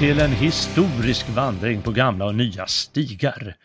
Till 0.00 0.20
en 0.20 0.32
historisk 0.32 1.28
vandring 1.28 1.82
på 1.82 1.90
gamla 1.90 2.24
och 2.24 2.34
nya 2.34 2.66
stigar. 2.66 3.56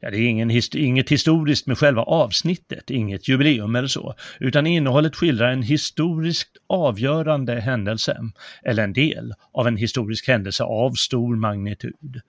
Ja, 0.00 0.10
det 0.10 0.16
är 0.16 0.28
ingen 0.28 0.48
hist 0.48 0.74
inget 0.74 1.10
historiskt 1.10 1.66
med 1.66 1.78
själva 1.78 2.02
avsnittet, 2.02 2.90
inget 2.90 3.28
jubileum 3.28 3.76
eller 3.76 3.88
så, 3.88 4.14
utan 4.40 4.66
innehållet 4.66 5.16
skildrar 5.16 5.52
en 5.52 5.62
historiskt 5.62 6.56
avgörande 6.66 7.60
händelse, 7.60 8.18
eller 8.62 8.84
en 8.84 8.92
del 8.92 9.34
av 9.52 9.66
en 9.68 9.76
historisk 9.76 10.28
händelse 10.28 10.64
av 10.64 10.92
stor 10.92 11.36
magnitud. 11.36 12.20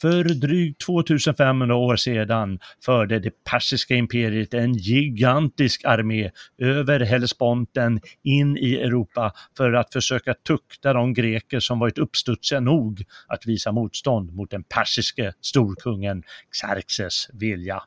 För 0.00 0.24
drygt 0.24 0.80
2500 0.80 1.74
år 1.74 1.96
sedan 1.96 2.58
förde 2.84 3.18
det 3.18 3.44
persiska 3.44 3.94
imperiet 3.94 4.54
en 4.54 4.74
gigantisk 4.74 5.84
armé 5.84 6.30
över 6.58 7.00
Hellesponten 7.00 8.00
in 8.22 8.56
i 8.56 8.74
Europa 8.74 9.32
för 9.56 9.72
att 9.72 9.92
försöka 9.92 10.34
tukta 10.34 10.92
de 10.92 11.14
greker 11.14 11.60
som 11.60 11.78
varit 11.78 11.98
uppstudsiga 11.98 12.60
nog 12.60 13.04
att 13.28 13.46
visa 13.46 13.72
motstånd 13.72 14.32
mot 14.32 14.50
den 14.50 14.62
persiske 14.62 15.32
storkungen 15.40 16.22
Xerxes 16.52 17.28
vilja. 17.32 17.82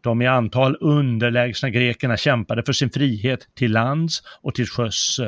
De 0.00 0.22
i 0.22 0.26
antal 0.26 0.76
underlägsna 0.80 1.70
grekerna 1.70 2.16
kämpade 2.16 2.62
för 2.62 2.72
sin 2.72 2.90
frihet 2.90 3.48
till 3.54 3.72
lands 3.72 4.22
och 4.42 4.54
till 4.54 4.66
sjöss. 4.66 5.20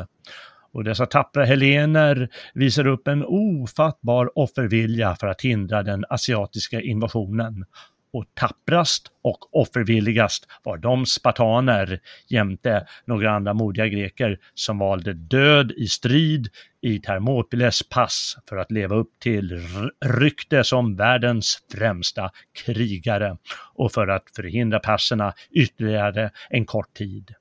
Och 0.76 0.84
dessa 0.84 1.06
tappra 1.06 1.44
helener 1.44 2.28
visar 2.54 2.86
upp 2.86 3.08
en 3.08 3.24
ofattbar 3.24 4.38
offervilja 4.38 5.16
för 5.16 5.26
att 5.26 5.42
hindra 5.42 5.82
den 5.82 6.04
asiatiska 6.08 6.80
invasionen. 6.80 7.64
Och 8.12 8.24
tapprast 8.34 9.06
och 9.22 9.56
offervilligast 9.60 10.46
var 10.62 10.76
de 10.76 11.06
spartaner 11.06 12.00
jämte 12.28 12.86
några 13.04 13.30
andra 13.30 13.54
modiga 13.54 13.86
greker 13.86 14.38
som 14.54 14.78
valde 14.78 15.12
död 15.12 15.72
i 15.76 15.86
strid 15.86 16.48
i 16.82 16.98
Thermopyles 16.98 17.88
pass 17.88 18.36
för 18.48 18.56
att 18.56 18.70
leva 18.72 18.96
upp 18.96 19.10
till 19.20 19.60
rykte 20.04 20.64
som 20.64 20.96
världens 20.96 21.58
främsta 21.72 22.30
krigare 22.64 23.36
och 23.74 23.92
för 23.92 24.08
att 24.08 24.24
förhindra 24.36 24.78
perserna 24.78 25.32
ytterligare 25.50 26.30
en 26.50 26.66
kort 26.66 26.94
tid. 26.94 27.34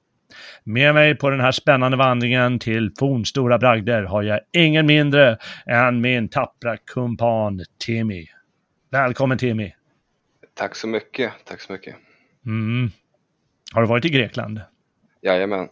Med 0.63 0.93
mig 0.93 1.15
på 1.15 1.29
den 1.29 1.39
här 1.39 1.51
spännande 1.51 1.97
vandringen 1.97 2.59
till 2.59 2.91
fornstora 2.99 3.57
bragder 3.57 4.03
har 4.03 4.23
jag 4.23 4.39
ingen 4.51 4.85
mindre 4.85 5.37
än 5.65 6.01
min 6.01 6.29
tappra 6.29 6.77
kumpan 6.77 7.63
Timmy. 7.85 8.27
Välkommen 8.91 9.37
Timmy! 9.37 9.71
Tack 10.53 10.75
så 10.75 10.87
mycket, 10.87 11.33
tack 11.45 11.61
så 11.61 11.73
mycket. 11.73 11.95
Mm. 12.45 12.91
Har 13.73 13.81
du 13.81 13.87
varit 13.87 14.05
i 14.05 14.09
Grekland? 14.09 14.61
Jajamän. 15.21 15.69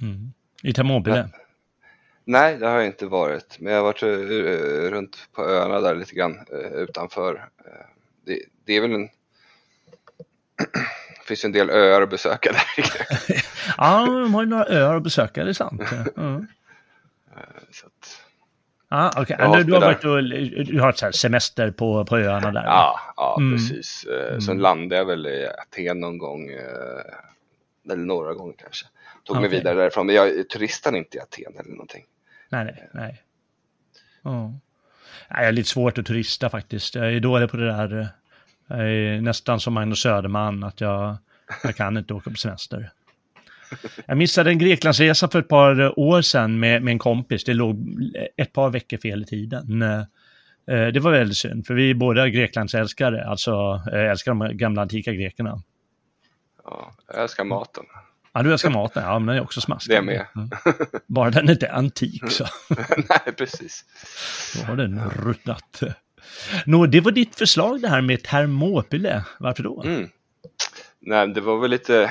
Mm. 0.00 0.32
I 0.62 0.72
Thermopyle? 0.72 1.28
Nej, 2.24 2.58
det 2.58 2.66
har 2.66 2.76
jag 2.76 2.86
inte 2.86 3.06
varit, 3.06 3.56
men 3.60 3.72
jag 3.72 3.80
har 3.80 3.84
varit 3.84 4.02
eh, 4.02 4.90
runt 4.90 5.28
på 5.32 5.42
öarna 5.42 5.80
där 5.80 5.94
lite 5.94 6.14
grann 6.14 6.38
eh, 6.52 6.72
utanför. 6.72 7.34
Eh, 7.64 7.86
det, 8.26 8.42
det 8.64 8.76
är 8.76 8.80
väl 8.80 8.92
en... 8.92 9.08
finns 11.28 11.44
en 11.44 11.52
del 11.52 11.70
öar 11.70 12.02
att 12.02 12.10
besöka 12.10 12.52
där. 12.52 12.62
Ja, 13.78 14.06
de 14.06 14.34
har 14.34 14.42
ju 14.42 14.48
några 14.48 14.66
öar 14.66 14.96
att 14.96 15.02
besöka, 15.02 15.44
det 15.44 15.50
är 15.50 15.54
sant. 15.54 15.82
Mm. 16.16 16.46
Så 17.72 17.86
att, 17.86 18.22
Ah, 18.90 19.22
okay. 19.22 19.36
Ja, 19.40 19.56
du, 19.56 19.64
du 19.64 19.72
har 19.72 19.80
varit 19.80 20.04
och, 20.04 20.22
du 20.72 20.80
har 20.80 20.88
ett 21.06 21.14
semester 21.14 21.70
på, 21.70 22.04
på 22.04 22.18
öarna 22.18 22.50
där? 22.52 22.64
ja, 22.64 23.00
ja 23.16 23.36
Mm. 23.40 23.56
precis. 23.58 24.04
Eh, 24.04 24.38
Sen 24.38 24.50
Mm. 24.50 24.62
landade 24.62 24.96
jag 24.96 25.04
väl 25.04 25.26
i 25.26 25.46
Aten 25.46 26.00
någon 26.00 26.18
gång, 26.18 26.50
eh, 26.50 27.92
eller 27.92 28.04
några 28.04 28.34
gånger 28.34 28.54
kanske. 28.58 28.86
Tog 29.24 29.36
mig 29.36 29.46
Okej. 29.46 29.58
vidare 29.58 29.74
därifrån, 29.74 30.06
men 30.06 30.14
jag 30.14 30.48
turistade 30.48 30.98
inte 30.98 31.16
i 31.16 31.20
Aten 31.20 31.52
eller 31.60 31.70
någonting. 31.70 32.04
Nej, 32.48 32.64
nej, 32.64 32.88
nej. 32.92 33.22
Nej, 34.22 34.52
jag 35.40 35.44
är 35.48 35.52
lite 35.52 35.68
svårt 35.68 35.98
att 35.98 36.06
turista 36.06 36.50
faktiskt. 36.50 36.94
Jag 36.94 37.12
är 37.12 37.20
dålig 37.20 37.50
på 37.50 37.56
det 37.56 37.66
där. 37.66 38.08
Jag 38.68 38.78
är 38.92 39.20
nästan 39.20 39.60
som 39.60 39.74
Magnus 39.74 39.98
Söderman, 40.02 40.64
att 40.64 40.80
jag, 40.80 41.16
jag 41.62 41.76
kan 41.76 41.96
inte 41.96 42.14
åka 42.14 42.30
på 42.30 42.36
semester. 42.36 42.90
Jag 44.06 44.18
missade 44.18 44.50
en 44.50 44.58
Greklandsresa 44.58 45.28
för 45.28 45.38
ett 45.38 45.48
par 45.48 45.98
år 45.98 46.22
sedan 46.22 46.58
med, 46.60 46.82
med 46.82 46.92
en 46.92 46.98
kompis. 46.98 47.44
Det 47.44 47.54
låg 47.54 47.86
ett 48.36 48.52
par 48.52 48.70
veckor 48.70 48.96
fel 48.98 49.22
i 49.22 49.26
tiden. 49.26 49.82
Eh, 49.82 50.02
Det 50.66 51.00
var 51.00 51.10
väldigt 51.10 51.36
synd, 51.36 51.66
för 51.66 51.74
vi 51.74 51.90
är 51.90 51.94
båda 51.94 52.28
Greklandsälskare, 52.28 53.24
alltså 53.24 53.82
älskar 53.92 54.34
de 54.34 54.56
gamla 54.56 54.82
antika 54.82 55.12
grekerna. 55.12 55.62
Ja, 56.64 56.92
jag 57.08 57.22
älskar 57.22 57.44
maten. 57.44 57.84
Ja, 58.32 58.42
du 58.42 58.52
älskar 58.52 58.70
maten, 58.70 59.02
ja, 59.02 59.18
men 59.18 59.26
den 59.26 59.36
är 59.36 59.40
också 59.42 59.60
smaskig. 59.60 59.94
Det 59.94 59.98
är 59.98 60.02
med. 60.02 60.26
Mm. 60.36 60.50
Bara 61.06 61.30
den 61.30 61.50
inte 61.50 61.66
är 61.66 61.72
antik 61.72 62.30
så. 62.30 62.44
Nej, 62.96 63.34
precis. 63.38 63.84
Då 64.56 64.66
har 64.66 64.76
den 64.76 65.10
ruttnat. 65.10 65.82
Nå, 66.66 66.86
det 66.86 67.00
var 67.00 67.10
ditt 67.12 67.34
förslag 67.34 67.80
det 67.80 67.88
här 67.88 68.00
med 68.00 68.22
Thermopyle. 68.22 69.22
Varför 69.38 69.62
då? 69.62 69.82
Mm. 69.82 70.08
Nej, 71.00 71.28
det 71.28 71.40
var 71.40 71.58
väl 71.58 71.70
lite 71.70 72.10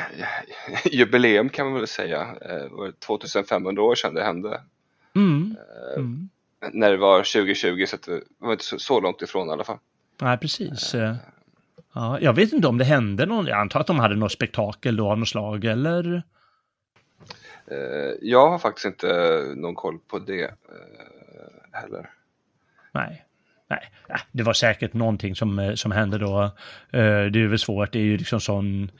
jubileum 0.92 1.50
kan 1.50 1.66
man 1.66 1.76
väl 1.76 1.88
säga. 1.88 2.22
Eh, 2.42 2.56
Det 2.56 2.70
var 2.72 2.92
2500 2.92 3.82
år 3.82 3.96
sedan 3.96 4.14
det 4.14 4.24
hände. 4.24 4.62
Mm. 5.16 5.56
Eh, 5.96 6.00
Mm. 6.00 6.30
När 6.74 6.92
det 6.92 6.98
var 6.98 7.18
2020 7.24 7.86
så 7.88 7.98
det 8.06 8.22
var 8.38 8.52
inte 8.52 8.64
så, 8.78 9.00
långt 9.02 9.22
ifrån 9.22 9.48
i 9.50 9.52
alla 9.52 9.64
fall. 9.64 9.78
Nej, 10.22 10.38
precis. 10.38 10.96
Eh, 10.96 11.16
Ja, 11.94 12.20
jag 12.22 12.34
vet 12.34 12.54
inte 12.54 12.68
om 12.68 12.78
det 12.78 12.86
hände 12.86 13.26
någon, 13.26 13.46
jag 13.48 13.60
antar 13.60 13.80
att 13.80 13.88
de 13.88 14.00
hade 14.00 14.16
något 14.16 14.32
spektakel 14.32 14.96
då 14.98 15.12
av 15.12 15.20
något 15.20 15.28
slag, 15.30 15.66
eller? 15.66 16.24
Eh, 17.72 18.14
Jag 18.22 18.50
har 18.50 18.60
faktiskt 18.60 18.86
inte 18.86 19.44
någon 19.56 19.76
koll 19.76 20.00
på 20.08 20.20
det 20.20 20.44
eh, 20.44 20.52
heller. 21.72 22.10
Nej. 22.92 23.26
Nej, 23.70 23.92
ja, 24.08 24.20
det 24.32 24.44
var 24.44 24.54
säkert 24.54 24.94
någonting 24.94 25.36
som, 25.36 25.60
eh, 25.60 25.74
som 25.74 25.92
hände 25.92 26.18
då. 26.18 26.44
Eh, 26.92 27.26
Det 27.32 27.40
är 27.42 27.48
väl 27.48 27.60
svårt, 27.60 27.92
det 27.92 28.00
är 28.00 28.04
ju 28.04 28.18
liksom 28.18 28.40
sån... 28.40 28.92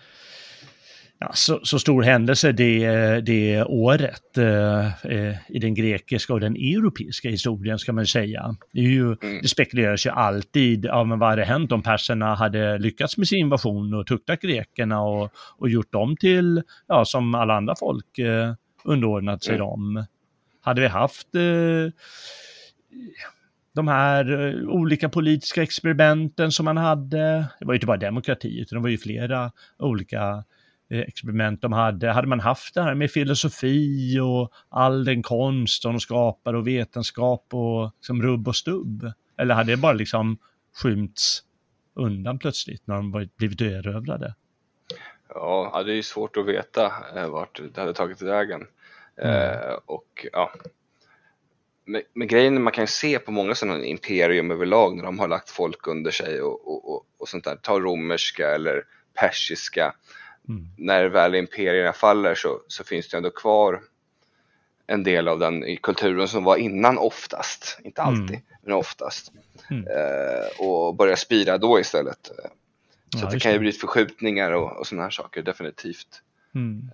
Ja, 1.20 1.32
så, 1.34 1.60
så 1.64 1.80
stor 1.80 2.02
händelse 2.04 2.52
det, 2.52 3.22
det 3.22 3.64
året 3.64 4.38
eh, 4.38 5.06
eh, 5.06 5.36
i 5.50 5.60
den 5.60 5.74
grekiska 5.74 6.34
och 6.34 6.40
den 6.40 6.56
europeiska 6.56 7.30
historien 7.30 7.80
ska 7.80 7.94
man 7.94 8.06
säga. 8.06 8.56
Det, 8.74 8.80
är 8.80 8.84
ju, 8.84 9.06
Mm. 9.06 9.42
det 9.42 9.48
spekuleras 9.48 10.06
ju 10.06 10.10
alltid, 10.10 10.86
ja 10.86 11.04
men 11.04 11.20
vad 11.20 11.30
hade 11.30 11.44
hänt 11.46 11.72
om 11.72 11.84
perserna 11.84 12.36
hade 12.36 12.78
lyckats 12.78 13.18
med 13.18 13.28
sin 13.28 13.40
invasion 13.40 13.94
och 13.94 14.08
tuktat 14.08 14.42
grekerna 14.42 15.02
och, 15.02 15.32
och 15.58 15.70
gjort 15.70 15.92
dem 15.92 16.16
till, 16.18 16.62
ja 16.88 17.06
som 17.06 17.36
alla 17.36 17.54
andra 17.58 17.76
folk, 17.80 18.18
eh, 18.20 18.54
underordnat 18.84 19.44
sig 19.44 19.56
Mm. 19.56 19.68
dem. 19.68 20.06
Hade 20.62 20.82
vi 20.82 20.88
haft 20.88 21.36
eh, 21.36 21.92
de 23.78 23.88
här 23.88 24.48
eh, 24.48 24.70
olika 24.70 25.10
politiska 25.10 25.64
experimenten 25.64 26.52
som 26.52 26.66
man 26.66 26.78
hade. 26.78 27.46
Det 27.60 27.66
var 27.66 27.74
ju 27.74 27.78
inte 27.78 27.88
bara 27.88 27.98
demokrati, 27.98 28.62
utan 28.62 28.78
det 28.78 28.84
var 28.84 28.90
ju 28.90 28.98
flera 28.98 29.52
olika 29.80 30.44
eh, 30.90 31.00
experiment 31.00 31.62
de 31.62 31.74
hade. 31.74 32.12
Hade 32.12 32.28
man 32.28 32.40
haft 32.40 32.74
det 32.74 32.82
här 32.82 32.96
med 32.96 33.12
filosofi 33.12 34.20
och 34.20 34.52
all 34.70 35.06
den 35.06 35.24
konst 35.24 35.84
de 35.84 36.00
skapar 36.00 36.54
och 36.54 36.68
vetenskap 36.68 37.46
och 37.52 37.92
som 38.00 38.22
rubb 38.22 38.48
och 38.48 38.56
stubb? 38.56 39.12
Eller 39.38 39.56
hade 39.56 39.72
det 39.72 39.78
bara 39.78 39.94
liksom 39.94 40.38
skymts 40.76 41.44
undan 41.94 42.40
plötsligt 42.40 42.88
när 42.88 42.96
de 42.96 43.30
blivit 43.38 43.62
erövrade. 43.62 44.36
Ja, 45.30 45.84
det 45.86 45.92
är 45.92 45.96
ju 45.96 46.04
svårt 46.04 46.38
att 46.38 46.46
veta 46.46 46.92
eh, 47.16 47.30
vart 47.30 47.62
det 47.74 47.82
hade 47.82 47.94
tagit 47.94 48.22
vägen. 48.22 48.68
Eh, 49.22 49.74
och 49.86 50.28
ja, 50.34 50.52
men, 51.88 52.02
men 52.14 52.28
grejen 52.28 52.56
är 52.56 52.60
man 52.60 52.74
kan 52.74 52.84
ju 52.84 52.88
se 52.88 53.20
på 53.20 53.32
många 53.32 53.56
sådana 53.56 53.86
imperium 53.86 54.52
överlag 54.52 54.96
när 54.96 55.04
de 55.04 55.20
har 55.20 55.28
lagt 55.28 55.50
folk 55.50 55.88
under 55.88 56.12
sig 56.12 56.42
och, 56.42 56.68
och, 56.68 56.92
och, 56.92 57.06
och 57.18 57.30
sånt 57.30 57.44
där. 57.44 57.56
Ta 57.56 57.80
romerska 57.80 58.56
eller 58.56 58.84
persiska. 59.14 59.94
Mm. 60.50 60.68
När 60.78 61.06
väl 61.06 61.36
imperierna 61.36 61.94
faller 61.94 62.36
så, 62.36 62.62
så 62.68 62.84
finns 62.84 63.10
det 63.10 63.18
ändå 63.18 63.30
kvar 63.30 63.82
en 64.88 65.04
del 65.04 65.28
av 65.28 65.40
den 65.40 65.64
i 65.64 65.78
kulturen 65.78 66.28
som 66.28 66.44
var 66.44 66.58
innan 66.58 66.98
oftast, 66.98 67.80
inte 67.84 68.02
alltid, 68.02 68.30
Mm. 68.30 68.42
men 68.62 68.74
oftast. 68.74 69.32
Mm. 69.72 69.88
Eh, 69.88 70.68
och 70.68 70.96
börja 70.96 71.16
spira 71.16 71.58
då 71.58 71.80
istället. 71.80 72.32
Så 73.16 73.20
Ja, 73.22 73.30
det 73.30 73.40
kan 73.40 73.52
ju 73.52 73.60
bli 73.60 73.72
förskjutningar 73.72 74.52
och, 74.52 74.80
och 74.80 74.88
sådana 74.88 75.04
här 75.04 75.10
saker, 75.12 75.42
definitivt. 75.42 76.22
Mm. 76.58 76.90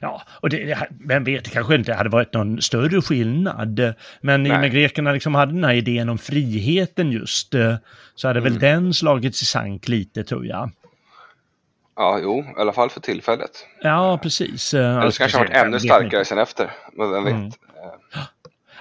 Ja, 0.00 0.22
och 0.40 0.50
det, 0.50 0.78
vem 1.06 1.24
vet, 1.24 1.44
det 1.44 1.50
kanske 1.50 1.74
inte 1.74 1.94
hade 1.94 2.08
varit 2.10 2.32
någon 2.34 2.62
större 2.62 3.02
skillnad. 3.02 3.94
Men 4.20 4.46
i 4.46 4.50
och 4.50 4.60
med 4.60 4.72
grekerna 4.72 5.12
liksom 5.12 5.34
hade 5.34 5.52
den 5.52 5.64
här 5.64 5.74
idén 5.74 6.08
om 6.08 6.18
friheten 6.18 7.12
just, 7.12 7.54
eh, 7.54 7.74
så 8.14 8.28
hade 8.28 8.40
Mm. 8.40 8.52
väl 8.52 8.60
den 8.60 8.94
slagits 8.94 9.42
i 9.42 9.46
sank 9.46 9.88
lite 9.88 10.24
tror 10.24 10.46
jag. 10.46 10.70
Ja, 11.96 12.18
jo, 12.22 12.38
i 12.40 12.60
alla 12.60 12.72
fall 12.72 12.90
för 12.90 13.00
tillfället. 13.00 13.50
Ja, 13.82 14.18
precis. 14.22 14.74
Eh, 14.74 14.98
Eller 14.98 15.10
så 15.10 15.18
kanske 15.18 15.38
det 15.38 15.42
har 15.42 15.46
varit 15.46 15.66
ännu 15.66 15.80
starkare 15.80 16.24
sen 16.24 16.38
efter, 16.38 16.70
men 16.96 17.10
vem 17.10 17.24
vet? 17.24 17.32
Mm. 17.34 17.46
Eh, 17.46 17.52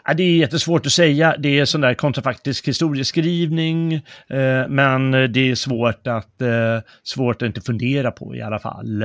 Ja, 0.09 0.13
det 0.13 0.23
är 0.23 0.37
jättesvårt 0.37 0.85
att 0.85 0.91
säga. 0.91 1.35
Det 1.39 1.59
är 1.59 1.65
sån 1.65 1.81
där 1.81 1.93
kontrafaktisk 1.93 2.67
historieskrivning, 2.67 3.93
eh, 3.93 4.67
men 4.69 5.11
det 5.11 5.51
är 5.51 5.55
svårt 5.55 6.07
att, 6.07 6.41
eh, 6.41 6.79
svårt 7.03 7.41
att 7.41 7.45
inte 7.45 7.61
fundera 7.61 8.11
på 8.11 8.35
i 8.35 8.41
alla 8.41 8.59
fall. 8.59 9.03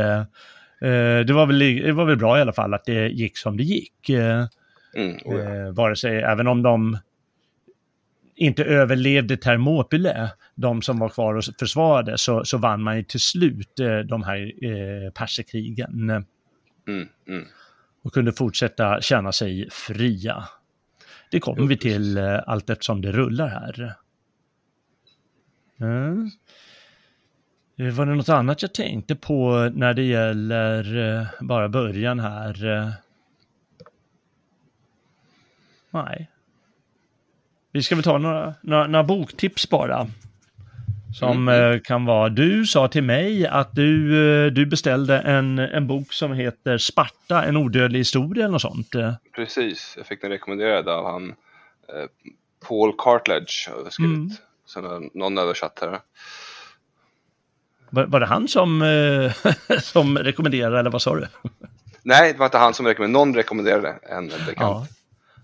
Eh, 0.82 1.20
det, 1.26 1.32
var 1.32 1.46
väl, 1.46 1.58
det 1.58 1.92
var 1.92 2.04
väl 2.04 2.16
bra 2.16 2.38
i 2.38 2.40
alla 2.40 2.52
fall 2.52 2.74
att 2.74 2.84
det 2.84 3.08
gick 3.08 3.38
som 3.38 3.56
det 3.56 3.62
gick. 3.62 4.08
Eh, 4.08 4.46
Mm, 4.94 5.18
oh 5.24 5.40
ja. 5.40 5.54
Eh, 5.54 5.72
vare 5.72 5.96
sig, 5.96 6.22
även 6.22 6.46
om 6.46 6.62
de 6.62 6.98
inte 8.34 8.64
överlevde 8.64 9.36
Thermopyle, 9.36 10.30
de 10.54 10.82
som 10.82 10.98
var 10.98 11.08
kvar 11.08 11.34
och 11.34 11.44
försvarade, 11.58 12.18
så, 12.18 12.44
så 12.44 12.58
vann 12.58 12.82
man 12.82 12.96
ju 12.96 13.02
till 13.02 13.20
slut 13.20 13.80
de 14.08 14.22
här 14.22 14.52
eh, 14.64 15.10
perserkrigen 15.10 16.10
Mm, 16.88 17.08
mm. 17.28 17.44
och 18.02 18.12
kunde 18.12 18.32
fortsätta 18.32 19.00
känna 19.00 19.32
sig 19.32 19.68
fria. 19.70 20.44
Det 21.30 21.40
kommer 21.40 21.66
vi 21.66 21.76
till 21.76 22.18
eh, 22.18 22.40
allt 22.46 22.70
eftersom 22.70 23.00
det 23.00 23.12
rullar 23.12 23.48
här. 23.48 23.94
Mm. 25.80 26.30
Eh, 27.76 27.86
Var 27.94 28.06
det 28.06 28.14
något 28.14 28.28
annat 28.28 28.62
jag 28.62 28.72
tänkte 28.74 29.14
på 29.14 29.70
när 29.74 29.94
det 29.94 30.02
gäller 30.02 30.98
eh, 31.20 31.26
bara 31.40 31.68
början 31.68 32.20
här? 32.20 32.66
eh? 32.78 32.88
Nej. 35.90 36.28
Vi 37.72 37.82
ska 37.82 37.94
väl 37.94 38.04
ta 38.04 38.18
några, 38.18 38.54
några, 38.62 38.86
några 38.86 39.04
boktips 39.04 39.68
bara. 39.70 40.06
Som 41.14 41.48
Mm. 41.48 41.80
kan 41.80 42.04
vara, 42.04 42.28
du 42.28 42.66
sa 42.66 42.88
till 42.88 43.02
mig 43.02 43.46
att 43.46 43.74
du, 43.74 44.50
du 44.50 44.66
beställde 44.66 45.18
en, 45.18 45.58
en 45.58 45.86
bok 45.86 46.12
som 46.12 46.32
heter 46.32 46.78
Sparta, 46.78 47.44
en 47.44 47.56
odödlig 47.56 48.00
historia 48.00 48.44
eller 48.44 48.52
något 48.52 48.62
sånt. 48.62 48.88
Precis, 49.36 49.94
jag 49.96 50.06
fick 50.06 50.20
den 50.20 50.30
rekommenderad 50.30 50.88
av 50.88 51.04
han 51.12 51.28
eh, 51.28 51.34
Paul 52.68 52.94
Cartledge 52.98 53.68
skrivit. 53.90 54.16
Mm. 54.16 54.30
Som 54.66 55.10
någon 55.14 55.38
översatt 55.38 55.78
här. 55.80 55.98
Var, 57.92 58.06
var 58.06 58.20
det 58.20 58.26
han 58.26 58.48
som, 58.48 58.82
eh, 58.82 59.52
som 59.80 60.18
rekommenderade 60.18 60.78
eller 60.78 60.90
vad 60.90 61.02
sa 61.02 61.14
du? 61.14 61.26
Nej, 62.02 62.32
det 62.32 62.38
var 62.38 62.46
inte 62.46 62.58
han 62.58 62.74
som 62.74 62.86
rekommenderade, 62.86 63.26
någon 63.26 63.34
rekommenderade 63.36 63.98
en 64.02 64.28
bekant. 64.28 64.56
Ja, 64.58 64.86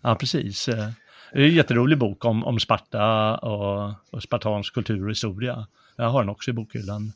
ja 0.03 0.15
precis. 0.15 0.69
Eh, 0.69 0.89
Det 1.33 1.41
är 1.41 1.45
en 1.45 1.55
jätterolig 1.55 1.99
bok 1.99 2.25
om, 2.25 2.45
om 2.45 2.61
Sparta 2.61 3.37
och, 3.37 3.93
och 4.11 4.23
spartansk 4.23 4.75
kultur 4.75 5.05
och 5.05 5.11
historia. 5.11 5.67
Jag 5.97 6.09
har 6.09 6.21
den 6.23 6.29
också 6.29 6.51
i 6.51 6.55
bokhyllan. 6.55 7.13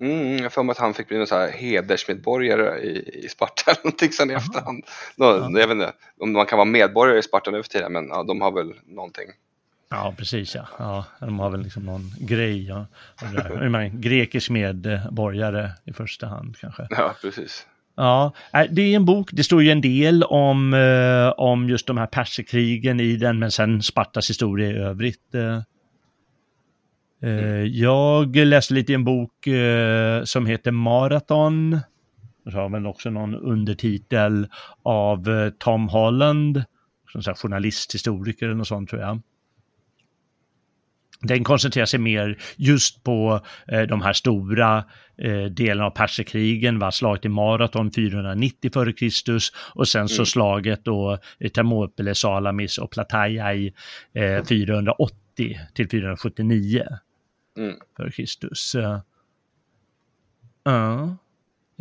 Mm, 0.00 0.42
jag 0.42 0.52
för 0.52 0.62
mig 0.62 0.72
att 0.72 0.78
han 0.78 0.94
fick 0.94 1.08
bli 1.08 1.18
någon 1.18 1.26
så 1.26 1.34
här 1.34 1.50
hedersmedborgare 1.50 2.78
i, 2.80 3.20
i 3.24 3.28
Sparta 3.28 3.62
eller 3.70 3.80
någonting 3.84 4.12
sen 4.12 4.30
i 4.30 4.34
efterhand. 4.34 4.84
Nå, 5.16 5.26
Jag 5.60 5.68
vet 5.68 5.70
inte 5.70 5.92
om 6.20 6.32
man 6.32 6.46
kan 6.46 6.58
vara 6.58 6.68
medborgare 6.68 7.18
i 7.18 7.22
Sparta 7.22 7.50
nu 7.50 7.62
för 7.62 7.70
tiden, 7.70 7.92
men 7.92 8.08
ja, 8.08 8.22
de 8.22 8.40
har 8.40 8.52
väl 8.52 8.72
någonting. 8.86 9.26
Ja, 9.88 10.14
precis 10.18 10.54
ja. 10.54 10.66
ja 10.78 11.04
de 11.20 11.38
har 11.38 11.50
väl 11.50 11.62
liksom 11.62 11.82
någon 11.82 12.10
grej. 12.20 12.66
Ja, 12.66 12.86
menar, 13.60 13.88
grekisk 13.88 14.50
medborgare 14.50 15.70
i 15.84 15.92
första 15.92 16.26
hand 16.26 16.56
kanske. 16.58 16.86
Ja, 16.90 17.14
precis. 17.22 17.66
Ja, 17.96 18.32
nej, 18.52 18.68
det 18.70 18.82
är 18.82 18.96
en 18.96 19.04
bok, 19.04 19.30
det 19.32 19.44
står 19.44 19.62
ju 19.62 19.70
en 19.70 19.80
del 19.80 20.22
om, 20.22 20.74
eh, 20.74 21.28
om 21.28 21.68
just 21.68 21.86
de 21.86 21.98
här 21.98 22.06
perserkrigen 22.06 23.00
i 23.00 23.16
den, 23.16 23.38
men 23.38 23.50
sen 23.50 23.82
Spartas 23.82 24.30
historia 24.30 24.70
i 24.70 24.72
övrigt. 24.72 25.34
Eh. 25.34 25.60
Eh, 27.22 27.62
Jag 27.62 28.36
läste 28.36 28.74
lite 28.74 28.92
i 28.92 28.94
en 28.94 29.04
bok 29.04 29.48
som 30.24 30.46
heter 30.46 30.70
Marathon. 30.70 31.80
Och 32.44 32.52
så 32.52 32.58
har 32.58 32.68
väl 32.68 32.86
också 32.86 33.10
någon 33.10 33.34
undertitel 33.34 34.48
av 34.82 35.50
Tom 35.58 35.88
Holland, 35.88 36.64
som 37.12 37.22
så 37.22 37.30
här 37.30 37.36
journalist, 37.36 37.94
historiker 37.94 38.46
eller 38.46 38.56
något 38.56 38.68
sånt 38.68 38.90
tror 38.90 39.02
jag. 39.02 39.20
Den 41.20 41.44
koncentrerar 41.44 41.86
sig 41.86 42.00
mer 42.00 42.38
just 42.56 43.02
på 43.04 43.40
eh, 43.68 43.82
de 43.82 44.02
här 44.02 44.12
stora 44.12 44.84
eh, 45.18 45.44
delarna 45.44 45.86
av 45.86 45.90
perserkrigen, 45.90 46.78
va? 46.78 46.90
slaget 46.92 47.24
i 47.24 47.28
Marathon 47.28 47.90
490 47.92 48.70
f.Kr. 48.74 49.38
och 49.78 49.88
sen 49.88 50.08
så 50.08 50.14
Mm. 50.22 50.26
slaget 50.26 50.84
då 50.84 51.18
i 51.38 51.48
Thermopylae, 51.48 52.14
Salamis 52.14 52.78
och 52.78 52.90
Plataea 52.90 53.54
i 53.54 53.72
eh, 54.14 54.44
480 54.44 55.60
till 55.74 55.88
479 55.88 56.84
Mm. 57.58 57.74
Eh, 58.74 59.00
Ja. 60.64 61.16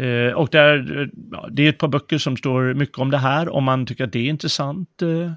Eh, 0.04 0.34
och 0.34 0.50
där, 0.52 1.02
eh, 1.02 1.08
det 1.52 1.64
är 1.66 1.70
ett 1.70 1.78
par 1.78 1.88
böcker 1.88 2.18
som 2.18 2.38
står 2.38 2.74
mycket 2.74 2.98
om 2.98 3.12
det 3.12 3.18
här, 3.18 3.50
om 3.50 3.64
man 3.64 3.86
tycker 3.86 4.04
att 4.04 4.12
det 4.12 4.20
är 4.20 4.30
intressant. 4.30 5.02
eh. 5.02 5.32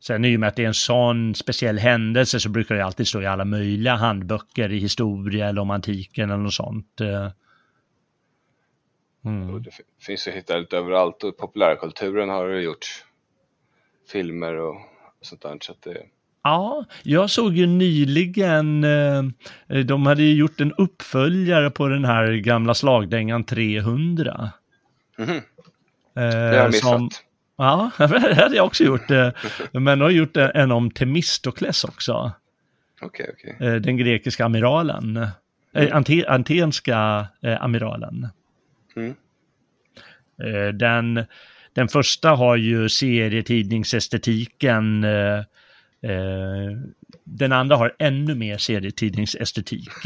Sen 0.00 0.24
i 0.24 0.36
och 0.36 0.40
med 0.40 0.48
att 0.48 0.56
det 0.56 0.62
är 0.62 0.66
en 0.68 0.74
sån 0.74 1.34
speciell 1.34 1.78
händelse 1.78 2.40
så 2.40 2.48
brukar 2.48 2.74
det 2.74 2.84
alltid 2.84 3.08
stå 3.08 3.22
i 3.22 3.26
alla 3.26 3.44
möjliga 3.44 3.94
handböcker 3.94 4.72
i 4.72 4.78
historia 4.78 5.48
eller 5.48 5.60
om 5.62 5.70
antiken 5.70 6.30
eller 6.30 6.42
något 6.42 6.54
sånt. 6.54 7.00
eh. 7.00 7.30
Mm. 9.24 9.62
det 9.62 9.70
finns 10.00 10.26
ju 10.26 10.30
att 10.30 10.36
hitta 10.36 10.56
lite 10.56 10.76
överallt 10.76 11.22
och 11.24 11.36
populärkulturen 11.36 12.28
har 12.28 12.48
det 12.48 12.60
gjort 12.62 12.86
filmer 14.12 14.54
och 14.56 14.76
sånt 15.22 15.42
där. 15.42 15.58
Så 15.60 15.72
att 15.72 15.82
det, 15.82 16.02
Ja, 16.42 16.84
jag 17.02 17.30
såg 17.30 17.54
ju 17.54 17.66
nyligen, 17.66 18.84
eh, 18.84 19.22
de 19.86 20.06
hade 20.06 20.22
ju 20.22 20.34
gjort 20.34 20.60
en 20.60 20.72
uppföljare 20.72 21.70
på 21.70 21.88
den 21.88 22.04
här 22.04 22.32
gamla 22.32 22.74
slagdängan 22.74 23.44
300. 23.44 24.50
Mhm, 25.18 25.30
Eh, 25.30 25.40
det 26.14 26.24
har 26.24 26.54
jag 26.54 26.66
missat. 26.66 26.82
som- 26.90 27.10
Ja, 27.58 27.90
det 27.98 28.34
hade 28.34 28.56
jag 28.56 28.66
också 28.66 28.84
gjort. 28.84 29.10
eh, 29.10 29.30
Men 29.72 29.98
jag 30.00 30.06
har 30.06 30.10
gjort 30.10 30.36
en 30.36 30.72
om 30.72 30.90
Temistokles 30.90 31.84
också. 31.84 32.32
Okej, 33.02 33.30
okej. 33.34 33.56
eh, 33.68 33.74
Den 33.74 33.96
grekiska 33.96 34.44
amiralen. 34.44 35.16
eh, 35.74 35.96
Ante, 35.96 36.24
Antenska 36.28 37.26
amiralen. 37.60 38.28
Mm. 38.96 39.14
Den, 40.78 41.24
den 41.72 41.88
första 41.88 42.30
har 42.30 42.56
ju 42.56 42.88
serietidningsestetiken. 42.88 45.04
Den 47.24 47.52
andra 47.52 47.76
har 47.76 47.94
ännu 47.98 48.34
mer 48.34 48.58
serietidningsestetik. 48.58 49.90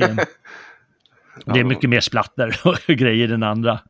Det 1.47 1.61
är 1.61 1.65
mycket 1.65 1.91
mer 1.91 2.01
splatter 2.01 2.61
och 2.65 2.77
grejer 2.87 3.25
i 3.25 3.31
den 3.31 3.43
andra. 3.43 3.81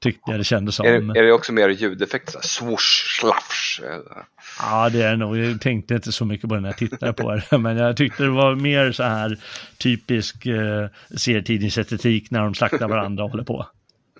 Tyckte 0.00 0.30
jag 0.30 0.40
det 0.40 0.44
kändes 0.44 0.74
som. 0.74 0.86
Är, 0.86 1.00
det- 1.00 1.20
är 1.20 1.22
det 1.22 1.32
också 1.32 1.52
mer 1.52 1.68
ljudeffekter? 1.68 2.40
Swoosh, 2.40 3.18
slafsh. 3.20 3.82
eh, 3.84 4.22
Ja, 4.60 4.88
det 4.90 5.02
är 5.02 5.10
det 5.10 5.16
nog. 5.16 5.36
Jag 5.38 5.60
tänkte 5.60 5.94
inte 5.94 6.12
så 6.12 6.24
mycket 6.24 6.48
på 6.48 6.54
den 6.54 6.62
när 6.62 6.68
jag 6.68 6.76
tittade 6.78 7.12
på 7.12 7.34
det. 7.50 7.58
Men 7.58 7.76
jag 7.76 7.96
tyckte 7.96 8.22
det 8.22 8.30
var 8.30 8.54
mer 8.54 8.92
så 8.92 9.02
här 9.02 9.38
typisk 9.78 10.46
eh, 10.46 10.88
serietidningsestetik 11.16 12.30
när 12.30 12.40
de 12.40 12.54
slaktar 12.54 12.88
varandra 12.88 13.24
och 13.24 13.30
håller 13.30 13.44
på. 13.44 13.66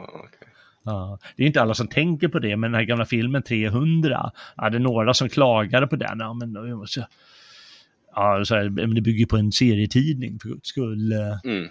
Ja, 0.88 1.20
det 1.36 1.44
är 1.44 1.48
inte 1.48 1.62
alla 1.62 1.74
som 1.74 1.88
tänker 1.88 2.28
på 2.28 2.40
det, 2.40 2.58
men 2.58 2.72
den 2.72 2.80
här 2.80 2.86
gamla 2.86 3.06
filmen 3.06 3.44
300, 3.44 4.32
ja, 4.58 4.70
det 4.70 4.78
är 4.78 4.80
några 4.80 5.14
som 5.14 5.30
klagade 5.30 5.88
på 5.88 5.96
den. 5.96 6.20
Ja, 6.20 6.34
men, 6.34 6.74
måste- 6.78 7.08
ja, 8.16 8.46
så 8.46 8.56
här, 8.56 8.70
men 8.70 8.96
det 8.96 9.02
bygger 9.02 9.26
på 9.26 9.38
en 9.38 9.52
serietidning 9.52 10.40
för 10.40 10.50
guds 10.50 10.70
skull. 10.70 11.12
Mm. 11.44 11.68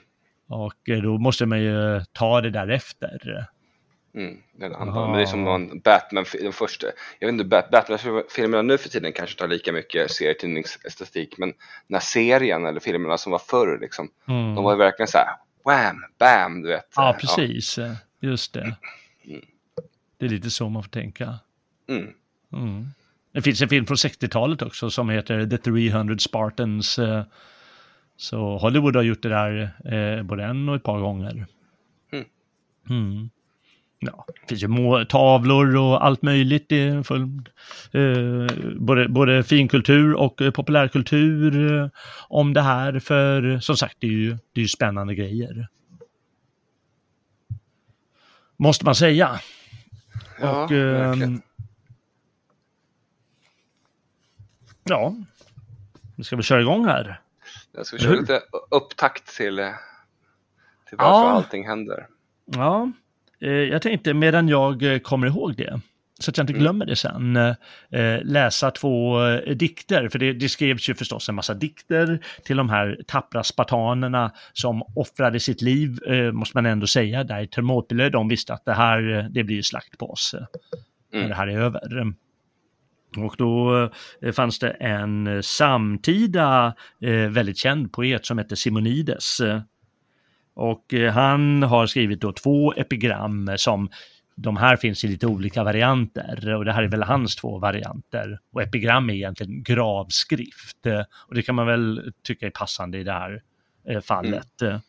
Och 0.48 1.02
då 1.02 1.18
måste 1.18 1.46
man 1.46 1.60
ju 1.62 2.00
ta 2.12 2.40
det 2.40 2.50
därefter. 2.50 3.46
Mm, 4.14 4.36
den 4.52 4.74
andra. 4.74 5.06
Men 5.06 5.16
det 5.16 5.22
är 5.22 5.26
som 5.26 5.44
någon 5.44 5.80
Batman, 5.80 6.24
den 6.40 6.52
första. 6.52 6.86
Jag 7.18 7.28
vet 7.28 7.32
inte, 7.32 7.44
Batman-filmerna 7.44 8.62
nu 8.62 8.78
för 8.78 8.88
tiden 8.88 9.12
kanske 9.12 9.38
tar 9.38 9.48
lika 9.48 9.72
mycket 9.72 10.10
serietidningsestetik, 10.10 11.38
men 11.38 11.48
den 11.88 11.94
här 11.94 12.00
serien 12.00 12.66
eller 12.66 12.80
filmerna 12.80 13.18
som 13.18 13.32
var 13.32 13.38
förr, 13.38 13.78
liksom, 13.80 14.08
mm. 14.28 14.54
de 14.54 14.64
var 14.64 14.72
ju 14.72 14.78
verkligen 14.78 15.08
så 15.08 15.18
här, 15.18 15.28
wham, 15.64 16.04
bam, 16.18 16.62
du 16.62 16.68
vet. 16.68 16.92
Ja, 16.96 17.16
precis. 17.20 17.78
Ja. 17.78 17.96
Just 18.20 18.52
det. 18.52 18.76
Mm. 19.24 19.44
Det 20.18 20.26
är 20.26 20.30
lite 20.30 20.50
så 20.50 20.68
man 20.68 20.82
får 20.82 20.90
tänka. 20.90 21.38
Mm. 21.88 22.08
Mm. 22.52 22.86
Det 23.32 23.42
finns 23.42 23.62
en 23.62 23.68
film 23.68 23.86
från 23.86 23.96
60-talet 23.96 24.62
också 24.62 24.90
som 24.90 25.10
heter 25.10 25.46
The 25.46 25.58
300 25.58 26.18
Spartans. 26.18 26.98
Så 28.16 28.58
Hollywood 28.58 28.96
har 28.96 29.02
gjort 29.02 29.22
det 29.22 29.28
där 29.28 29.70
eh, 29.84 30.22
både 30.22 30.44
en 30.44 30.68
och 30.68 30.76
ett 30.76 30.82
par 30.82 31.00
gånger. 31.00 31.46
Mm. 32.90 33.30
Ja, 34.06 34.24
det 34.26 34.48
finns 34.48 34.62
ju 34.62 35.04
tavlor 35.04 35.76
och 35.76 36.06
allt 36.06 36.22
möjligt. 36.22 36.66
Det 36.68 36.82
är 36.82 37.02
full, 37.02 37.22
eh, 37.92 38.74
både, 38.76 39.08
både 39.08 39.44
finkultur 39.44 40.14
och 40.14 40.42
eh, 40.42 40.50
populärkultur 40.50 41.72
eh, 41.72 41.88
om 42.28 42.54
det 42.54 42.62
här. 42.62 42.98
För 42.98 43.58
som 43.58 43.76
sagt, 43.76 43.96
det 43.98 44.06
är 44.06 44.10
ju, 44.10 44.30
det 44.30 44.60
är 44.60 44.62
ju 44.62 44.68
spännande 44.68 45.14
grejer. 45.14 45.68
Måste 48.56 48.84
man 48.84 48.94
säga. 48.94 49.40
Ja, 50.40 50.64
och, 50.64 50.70
verkligen. 50.70 51.42
Ja, 54.84 55.14
nu 56.16 56.24
ska 56.24 56.36
vi 56.36 56.42
köra 56.42 56.60
igång 56.60 56.84
här. 56.84 57.20
Jag 57.72 57.86
ska 57.86 57.98
köra 57.98 58.12
lite 58.12 58.42
upptakt 58.70 59.36
till, 59.36 59.56
till 60.88 60.98
varför 60.98 61.28
ja. 61.28 61.30
allting 61.30 61.66
händer. 61.66 62.06
Ja, 62.44 62.82
eh, 62.82 62.90
jag 63.50 63.82
tänkte 63.82 64.14
medan 64.14 64.48
jag 64.48 64.82
eh, 64.82 64.98
kommer 64.98 65.26
ihåg 65.26 65.56
det, 65.56 65.80
så 66.20 66.30
att 66.30 66.36
jag 66.36 66.44
inte 66.44 66.52
mm. 66.52 66.62
glömmer 66.62 66.86
det 66.86 66.96
sen, 66.96 67.36
eh, 67.36 68.22
läsa 68.22 68.70
två 68.70 69.18
dikter. 69.54 70.08
För 70.08 70.18
det, 70.18 70.32
det 70.32 70.48
skrevs 70.48 70.88
ju 70.88 70.94
förstås 70.94 71.28
en 71.28 71.34
massa 71.34 71.54
dikter 71.54 72.18
till 72.44 72.56
de 72.56 72.68
här 72.68 73.00
tappra 73.06 73.42
spartanerna 73.42 74.32
som 74.52 74.82
offrade 74.96 75.40
sitt 75.40 75.62
liv, 75.62 75.98
måste 76.32 76.56
man 76.56 76.66
ändå 76.66 76.86
säga, 76.86 77.24
där 77.24 77.40
i 77.40 77.46
Thermopyle. 77.46 78.08
De 78.08 78.28
visste 78.28 78.54
att 78.54 78.64
det 78.64 78.74
här, 78.74 79.28
det 79.30 79.44
blir 79.44 79.62
slakt 79.62 79.98
på 79.98 80.10
oss 80.10 80.34
mm. 80.34 81.22
när 81.22 81.28
det 81.28 81.34
här 81.34 81.46
är 81.46 81.58
över. 81.58 82.14
Och 83.16 83.34
då 83.38 83.82
eh, 84.22 84.32
fanns 84.32 84.58
det 84.58 84.70
en 84.70 85.26
eh, 85.26 85.40
samtida 85.40 86.74
eh, 87.00 87.12
väldigt 87.12 87.58
känd 87.58 87.92
poet 87.92 88.26
som 88.26 88.38
hette 88.38 88.56
Simonides. 88.56 89.40
Och 90.54 90.94
han 91.12 91.62
har 91.62 91.86
skrivit 91.86 92.20
då 92.20 92.32
två 92.32 92.72
epigram 92.72 93.50
som 93.56 93.88
de 94.36 94.56
här 94.56 94.76
finns 94.76 95.04
i 95.04 95.08
lite 95.08 95.26
olika 95.26 95.64
varianter 95.64 96.54
och 96.54 96.64
det 96.64 96.72
här 96.72 96.82
är 96.82 96.88
väl 96.88 97.02
hans 97.02 97.36
två 97.36 97.58
varianter. 97.58 98.38
Och 98.52 98.62
epigram 98.62 99.10
är 99.10 99.14
egentligen 99.14 99.62
gravskrift 99.62 100.86
och 101.28 101.34
det 101.34 101.42
kan 101.42 101.54
man 101.54 101.66
väl 101.66 102.12
tycka 102.22 102.46
är 102.46 102.50
passande 102.50 102.98
i 102.98 103.04
det 103.04 103.12
här 103.12 103.42
fallet. 104.00 104.62
Mm. 104.62 104.80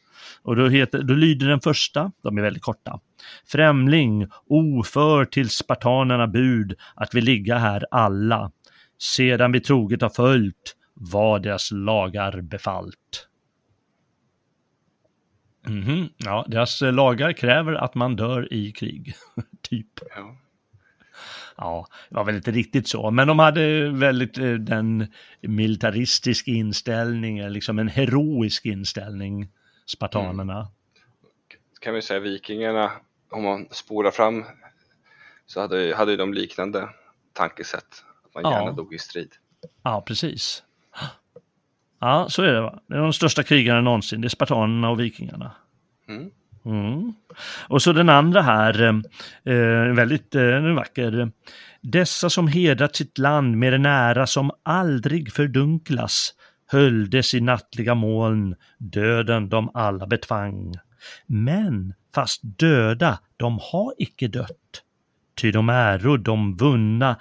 Och 0.41 0.55
då, 0.55 0.67
heter, 0.67 1.03
då 1.03 1.13
lyder 1.13 1.47
den 1.47 1.61
första, 1.61 2.11
de 2.21 2.37
är 2.37 2.41
väldigt 2.41 2.63
korta. 2.63 2.99
Främling, 3.47 4.27
oför 4.49 5.25
till 5.25 5.49
spartanerna 5.49 6.27
bud 6.27 6.75
att 6.95 7.15
vi 7.15 7.21
ligga 7.21 7.57
här 7.57 7.85
alla, 7.91 8.51
sedan 8.99 9.51
vi 9.51 9.59
troget 9.59 10.01
har 10.01 10.09
följt 10.09 10.75
vad 10.93 11.43
deras 11.43 11.71
lagar 11.71 12.41
befallt. 12.41 13.27
Mm 15.67 15.83
-hmm. 15.83 16.09
Ja, 16.17 16.45
deras 16.47 16.81
lagar 16.81 17.33
kräver 17.33 17.73
att 17.73 17.95
man 17.95 18.15
dör 18.15 18.53
i 18.53 18.71
krig, 18.71 19.15
typ. 19.61 19.87
Ja. 20.15 20.37
ja, 21.57 21.87
det 22.09 22.15
var 22.15 22.23
väl 22.23 22.35
inte 22.35 22.51
riktigt 22.51 22.87
så, 22.87 23.11
men 23.11 23.27
de 23.27 23.39
hade 23.39 23.89
väldigt 23.89 24.37
eh, 24.37 24.53
den 24.53 25.07
militaristiska 25.41 26.51
inställningen, 26.51 27.53
liksom 27.53 27.79
en 27.79 27.87
heroisk 27.87 28.65
inställning 28.65 29.49
spartanerna. 29.85 30.59
Mm. 30.59 30.71
Kan 31.79 31.93
vi 31.93 32.01
säga 32.01 32.19
vikingarna, 32.19 32.91
om 33.31 33.43
man 33.43 33.67
spolar 33.71 34.11
fram 34.11 34.45
så 35.45 35.61
hade, 35.61 35.95
hade 35.95 36.15
de 36.15 36.33
liknande 36.33 36.89
tankesätt, 37.33 38.03
att 38.25 38.43
man 38.43 38.51
gärna 38.51 38.71
dog 38.71 38.93
i 38.93 38.99
strid. 38.99 39.33
Ja, 39.83 40.03
precis. 40.07 40.63
Ja, 42.05 42.25
så 42.29 42.43
är 42.43 42.53
det. 42.53 42.61
Va? 42.61 42.79
Det 42.87 42.95
är 42.95 42.99
de 42.99 43.13
största 43.13 43.43
krigarna 43.43 43.81
någonsin, 43.81 44.21
det 44.21 44.27
är 44.27 44.29
spartanerna 44.29 44.89
och 44.89 44.99
vikingarna. 44.99 45.51
Mm. 46.09 46.29
Mm. 46.65 47.13
Och 47.67 47.81
så 47.81 47.93
den 47.93 48.09
andra 48.09 48.41
här, 48.41 48.83
eh, 49.43 49.93
väldigt 49.95 50.35
eh, 50.35 50.59
vacker. 50.59 51.31
Dessa 51.81 52.29
som 52.29 52.47
hedrat 52.47 52.95
sitt 52.95 53.17
land 53.17 53.57
med 53.57 53.73
en 53.73 53.85
ära 53.85 54.27
som 54.27 54.51
aldrig 54.63 55.33
fördunklas, 55.33 56.33
höljdes 56.71 57.33
i 57.33 57.41
nattliga 57.41 57.95
moln, 57.95 58.55
döden 58.77 59.49
de 59.49 59.71
alla 59.73 60.07
betvang. 60.07 60.73
Men 61.27 61.93
fast 62.15 62.41
döda, 62.43 63.19
de 63.37 63.59
har 63.61 63.93
icke 63.97 64.27
dött. 64.27 64.83
Ty 65.41 65.51
de 65.51 65.69
äro 65.69 66.17
de 66.17 66.57
vunna, 66.57 67.09
eh, 67.09 67.15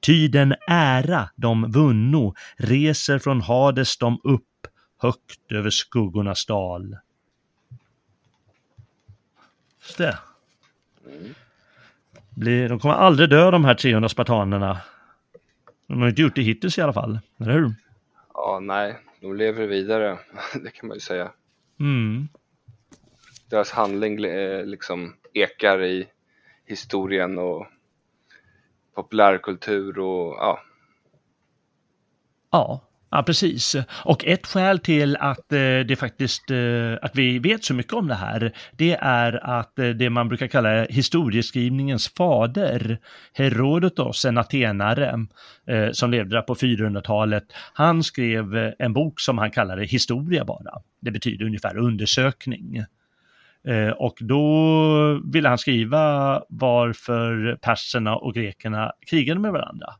ty 0.00 0.28
den 0.28 0.54
ära 0.66 1.30
de 1.36 1.72
vunno 1.72 2.34
reser 2.56 3.18
från 3.18 3.40
Hades 3.40 3.98
de 3.98 4.20
upp 4.24 4.44
högt 4.98 5.52
över 5.52 5.70
skuggornas 5.70 6.46
dal. 6.46 6.96
Just 9.80 9.98
det. 9.98 10.18
de 12.68 12.78
kommer 12.78 12.94
aldrig 12.94 13.30
dö 13.30 13.50
de 13.50 13.64
här 13.64 13.74
300 13.74 14.08
spartanerna. 14.08 14.80
De 15.86 16.00
har 16.00 16.08
inte 16.08 16.22
gjort 16.22 16.36
det 16.36 16.42
hittills 16.42 16.78
i 16.78 16.80
alla 16.80 16.92
fall, 16.92 17.18
eller 17.40 17.52
hur? 17.52 17.74
Ja, 18.34 18.60
nej, 18.62 18.98
de 19.20 19.36
lever 19.36 19.66
vidare, 19.66 20.18
det 20.64 20.70
kan 20.70 20.88
man 20.88 20.96
ju 20.96 21.00
säga. 21.00 21.32
Mm. 21.80 22.28
Deras 23.50 23.70
handling 23.70 24.24
eh, 24.24 24.64
liksom 24.64 25.16
ekar 25.32 25.84
i 25.84 26.06
historien 26.66 27.38
och 27.38 27.66
populärkultur 28.98 29.98
och 29.98 30.36
ja. 30.38 30.58
Ja, 32.50 32.80
Ja, 33.10 33.22
precis. 33.22 33.76
Och 34.04 34.24
ett 34.24 34.46
skäl 34.46 34.78
till 34.78 35.16
att 35.16 35.52
eh, 35.52 35.58
det 35.58 35.98
faktiskt, 35.98 36.50
eh, 36.50 36.98
att 37.02 37.16
vi 37.16 37.38
vet 37.38 37.64
så 37.64 37.74
mycket 37.74 37.92
om 37.92 38.08
det 38.08 38.14
här, 38.14 38.52
det 38.72 38.94
är 39.00 39.58
att 39.58 39.78
eh, 39.78 39.88
det 39.88 40.10
man 40.10 40.28
brukar 40.28 40.46
kalla 40.46 40.84
historieskrivningens 40.84 42.08
fader, 42.08 42.98
Herodotos, 43.34 44.24
en 44.24 44.38
atenare 44.38 45.26
som 45.92 46.10
levde 46.10 46.36
där 46.36 46.42
på 46.42 46.54
400-talet, 46.54 47.44
han 47.72 48.02
skrev 48.02 48.72
en 48.78 48.92
bok 48.92 49.20
som 49.20 49.38
han 49.38 49.50
kallade 49.50 49.84
historia 49.84 50.44
bara. 50.44 50.82
Det 51.00 51.10
betyder 51.10 51.46
ungefär 51.46 51.76
undersökning. 51.76 52.84
Och 53.96 54.18
då 54.20 55.20
ville 55.32 55.48
han 55.48 55.58
skriva 55.58 56.42
varför 56.48 57.58
perserna 57.62 58.16
och 58.16 58.34
grekerna 58.34 58.92
krigade 59.06 59.40
med 59.40 59.52
varandra. 59.52 59.94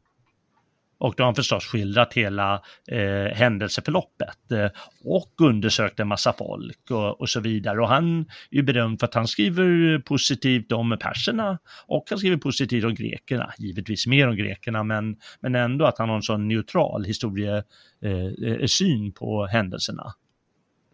Och 0.98 1.14
då 1.16 1.22
har 1.22 1.26
han 1.26 1.34
förstås 1.34 1.66
skildrat 1.66 2.14
hela 2.14 2.62
eh, 2.88 3.34
händelseförloppet 3.34 4.52
eh, 4.52 4.68
och 5.04 5.32
undersökt 5.40 6.00
en 6.00 6.08
massa 6.08 6.32
folk 6.32 6.90
och, 6.90 7.20
och, 7.20 7.28
så 7.28 7.40
vidare. 7.40 7.80
Och 7.80 7.88
han 7.88 8.20
är 8.20 8.56
ju 8.56 8.62
berömd 8.62 9.00
för 9.00 9.06
att 9.06 9.14
han 9.14 9.28
skriver 9.28 9.98
positivt 9.98 10.72
om 10.72 10.98
perserna 11.00 11.58
och 11.86 12.04
han 12.10 12.18
skriver 12.18 12.36
positivt 12.36 12.84
om 12.84 12.94
grekerna, 12.94 13.52
givetvis 13.58 14.06
mer 14.06 14.28
om 14.28 14.36
grekerna, 14.36 14.82
men, 14.82 15.16
men 15.40 15.54
ändå 15.54 15.84
att 15.84 15.98
han 15.98 16.08
har 16.08 16.16
en 16.16 16.22
sån 16.22 16.48
neutral 16.48 17.04
historiesyn 17.04 19.06
eh, 19.06 19.12
på 19.14 19.46
händelserna. 19.46 20.14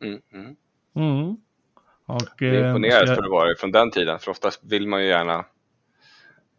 Mm, 0.02 0.21
mm. 0.33 0.56
Mm. 0.97 1.37
Och, 2.06 2.23
det 2.38 2.46
är 2.46 2.68
imponerande 2.68 3.14
för 3.14 3.23
att 3.23 3.30
vara 3.30 3.56
från 3.58 3.73
den 3.73 3.90
tiden, 3.90 4.18
för 4.18 4.30
oftast 4.30 4.61
vill 4.64 4.88
man 4.88 5.02
ju 5.02 5.08
gärna 5.08 5.44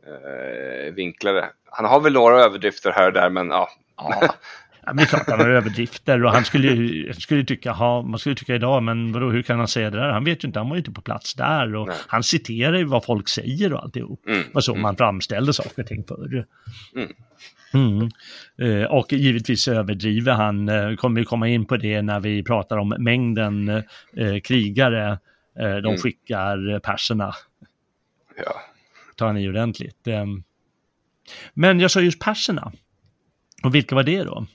eh, 0.05 0.93
vinkla 0.93 1.31
det 1.31 1.49
han 1.75 1.85
har 1.85 2.01
väl 2.01 2.13
några 2.13 2.39
överdrifter 2.39 2.91
här 2.91 3.07
och 3.07 3.13
där, 3.13 3.29
men 3.29 3.47
ja. 3.47 3.69
ja. 3.97 4.35
Ja, 4.87 4.93
men 4.93 4.97
det 4.97 5.03
är 5.03 5.05
klart 5.05 5.29
han 5.29 5.39
har 5.39 5.49
överdrifter 5.49 6.23
och 6.25 6.31
han 6.31 6.45
skulle 6.45 7.13
skulle 7.13 7.43
tycka, 7.43 7.71
ha, 7.71 8.01
man 8.01 8.19
skulle 8.19 8.35
tycka 8.35 8.55
idag, 8.55 8.83
men 8.83 9.11
vadå, 9.11 9.29
hur 9.29 9.41
kan 9.41 9.57
han 9.57 9.67
säga 9.67 9.89
det 9.89 9.97
där? 9.97 10.09
Han 10.09 10.23
vet 10.23 10.43
ju 10.43 10.47
inte, 10.47 10.59
han 10.59 10.69
var 10.69 10.75
ju 10.75 10.79
inte 10.79 10.91
på 10.91 11.01
plats 11.01 11.33
där 11.33 11.75
och 11.75 11.87
Nej. 11.87 11.97
han 12.07 12.23
citerar 12.23 12.77
ju 12.77 12.83
vad 12.83 13.05
folk 13.05 13.27
säger 13.27 13.73
och 13.73 13.83
alltihop. 13.83 14.27
Mm. 14.27 14.43
Var 14.53 14.61
så 14.61 14.71
mm. 14.71 14.81
man 14.81 14.97
framställde 14.97 15.53
saker 15.53 15.81
och 15.81 15.87
ting 15.87 16.03
förr. 16.07 16.45
Mm. 16.95 17.09
Mm. 17.73 18.09
Eh, 18.61 18.85
och 18.85 19.13
givetvis 19.13 19.67
överdriver 19.67 20.33
han, 20.33 20.69
eh, 20.69 20.95
kommer 20.95 21.21
vi 21.21 21.25
komma 21.25 21.47
in 21.47 21.65
på 21.65 21.77
det 21.77 22.01
när 22.01 22.19
vi 22.19 22.43
pratar 22.43 22.77
om 22.77 22.95
mängden 22.99 23.69
eh, 23.69 24.39
krigare 24.43 25.11
eh, 25.11 25.17
de 25.55 25.85
mm. 25.85 25.97
skickar 25.97 26.79
perserna. 26.79 27.33
Ja. 28.37 28.53
Tar 29.15 29.27
han 29.27 29.37
i 29.37 29.49
ordentligt. 29.49 30.07
Ehm, 30.07 30.43
men 31.53 31.79
jag 31.79 31.91
sa 31.91 32.01
just 32.01 32.19
perserna. 32.19 32.71
Och 33.63 33.75
vilka 33.75 33.95
var 33.95 34.03
det 34.03 34.23
då? 34.23 34.45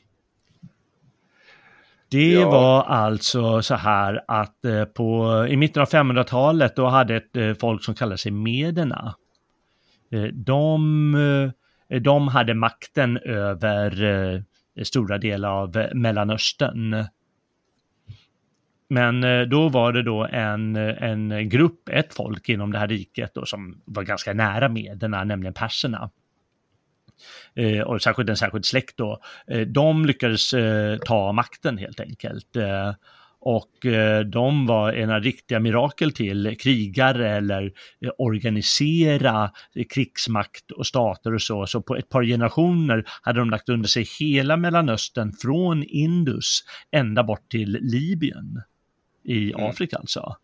Det 2.10 2.32
Ja. 2.32 2.50
var 2.50 2.82
alltså 2.82 3.62
så 3.62 3.74
här 3.74 4.24
att 4.28 4.64
eh, 4.64 4.84
på, 4.84 5.46
i 5.48 5.56
mitten 5.56 5.82
av 5.82 5.88
500-talet 5.88 6.76
då 6.76 6.86
hade 6.86 7.16
ett 7.16 7.36
eh, 7.36 7.54
folk 7.54 7.84
som 7.84 7.94
kallade 7.94 8.18
sig 8.18 8.32
mederna. 8.32 9.14
Eh, 10.12 10.22
de, 10.22 11.52
eh, 11.88 12.00
de 12.00 12.28
hade 12.28 12.54
makten 12.54 13.16
över 13.18 14.04
eh, 14.04 14.82
stora 14.82 15.18
delar 15.18 15.50
av 15.50 15.76
eh, 15.76 15.94
Mellanöstern. 15.94 17.04
Men 18.90 19.24
eh, 19.24 19.42
då 19.42 19.68
var 19.68 19.92
det 19.92 20.02
då 20.02 20.26
en, 20.26 20.76
en 20.76 21.48
grupp, 21.48 21.88
ett 21.88 22.14
folk 22.14 22.48
inom 22.48 22.72
det 22.72 22.78
här 22.78 22.88
riket 22.88 23.34
då, 23.34 23.46
som 23.46 23.82
var 23.84 24.02
ganska 24.02 24.32
nära 24.32 24.68
mederna, 24.68 25.24
nämligen 25.24 25.54
perserna. 25.54 26.10
Eh, 27.54 27.80
och 27.80 28.02
särskilt 28.02 28.28
en 28.28 28.36
särskild 28.36 28.64
släkt 28.64 28.96
då. 28.96 29.20
Eh, 29.46 29.60
de 29.60 30.06
lyckades 30.06 30.52
eh, 30.52 30.98
ta 30.98 31.32
makten 31.32 31.78
helt 31.78 32.00
enkelt. 32.00 32.56
Eh, 32.56 32.92
och 33.42 33.86
eh, 33.86 34.20
de 34.20 34.66
var 34.66 34.92
ena 34.92 35.20
riktiga 35.20 35.60
mirakel 35.60 36.12
till 36.12 36.56
krigare 36.60 37.30
eller 37.36 37.72
eh, 38.04 38.10
organisera 38.18 39.50
krigsmakt 39.94 40.70
och 40.70 40.86
stater 40.86 41.34
och 41.34 41.42
så. 41.42 41.66
Så 41.66 41.82
på 41.82 41.96
ett 41.96 42.08
par 42.08 42.24
generationer 42.24 43.04
hade 43.22 43.38
de 43.38 43.50
lagt 43.50 43.68
under 43.68 43.88
sig 43.88 44.06
hela 44.20 44.56
Mellanöstern 44.56 45.32
från 45.32 45.82
Indus 45.82 46.60
ända 46.92 47.22
bort 47.22 47.48
till 47.48 47.78
Libyen 47.80 48.62
i 49.24 49.52
Mm. 49.52 49.66
Afrika 49.66 49.96
alltså. 49.96 50.36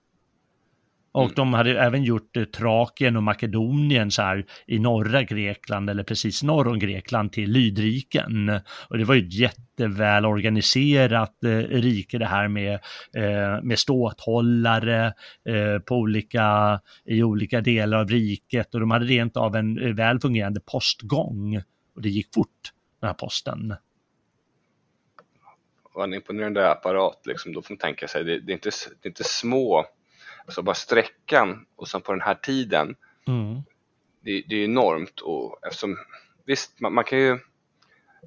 Och 1.13 1.23
Mm. 1.23 1.35
de 1.35 1.55
hade 1.55 1.81
även 1.81 2.05
gjort 2.05 2.37
eh, 2.37 2.45
Trakien 2.45 3.17
och 3.17 3.23
Makedonien 3.23 4.11
så 4.11 4.23
här 4.23 4.45
i 4.67 4.79
norra 4.79 5.23
Grekland 5.23 5.91
eller 5.91 6.03
precis 6.03 6.43
norr 6.43 6.69
om 6.69 6.79
Grekland 6.79 7.33
till 7.33 7.51
lydriken. 7.51 8.61
Och 8.89 8.99
det 8.99 9.05
var 9.05 9.15
ju 9.15 9.27
ett 9.27 9.35
jätteväl 9.35 10.27
organiserat 10.27 11.45
eh, 11.45 11.49
rike 11.59 12.19
det 12.19 12.27
här 12.27 12.49
med, 12.49 12.75
eh, 13.17 13.63
med 13.63 13.79
ståthållare 13.79 15.07
eh, 15.49 15.79
på 15.87 15.97
olika, 15.97 16.81
i 17.05 17.23
olika 17.23 17.61
delar 17.61 17.99
av 17.99 18.09
riket 18.09 18.75
och 18.75 18.81
de 18.81 18.91
hade 18.91 19.05
rent 19.07 19.37
av 19.37 19.57
en 19.57 19.79
eh, 19.79 19.95
väl 19.95 20.21
fungerande 20.21 20.61
postgång. 20.73 21.57
Och 21.95 22.03
det 22.03 22.09
gick 22.09 22.35
fort, 22.35 22.73
den 23.01 23.09
här 23.09 23.15
posten. 23.15 23.75
Och 25.97 26.05
en 26.05 26.15
imponerande 26.15 26.71
apparat 26.71 27.27
liksom, 27.27 27.53
då 27.53 27.63
får 27.63 27.75
man 27.75 27.79
tänka 27.79 28.09
sig, 28.09 28.25
det, 28.25 28.41
det, 28.41 28.53
är, 28.53 28.55
inte, 28.55 28.71
det 29.03 29.07
är 29.07 29.11
inte 29.11 29.25
små, 29.25 29.87
alltså 30.47 30.63
bara 30.63 30.75
sträckan 30.75 31.67
och 31.77 31.89
sen 31.89 32.01
på 32.01 32.13
den 32.13 32.21
här 32.21 32.35
tiden, 32.35 32.97
Mm. 33.29 33.63
det, 34.21 34.43
det 34.49 34.57
är 34.57 34.65
enormt 34.65 35.21
och 35.21 35.59
eftersom, 35.67 35.97
visst 36.45 36.81
man, 36.81 36.95
man 36.95 37.05
kan 37.05 37.19
ju 37.19 37.39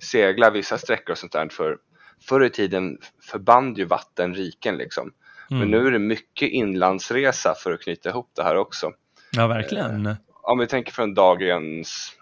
segla 0.01 0.49
vissa 0.49 0.77
sträckor 0.77 1.11
och 1.11 1.17
sånt 1.17 1.31
där 1.31 1.49
för 1.49 1.77
förr 2.21 2.43
i 2.45 2.49
tiden 2.49 2.97
förband 3.31 3.77
ju 3.77 3.85
vatten 3.85 4.35
riken 4.35 4.77
liksom. 4.77 5.13
Mm. 5.51 5.59
Men 5.59 5.71
nu 5.71 5.88
är 5.88 5.91
det 5.91 5.99
mycket 5.99 6.49
inlandsresa 6.49 7.55
för 7.63 7.71
att 7.71 7.81
knyta 7.81 8.09
ihop 8.09 8.31
det 8.35 8.43
här 8.43 8.55
också. 8.55 8.91
Ja, 9.31 9.47
verkligen. 9.47 10.15
Om 10.41 10.59
vi 10.59 10.67
tänker 10.67 10.91
från 10.91 11.13
dagens 11.13 12.17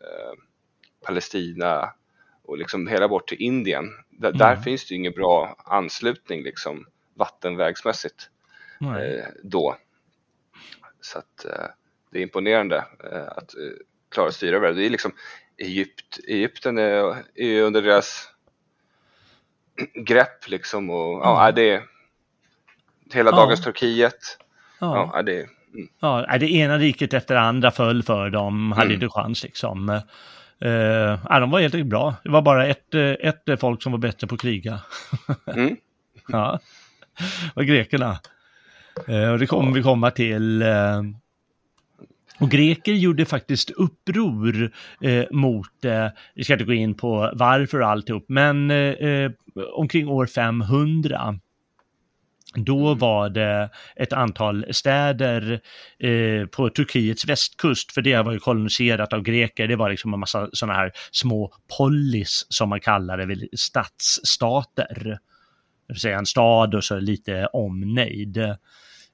eh, 0.00 0.38
Palestina 1.06 1.92
och 2.44 2.58
liksom 2.58 2.86
hela 2.86 3.08
bort 3.08 3.28
till 3.28 3.42
Indien. 3.42 3.84
Där, 4.10 4.32
där 4.32 4.50
Mm. 4.52 4.62
finns 4.62 4.86
det 4.88 4.94
ju 4.94 4.98
ingen 4.98 5.12
bra 5.12 5.56
anslutning 5.64 6.42
liksom 6.42 6.86
vattenvägsmässigt 7.14 8.28
eh, 8.80 9.24
då. 9.42 9.76
Så 11.00 11.18
att 11.18 11.44
eh, 11.44 11.66
det 12.10 12.18
är 12.18 12.22
imponerande 12.22 12.76
eh, 13.12 13.28
att 13.28 13.54
eh, 13.54 13.70
klara 14.10 14.28
att 14.28 14.34
styra 14.34 14.56
över 14.56 14.68
det. 14.68 14.74
Det 14.74 14.86
är 14.86 14.90
liksom 14.90 15.12
Egypt, 15.56 16.18
Egypten 16.28 16.78
är, 16.78 17.16
är 17.34 17.62
under 17.62 17.82
deras 17.82 18.28
grepp 19.94 20.48
liksom 20.48 20.90
och 20.90 21.20
ja, 21.22 21.42
Mm. 21.42 21.54
det 21.54 21.70
är 21.70 21.82
hela 23.14 23.30
Ja. 23.30 23.36
dagens 23.36 23.62
Turkiet. 23.64 24.38
Ja. 24.80 25.10
Ja, 25.14 25.22
det 25.22 25.32
är, 25.40 25.48
mm, 25.74 25.88
Ja, 26.00 26.36
det 26.40 26.52
ena 26.52 26.78
riket 26.78 27.14
efter 27.14 27.34
det 27.34 27.40
andra 27.40 27.70
föll 27.70 28.02
för 28.02 28.30
dem, 28.30 28.72
hade 28.72 28.84
Mm. 28.84 28.94
inte 28.94 29.08
chans 29.08 29.42
liksom. 29.42 30.00
Ja, 31.28 31.40
de 31.40 31.50
var 31.50 31.60
helt 31.60 31.74
enkelt 31.74 31.90
bra. 31.90 32.14
Det 32.24 32.30
var 32.30 32.42
bara 32.42 32.66
ett, 32.66 32.94
eh, 32.94 33.10
ett 33.10 33.48
eh, 33.48 33.56
folk 33.56 33.82
som 33.82 33.92
var 33.92 33.98
bättre 33.98 34.26
på 34.26 34.34
att 34.34 34.40
kriga. 34.40 34.80
mm, 35.54 35.76
ja, 36.28 36.58
det 37.18 37.52
var 37.54 37.62
grekerna. 37.62 38.18
Eh, 39.08 39.30
och 39.30 39.38
det 39.38 39.46
kommer 39.46 39.72
vi 39.72 39.82
komma 39.82 40.10
till. 40.10 40.62
eh, 40.62 41.02
och 42.40 42.50
greker 42.50 42.92
gjorde 42.92 43.24
faktiskt 43.24 43.70
uppror 43.70 44.70
eh, 45.00 45.24
mot, 45.30 45.84
eh, 45.84 46.06
vi 46.34 46.44
ska 46.44 46.52
inte 46.52 46.64
gå 46.64 46.72
in 46.72 46.94
på 46.94 47.30
varför 47.34 47.80
och 47.80 47.88
alltihop, 47.88 48.24
men 48.28 48.70
eh, 48.70 48.76
eh, 48.76 49.30
omkring 49.74 50.08
år 50.08 50.26
500 50.26 51.38
då 52.54 52.94
var 52.94 53.28
det 53.28 53.70
ett 53.96 54.12
antal 54.12 54.66
städer 54.70 55.60
eh, 55.98 56.46
på 56.46 56.68
Turkiets 56.68 57.28
västkust, 57.28 57.92
för 57.92 58.02
det 58.02 58.22
var 58.22 58.32
ju 58.32 58.38
koloniserat 58.38 59.12
av 59.12 59.22
greker. 59.22 59.68
Det 59.68 59.76
var 59.76 59.90
liksom 59.90 60.14
en 60.14 60.20
massa 60.20 60.48
sådana 60.52 60.78
här 60.78 60.92
små 61.12 61.52
polis 61.78 62.46
som 62.48 62.68
man 62.68 62.80
kallar 62.80 63.18
det, 63.18 63.48
stadsstater. 63.58 65.18
Det 65.86 65.92
vill 65.92 66.00
säga 66.00 66.18
en 66.18 66.26
stad 66.26 66.74
och 66.74 66.84
så 66.84 67.00
lite 67.00 67.46
omnejd. 67.46 68.36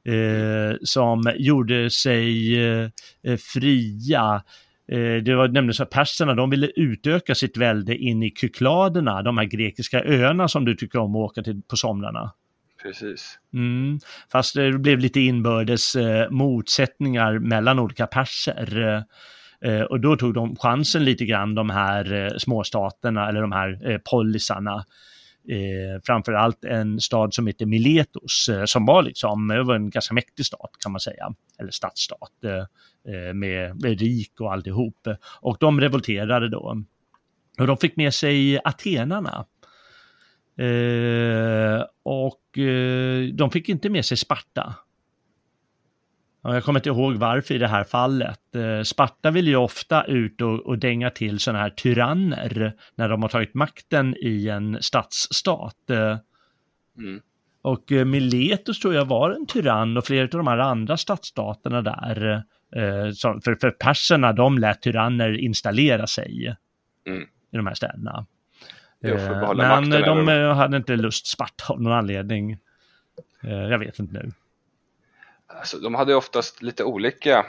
Eh, 0.05 0.77
som 0.83 1.33
gjorde 1.37 1.91
sig 1.91 2.57
eh, 2.65 2.91
eh, 3.23 3.37
fria. 3.37 4.43
Eh, 4.93 5.23
det 5.23 5.35
var 5.35 5.49
nämligen 5.49 5.75
så 5.75 5.83
att 5.83 5.91
perserna, 5.91 6.35
de 6.35 6.51
ville 6.51 6.67
utöka 6.77 7.35
sitt 7.35 7.57
välde 7.57 7.97
in 7.97 8.23
i 8.23 8.31
Kykladerna, 8.41 9.23
de 9.23 9.39
här 9.39 9.45
grekiska 9.45 10.05
öarna 10.05 10.49
som 10.49 10.65
du 10.65 10.75
tycker 10.75 10.99
om 10.99 11.17
att 11.17 11.31
åka 11.31 11.43
till 11.43 11.63
på 11.63 11.77
somrarna 11.77 12.33
precis. 12.83 13.39
Mm. 13.55 13.99
Fast 14.33 14.55
det 14.55 14.79
blev 14.79 14.99
lite 14.99 15.21
inbördes 15.21 15.97
eh, 15.97 16.31
motsättningar 16.31 17.39
mellan 17.39 17.79
olika 17.79 18.07
perser. 18.07 18.79
Eh, 19.63 19.71
eh, 19.71 19.83
och 19.83 20.01
då 20.01 20.17
tog 20.17 20.35
de 20.35 20.57
chansen 20.57 21.05
lite 21.05 21.25
grann, 21.25 21.55
de 21.55 21.71
här 21.71 22.13
eh, 22.13 22.37
småstaterna 22.39 23.29
eller 23.29 23.41
de 23.41 23.53
här 23.53 23.91
eh, 23.91 23.99
polisarna. 24.11 24.85
Eh, 25.49 26.01
framförallt 26.05 26.65
en 26.65 27.01
stad 27.01 27.35
som 27.35 27.47
heter 27.47 27.67
Miletos, 27.67 28.49
eh, 28.49 28.65
som 28.65 28.87
var 28.87 29.03
liksom, 29.03 29.49
var 29.49 29.75
en 29.75 29.91
ganska 29.91 30.15
mäktig 30.15 30.47
stat 30.47 30.71
kan 30.79 30.93
man 30.93 31.01
säga, 31.01 31.35
eller 31.59 31.71
stadsstat, 31.71 32.45
eh, 32.45 33.15
eh, 33.15 33.35
med, 33.35 33.83
med 33.83 34.01
rik 34.01 34.41
och 34.41 34.53
alltihop. 34.53 35.09
Och 35.41 35.57
de 35.61 35.81
revolterade 35.81 36.49
då. 36.49 36.83
Och 37.59 37.67
de 37.67 37.77
fick 37.77 37.97
med 37.97 38.15
sig 38.15 38.61
atenarna. 38.65 39.45
Eh, 40.61 41.85
och 42.03 42.59
eh, 42.59 43.29
de 43.35 43.51
fick 43.51 43.69
inte 43.69 43.91
med 43.91 44.05
sig 44.05 44.17
Sparta. 44.17 44.75
Ja, 46.43 46.55
jag 46.55 46.65
kommer 46.65 46.81
inte 46.81 46.89
ihåg 46.89 47.15
varför 47.15 47.55
i 47.55 47.59
det 47.59 47.69
här 47.69 47.85
fallet. 47.85 48.55
Eh, 48.55 48.83
Sparta 48.83 49.31
vill 49.31 49.49
ju 49.49 49.57
ofta 49.57 50.05
ut 50.05 50.41
och, 50.41 50.67
och 50.67 50.79
dänga 50.79 51.11
till 51.11 51.39
sådana 51.39 51.59
här 51.63 51.71
tyranner 51.71 52.75
när 52.95 53.09
de 53.09 53.23
har 53.23 53.29
tagit 53.29 53.55
makten 53.55 54.15
i 54.21 54.49
en 54.49 54.79
stadsstat. 54.81 55.91
Eh, 55.91 56.19
Mm. 56.99 57.21
och 57.63 57.91
Miletus 58.07 58.81
tror 58.81 58.95
jag 58.95 59.05
var 59.05 59.31
en 59.31 59.47
tyrann 59.47 59.97
och 59.97 60.05
flera 60.05 60.25
av 60.25 60.29
de 60.29 60.47
här 60.47 60.59
andra 60.59 60.97
stadsstaterna 60.97 61.83
där. 61.83 62.43
För, 63.23 63.61
för 63.61 63.71
perserna, 63.71 64.33
de 64.33 64.59
lät 64.59 64.83
tyranner 64.83 65.39
installera 65.39 66.07
sig 66.07 66.57
Mm. 67.07 67.23
i 67.53 67.57
de 67.57 67.67
här 67.67 67.75
städerna. 67.75 68.27
Ja, 69.01 69.11
Eh, 69.11 69.55
Men 69.81 69.91
de 69.91 70.29
över- 70.29 70.49
eh, 70.51 70.55
hade 70.57 70.77
inte 70.77 70.97
lust 70.97 71.27
Sparta 71.27 71.73
av 71.73 71.83
någon 71.83 71.93
anledning. 71.93 72.53
Eh, 73.45 73.51
Jag 73.71 73.79
vet 73.79 73.99
inte 73.99 74.13
nu. 74.15 74.33
Alltså, 75.59 75.79
de 75.79 75.95
hade 75.95 76.15
oftast 76.15 76.63
lite 76.63 76.85
olika 76.85 77.47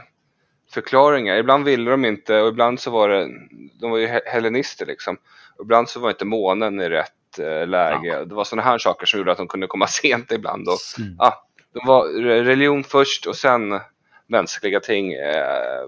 förklaringar. 0.71 1.35
Ibland 1.35 1.65
ville 1.65 1.91
de 1.91 2.05
inte 2.05 2.41
och 2.41 2.49
ibland 2.49 2.79
så 2.79 2.91
var 2.91 3.09
det, 3.09 3.29
de 3.81 3.91
var 3.91 3.97
ju 3.97 4.07
he- 4.07 4.25
hellenister 4.25 4.85
liksom. 4.85 5.17
Och 5.57 5.63
ibland 5.63 5.89
så 5.89 5.99
var 5.99 6.09
inte 6.09 6.25
månen 6.25 6.81
i 6.81 6.89
rätt 6.89 7.39
eh, 7.39 7.67
läge. 7.67 8.25
Det 8.25 8.35
var 8.35 8.43
sådana 8.43 8.69
här 8.69 8.77
saker 8.77 9.05
som 9.05 9.17
gjorde 9.17 9.31
att 9.31 9.37
de 9.37 9.47
kunde 9.47 9.67
komma 9.67 9.87
sent 10.01 10.31
ibland. 10.31 10.67
Och, 10.67 10.77
Mm. 10.99 11.15
ah, 11.19 11.33
de 11.73 11.87
var 11.87 12.07
re- 12.07 12.43
religion 12.43 12.83
först 12.83 13.25
och 13.25 13.35
sen 13.35 13.79
mänskliga 14.27 14.79
ting 14.79 15.13
eh, 15.13 15.81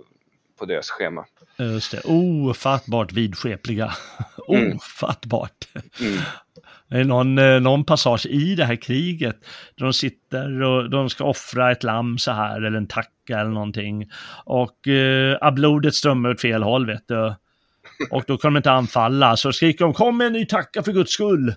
på 0.59 0.65
deras 0.65 0.89
schema. 0.89 1.25
Just 1.57 1.91
det, 1.91 2.01
ofattbart 2.05 3.11
vidskepliga. 3.11 3.93
Mm. 4.49 4.75
Ofattbart. 4.75 5.67
Mm. 6.01 6.19
Det 6.89 6.99
är 6.99 7.03
någon, 7.03 7.37
eh, 7.37 7.59
någon 7.59 7.83
passage 7.83 8.25
i 8.25 8.55
det 8.55 8.65
här 8.65 8.75
kriget 8.75 9.35
där 9.75 9.85
de 9.85 9.93
sitter 9.93 10.61
och 10.61 10.89
de 10.89 11.09
ska 11.09 11.23
offra 11.23 11.71
ett 11.71 11.83
lamm 11.83 12.17
så 12.17 12.31
här 12.31 12.61
eller 12.61 12.77
en 12.77 12.87
tacka 12.87 13.39
eller 13.39 13.51
någonting. 13.51 14.09
Och 14.45 14.87
eh, 14.87 15.51
blodet 15.51 15.95
strömmar 15.95 16.29
åt 16.29 16.41
fel 16.41 16.63
håll 16.63 16.85
vet 16.85 17.07
du. 17.07 17.35
Och 18.11 18.23
då 18.27 18.37
kan 18.37 18.53
de 18.53 18.57
inte 18.57 18.71
anfalla 18.71 19.37
så 19.37 19.51
skriker 19.51 19.85
de 19.85 19.93
kom 19.93 20.17
med 20.17 20.27
en 20.27 20.33
ny 20.33 20.45
tacka 20.45 20.83
för 20.83 20.91
guds 20.91 21.11
skull. 21.11 21.55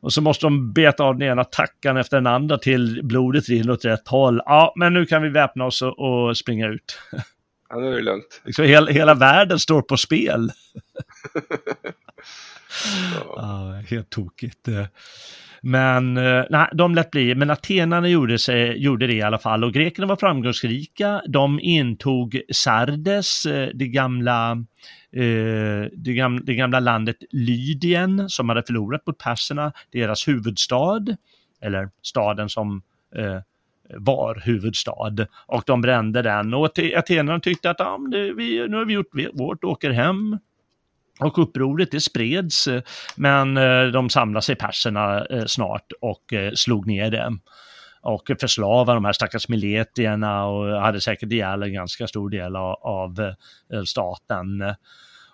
Och 0.00 0.12
så 0.12 0.20
måste 0.20 0.46
de 0.46 0.72
beta 0.72 1.04
av 1.04 1.18
den 1.18 1.28
ena 1.28 1.44
tackan 1.44 1.96
efter 1.96 2.16
den 2.16 2.26
andra 2.26 2.58
till 2.58 3.00
blodet 3.04 3.48
rinner 3.48 3.72
åt 3.72 3.84
rätt 3.84 4.08
håll. 4.08 4.40
Ja, 4.44 4.72
men 4.76 4.94
nu 4.94 5.06
kan 5.06 5.22
vi 5.22 5.28
väpna 5.28 5.64
oss 5.64 5.82
och, 5.82 5.98
och 5.98 6.36
springa 6.36 6.66
ut. 6.66 6.98
Ja, 7.68 7.76
nu 7.76 7.92
är 7.92 7.96
det 7.96 8.02
lugnt. 8.02 8.40
Liksom 8.44 8.64
hela, 8.64 8.90
hela 8.90 9.14
världen 9.14 9.58
står 9.58 9.82
på 9.82 9.96
spel. 9.96 10.50
Ja. 11.34 11.42
Ja, 13.36 13.82
helt 13.88 14.10
tokigt. 14.10 14.68
Men 15.62 16.16
eh, 16.16 16.44
nej, 16.50 16.68
de 16.72 16.94
lät 16.94 17.10
bli. 17.10 17.34
Men 17.34 17.50
atenarna 17.50 18.08
gjorde, 18.08 18.38
sig, 18.38 18.82
gjorde 18.82 19.06
det 19.06 19.14
i 19.14 19.22
alla 19.22 19.38
fall 19.38 19.64
och 19.64 19.72
grekerna 19.72 20.06
var 20.06 20.16
framgångsrika. 20.16 21.22
De 21.28 21.60
intog 21.60 22.40
Sardes, 22.52 23.46
eh, 23.46 23.68
det 23.74 23.88
gamla, 23.88 24.50
eh, 25.12 25.90
det 25.92 26.14
gamla, 26.14 26.42
det 26.44 26.54
gamla 26.54 26.80
landet 26.80 27.16
Lydien 27.30 28.28
som 28.28 28.48
hade 28.48 28.62
förlorat 28.62 29.06
mot 29.06 29.18
perserna, 29.18 29.72
deras 29.92 30.28
huvudstad, 30.28 31.06
eller 31.60 31.90
staden 32.02 32.48
som 32.48 32.82
var 33.96 34.42
huvudstad 34.44 35.26
och 35.46 35.62
de 35.66 35.80
brände 35.80 36.22
den 36.22 36.54
och 36.54 36.78
atenarna 36.96 37.40
tyckte 37.40 37.70
att 37.70 37.80
ah, 37.80 37.98
det, 38.10 38.32
vi, 38.32 38.68
nu 38.68 38.76
har 38.76 38.84
vi 38.84 38.92
gjort 38.92 39.10
vårt, 39.32 39.64
åker 39.64 39.90
hem. 39.90 40.38
Och 41.20 41.38
upproret 41.38 41.90
det 41.90 42.00
spreds, 42.00 42.68
men 43.16 43.56
eh, 43.56 43.84
de 43.86 44.10
samlade 44.10 44.44
sig 44.44 44.56
perserna 44.56 45.24
eh, 45.24 45.44
snart 45.44 45.92
och 46.00 46.32
eh, 46.32 46.52
slog 46.54 46.86
ner 46.86 47.10
det. 47.10 47.38
Och 48.00 48.30
förslavade 48.40 48.96
de 48.96 49.04
här 49.04 49.12
stackars 49.12 49.48
miletierna 49.48 50.44
och 50.44 50.80
hade 50.80 51.00
säkert 51.00 51.32
ihjäl 51.32 51.62
en 51.62 51.72
ganska 51.72 52.06
stor 52.06 52.30
del 52.30 52.56
av, 52.56 52.74
av 52.82 53.34
staten. 53.84 54.74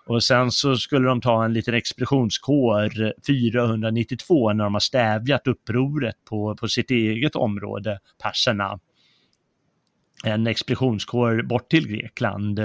Och 0.05 0.23
sen 0.23 0.51
så 0.51 0.75
skulle 0.75 1.07
de 1.07 1.21
ta 1.21 1.45
en 1.45 1.53
liten 1.53 1.73
expeditionskår 1.73 3.13
492 3.27 4.53
när 4.53 4.63
de 4.63 4.73
har 4.73 4.79
stävjat 4.79 5.47
upproret 5.47 6.15
på, 6.29 6.55
på 6.55 6.67
sitt 6.67 6.91
eget 6.91 7.35
område, 7.35 7.99
perserna. 8.23 8.79
En 10.23 10.47
expeditionskår 10.47 11.41
bort 11.41 11.69
till 11.69 11.87
Grekland. 11.87 12.59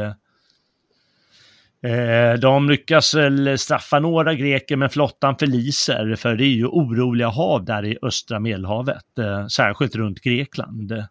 Eh, 1.83 2.35
de 2.41 2.71
lyckas 2.71 3.15
straffa 3.57 3.99
några 3.99 4.35
greker 4.35 4.77
men 4.77 4.91
flottan 4.91 5.37
förliser 5.39 6.17
för 6.17 6.37
det 6.37 6.45
är 6.45 6.55
ju 6.55 6.67
oroliga 6.67 7.29
hav 7.29 7.65
där 7.65 7.85
i 7.85 7.99
östra 8.03 8.41
medelhavet, 8.41 9.19
eh, 9.19 9.47
särskilt 9.47 9.97
runt 9.97 10.21
Grekland. 10.21 11.05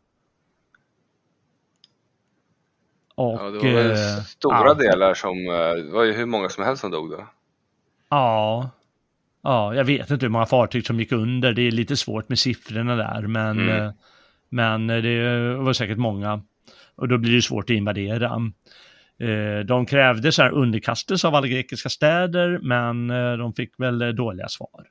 Och, 3.19 3.39
ja, 3.41 3.49
det 3.49 3.73
var 3.73 3.89
eh, 3.89 4.23
stora 4.23 4.67
ja. 4.67 4.73
delar 4.73 5.13
som, 5.13 5.45
det 5.85 5.91
var 5.91 6.03
ju 6.03 6.13
hur 6.13 6.25
många 6.25 6.49
som 6.49 6.63
helst 6.63 6.81
som 6.81 6.91
dog 6.91 7.11
då. 7.11 7.27
Ja, 8.09 8.69
ja, 9.43 9.75
jag 9.75 9.83
vet 9.83 10.09
inte 10.09 10.25
hur 10.25 10.31
många 10.31 10.45
fartyg 10.45 10.85
som 10.85 10.99
gick 10.99 11.11
under, 11.11 11.53
det 11.53 11.61
är 11.61 11.71
lite 11.71 11.97
svårt 11.97 12.29
med 12.29 12.39
siffrorna 12.39 12.95
där, 12.95 13.27
men, 13.27 13.69
mm. 13.69 13.93
men 14.49 14.87
det 14.87 15.55
var 15.55 15.73
säkert 15.73 15.97
många. 15.97 16.41
Och 16.95 17.07
då 17.07 17.17
blir 17.17 17.35
det 17.35 17.41
svårt 17.41 17.69
att 17.69 17.75
invadera. 17.75 18.51
Eh, 19.19 19.65
de 19.65 19.85
krävde 19.85 20.31
så 20.31 20.41
här 20.41 20.51
underkastelse 20.51 21.27
av 21.27 21.35
alla 21.35 21.47
grekiska 21.47 21.89
städer, 21.89 22.59
men 22.61 23.09
eh, 23.09 23.33
de 23.33 23.53
fick 23.53 23.79
väl 23.79 24.01
eh, 24.01 24.07
dåliga 24.07 24.47
svar. 24.47 24.85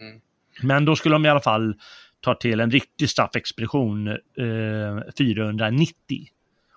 Mm. 0.00 0.20
Men 0.62 0.84
då 0.84 0.96
skulle 0.96 1.14
de 1.14 1.26
i 1.26 1.28
alla 1.28 1.40
fall 1.40 1.74
ta 2.20 2.34
till 2.34 2.60
en 2.60 2.70
riktig 2.70 3.10
straffexpedition 3.10 4.08
eh, 4.08 5.12
490 5.18 6.26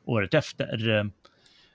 året 0.07 0.33
efter. 0.33 1.03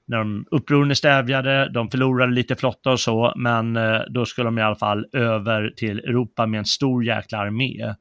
när 0.07 0.19
de 0.19 0.47
upproren 0.51 0.91
är 0.91 0.95
stävjade, 0.95 1.69
de 1.69 1.91
förlorade 1.91 2.33
lite 2.33 2.57
flotta 2.57 2.91
och 2.91 3.01
så, 3.01 3.33
men 3.37 3.77
eh, 3.77 4.01
då 4.09 4.27
skulle 4.27 4.47
de 4.47 4.59
i 4.59 4.63
alla 4.63 4.77
fall 4.77 5.07
över 5.13 5.73
till 5.77 5.99
Europa 5.99 6.47
med 6.47 6.59
en 6.59 6.65
stor 6.65 7.05
jäkla 7.05 7.39
armé 7.39 7.95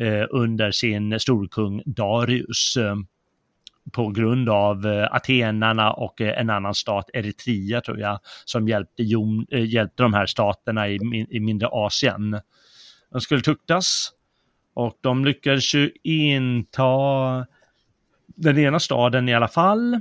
eh, 0.00 0.26
under 0.30 0.70
sin 0.70 1.20
storkung 1.20 1.82
Darius 1.86 2.76
eh, 2.76 2.96
på 3.92 4.08
grund 4.08 4.48
av 4.48 5.06
atenarna 5.10 5.92
och 5.92 6.20
en 6.20 6.50
annan 6.50 6.74
stat, 6.74 7.10
Eritrea 7.12 7.80
tror 7.80 7.98
jag, 8.00 8.18
som 8.44 8.68
hjälpte, 8.68 9.02
hjälpte 9.52 10.02
de 10.02 10.14
här 10.14 10.26
staterna 10.26 10.88
i, 10.88 11.26
i 11.30 11.40
mindre 11.40 11.68
Asien. 11.72 12.40
De 13.10 13.20
skulle 13.20 13.40
tuktas 13.40 14.12
och 14.74 14.98
de 15.00 15.24
lyckades 15.24 15.74
ju 15.74 15.90
inta 16.02 17.46
den 18.38 18.58
ena 18.58 18.80
staden 18.80 19.28
i 19.28 19.34
alla 19.34 19.48
fall. 19.48 20.00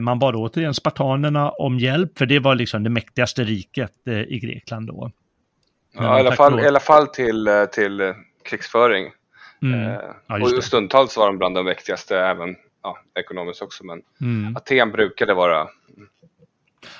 Man 0.00 0.18
bad 0.18 0.36
återigen 0.36 0.74
spartanerna 0.74 1.50
om 1.50 1.78
hjälp, 1.78 2.18
för 2.18 2.26
det 2.26 2.38
var 2.38 2.54
liksom 2.54 2.84
det 2.84 2.90
mäktigaste 2.90 3.44
riket 3.44 4.08
i 4.28 4.38
Grekland 4.38 4.86
då. 4.86 5.10
Ja, 5.94 6.16
i 6.16 6.20
alla, 6.20 6.32
fall, 6.32 6.60
i 6.60 6.66
alla 6.66 6.80
fall 6.80 7.06
till, 7.06 7.66
till 7.72 8.14
krigsföring. 8.44 9.10
Mm. 9.62 10.00
Ja, 10.26 10.40
och 10.42 10.64
stundtals 10.64 11.16
var 11.16 11.26
de 11.26 11.38
bland 11.38 11.54
de 11.54 11.64
mäktigaste 11.64 12.18
även 12.18 12.56
ja, 12.82 12.98
ekonomiskt 13.20 13.62
också, 13.62 13.84
men 13.84 14.02
mm. 14.20 14.56
Aten 14.56 14.90
brukade 14.90 15.34
vara 15.34 15.68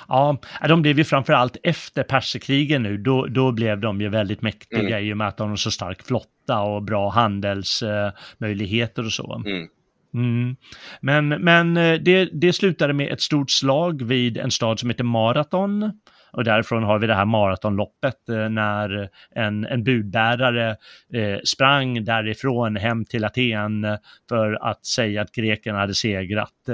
Ja, 0.08 0.38
de 0.68 0.82
blev 0.82 0.98
ju 0.98 1.04
framförallt 1.04 1.56
efter 1.62 2.02
perserkrigen 2.02 2.82
nu, 2.82 2.96
då, 2.96 3.26
då 3.26 3.52
blev 3.52 3.80
de 3.80 4.00
ju 4.00 4.08
väldigt 4.08 4.42
mäktiga 4.42 4.98
mm. 4.98 5.04
i 5.04 5.12
och 5.12 5.16
med 5.16 5.28
att 5.28 5.36
de 5.36 5.48
har 5.48 5.56
så 5.56 5.70
stark 5.70 6.02
flotta 6.02 6.60
och 6.60 6.82
bra 6.82 7.08
handelsmöjligheter 7.08 9.04
och 9.04 9.12
så. 9.12 9.42
Mm. 9.46 9.68
Mm. 10.14 10.56
Men, 11.00 11.28
men 11.28 11.76
eh, 11.76 12.00
det, 12.00 12.24
det 12.24 12.52
slutade 12.52 12.92
med 12.92 13.12
ett 13.12 13.20
stort 13.20 13.50
slag 13.50 14.02
vid 14.02 14.38
en 14.38 14.50
stad 14.50 14.80
som 14.80 14.90
heter 14.90 15.04
Marathon 15.04 15.92
och 16.34 16.44
därifrån 16.44 16.82
har 16.82 16.98
vi 16.98 17.06
det 17.06 17.14
här 17.14 17.24
maratonloppet 17.24 18.28
eh, 18.28 18.48
när 18.48 19.08
en, 19.30 19.64
en 19.64 19.84
budbärare 19.84 20.76
eh, 21.12 21.38
sprang 21.44 22.04
därifrån 22.04 22.76
hem 22.76 23.04
till 23.04 23.24
Aten 23.24 23.84
eh, 23.84 23.96
för 24.28 24.52
att 24.52 24.86
säga 24.86 25.22
att 25.22 25.32
grekerna 25.32 25.78
hade 25.78 25.94
segrat. 25.94 26.68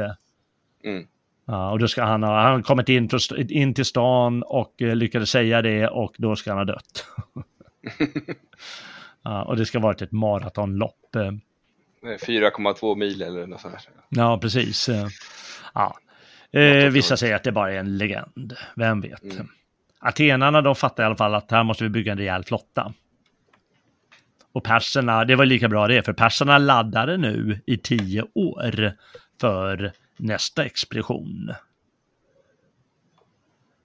Mm. 0.84 1.06
Ja, 1.46 1.70
och 1.70 1.78
då 1.78 1.88
ska 1.88 2.04
han 2.04 2.22
ha 2.22 2.42
han 2.42 2.62
kommit 2.62 2.88
in, 2.88 3.08
in 3.48 3.74
till 3.74 3.84
stan 3.84 4.42
och 4.42 4.74
lyckades 4.78 5.30
säga 5.30 5.62
det 5.62 5.88
och 5.88 6.14
då 6.18 6.36
ska 6.36 6.50
han 6.50 6.58
ha 6.58 6.64
dött. 6.64 7.06
ja, 9.24 9.42
och 9.42 9.56
det 9.56 9.66
ska 9.66 9.78
ha 9.78 9.82
varit 9.82 10.02
ett 10.02 10.12
maratonlopp. 10.12 11.16
4,2 12.02 12.96
mil 12.96 13.22
eller 13.22 13.46
något 13.46 13.60
sånt. 13.60 13.88
Ja, 14.08 14.38
precis. 14.38 14.88
Ja. 15.74 15.98
Eh, 16.52 16.90
vissa 16.90 17.16
säger 17.16 17.36
att 17.36 17.44
det 17.44 17.52
bara 17.52 17.72
är 17.72 17.78
en 17.78 17.98
legend, 17.98 18.56
vem 18.76 19.00
vet. 19.00 19.22
Mm. 19.22 19.48
Atenarna 19.98 20.62
de 20.62 20.74
fattar 20.74 21.02
i 21.02 21.06
alla 21.06 21.16
fall 21.16 21.34
att 21.34 21.50
här 21.50 21.64
måste 21.64 21.84
vi 21.84 21.90
bygga 21.90 22.12
en 22.12 22.18
rejäl 22.18 22.44
flotta. 22.44 22.92
Och 24.52 24.64
perserna, 24.64 25.24
det 25.24 25.36
var 25.36 25.44
lika 25.44 25.68
bra 25.68 25.88
det, 25.88 26.02
för 26.02 26.12
perserna 26.12 26.58
laddade 26.58 27.16
nu 27.16 27.60
i 27.66 27.76
tio 27.76 28.24
år 28.34 28.92
för 29.40 29.92
nästa 30.16 30.64
expedition. 30.64 31.52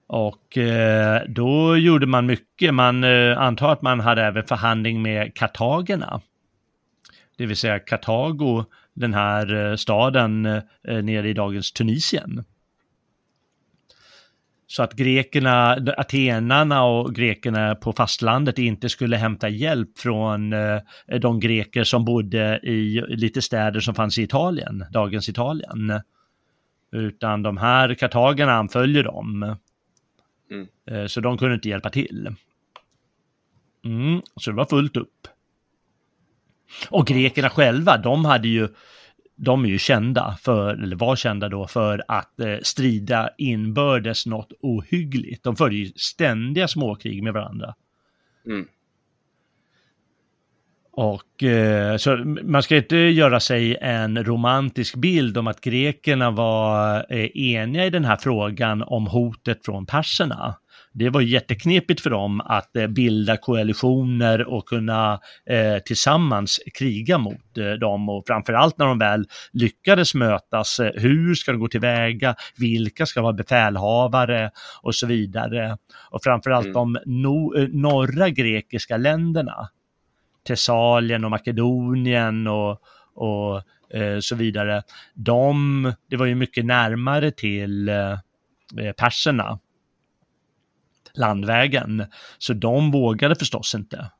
Och 0.06 0.58
eh, 0.58 1.22
då 1.28 1.76
gjorde 1.76 2.06
man 2.06 2.26
mycket. 2.26 2.74
Man 2.74 3.04
eh, 3.04 3.38
antar 3.38 3.72
att 3.72 3.82
man 3.82 4.00
hade 4.00 4.22
även 4.22 4.44
förhandling 4.44 5.02
med 5.02 5.34
kartagerna. 5.34 6.20
Det 7.36 7.46
vill 7.46 7.56
säga 7.56 7.78
Kartago, 7.78 8.64
den 8.94 9.14
här 9.14 9.54
eh, 9.54 9.76
staden 9.76 10.46
eh, 10.46 10.62
nere 11.02 11.28
i 11.28 11.32
dagens 11.32 11.72
Tunisien. 11.72 12.44
Så 14.66 14.82
att 14.82 14.92
grekerna, 14.92 15.72
atenarna 15.96 16.84
och 16.84 17.14
grekerna 17.14 17.74
på 17.74 17.92
fastlandet 17.92 18.58
inte 18.58 18.88
skulle 18.88 19.16
hämta 19.16 19.48
hjälp 19.48 19.98
från 19.98 20.52
eh, 20.52 20.80
de 21.20 21.40
greker 21.40 21.84
som 21.84 22.04
bodde 22.04 22.60
i 22.62 23.04
lite 23.08 23.42
städer 23.42 23.80
som 23.80 23.94
fanns 23.94 24.18
i 24.18 24.22
Italien, 24.22 24.84
dagens 24.92 25.28
Italien. 25.28 26.00
Utan 26.92 27.42
de 27.42 27.56
här 27.56 27.94
kartagerna 27.94 28.52
anföljer 28.52 29.02
dem. 29.02 29.56
Mm. 30.50 31.08
Så 31.08 31.20
de 31.20 31.38
kunde 31.38 31.54
inte 31.54 31.68
hjälpa 31.68 31.90
till. 31.90 32.34
Mm, 33.84 34.22
så 34.36 34.50
det 34.50 34.56
var 34.56 34.64
fullt 34.64 34.96
upp. 34.96 35.28
Och 36.88 37.06
grekerna 37.06 37.50
själva, 37.50 37.96
de 37.96 38.24
hade 38.24 38.48
ju 38.48 38.68
de 39.36 39.64
är 39.64 39.68
ju 39.68 39.78
kända 39.78 40.36
för, 40.40 40.74
eller 40.82 40.96
var 40.96 41.16
kända 41.16 41.48
då, 41.48 41.66
för 41.66 42.04
att 42.08 42.40
eh, 42.40 42.56
strida 42.62 43.30
inbördes 43.38 44.26
något 44.26 44.52
ohyggligt. 44.60 45.44
De 45.44 45.56
förde 45.56 45.76
ju 45.76 45.92
ständiga 45.96 46.68
småkrig 46.68 47.22
med 47.22 47.32
varandra. 47.32 47.74
Mm. 48.46 48.66
Och 50.92 51.42
eh, 51.42 51.96
så 51.96 52.16
man 52.42 52.62
ska 52.62 52.76
inte 52.76 52.96
göra 52.96 53.40
sig 53.40 53.76
en 53.80 54.24
romantisk 54.24 54.94
bild 54.94 55.38
om 55.38 55.46
att 55.46 55.60
grekerna 55.60 56.30
var 56.30 57.06
eh, 57.08 57.30
eniga 57.34 57.86
i 57.86 57.90
den 57.90 58.04
här 58.04 58.16
frågan 58.16 58.82
om 58.82 59.06
hotet 59.06 59.64
från 59.64 59.86
perserna 59.86 60.56
det 60.98 61.10
var 61.10 61.20
jätteknepigt 61.20 62.00
för 62.00 62.10
dem 62.10 62.40
att 62.40 62.76
eh, 62.76 62.86
bilda 62.86 63.36
koalitioner 63.36 64.48
och 64.48 64.68
kunna 64.68 65.20
eh, 65.46 65.78
tillsammans 65.78 66.60
kriga 66.74 67.18
mot 67.18 67.58
eh, 67.58 67.70
dem. 67.70 68.08
Och 68.08 68.24
framförallt 68.26 68.78
när 68.78 68.86
de 68.86 68.98
väl 68.98 69.26
lyckades 69.52 70.14
mötas, 70.14 70.80
eh, 70.80 70.92
hur 70.94 71.34
ska 71.34 71.52
de 71.52 71.60
gå 71.60 71.68
tillväga, 71.68 72.34
vilka 72.58 73.06
ska 73.06 73.22
vara 73.22 73.32
befälhavare? 73.32 74.50
Och 74.82 74.94
så 74.94 75.06
vidare. 75.06 75.76
Och 76.10 76.22
framförallt 76.22 76.66
mm. 76.66 76.74
de 76.74 76.98
no 77.06 77.58
eh, 77.58 77.68
norra 77.68 78.28
grekiska 78.30 78.96
länderna, 78.96 79.68
Thessalien 80.46 81.24
och 81.24 81.30
Makedonien 81.30 82.46
och, 82.46 82.80
och 83.14 83.56
eh, 83.96 84.18
så 84.20 84.34
vidare, 84.34 84.82
de, 85.14 85.92
det 86.10 86.16
var 86.16 86.26
ju 86.26 86.34
mycket 86.34 86.64
närmare 86.64 87.30
till 87.30 87.90
perserna 88.96 89.58
landvägen. 91.16 92.06
Så 92.38 92.52
de 92.52 92.90
vågade 92.90 93.34
förstås 93.34 93.74
inte. 93.74 94.10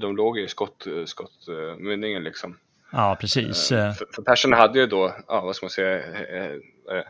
de 0.00 0.16
låg 0.16 0.38
i 0.38 0.48
skott, 0.48 0.86
skottmynningen 1.06 2.24
liksom. 2.24 2.56
Ja, 2.92 3.16
precis. 3.20 3.68
För, 3.68 3.92
för 4.14 4.22
perserna 4.22 4.56
hade 4.56 4.78
ju 4.78 4.86
då, 4.86 5.14
ja, 5.28 5.40
vad 5.40 5.56
ska 5.56 5.66
man 5.66 5.70
säga, 5.70 5.96
eh, 5.98 6.52
eh, 6.96 7.04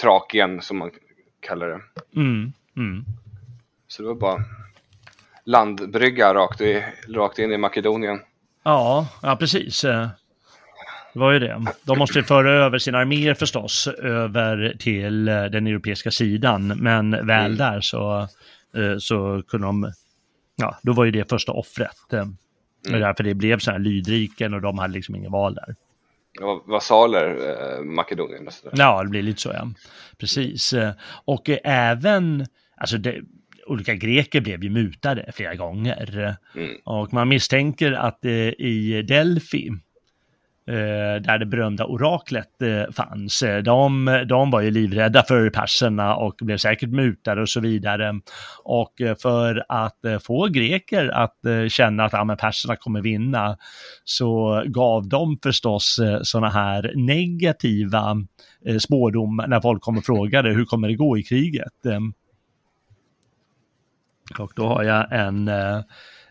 Trakien 0.00 0.62
som 0.62 0.78
man 0.78 0.90
kallar 1.40 1.68
det. 1.68 1.80
Mm, 2.20 2.52
mm. 2.76 3.04
Så 3.88 4.02
det 4.02 4.08
var 4.08 4.14
bara 4.14 4.44
landbrygga 5.44 6.34
rakt, 6.34 6.60
i, 6.60 6.84
rakt 7.08 7.38
in 7.38 7.52
i 7.52 7.58
Makedonien. 7.58 8.20
Ja, 8.62 9.08
ja 9.22 9.36
precis. 9.36 9.84
Det 11.14 11.20
var 11.20 11.32
ju 11.32 11.38
det. 11.38 11.64
De 11.82 11.98
måste 11.98 12.22
föra 12.22 12.52
över 12.52 12.78
sina 12.78 12.98
arméer 12.98 13.34
förstås 13.34 13.86
över 13.86 14.76
till 14.78 15.24
den 15.24 15.66
europeiska 15.66 16.10
sidan. 16.10 16.66
Men 16.66 17.10
väl 17.10 17.46
mm. 17.46 17.56
där 17.56 17.80
så, 17.80 18.28
så 18.98 19.42
kunde 19.48 19.66
de, 19.66 19.92
ja, 20.56 20.78
då 20.82 20.92
var 20.92 21.04
ju 21.04 21.10
det 21.10 21.28
första 21.28 21.52
offret. 21.52 22.12
Mm. 22.12 22.36
Det 22.82 22.94
är 22.94 23.00
därför 23.00 23.24
det 23.24 23.34
blev 23.34 23.58
så 23.58 23.70
här 23.70 23.78
lydriken 23.78 24.54
och 24.54 24.60
de 24.60 24.78
hade 24.78 24.94
liksom 24.94 25.16
ingen 25.16 25.32
val 25.32 25.54
där. 25.54 25.74
Ja, 26.40 26.64
vasaler, 26.66 27.36
eh, 27.50 27.84
Makedonien 27.84 28.46
och 28.46 28.52
sådär. 28.52 28.74
Ja, 28.78 29.02
det 29.02 29.08
blir 29.08 29.22
lite 29.22 29.40
så 29.40 29.50
ja. 29.54 29.68
Precis. 30.18 30.74
Och 31.24 31.50
även, 31.64 32.46
alltså 32.76 32.98
det, 32.98 33.20
olika 33.66 33.94
greker 33.94 34.40
blev 34.40 34.64
ju 34.64 34.70
mutade 34.70 35.32
flera 35.34 35.54
gånger. 35.54 36.36
Mm. 36.56 36.76
Och 36.84 37.12
man 37.12 37.28
misstänker 37.28 37.92
att 37.92 38.24
eh, 38.24 38.48
i 38.48 39.04
Delphi, 39.08 39.68
eh, 39.68 39.74
Eh, 40.66 41.22
där 41.22 41.38
det 41.38 41.46
berömda 41.46 41.84
oraklet 41.84 42.62
eh, 42.62 42.92
fanns, 42.92 43.42
eh, 43.42 43.62
de, 43.62 44.04
de 44.28 44.50
var 44.50 44.60
ju 44.60 44.70
livrädda 44.70 45.22
för 45.22 45.50
perserna 45.50 46.16
och 46.16 46.34
blev 46.40 46.56
säkert 46.56 46.88
mutade 46.88 47.42
och 47.42 47.48
så 47.48 47.60
vidare. 47.60 48.20
Och 48.62 48.92
för 49.22 49.64
att 49.68 49.98
få 50.22 50.48
greker 50.48 51.08
att 51.08 51.36
känna 51.68 52.04
att 52.04 52.12
ja, 52.12 52.24
men 52.24 52.36
perserna 52.36 52.76
kommer 52.76 53.00
vinna 53.00 53.56
så 54.04 54.62
gav 54.66 55.08
de 55.08 55.38
förstås 55.42 56.00
sådana 56.22 56.50
här 56.50 56.92
negativa 56.96 58.16
spådomar 58.78 59.46
när 59.46 59.60
folk 59.60 59.82
kom 59.82 59.98
och 59.98 60.04
frågade 60.04 60.50
hur 60.50 60.64
kommer 60.64 60.88
det 60.88 60.94
gå 60.94 61.18
i 61.18 61.22
kriget. 61.22 61.72
Och 64.38 64.52
då 64.56 64.66
har 64.66 64.82
jag 64.82 65.12
en, 65.12 65.50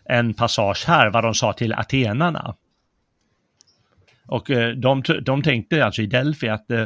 en 0.04 0.34
passage 0.34 0.84
här 0.86 1.10
vad 1.10 1.24
de 1.24 1.34
sa 1.34 1.52
till 1.52 1.74
atenarna. 1.74 2.54
Och 4.26 4.50
eh, 4.50 4.74
de, 4.74 5.02
de 5.22 5.42
tänkte 5.42 5.84
alltså 5.84 6.02
i 6.02 6.06
Delphi 6.06 6.48
att 6.48 6.70
eh, 6.70 6.80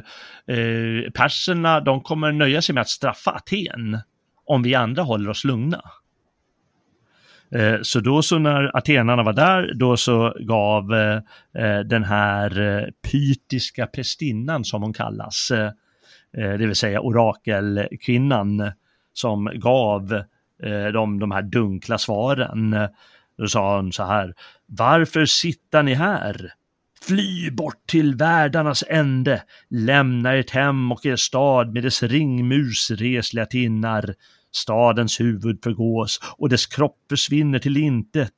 eh, 0.46 1.10
perserna 1.14 1.80
de 1.80 2.00
kommer 2.00 2.32
nöja 2.32 2.62
sig 2.62 2.74
med 2.74 2.80
att 2.80 2.88
straffa 2.88 3.30
Aten 3.30 3.98
om 4.46 4.62
vi 4.62 4.74
andra 4.74 5.02
håller 5.02 5.30
oss 5.30 5.44
lugna. 5.44 5.82
Eh, 7.54 7.76
så 7.82 8.00
då 8.00 8.22
så 8.22 8.38
när 8.38 8.76
atenarna 8.76 9.22
var 9.22 9.32
där, 9.32 9.72
då 9.74 9.96
så 9.96 10.34
gav 10.40 10.94
eh, 10.94 11.16
eh 11.64 11.80
den 11.80 12.04
här 12.04 12.90
pytiska 13.10 13.86
prästinnan 13.86 14.64
som 14.64 14.82
hon 14.82 14.92
kallas, 14.92 15.52
det 16.32 16.66
vill 16.66 16.74
säga 16.74 17.00
orakelkvinnan, 17.00 18.72
som 19.12 19.50
gav 19.54 20.22
Eh, 20.62 20.86
de 21.18 21.30
här 21.30 21.42
dunkla 21.42 21.98
svaren. 21.98 22.88
Då 23.38 23.46
sa 23.46 23.76
hon 23.76 23.92
så 23.92 24.04
här, 24.04 24.34
varför 24.66 25.24
sitter 25.24 25.82
ni 25.82 25.94
här? 25.94 26.52
Fly 27.02 27.50
bort 27.50 27.86
till 27.86 28.14
världarnas 28.14 28.84
ände, 28.88 29.42
lämna 29.70 30.34
ert 30.34 30.50
hem 30.50 30.92
och 30.92 31.06
er 31.06 31.16
stad 31.16 31.72
med 31.72 31.82
dess 31.82 32.02
ringmus 32.02 32.90
resliga 32.90 33.46
tinnar. 33.46 34.14
Stadens 34.52 35.20
huvud 35.20 35.58
förgås 35.62 36.20
och 36.38 36.48
dess 36.48 36.66
kropp 36.66 36.98
försvinner 37.08 37.58
till 37.58 37.76
intet. 37.76 38.32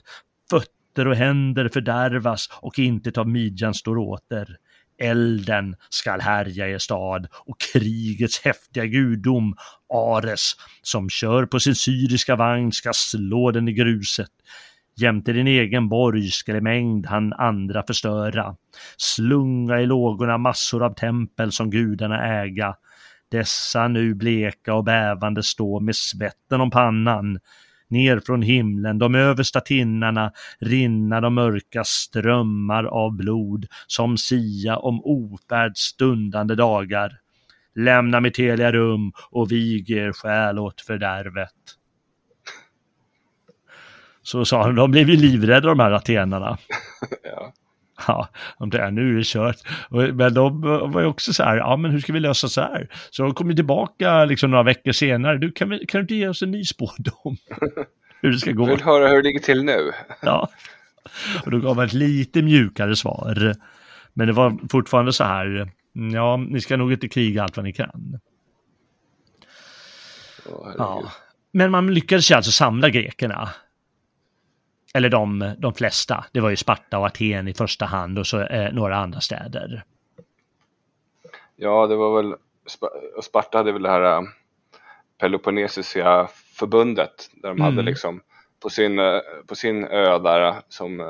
Fötter 0.50 1.06
och 1.06 1.16
händer 1.16 1.68
fördärvas 1.68 2.48
och 2.62 2.78
intet 2.78 3.18
av 3.18 3.28
midjan 3.28 3.74
står 3.74 3.98
åter. 3.98 4.56
Elden 5.00 5.76
skall 5.88 6.20
härja 6.20 6.68
er 6.68 6.78
stad 6.78 7.26
och 7.32 7.60
krigets 7.60 8.40
häftiga 8.40 8.86
gudom, 8.86 9.56
Ares, 9.94 10.52
som 10.82 11.10
kör 11.10 11.46
på 11.46 11.60
sin 11.60 11.74
syriska 11.74 12.36
vagn 12.36 12.72
ska 12.72 12.92
slå 12.92 13.50
den 13.50 13.68
i 13.68 13.72
gruset. 13.72 14.30
Jämte 15.00 15.32
din 15.32 15.46
egen 15.46 15.88
borg 15.88 16.30
skall 16.30 16.56
i 16.56 16.60
mängd 16.60 17.06
han 17.06 17.32
andra 17.32 17.82
förstöra. 17.86 18.56
Slunga 18.96 19.80
i 19.80 19.86
lågorna 19.86 20.38
massor 20.38 20.82
av 20.82 20.94
tempel 20.94 21.52
som 21.52 21.70
gudarna 21.70 22.42
äga. 22.42 22.74
Dessa 23.30 23.88
nu 23.88 24.14
bleka 24.14 24.74
och 24.74 24.84
bävande 24.84 25.42
stå 25.42 25.80
med 25.80 25.96
svetten 25.96 26.60
om 26.60 26.70
pannan 26.70 27.38
ner 27.88 28.20
från 28.26 28.42
himlen, 28.42 28.98
de 28.98 29.14
översta 29.14 29.60
tinnarna, 29.60 30.32
rinna 30.58 31.20
de 31.20 31.34
mörka 31.34 31.84
strömmar 31.84 32.84
av 32.84 33.16
blod 33.16 33.66
som 33.86 34.18
sia 34.18 34.76
om 34.76 35.00
ofärd 35.04 35.76
stundande 35.76 36.54
dagar. 36.54 37.18
Lämna 37.74 38.20
mitt 38.20 38.38
heliga 38.38 38.72
rum 38.72 39.12
och 39.30 39.52
vig 39.52 39.90
er 39.90 40.12
själ 40.12 40.58
åt 40.58 40.80
fördärvet. 40.80 41.79
Så 44.22 44.44
sa 44.44 44.62
han, 44.62 44.74
de 44.74 44.90
blev 44.90 45.10
ju 45.10 45.16
livrädda 45.16 45.68
de 45.68 45.80
här 45.80 45.92
atenarna. 45.92 46.58
ja. 47.22 47.52
Ja, 48.06 48.28
om 48.56 48.70
det 48.70 48.78
är 48.78 48.90
nu 48.90 49.12
är 49.12 49.16
det 49.16 49.26
kört. 49.26 49.56
Men 49.90 50.34
de 50.34 50.60
var 50.92 51.00
ju 51.00 51.06
också 51.06 51.32
så 51.32 51.42
här, 51.42 51.56
ja 51.56 51.76
men 51.76 51.90
hur 51.90 52.00
ska 52.00 52.12
vi 52.12 52.20
lösa 52.20 52.48
så 52.48 52.60
här? 52.60 52.88
Så 53.10 53.22
de 53.22 53.34
kom 53.34 53.50
ju 53.50 53.56
tillbaka 53.56 54.24
liksom 54.24 54.50
några 54.50 54.62
veckor 54.62 54.92
senare, 54.92 55.38
du 55.38 55.52
kan, 55.52 55.68
vi, 55.68 55.86
kan 55.86 55.98
du 55.98 56.02
inte 56.02 56.14
ge 56.14 56.28
oss 56.28 56.42
en 56.42 56.50
ny 56.50 56.64
spådom? 56.64 57.36
hur 58.20 58.32
det 58.32 58.38
ska 58.38 58.52
gå? 58.52 58.62
Jag 58.62 58.76
vill 58.76 58.84
höra 58.84 59.08
hur 59.08 59.16
det 59.16 59.22
ligger 59.22 59.40
till 59.40 59.64
nu. 59.64 59.92
ja, 60.22 60.48
och 61.44 61.50
då 61.50 61.58
gav 61.58 61.76
man 61.76 61.84
ett 61.84 61.92
lite 61.92 62.42
mjukare 62.42 62.96
svar. 62.96 63.54
Men 64.12 64.26
det 64.26 64.32
var 64.32 64.58
fortfarande 64.70 65.12
så 65.12 65.24
här, 65.24 65.70
ja, 66.12 66.36
ni 66.36 66.60
ska 66.60 66.76
nog 66.76 66.92
inte 66.92 67.08
kriga 67.08 67.42
allt 67.42 67.56
vad 67.56 67.64
ni 67.64 67.72
kan. 67.72 68.18
Oh, 70.46 70.74
ja. 70.78 71.12
Men 71.52 71.70
man 71.70 71.94
lyckades 71.94 72.30
ju 72.30 72.34
alltså 72.34 72.50
samla 72.50 72.90
grekerna 72.90 73.48
eller 74.94 75.08
de, 75.08 75.54
de 75.58 75.74
flesta, 75.74 76.24
det 76.32 76.40
var 76.40 76.50
ju 76.50 76.56
Sparta 76.56 76.98
och 76.98 77.06
Aten 77.06 77.48
i 77.48 77.54
första 77.54 77.84
hand 77.84 78.18
och 78.18 78.26
så 78.26 78.40
eh, 78.40 78.72
några 78.72 78.96
andra 78.96 79.20
städer. 79.20 79.84
Ja, 81.56 81.86
det 81.86 81.96
var 81.96 82.22
väl, 82.22 82.34
Sparta 83.22 83.58
hade 83.58 83.72
väl 83.72 83.82
det 83.82 83.90
här 83.90 84.16
äh, 84.16 84.22
Peloponnesiska 85.18 86.28
förbundet 86.54 87.30
där 87.32 87.48
de 87.48 87.60
mm. 87.60 87.60
hade 87.60 87.82
liksom 87.82 88.20
på 88.62 88.70
sin, 88.70 88.98
äh, 88.98 89.20
på 89.46 89.54
sin 89.54 89.84
ö 89.84 90.18
där 90.18 90.48
äh, 90.48 90.56
som 90.68 91.02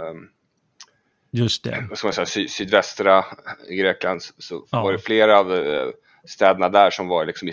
Just 1.32 1.64
det. 1.64 1.86
Vad 1.88 1.98
ska 1.98 2.06
man 2.06 2.12
säga, 2.12 2.26
sy 2.26 2.48
sydvästra 2.48 3.24
Grekland 3.68 4.22
så 4.22 4.66
ja. 4.70 4.82
var 4.82 4.92
det 4.92 4.98
flera 4.98 5.38
av 5.38 5.62
städerna 6.24 6.68
där 6.68 6.90
som 6.90 7.08
var 7.08 7.24
liksom 7.24 7.48
i 7.48 7.52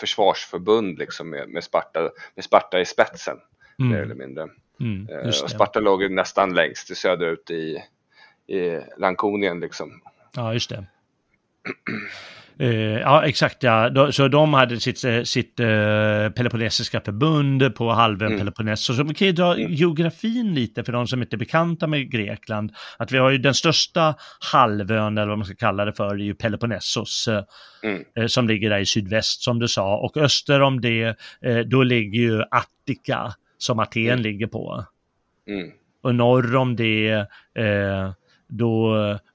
försvarsförbund 0.00 0.98
liksom 0.98 1.30
med, 1.30 1.48
med, 1.48 1.64
Sparta, 1.64 2.10
med 2.34 2.44
Sparta 2.44 2.80
i 2.80 2.84
spetsen. 2.84 3.38
Mm. 3.78 3.92
Mer 3.92 4.02
eller 4.02 4.14
mindre. 4.14 4.48
Mm, 4.82 5.08
eh, 5.08 5.28
och 5.28 5.34
Sparta 5.34 5.80
låg 5.80 6.10
nästan 6.10 6.54
längst 6.54 6.96
söderut 6.96 7.50
i, 7.50 7.82
i 8.54 8.80
Lankonien 8.98 9.60
liksom. 9.60 10.02
Ja, 10.36 10.52
just 10.52 10.70
det. 10.70 10.86
Uh, 12.60 13.00
ja, 13.00 13.26
exakt 13.26 13.62
ja. 13.62 14.12
Så 14.12 14.28
de 14.28 14.54
hade 14.54 14.80
sitt, 14.80 15.04
eh, 15.04 15.22
sitt 15.22 15.60
uh, 15.60 16.30
Peloponnesiska 16.30 17.00
förbund 17.00 17.74
på 17.74 17.90
halvön 17.90 18.28
mm. 18.28 18.38
Peloponnes. 18.38 18.84
Så 18.84 19.02
vi 19.02 19.14
kan 19.14 19.26
ju 19.26 19.32
dra 19.32 19.54
mm. 19.56 19.72
geografin 19.72 20.54
lite 20.54 20.84
för 20.84 20.92
de 20.92 21.06
som 21.06 21.22
inte 21.22 21.36
är 21.36 21.38
bekanta 21.38 21.86
med 21.86 22.10
Grekland. 22.10 22.72
Att 22.96 23.12
vi 23.12 23.18
har 23.18 23.30
ju 23.30 23.38
den 23.38 23.54
största 23.54 24.14
halvön, 24.52 25.18
eller 25.18 25.28
vad 25.28 25.38
man 25.38 25.46
ska 25.46 25.54
kalla 25.54 25.84
det 25.84 25.92
för, 25.92 26.14
är 26.14 26.16
ju 26.16 26.34
Peloponnesos. 26.34 27.28
Mm. 27.82 28.04
Uh, 28.18 28.26
som 28.26 28.48
ligger 28.48 28.70
där 28.70 28.78
i 28.78 28.86
sydväst 28.86 29.42
som 29.42 29.58
du 29.58 29.68
sa. 29.68 29.96
Och 29.96 30.16
öster 30.16 30.60
om 30.60 30.80
det, 30.80 31.16
då 31.66 31.82
ligger 31.82 32.20
ju 32.20 32.42
Attika 32.42 33.34
som 33.62 33.78
Aten 33.78 34.06
mm. 34.06 34.22
ligger 34.22 34.46
på. 34.46 34.84
Mm. 35.48 35.70
Och 36.02 36.14
norr 36.14 36.56
om 36.56 36.76
det, 36.76 37.10
eh, 37.54 38.12
då 38.48 38.94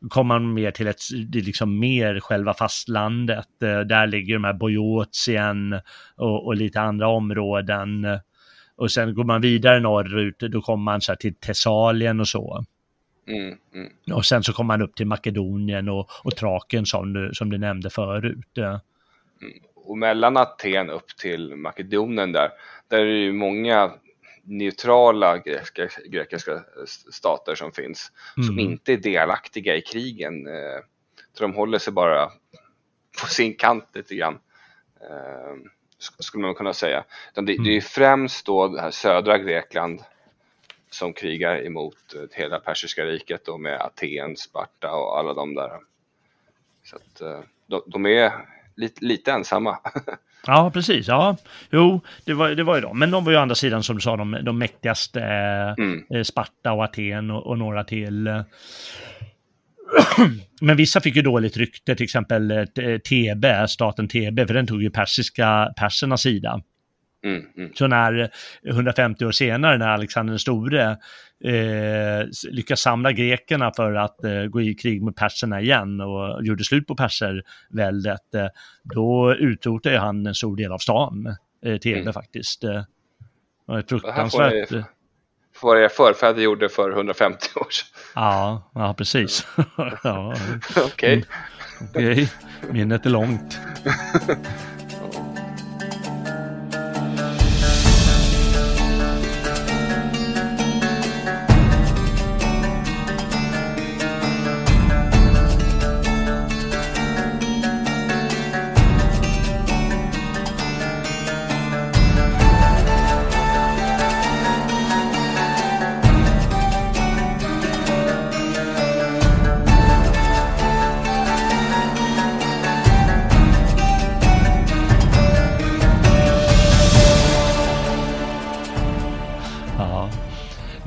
kommer 0.10 0.40
man 0.40 0.54
mer 0.54 0.72
till 0.72 0.88
ett, 0.88 1.02
liksom 1.34 1.80
mer 1.80 2.20
själva 2.20 2.54
fastlandet. 2.54 3.64
Eh, 3.64 3.80
där 3.80 4.08
ligger 4.08 4.34
de 4.34 4.44
här 4.44 4.54
Bojotien 4.54 5.80
och, 6.16 6.46
och, 6.46 6.56
lite 6.56 6.82
andra 6.82 7.08
områden. 7.08 8.20
Och 8.76 8.92
sen 8.92 9.16
går 9.16 9.24
man 9.24 9.42
vidare 9.42 9.80
norrut, 9.80 10.40
då 10.40 10.62
kommer 10.62 10.84
man 10.84 11.02
så 11.02 11.16
till 11.16 11.36
Thessalien 11.36 12.20
och 12.20 12.28
så. 12.28 12.66
Mm, 13.28 13.58
mm. 13.74 13.92
Och 14.14 14.26
sen 14.26 14.44
så 14.44 14.54
kommer 14.54 14.68
man 14.68 14.82
upp 14.82 14.96
till 14.96 15.08
Makedonien 15.08 15.90
och, 15.90 16.10
och 16.24 16.36
Traken 16.36 16.86
som 16.86 17.14
du, 17.14 17.30
som 17.34 17.50
du 17.50 17.58
nämnde 17.58 17.90
förut. 17.90 18.58
Mm. 18.58 18.80
Och 19.76 19.98
mellan 19.98 20.38
Aten 20.38 20.90
upp 20.90 21.08
till 21.22 21.56
Makedonien 21.56 22.32
där, 22.32 22.50
där 22.88 22.98
är 22.98 23.06
det 23.06 23.20
ju 23.20 23.34
många 23.34 23.92
neutrala 24.48 25.38
grekiska, 25.38 25.90
grekiska 26.06 26.64
stater 27.12 27.56
som 27.56 27.72
finns 27.72 28.12
mm. 28.38 28.48
som 28.48 28.60
inte 28.60 28.94
är 28.94 28.98
delaktiga 28.98 29.76
i 29.76 29.82
krigen. 29.82 30.48
Eh, 30.48 30.80
så 31.34 31.44
de 31.44 31.54
håller 31.54 31.78
sig 31.80 31.94
bara 31.94 32.32
på 33.22 33.28
sin 33.28 33.56
kant 33.56 33.90
lite 33.94 34.16
grann. 34.16 34.40
Eh, 35.02 35.56
skulle 36.00 36.42
man 36.42 36.56
kunna 36.56 36.74
säga. 36.74 37.04
Det, 37.34 37.40
mm. 37.40 37.64
det 37.64 37.78
är 37.78 37.82
främst 37.82 38.46
då 38.46 38.68
det 38.68 38.82
här 38.82 38.92
södra 38.92 39.38
Grekland 39.38 40.04
som 40.90 41.14
krigar 41.14 41.66
emot 41.66 42.16
eh, 42.16 42.22
hela 42.32 42.60
persiska 42.60 43.06
riket 43.06 43.46
då 43.46 43.58
med 43.58 43.82
Aten, 43.82 44.38
Sparta 44.38 44.92
och 44.92 45.20
alla 45.20 45.34
de 45.34 45.56
där. 45.56 45.80
Så 46.84 46.96
att 46.96 47.22
eh, 47.22 47.40
de, 47.66 47.82
de 47.86 48.06
är 48.06 48.32
lite, 48.78 49.06
lite 49.06 49.32
ensamma. 49.32 49.78
Ja, 50.48 50.72
precis. 50.74 51.08
Ja, 51.08 51.38
jo, 51.72 52.02
det 52.26 52.34
var, 52.34 52.50
det 52.50 52.64
var 52.64 52.76
ju 52.76 52.82
de. 52.82 53.00
Men 53.00 53.12
de 53.12 53.26
var 53.26 53.32
ju 53.32 53.38
å 53.38 53.42
andra 53.42 53.56
sidan, 53.56 53.84
som 53.84 53.96
du 53.96 54.02
sa, 54.02 54.18
de, 54.18 54.38
de 54.44 54.58
mäktigaste. 54.58 55.22
Mm. 55.78 56.04
Eh, 56.14 56.24
Sparta 56.24 56.72
och 56.72 56.84
Aten 56.84 57.32
och, 57.32 57.48
och 57.48 57.58
några 57.58 57.84
till. 57.84 58.28
Men 60.62 60.78
vissa 60.78 61.02
fick 61.02 61.16
ju 61.16 61.22
dåligt 61.22 61.58
rykte, 61.58 61.96
till 61.96 62.04
exempel 62.04 62.52
eh, 62.52 62.66
TB, 62.98 63.68
staten 63.70 64.08
TB, 64.08 64.48
för 64.48 64.54
den 64.54 64.68
tog 64.68 64.84
ju 64.84 64.90
persiska, 64.90 65.74
persernas 65.78 66.22
sida. 66.22 66.62
Mm, 67.36 67.46
mm. 67.58 67.72
Så 67.76 67.88
när 67.88 68.30
150 68.68 69.26
år 69.26 69.32
senare, 69.32 69.78
när 69.78 69.88
Alexander 69.88 70.32
den 70.32 70.40
store 70.40 70.98
eh, 71.44 72.28
lyckas 72.52 72.80
samla 72.82 73.12
grekerna 73.12 73.72
för 73.76 73.94
att 73.94 74.24
eh, 74.24 74.44
gå 74.44 74.62
i 74.62 74.74
krig 74.74 75.02
mot 75.02 75.16
perserna 75.16 75.62
igen 75.62 76.02
och 76.02 76.46
gjorde 76.46 76.64
slut 76.64 76.88
på 76.88 76.96
perserväldet, 76.96 78.36
eh, 78.36 78.48
då 78.84 79.36
utrotade 79.36 79.98
han 80.00 80.26
en 80.28 80.36
stor 80.36 80.56
del 80.58 80.72
av 80.72 80.78
stan, 80.78 81.36
eh, 81.66 81.78
Thebe 81.78 82.00
Mm. 82.02 82.14
faktiskt. 82.14 82.64
Eh, 82.64 82.70
det 82.72 82.86
var 83.66 83.80
ett 83.80 83.88
Det 83.88 84.00
fruktansvärt... 84.00 84.72
ni- 84.72 84.84
Vad 85.62 85.80
era 85.82 85.90
förfäder 85.90 86.42
gjorde 86.42 86.70
för 86.70 86.92
150 86.92 87.38
år 87.56 87.68
sedan. 87.70 87.88
Ja, 88.16 88.72
ja, 88.76 88.94
precis. 88.98 89.48
ja, 90.04 90.36
Okej. 90.86 91.26
okej. 91.94 92.30
Minnet 92.72 93.06
är 93.06 93.10
långt. 93.10 93.60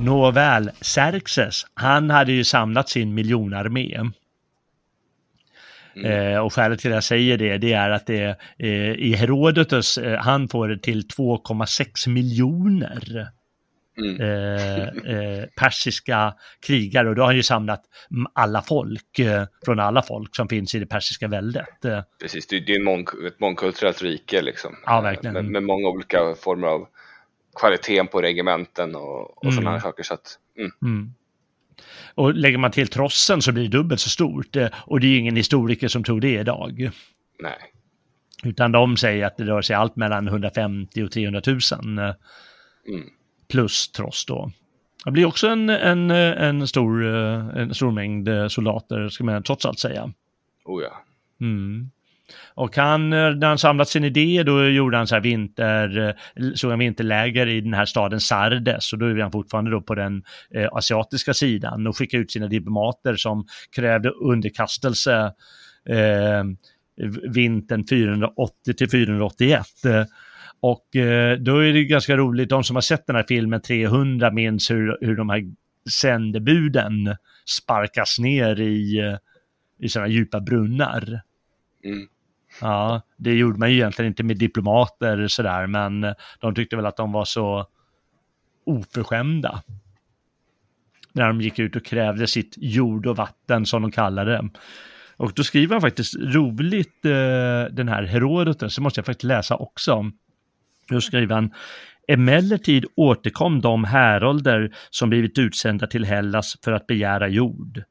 Nåväl, 0.00 0.70
Xerxes, 0.80 1.66
han 1.74 2.10
hade 2.10 2.32
ju 2.32 2.44
samlat 2.44 2.88
sin 2.88 3.14
miljonarmé. 3.14 4.00
Eh, 6.04 6.38
och 6.38 6.54
skälet 6.54 6.80
till 6.80 6.90
att 6.90 6.94
jag 6.94 7.04
säger 7.04 7.38
det, 7.38 7.58
det 7.58 7.72
är 7.72 7.90
att 7.90 8.06
det 8.06 8.36
eh, 8.58 8.92
i 8.92 9.14
Herodotus, 9.14 9.98
eh, 9.98 10.18
han 10.18 10.48
får 10.48 10.68
det 10.68 10.78
till 10.78 11.06
2,6 11.06 12.08
miljoner 12.08 13.30
Mm. 13.98 14.20
eh, 14.20 14.82
eh, 15.14 15.44
persiska 15.56 16.34
krigare. 16.66 17.08
Och 17.08 17.14
då 17.14 17.22
har 17.22 17.26
han 17.26 17.36
ju 17.36 17.42
samlat 17.42 17.82
mm, 18.10 18.26
alla 18.32 18.62
folk, 18.62 19.18
eh, 19.18 19.44
från 19.64 19.80
alla 19.80 20.02
folk 20.02 20.36
som 20.36 20.48
finns 20.48 20.74
i 20.74 20.78
det 20.78 20.86
persiska 20.86 21.28
väldet. 21.28 21.68
Precis, 22.20 22.46
det, 22.46 22.60
det 22.60 22.74
är 22.74 22.84
mång, 22.84 23.06
ett 23.26 23.40
mångkulturellt 23.40 24.02
rike 24.02 24.42
liksom. 24.42 24.76
Ja, 24.86 25.00
verkligen. 25.00 25.34
Med, 25.34 25.44
med 25.44 25.62
många 25.62 25.88
olika 25.88 26.34
former 26.34 26.66
av 26.66 26.88
kvaliteten 27.60 28.06
på 28.06 28.22
regementen 28.22 28.94
och, 28.94 29.36
och 29.38 29.44
Mm. 29.44 29.54
sådana 29.54 29.70
här 29.70 29.80
saker. 29.80 30.02
Så 30.02 30.14
att, 30.14 30.38
mm. 30.58 30.70
Mm. 30.82 31.14
Och 32.14 32.34
lägger 32.34 32.58
man 32.58 32.70
till 32.70 32.88
trossen 32.88 33.42
så 33.42 33.52
blir 33.52 33.62
det 33.62 33.68
dubbelt 33.78 34.00
så 34.00 34.08
stort. 34.10 34.56
eh, 34.56 34.68
Och 34.86 35.00
det 35.00 35.06
är 35.06 35.10
ju 35.10 35.18
ingen 35.18 35.36
historiker 35.36 35.88
som 35.88 36.04
tror 36.04 36.20
det 36.20 36.34
idag. 36.40 36.90
Nej. 37.42 37.58
Utan 38.44 38.72
de 38.72 38.96
säger 38.96 39.26
att 39.26 39.36
det 39.36 39.44
rör 39.44 39.62
sig 39.62 39.76
allt 39.76 39.96
mellan 39.96 40.28
150 40.28 41.02
och 41.02 41.12
300 41.12 41.42
000 41.46 41.58
eh, 41.98 42.14
Mm. 42.88 43.08
plus 43.50 43.88
tross 43.92 44.24
då. 44.26 44.50
Det 45.04 45.10
blir 45.10 45.24
också 45.26 45.48
en, 45.48 45.70
en, 45.70 46.10
eh, 46.10 46.42
en, 46.42 46.68
stor, 46.68 47.04
en 47.04 47.74
stor 47.74 47.90
mängd 47.90 48.28
soldater, 48.48 49.08
ska 49.08 49.24
man 49.24 49.42
trots 49.42 49.66
allt 49.66 49.78
säga. 49.78 50.12
Oh 50.64 50.82
ja. 50.82 51.04
Mm. 51.40 51.90
Och 52.54 52.76
han, 52.76 53.12
eh, 53.12 53.30
när 53.30 53.46
han 53.46 53.58
samlat 53.58 53.88
sin 53.88 54.04
idé, 54.04 54.42
då 54.42 54.68
gjorde 54.68 54.96
han 54.96 55.06
så 55.06 55.14
här 55.14 55.22
vinter, 55.22 55.98
eh, 56.08 56.52
såg 56.54 56.70
han 56.70 56.78
vinterläger 56.78 57.46
i 57.46 57.60
den 57.60 57.74
här 57.74 57.84
staden 57.84 58.20
Sardes 58.20 58.92
och 58.92 58.98
då 58.98 59.06
är 59.06 59.16
han 59.16 59.32
fortfarande 59.32 59.70
då 59.70 59.80
på 59.82 59.94
den 59.94 60.22
eh, 60.54 60.68
asiatiska 60.72 61.34
sidan 61.34 61.86
och 61.86 61.96
skickade 61.96 62.22
ut 62.22 62.30
sina 62.30 62.46
diplomater 62.46 63.16
som 63.16 63.46
krävde 63.76 64.10
underkastelse 64.10 65.32
eh, 65.88 66.44
vintern 67.34 67.86
480 67.90 68.74
till 68.74 68.90
481. 68.90 69.66
Eh, 69.84 70.04
och 70.60 70.96
eh, 70.96 71.38
då 71.38 71.58
är 71.58 71.72
det 71.72 71.84
ganska 71.84 72.16
roligt, 72.16 72.48
de 72.48 72.64
som 72.64 72.76
har 72.76 72.80
sett 72.80 73.06
den 73.06 73.16
här 73.16 73.24
filmen 73.28 73.60
300 73.60 74.30
minns 74.30 74.70
hur, 74.70 74.98
hur 75.00 75.16
de 75.16 75.28
här 75.28 75.42
sändebuden 75.90 77.16
sparkas 77.58 78.18
ner 78.18 78.60
i, 78.60 79.16
i 79.78 79.88
sådana 79.88 80.08
djupa 80.08 80.40
brunnar. 80.40 81.20
Mm. 81.84 82.08
Ja, 82.60 83.02
det 83.16 83.34
gjorde 83.34 83.58
man 83.58 83.70
ju 83.70 83.76
egentligen 83.76 84.08
inte 84.08 84.22
med 84.22 84.38
diplomater 84.38 85.28
sådär, 85.28 85.66
men 85.66 86.14
de 86.40 86.54
tyckte 86.54 86.76
väl 86.76 86.86
att 86.86 86.96
de 86.96 87.12
var 87.12 87.24
så 87.24 87.66
oförskämda. 88.66 89.62
När 91.12 91.26
de 91.28 91.40
gick 91.40 91.58
ut 91.58 91.76
och 91.76 91.84
krävde 91.84 92.26
sitt 92.26 92.54
jord 92.56 93.06
och 93.06 93.16
vatten 93.16 93.66
som 93.66 93.82
de 93.82 93.90
kallade 93.90 94.32
det. 94.32 94.48
Och 95.16 95.32
då 95.34 95.42
skriver 95.44 95.74
han 95.74 95.80
faktiskt 95.80 96.14
roligt 96.16 97.04
eh, 97.04 97.72
den 97.72 97.88
här 97.88 98.02
Herodotus, 98.02 98.74
så 98.74 98.82
måste 98.82 98.98
jag 98.98 99.06
faktiskt 99.06 99.24
läsa 99.24 99.56
också. 99.56 100.10
Då 100.88 101.00
skriver 101.00 101.34
han 101.34 101.50
Emellertid 102.08 102.84
återkom 102.96 103.60
de 103.60 103.84
härolder 103.84 104.74
som 104.90 105.10
blivit 105.10 105.38
utsända 105.38 105.86
till 105.86 106.04
Hellas 106.04 106.56
för 106.64 106.72
att 106.72 106.86
begära 106.86 107.28
jord. 107.28 107.82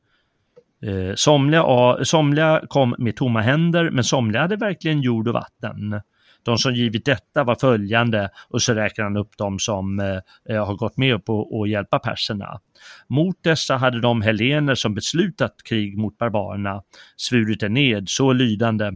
Eh, 0.82 1.16
somliga, 1.16 1.98
somliga 2.04 2.62
kom 2.68 2.96
med 2.98 3.16
tomma 3.16 3.42
händer, 3.42 3.90
men 3.90 4.04
somliga 4.04 4.42
hade 4.42 4.56
verkligen 4.56 5.02
jord 5.02 5.28
och 5.28 5.34
vatten. 5.34 6.02
De 6.44 6.58
som 6.58 6.74
givit 6.74 7.06
detta 7.06 7.44
var 7.44 7.56
följande, 7.56 8.30
och 8.50 8.62
så 8.62 8.74
räknar 8.74 9.04
han 9.04 9.18
upp 9.18 9.38
de 9.38 9.60
som 9.60 10.00
eh, 10.00 10.56
eh, 10.56 10.66
har 10.66 10.76
gått 10.76 10.98
med 10.98 11.26
på 11.26 11.62
att 11.64 11.70
hjälpa 11.70 12.00
perserna. 12.00 12.60
Mot 13.08 13.44
dessa 13.44 13.78
hade 13.78 14.02
de 14.02 14.22
helener 14.22 14.76
som 14.76 14.94
beslutat 14.94 15.56
krig 15.70 15.98
mot 15.98 16.18
barbarerna 16.18 16.82
svurit 17.18 17.64
en 17.64 17.74
ned 17.74 18.10
så 18.10 18.34
lydande 18.34 18.92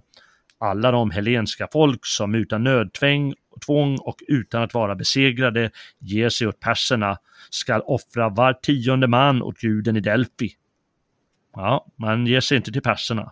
alla 0.59 0.91
de 0.91 1.11
helenska 1.11 1.67
folk 1.71 2.05
som 2.05 2.35
utan 2.35 2.63
nödtvång 2.63 3.33
tvång 3.65 3.97
och 3.97 4.15
utan 4.27 4.63
att 4.63 4.73
vara 4.73 4.95
besegrade 4.95 5.71
ger 5.99 6.29
sig 6.29 6.47
åt 6.47 6.59
perserna 6.59 7.17
skall 7.49 7.81
offra 7.81 8.29
var 8.29 8.53
tionde 8.53 9.07
man 9.07 9.41
åt 9.41 9.59
guden 9.59 9.97
i 9.97 9.99
Delphi. 9.99 10.49
Ja, 11.53 11.85
man 11.95 12.27
ger 12.27 12.39
sig 12.39 12.57
inte 12.57 12.71
till 12.71 12.81
perserna. 12.81 13.31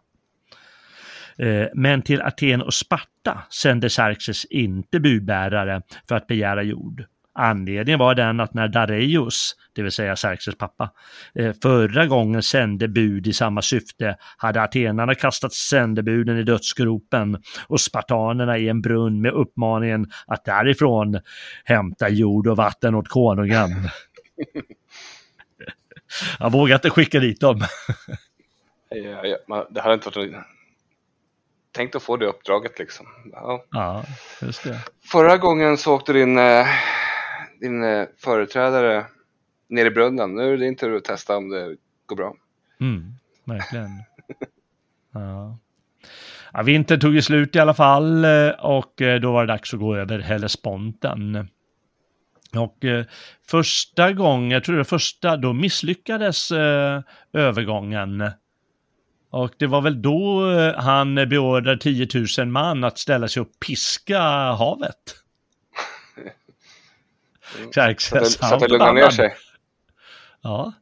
Eh, 1.37 1.67
men 1.73 2.01
till 2.01 2.21
Aten 2.21 2.61
och 2.61 2.73
Sparta 2.73 3.43
sände 3.49 3.89
Xerxes 3.89 4.45
inte 4.45 4.99
budbärare 4.99 5.81
för 6.07 6.15
att 6.15 6.27
begära 6.27 6.63
jord. 6.63 7.05
Anledningen 7.33 7.99
var 7.99 8.15
den 8.15 8.39
att 8.39 8.53
när 8.53 8.67
Dareios, 8.67 9.55
det 9.73 9.81
vill 9.81 9.91
säga 9.91 10.15
Xerxes 10.15 10.57
pappa, 10.57 10.91
eh, 11.35 11.53
förra 11.61 12.05
gången 12.05 12.43
sände 12.43 12.87
bud 12.87 13.27
i 13.27 13.33
samma 13.33 13.61
syfte 13.61 14.17
hade 14.37 14.61
atenarna 14.61 15.15
kastat 15.15 15.53
sändebuden 15.53 16.37
i 16.37 16.43
dödsgropen 16.43 17.43
och 17.67 17.81
spartanerna 17.81 18.57
i 18.57 18.69
en 18.69 18.81
brunn 18.81 19.21
med 19.21 19.31
uppmaningen 19.31 20.11
att 20.27 20.45
därifrån 20.45 21.19
hämta 21.65 22.09
jord 22.09 22.47
och 22.47 22.57
vatten 22.57 22.95
åt 22.95 23.07
konungen. 23.07 23.69
Jag 26.39 26.51
vågar 26.51 26.75
inte 26.75 26.89
skicka 26.89 27.19
dit 27.19 27.39
dem. 27.39 27.61
Ja, 28.89 29.25
ja, 29.25 29.37
man, 29.47 29.65
det 29.69 29.81
hade 29.81 29.93
inte 29.93 30.09
varit 30.09 30.35
tänkt 31.71 31.95
att 31.95 32.03
få 32.03 32.17
det 32.17 32.25
uppdraget 32.25 32.79
liksom. 32.79 33.05
Ja. 33.31 33.65
Ja, 33.71 34.03
just 34.41 34.63
det. 34.63 34.79
Förra 35.11 35.37
gången 35.37 35.77
så 35.77 35.95
åkte 35.95 36.13
din, 36.13 36.37
eh, 36.37 36.67
din 37.59 37.83
eh, 37.83 38.07
företrädare 38.17 39.05
ner 39.69 39.85
i 39.85 39.91
brunnen. 39.91 40.35
Nu 40.35 40.47
är 40.47 40.51
det 40.51 40.57
din 40.57 40.75
tur 40.75 40.95
att 40.95 41.03
testa 41.03 41.37
om 41.37 41.49
det 41.49 41.75
går 42.05 42.15
bra. 42.15 42.35
Mm, 42.79 43.13
verkligen. 43.45 43.89
Ja. 45.13 45.57
Ja, 46.53 46.61
vintern 46.61 46.99
tog 46.99 47.13
ju 47.13 47.21
slut 47.21 47.55
i 47.55 47.59
alla 47.59 47.73
fall 47.73 48.25
eh, 48.25 48.49
och 48.49 48.93
då 49.21 49.31
var 49.31 49.45
det 49.45 49.53
dags 49.53 49.73
att 49.73 49.79
gå 49.79 49.95
över 49.95 50.19
Hellesponten. 50.19 51.47
Och 52.55 52.85
eh, 52.85 53.05
första 53.47 54.13
gången, 54.13 54.51
jag 54.51 54.63
tror 54.63 54.75
det 54.75 54.79
var 54.79 54.83
första, 54.83 55.37
då 55.37 55.53
misslyckades 55.53 56.51
eh, 56.51 57.01
övergången. 57.33 58.31
Och 59.31 59.51
det 59.57 59.67
var 59.67 59.81
väl 59.81 60.01
då 60.01 60.51
eh, 60.51 60.75
han 60.75 61.15
beordrade 61.15 61.77
10 61.77 62.07
000 62.37 62.47
man 62.47 62.83
att 62.83 62.99
ställa 62.99 63.27
sig 63.27 63.41
och 63.41 63.49
piska 63.65 64.21
havet. 64.51 64.95
Xerxes, 67.73 68.37
det, 68.37 68.47
så 68.47 68.55
att 68.55 68.59
det 68.59 68.67
lugnar 68.67 68.93
ner 68.93 69.09
sig. 69.09 69.35
Ja. 70.41 70.73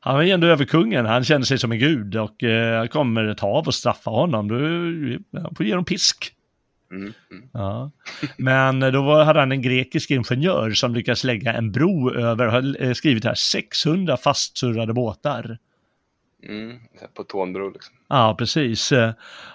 Han 0.00 0.14
var 0.14 0.22
ju 0.22 0.30
ändå 0.30 0.46
över 0.46 0.64
kungen, 0.64 1.06
han 1.06 1.24
kände 1.24 1.46
sig 1.46 1.58
som 1.58 1.72
en 1.72 1.78
gud 1.78 2.16
och 2.16 2.42
eh, 2.42 2.86
kommer 2.86 3.24
ett 3.24 3.40
hav 3.40 3.66
och 3.66 3.74
straffa 3.74 4.10
honom. 4.10 4.48
Du, 4.48 5.22
han 5.32 5.54
får 5.54 5.66
ge 5.66 5.72
honom 5.72 5.84
pisk. 5.84 6.32
Mm, 6.90 7.12
mm. 7.30 7.48
Ja. 7.52 7.90
Men 8.36 8.80
då 8.80 9.02
var, 9.02 9.24
hade 9.24 9.40
han 9.40 9.52
en 9.52 9.62
grekisk 9.62 10.10
ingenjör 10.10 10.70
som 10.70 10.94
lyckades 10.94 11.24
lägga 11.24 11.52
en 11.52 11.72
bro 11.72 12.14
över, 12.14 12.46
har 12.46 12.82
eh, 12.82 12.92
skrivit 12.92 13.24
här, 13.24 13.34
600 13.34 14.16
fastsurrade 14.16 14.92
båtar. 14.94 15.58
Mm, 16.42 16.78
på 17.14 17.24
Tånbro 17.24 17.70
liksom. 17.70 17.94
Ja, 18.08 18.34
precis. 18.38 18.92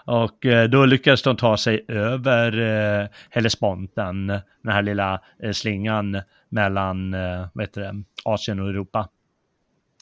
Och 0.06 0.46
eh, 0.46 0.70
då 0.70 0.86
lyckades 0.86 1.24
de 1.24 1.38
ta 1.38 1.58
sig 1.58 1.86
över 1.88 2.60
eh, 2.60 3.08
Hellesponten, 3.30 4.28
den 4.28 4.74
här 4.74 4.82
lilla 4.82 5.22
eh, 5.44 5.52
slingan 5.52 6.22
mellan 6.50 7.14
eh, 7.14 7.48
vad 7.54 7.64
heter 7.66 7.82
det, 7.82 8.04
Asien 8.26 8.60
och 8.60 8.70
Europa. 8.70 9.10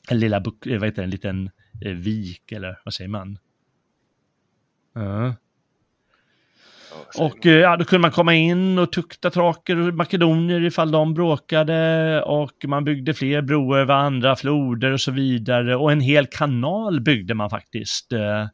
En 0.09 0.19
lilla, 0.19 0.39
vad 0.65 0.83
heter 0.83 0.91
det, 0.91 1.03
en 1.03 1.09
liten 1.09 1.49
vik 1.81 2.51
eller 2.51 2.79
vad 2.83 2.93
säger 2.93 3.09
man? 3.09 3.37
Ja. 4.93 5.35
Och 7.17 7.45
eh, 7.45 7.59
ja, 7.59 7.77
då 7.77 7.85
kunde 7.85 8.01
man 8.01 8.11
komma 8.11 8.35
in 8.35 8.79
och 8.79 8.91
tukta 8.91 9.29
traker 9.29 9.77
och 9.77 9.93
makedonier 9.93 10.63
ifall 10.63 10.91
de 10.91 11.13
bråkade 11.13 12.21
och 12.23 12.65
man 12.67 12.83
byggde 12.83 13.13
fler 13.13 13.41
broar 13.41 13.79
över 13.79 13.93
andra 13.93 14.35
floder 14.35 14.91
och 14.91 15.01
så 15.01 15.11
vidare 15.11 15.75
och 15.75 15.91
en 15.91 16.01
hel 16.01 16.25
kanal 16.25 17.01
byggde 17.01 17.33
man 17.33 17.49
faktiskt 17.49 18.11
eh, 18.11 18.47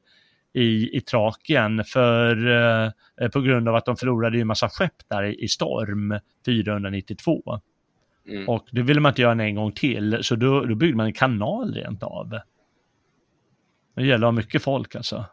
i, 0.53 0.97
i 0.97 1.01
Trakien 1.01 1.83
för 1.83 2.47
eh, 3.21 3.29
på 3.29 3.41
grund 3.41 3.69
av 3.69 3.75
att 3.75 3.85
de 3.85 3.97
förlorade 3.97 4.39
en 4.39 4.47
massa 4.47 4.69
skepp 4.69 5.09
där 5.09 5.23
i, 5.23 5.43
i 5.43 5.47
storm 5.47 6.19
492. 6.45 7.59
Mm. 8.27 8.49
Och 8.49 8.67
det 8.71 8.81
ville 8.81 8.99
man 8.99 9.11
inte 9.11 9.21
göra 9.21 9.43
en 9.43 9.55
gång 9.55 9.71
till 9.71 10.17
så 10.21 10.35
då, 10.35 10.65
då 10.65 10.75
byggde 10.75 10.97
man 10.97 11.05
en 11.05 11.13
kanal 11.13 11.73
rent 11.73 12.03
av. 12.03 12.39
Det 13.95 14.05
gäller 14.05 14.27
att 14.27 14.33
ha 14.33 14.41
mycket 14.41 14.63
folk 14.63 14.95
alltså. 14.95 15.25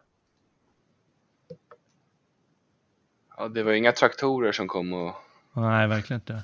Ja, 3.36 3.48
det 3.48 3.62
var 3.62 3.72
inga 3.72 3.92
traktorer 3.92 4.52
som 4.52 4.68
kom 4.68 4.92
och... 4.92 5.14
Nej, 5.56 5.88
verkligen 5.88 6.20
inte. 6.20 6.42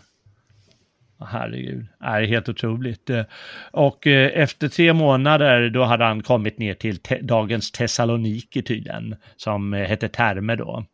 Herregud, 1.25 1.87
det 2.01 2.07
är 2.07 2.23
helt 2.23 2.49
otroligt. 2.49 3.11
Eh, 3.11 3.25
och 3.71 4.07
eh, 4.07 4.43
efter 4.43 4.69
tre 4.69 4.93
månader 4.93 5.71
då 5.71 5.85
hade 5.85 6.05
han 6.05 6.23
kommit 6.23 6.59
ner 6.59 6.75
till 6.75 6.99
te- 6.99 7.21
dagens 7.21 7.73
Thessaloniki 7.73 8.63
tydligen, 8.63 9.17
som 9.37 9.75
eh, 9.75 9.89
hette 9.89 10.09
Terme 10.09 10.57
då. 10.57 10.85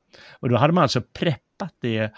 Och 0.41 0.49
då 0.49 0.57
hade 0.57 0.73
man 0.73 0.83
alltså 0.83 1.03
preppat 1.19 1.75
det, 1.81 2.13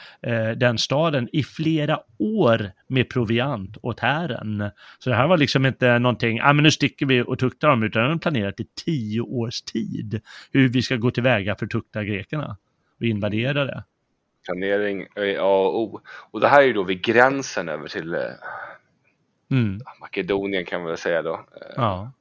den 0.57 0.79
staden 0.79 1.29
i 1.33 1.43
flera 1.43 2.01
år 2.19 2.71
med 2.89 3.11
proviant 3.11 3.77
åt 3.83 4.01
hären. 4.01 4.71
Så 4.99 5.11
det 5.11 5.17
här 5.17 5.27
var 5.27 5.37
liksom 5.37 5.67
inte 5.67 5.99
någonting, 5.99 6.37
ja 6.37 6.51
ah, 6.51 6.53
men 6.53 6.63
nu 6.63 6.71
sticker 6.71 7.07
vi 7.07 7.23
och 7.23 7.39
tuktar 7.39 7.69
dem, 7.69 7.83
utan 7.83 8.09
de 8.09 8.19
planerat 8.19 8.61
i 8.61 8.67
tio 8.85 9.21
års 9.21 9.63
tid 9.63 10.21
hur 10.53 10.69
vi 10.69 10.83
ska 10.83 10.97
gå 10.97 11.11
tillväga 11.11 11.57
för 11.57 11.65
att 11.65 11.71
tukta 11.71 12.05
grekerna 12.05 12.57
och 13.01 13.05
invadera 13.07 13.65
det. 13.65 13.85
Planering 14.45 15.07
är 15.15 15.39
A 15.39 15.67
och 15.69 15.81
O. 15.83 16.01
Och 16.31 16.41
det 16.41 16.49
här 16.49 16.63
är 16.63 16.67
ju 16.67 16.73
då 16.73 16.83
vid 16.83 17.03
gränsen 17.05 17.69
över 17.69 17.89
till 17.89 18.15
eh, 18.15 18.21
Mm. 19.51 19.81
Makedonien 20.01 20.65
kan 20.65 20.81
man 20.81 20.89
väl 20.89 20.99
säga 20.99 21.23
då. 21.23 21.35
Eh, 21.35 21.41
Ja. 21.77 22.13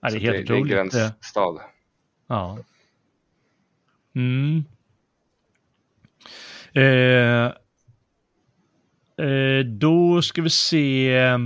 ja 0.00 0.08
det 0.08 0.10
så 0.10 0.16
är 0.16 0.20
helt 0.20 0.36
det, 0.36 0.42
det 0.54 0.58
är 0.58 0.62
otroligt. 0.62 0.94
eh, 0.94 1.00
gränsstad. 1.00 1.60
Ja. 2.26 2.58
Mm. 4.14 4.64
Eh, 6.72 7.52
eh, 9.26 9.64
då 9.64 10.22
ska 10.22 10.42
vi 10.42 10.50
se. 10.50 11.16
Eh, 11.16 11.42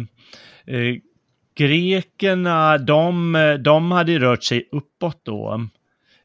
grekerna, 1.54 2.78
de, 2.78 3.32
de 3.64 3.92
hade 3.92 4.18
rört 4.18 4.42
sig 4.44 4.68
uppåt 4.72 5.20
då. 5.24 5.68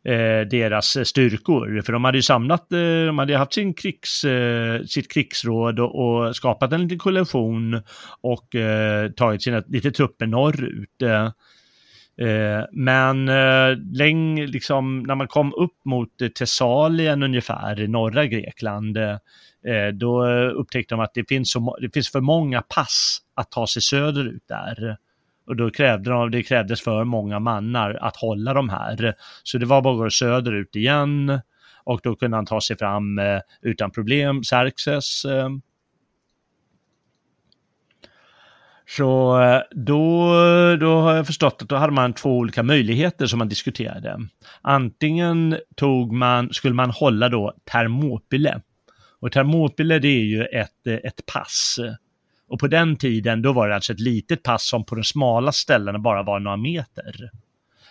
Eh, 0.06 0.48
deras 0.48 1.08
styrkor. 1.08 1.82
För 1.82 1.94
de 1.94 2.04
hade 2.04 2.18
ju 2.18 2.22
samlat, 2.22 2.72
eh, 2.72 3.06
de 3.06 3.20
hade 3.20 3.34
ju 3.34 3.38
haft 3.38 3.54
sin 3.54 3.74
krigs, 3.74 4.24
eh, 4.24 4.84
sitt 4.84 5.12
krigsråd 5.14 5.80
och, 5.80 5.96
och 5.96 6.36
skapat 6.36 6.74
en 6.74 6.82
liten 6.82 7.00
koalition 7.00 7.82
och 8.22 8.56
eh, 8.56 9.12
tagit 9.12 9.44
sina 9.44 9.64
lite 9.68 9.92
trupper 9.92 10.26
norrut. 10.26 11.02
Eh, 12.22 12.64
men 12.72 13.30
eh, 13.30 13.78
läng, 13.94 14.46
liksom, 14.46 15.04
när 15.04 15.16
man 15.16 15.28
kom 15.28 15.54
upp 15.54 15.86
mot 15.86 16.22
eh, 16.22 16.28
Thessalien 16.28 17.24
ungefär, 17.24 17.82
i 17.82 17.88
norra 17.88 18.26
Grekland, 18.26 18.98
då 19.94 20.28
upptäckte 20.50 20.96
de 20.96 21.02
att 21.02 21.14
det 21.14 21.30
finns, 21.30 21.52
så, 21.52 21.78
det 21.82 21.94
finns 21.94 22.12
för 22.12 22.22
många 22.22 22.62
pass 22.62 23.18
att 23.36 23.52
ta 23.52 23.68
sig 23.68 23.82
söderut 23.82 24.44
där. 24.48 24.98
Och 25.46 25.56
då 25.56 25.70
krävde 25.70 26.10
de, 26.10 26.32
det 26.32 26.44
krävdes 26.44 26.82
för 26.82 27.04
många 27.04 27.40
mannar 27.40 27.98
att 28.02 28.16
hålla 28.16 28.54
de 28.54 28.70
här. 28.70 29.14
Så 29.44 29.58
det 29.58 29.66
var 29.66 29.82
bara 29.82 29.94
att 29.94 30.00
gå 30.00 30.10
söderut 30.10 30.76
igen 30.76 31.40
och 31.84 32.00
då 32.04 32.16
kunde 32.16 32.38
han 32.38 32.46
ta 32.46 32.62
sig 32.62 32.78
fram 32.78 33.20
eh, 33.20 33.40
utan 33.62 33.92
problem, 33.92 34.44
Xerxes. 34.44 35.26
Eh, 35.26 35.50
Så 38.88 39.42
eh, 39.42 39.62
då, 39.72 40.28
då 40.76 41.02
har 41.02 41.16
jag 41.16 41.26
förstått 41.26 41.62
att 41.62 41.70
då 41.70 41.76
hade 41.76 41.94
man 41.94 42.14
två 42.14 42.38
olika 42.38 42.64
möjligheter 42.64 43.26
som 43.26 43.40
man 43.40 43.50
diskuterade. 43.50 44.20
Antingen 44.62 45.58
tog 45.76 46.14
man, 46.14 46.54
skulle 46.54 46.74
man 46.74 46.92
hålla 46.92 47.30
då 47.30 47.54
Thermopyle. 47.72 48.62
Och 49.20 49.32
Thermopyle 49.32 50.00
det 50.00 50.08
är 50.08 50.24
ju 50.24 50.44
ett, 50.46 50.88
eh, 50.88 50.94
ett 50.94 51.26
pass. 51.34 51.80
Och 52.48 52.60
på 52.60 52.68
den 52.68 52.96
tiden 52.96 53.42
då 53.42 53.54
var 53.54 53.70
det 53.70 53.76
alltså 53.76 53.94
ett 53.94 54.00
litet 54.00 54.44
pass 54.44 54.70
som 54.70 54.86
på 54.86 54.96
de 54.96 55.04
smala 55.04 55.52
ställena 55.52 56.00
bara 56.00 56.24
var 56.24 56.40
några 56.40 56.58
meter. 56.58 57.30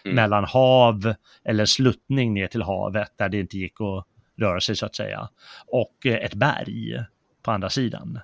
Mm. 0.04 0.16
Mellan 0.16 0.44
hav 0.44 1.14
eller 1.44 1.64
sluttning 1.64 2.34
ner 2.34 2.46
till 2.46 2.62
havet 2.62 3.12
där 3.16 3.28
det 3.28 3.40
inte 3.40 3.58
gick 3.58 3.80
att 3.80 4.06
röra 4.40 4.60
sig 4.60 4.76
så 4.76 4.86
att 4.86 4.96
säga. 4.96 5.28
Och 5.66 6.06
eh, 6.06 6.14
ett 6.14 6.34
berg 6.34 7.04
på 7.42 7.50
andra 7.50 7.70
sidan. 7.70 8.18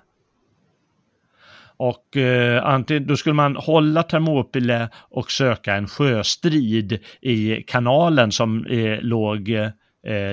Och 1.77 2.17
eh, 2.17 2.65
antingen, 2.65 3.07
då 3.07 3.17
skulle 3.17 3.33
man 3.33 3.55
hålla 3.55 4.03
Thermopyle 4.03 4.89
och 4.95 5.31
söka 5.31 5.75
en 5.75 5.87
sjöstrid 5.87 6.99
i 7.21 7.63
kanalen 7.67 8.31
som 8.31 8.65
eh, 8.65 8.99
låg 9.01 9.49
eh, 9.49 9.71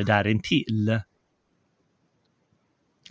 där 0.07 0.27
intill. 0.27 1.01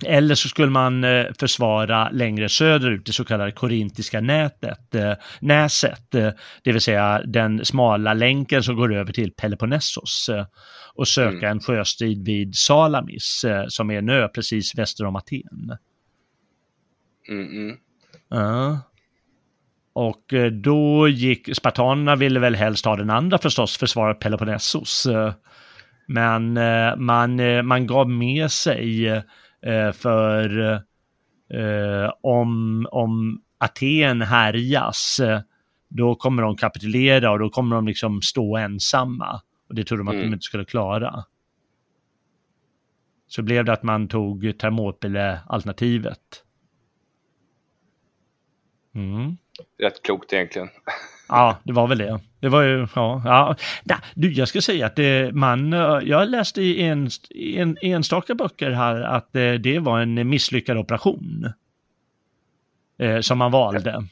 Eller 0.06 0.36
så 0.36 0.50
skulle 0.50 0.72
man 0.72 1.04
eh, 1.04 1.26
försvara 1.40 2.10
längre 2.10 2.50
söderut, 2.50 3.06
det 3.06 3.14
så 3.14 3.26
kallade 3.26 3.52
korintiska 3.52 4.22
nätet, 4.22 4.96
eh, 4.96 5.14
näset, 5.40 6.16
eh, 6.16 6.30
det 6.64 6.72
vill 6.72 6.82
säga 6.82 7.22
den 7.26 7.66
smala 7.66 8.14
länken 8.14 8.64
som 8.64 8.76
går 8.76 8.96
över 8.96 9.14
till 9.14 9.32
Peloponnesos 9.32 10.30
och 10.94 11.08
söka 11.08 11.38
Mm. 11.38 11.52
en 11.52 11.60
sjöstrid 11.60 12.26
vid 12.26 12.56
Salamis, 12.56 13.46
som 13.68 13.92
är 13.92 13.98
en 13.98 14.10
ö 14.10 14.28
precis 14.28 14.78
väster 14.78 15.06
om 15.06 15.16
Aten. 15.16 15.78
Mm, 17.30 17.48
mm. 17.48 17.78
Ja. 18.30 18.80
Och 19.94 20.34
då 20.64 21.08
gick, 21.08 21.56
spartanerna 21.56 22.16
ville 22.16 22.40
väl 22.40 22.56
helst 22.56 22.86
ha 22.86 22.96
den 22.96 23.10
andra 23.10 23.38
förstås, 23.38 23.78
försvara 23.78 24.14
Peloponnesos. 24.14 25.08
Men 26.08 26.54
man, 27.06 27.66
man 27.68 27.88
gav 27.88 28.10
med 28.10 28.52
sig 28.52 29.24
för 29.94 30.74
eh, 31.50 32.12
om, 32.22 32.86
om 32.92 33.42
Aten 33.58 34.22
härjas, 34.22 35.20
eh, 35.20 35.42
då 35.88 36.16
kommer 36.16 36.44
de 36.44 36.56
kapitulera 36.56 37.32
och 37.32 37.40
då 37.40 37.50
kommer 37.50 37.76
de 37.76 37.88
liksom 37.88 38.22
stå 38.22 38.58
ensamma. 38.58 39.42
Och 39.70 39.76
det 39.76 39.84
trodde 39.84 40.00
de 40.04 40.08
att 40.08 40.14
de 40.14 40.20
Mm. 40.20 40.34
inte 40.34 40.44
skulle 40.44 40.66
klara. 40.66 41.24
Så 43.28 43.42
blev 43.42 43.66
det 43.66 43.74
att 43.74 43.84
man 43.84 44.08
tog 44.08 44.44
Thermopyle-alternativet. 44.58 46.44
Mm. 48.96 49.38
Rätt 49.80 50.04
klokt 50.04 50.34
egentligen. 50.34 50.70
Ja, 51.30 51.58
det 51.64 51.74
var 51.74 51.88
väl 51.88 51.98
det. 51.98 52.20
Det 52.40 52.50
var 52.50 52.62
ju, 52.62 52.88
ja. 52.96 53.22
ja. 53.26 53.56
Nej, 53.84 53.98
du, 54.16 54.32
jag 54.32 54.48
ska 54.48 54.62
säga 54.62 54.86
att 54.86 54.96
det, 54.96 55.32
man, 55.34 55.74
eh, 55.74 56.00
jag 56.04 56.30
läste 56.30 56.62
i 56.62 56.84
en, 56.84 57.10
en, 57.36 57.78
enstaka 57.82 58.36
böcker 58.36 58.72
här 58.72 59.02
att 59.02 59.36
eh, 59.36 59.54
det 59.54 59.80
var 59.80 60.00
en 60.00 60.30
misslyckad 60.30 60.78
operation. 60.78 61.54
Eh, 63.00 63.20
som 63.20 63.38
man 63.38 63.52
valde. 63.52 64.04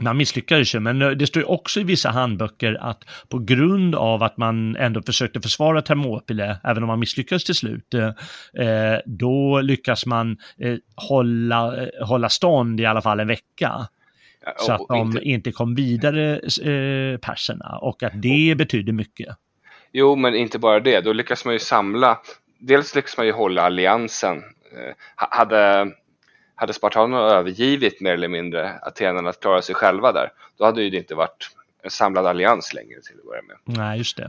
Man 0.00 0.16
misslyckades 0.16 0.74
ju, 0.74 0.80
men 0.80 0.98
det 0.98 1.26
står 1.26 1.42
ju 1.42 1.46
också 1.46 1.80
i 1.80 1.84
vissa 1.84 2.10
handböcker 2.10 2.78
att 2.80 3.04
på 3.28 3.38
grund 3.38 3.94
av 3.94 4.22
att 4.22 4.36
man 4.36 4.76
ändå 4.76 5.02
försökte 5.02 5.40
försvara 5.40 5.82
Thermopyle, 5.82 6.56
även 6.64 6.82
om 6.82 6.86
man 6.86 7.00
misslyckades 7.00 7.44
till 7.44 7.54
slut, 7.54 7.94
eh, 7.94 8.10
då 9.06 9.60
lyckas 9.60 10.06
man 10.06 10.36
eh, 10.58 10.76
hålla, 10.96 11.86
hålla 12.00 12.28
stånd 12.28 12.80
i 12.80 12.86
alla 12.86 13.02
fall 13.02 13.20
en 13.20 13.28
vecka. 13.28 13.88
Så 14.56 14.72
att 14.72 14.88
de 14.88 14.96
inte- 14.98 15.20
inte, 15.20 15.52
kom 15.52 15.74
vidare, 15.74 16.32
eh, 16.38 17.18
perserna, 17.18 17.78
och 17.82 18.02
att 18.02 18.12
det 18.22 18.54
betydde 18.58 18.92
mycket. 18.92 19.36
Jo, 19.92 20.16
men 20.16 20.34
inte 20.34 20.58
bara 20.58 20.80
det. 20.80 21.00
Då 21.00 21.12
lyckas 21.12 21.44
man 21.44 21.54
ju 21.54 21.58
samla. 21.60 22.20
Dels 22.58 22.94
lyckas 22.94 23.16
man 23.16 23.26
ju 23.26 23.32
hålla 23.32 23.62
alliansen. 23.62 24.36
Eh, 24.38 24.94
ha- 25.16 25.28
hade 25.30 25.92
hade 26.54 26.72
spartanerna 26.72 27.22
övergivit 27.22 28.00
mer 28.00 28.12
eller 28.12 28.28
mindre 28.28 28.72
atenarna 28.82 29.30
att 29.30 29.40
klara 29.40 29.62
sig 29.62 29.74
själva 29.74 30.12
där, 30.12 30.32
då 30.58 30.64
hade 30.64 30.82
ju 30.82 30.90
det 30.90 30.96
inte 30.96 31.14
varit 31.14 31.50
en 31.82 31.90
samlad 31.90 32.26
allians 32.26 32.74
längre 32.74 33.00
till 33.00 33.16
att 33.18 33.24
börja 33.26 33.42
med. 33.42 33.56
Nej, 33.78 33.98
just 33.98 34.16
det. 34.16 34.24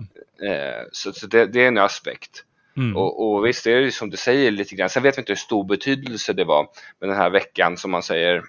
Eh, 0.48 0.84
så, 0.92 1.12
så 1.12 1.28
det, 1.28 1.46
det, 1.46 1.64
är 1.64 1.68
en 1.68 1.78
aspekt. 1.78 2.44
Mm. 2.78 2.98
Och, 2.98 3.34
och 3.36 3.46
visst 3.46 3.68
är 3.68 3.76
det 3.76 3.82
ju 3.82 3.92
som 3.92 4.10
du 4.10 4.18
säger 4.18 4.52
lite 4.52 4.76
grann, 4.76 4.90
sen 4.90 5.04
vet 5.04 5.18
vi 5.18 5.22
inte 5.22 5.32
hur 5.32 5.36
stor 5.38 5.64
betydelse 5.64 6.34
det 6.34 6.44
var 6.44 6.68
med 7.00 7.10
den 7.10 7.18
här 7.18 7.30
veckan 7.30 7.78
som 7.78 7.92
man 7.92 8.04
säger 8.04 8.44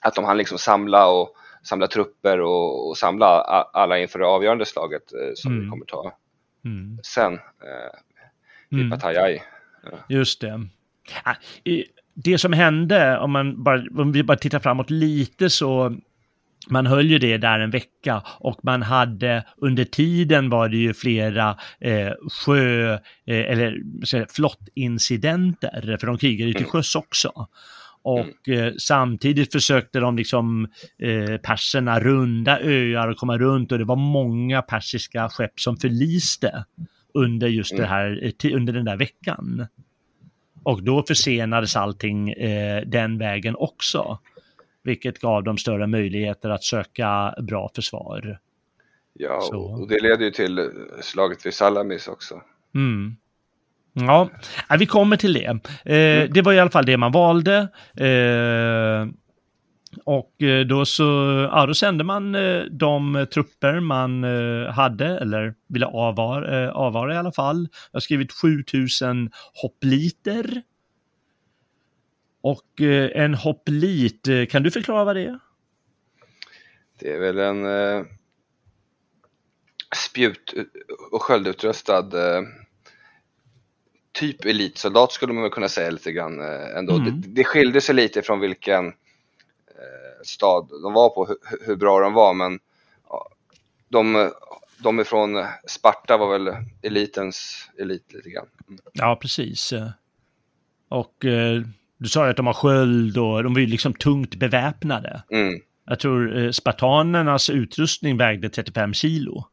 att 0.00 0.14
de 0.14 0.24
hann 0.24 0.36
liksom 0.36 0.58
samla 0.58 1.06
och 1.08 1.34
samla 1.62 1.86
trupper 1.86 2.40
och, 2.40 2.88
och 2.88 2.98
samla 2.98 3.26
alla 3.72 3.98
inför 3.98 4.18
det 4.18 4.26
avgörande 4.26 4.66
slaget 4.66 5.12
eh, 5.12 5.32
som 5.34 5.52
mm. 5.52 5.64
vi 5.64 5.70
kommer 5.70 5.84
ta 5.84 6.12
mm. 6.64 6.98
sen. 7.02 7.34
Eh, 7.34 7.98
i 8.72 8.74
mm. 8.74 9.98
Just 10.08 10.40
det. 10.40 10.68
Det 12.14 12.38
som 12.38 12.52
hände, 12.52 13.18
om, 13.18 13.32
man 13.32 13.62
bara, 13.62 13.84
om 14.02 14.12
vi 14.12 14.22
bara 14.22 14.36
tittar 14.36 14.58
framåt 14.58 14.90
lite 14.90 15.50
så 15.50 15.96
man 16.68 16.86
höll 16.86 17.10
ju 17.10 17.18
det 17.18 17.38
där 17.38 17.60
en 17.60 17.70
vecka 17.70 18.22
och 18.26 18.58
man 18.62 18.82
hade 18.82 19.44
under 19.56 19.84
tiden 19.84 20.50
var 20.50 20.68
det 20.68 20.76
ju 20.76 20.94
flera 20.94 21.56
eh, 21.80 22.12
sjö 22.44 22.92
eh, 22.92 22.98
eller 23.26 23.82
flottincidenter, 24.34 25.96
för 26.00 26.06
de 26.06 26.18
krigade 26.18 26.48
ju 26.48 26.52
till 26.52 26.62
mm. 26.62 26.70
sjöss 26.70 26.96
också. 26.96 27.48
Och 28.02 28.48
mm. 28.48 28.66
eh, 28.66 28.72
samtidigt 28.78 29.52
försökte 29.52 30.00
de 30.00 30.16
liksom 30.16 30.68
eh, 30.98 31.36
perserna 31.36 32.00
runda 32.00 32.60
öar 32.60 33.08
och 33.08 33.16
komma 33.16 33.38
runt 33.38 33.72
och 33.72 33.78
det 33.78 33.84
var 33.84 33.96
många 33.96 34.62
persiska 34.62 35.28
skepp 35.28 35.60
som 35.60 35.76
förliste 35.76 36.64
under 37.14 37.48
just 37.48 37.70
det 37.70 37.76
mm. 37.76 37.88
här, 37.88 38.34
eh, 38.44 38.56
under 38.56 38.72
den 38.72 38.84
där 38.84 38.96
veckan. 38.96 39.66
Och 40.62 40.82
då 40.82 41.02
försenades 41.02 41.76
allting 41.76 42.30
eh, 42.30 42.82
den 42.86 43.18
vägen 43.18 43.56
också 43.58 44.18
vilket 44.82 45.18
gav 45.18 45.44
dem 45.44 45.58
större 45.58 45.86
möjligheter 45.86 46.50
att 46.50 46.64
söka 46.64 47.34
bra 47.42 47.70
försvar. 47.74 48.38
Ja, 49.12 49.40
Så. 49.40 49.60
och 49.60 49.88
det 49.88 50.00
leder 50.02 50.24
ju 50.24 50.30
till 50.30 50.70
slaget 51.00 51.46
vid 51.46 51.54
Salamis 51.54 52.08
också. 52.08 52.42
Mm. 52.74 53.16
Ja, 53.92 54.30
äh, 54.70 54.76
vi 54.78 54.86
kommer 54.86 55.16
till 55.16 55.32
det. 55.32 55.46
Eh. 55.84 56.30
Det 56.30 56.42
var 56.42 56.52
i 56.52 56.60
alla 56.60 56.70
fall 56.70 56.86
det 56.86 56.96
man 56.96 57.12
valde. 57.12 57.68
Eh, 57.96 59.08
och 60.04 60.42
eh, 60.42 60.66
då 60.66 60.84
så, 60.84 61.02
ja 61.52 61.66
då 61.66 61.74
sände 61.74 62.04
man 62.04 62.34
eh, 62.34 62.62
de 62.62 63.26
trupper 63.34 63.80
man 63.80 64.24
eh, 64.24 64.72
hade, 64.72 65.06
eller 65.18 65.54
ville 65.68 65.86
avvara, 65.86 66.72
avvara 66.72 67.14
i 67.14 67.16
alla 67.16 67.32
fall. 67.32 67.68
Jag 67.92 67.96
har 67.96 68.00
skrivit 68.00 68.32
7000 68.32 69.30
hoppliter 69.62 70.62
och 72.42 72.80
en 73.14 73.34
hopplit, 73.34 74.28
kan 74.50 74.62
du 74.62 74.70
förklara 74.70 75.04
vad 75.04 75.16
det 75.16 75.22
är? 75.22 75.38
Det 77.00 77.12
är 77.12 77.20
väl 77.20 77.38
en 77.38 77.64
eh, 77.66 78.04
spjut 79.96 80.54
och 81.12 81.22
sköldutrustad 81.22 82.36
eh, 82.36 82.42
typ 84.12 84.44
elitsoldat 84.44 85.12
skulle 85.12 85.32
man 85.32 85.50
kunna 85.50 85.68
säga 85.68 85.90
lite 85.90 86.12
grann 86.12 86.40
eh, 86.40 86.78
ändå. 86.78 86.94
Mm. 86.94 87.20
Det, 87.20 87.28
det 87.28 87.44
skilde 87.44 87.80
sig 87.80 87.94
lite 87.94 88.22
från 88.22 88.40
vilken 88.40 88.86
eh, 88.86 90.22
stad 90.24 90.68
de 90.82 90.92
var 90.92 91.08
på, 91.08 91.26
hur, 91.26 91.36
hur 91.66 91.76
bra 91.76 92.00
de 92.00 92.12
var, 92.12 92.34
men 92.34 92.58
de, 93.88 94.30
de 94.78 95.00
ifrån 95.00 95.44
Sparta 95.68 96.16
var 96.16 96.38
väl 96.38 96.56
elitens 96.82 97.68
elit 97.78 98.12
lite 98.12 98.30
grann. 98.30 98.46
Mm. 98.68 98.80
Ja, 98.92 99.18
precis. 99.22 99.72
Och 100.88 101.14
du 101.98 102.08
sa 102.08 102.24
ju 102.24 102.30
att 102.30 102.36
de 102.36 102.46
har 102.46 102.54
sköld 102.54 103.18
och 103.18 103.42
de 103.42 103.54
var 103.54 103.60
ju 103.60 103.66
liksom 103.66 103.94
tungt 103.94 104.34
beväpnade. 104.34 105.22
Mm. 105.30 105.60
Jag 105.90 106.00
tror 106.00 106.38
eh, 106.38 106.50
spartanernas 106.50 107.50
utrustning 107.50 108.16
vägde 108.16 108.48
35 108.48 108.94
kilo. 108.94 109.44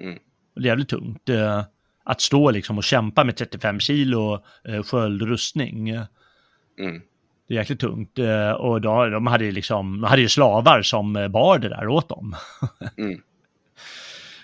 Mm. 0.00 0.18
det 0.54 0.60
är 0.60 0.66
jävligt 0.66 0.88
tungt. 0.88 1.28
Eh, 1.28 1.64
att 2.06 2.20
stå 2.20 2.50
liksom 2.50 2.78
och 2.78 2.84
kämpa 2.84 3.24
med 3.24 3.36
35 3.36 3.80
kilo 3.80 4.44
eh, 4.68 4.82
sköldrustning. 4.82 5.88
Mm. 5.88 7.02
Det 7.48 7.54
är 7.54 7.58
jäkligt 7.58 7.80
tungt. 7.80 8.18
Eh, 8.18 8.50
och 8.50 8.80
då, 8.80 9.06
de 9.06 9.26
hade 9.26 9.44
ju 9.44 9.52
liksom, 9.52 10.00
de 10.00 10.06
hade 10.06 10.22
ju 10.22 10.28
slavar 10.28 10.82
som 10.82 11.16
eh, 11.16 11.28
bar 11.28 11.58
det 11.58 11.68
där 11.68 11.88
åt 11.88 12.08
dem. 12.08 12.34
mm. 12.98 13.20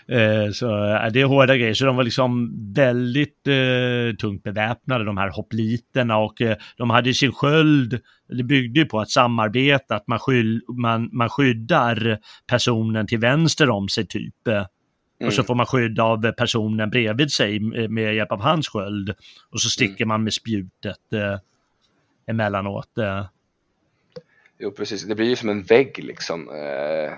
Eh, 0.08 0.50
så 0.52 0.66
det 1.12 1.20
är 1.20 1.24
hårda 1.24 1.56
grejer, 1.56 1.74
så 1.74 1.84
de 1.84 1.96
var 1.96 2.04
liksom 2.04 2.52
väldigt 2.72 3.46
eh, 3.46 4.16
tungt 4.20 4.42
beväpnade, 4.42 5.04
de 5.04 5.16
här 5.16 5.28
hoppliterna 5.28 6.16
och 6.16 6.40
eh, 6.40 6.56
de 6.76 6.90
hade 6.90 7.14
sin 7.14 7.32
sköld, 7.32 8.00
det 8.28 8.42
byggde 8.42 8.80
ju 8.80 8.86
på 8.86 9.00
att 9.00 9.10
samarbeta, 9.10 9.96
att 9.96 10.06
man, 10.06 10.18
skyll, 10.18 10.60
man, 10.68 11.08
man 11.12 11.28
skyddar 11.28 12.18
personen 12.46 13.06
till 13.06 13.18
vänster 13.18 13.70
om 13.70 13.88
sig 13.88 14.06
typ. 14.06 14.34
Mm. 15.22 15.28
Och 15.28 15.34
så 15.34 15.40
mm. 15.40 15.46
får 15.46 15.54
man 15.54 15.66
skydd 15.66 16.00
av 16.00 16.32
personen 16.32 16.90
bredvid 16.90 17.30
sig 17.30 17.60
med 17.88 18.14
hjälp 18.14 18.32
av 18.32 18.40
hans 18.40 18.68
sköld. 18.68 19.14
Och 19.50 19.60
så 19.60 19.68
sticker 19.68 20.04
mm. 20.04 20.08
man 20.08 20.24
med 20.24 20.32
spjutet 20.32 21.12
eh, 21.12 21.38
emellanåt. 22.26 22.98
Eh. 22.98 23.26
Jo, 24.58 24.70
precis. 24.70 25.04
Det 25.04 25.14
blir 25.14 25.28
ju 25.28 25.36
som 25.36 25.48
en 25.48 25.62
vägg 25.62 26.04
liksom. 26.04 26.50
Eh... 26.50 27.12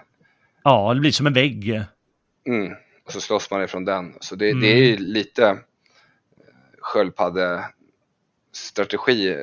Ja, 0.63 0.95
det 0.95 1.01
blir 1.01 1.13
som 1.13 1.27
en 1.27 1.33
vägg. 1.33 1.83
Mm. 2.47 2.73
Och 3.05 3.13
så 3.13 3.21
slåss 3.21 3.51
man 3.51 3.63
ifrån 3.63 3.85
den. 3.85 4.15
Så 4.21 4.37
det, 4.37 4.51
mm. 4.51 4.61
det 4.61 4.73
är 4.73 4.77
ju 4.77 4.97
lite 4.97 5.47
eh, 5.47 5.57
sköldpaddestrategi. 6.81 9.29
Eh, 9.29 9.37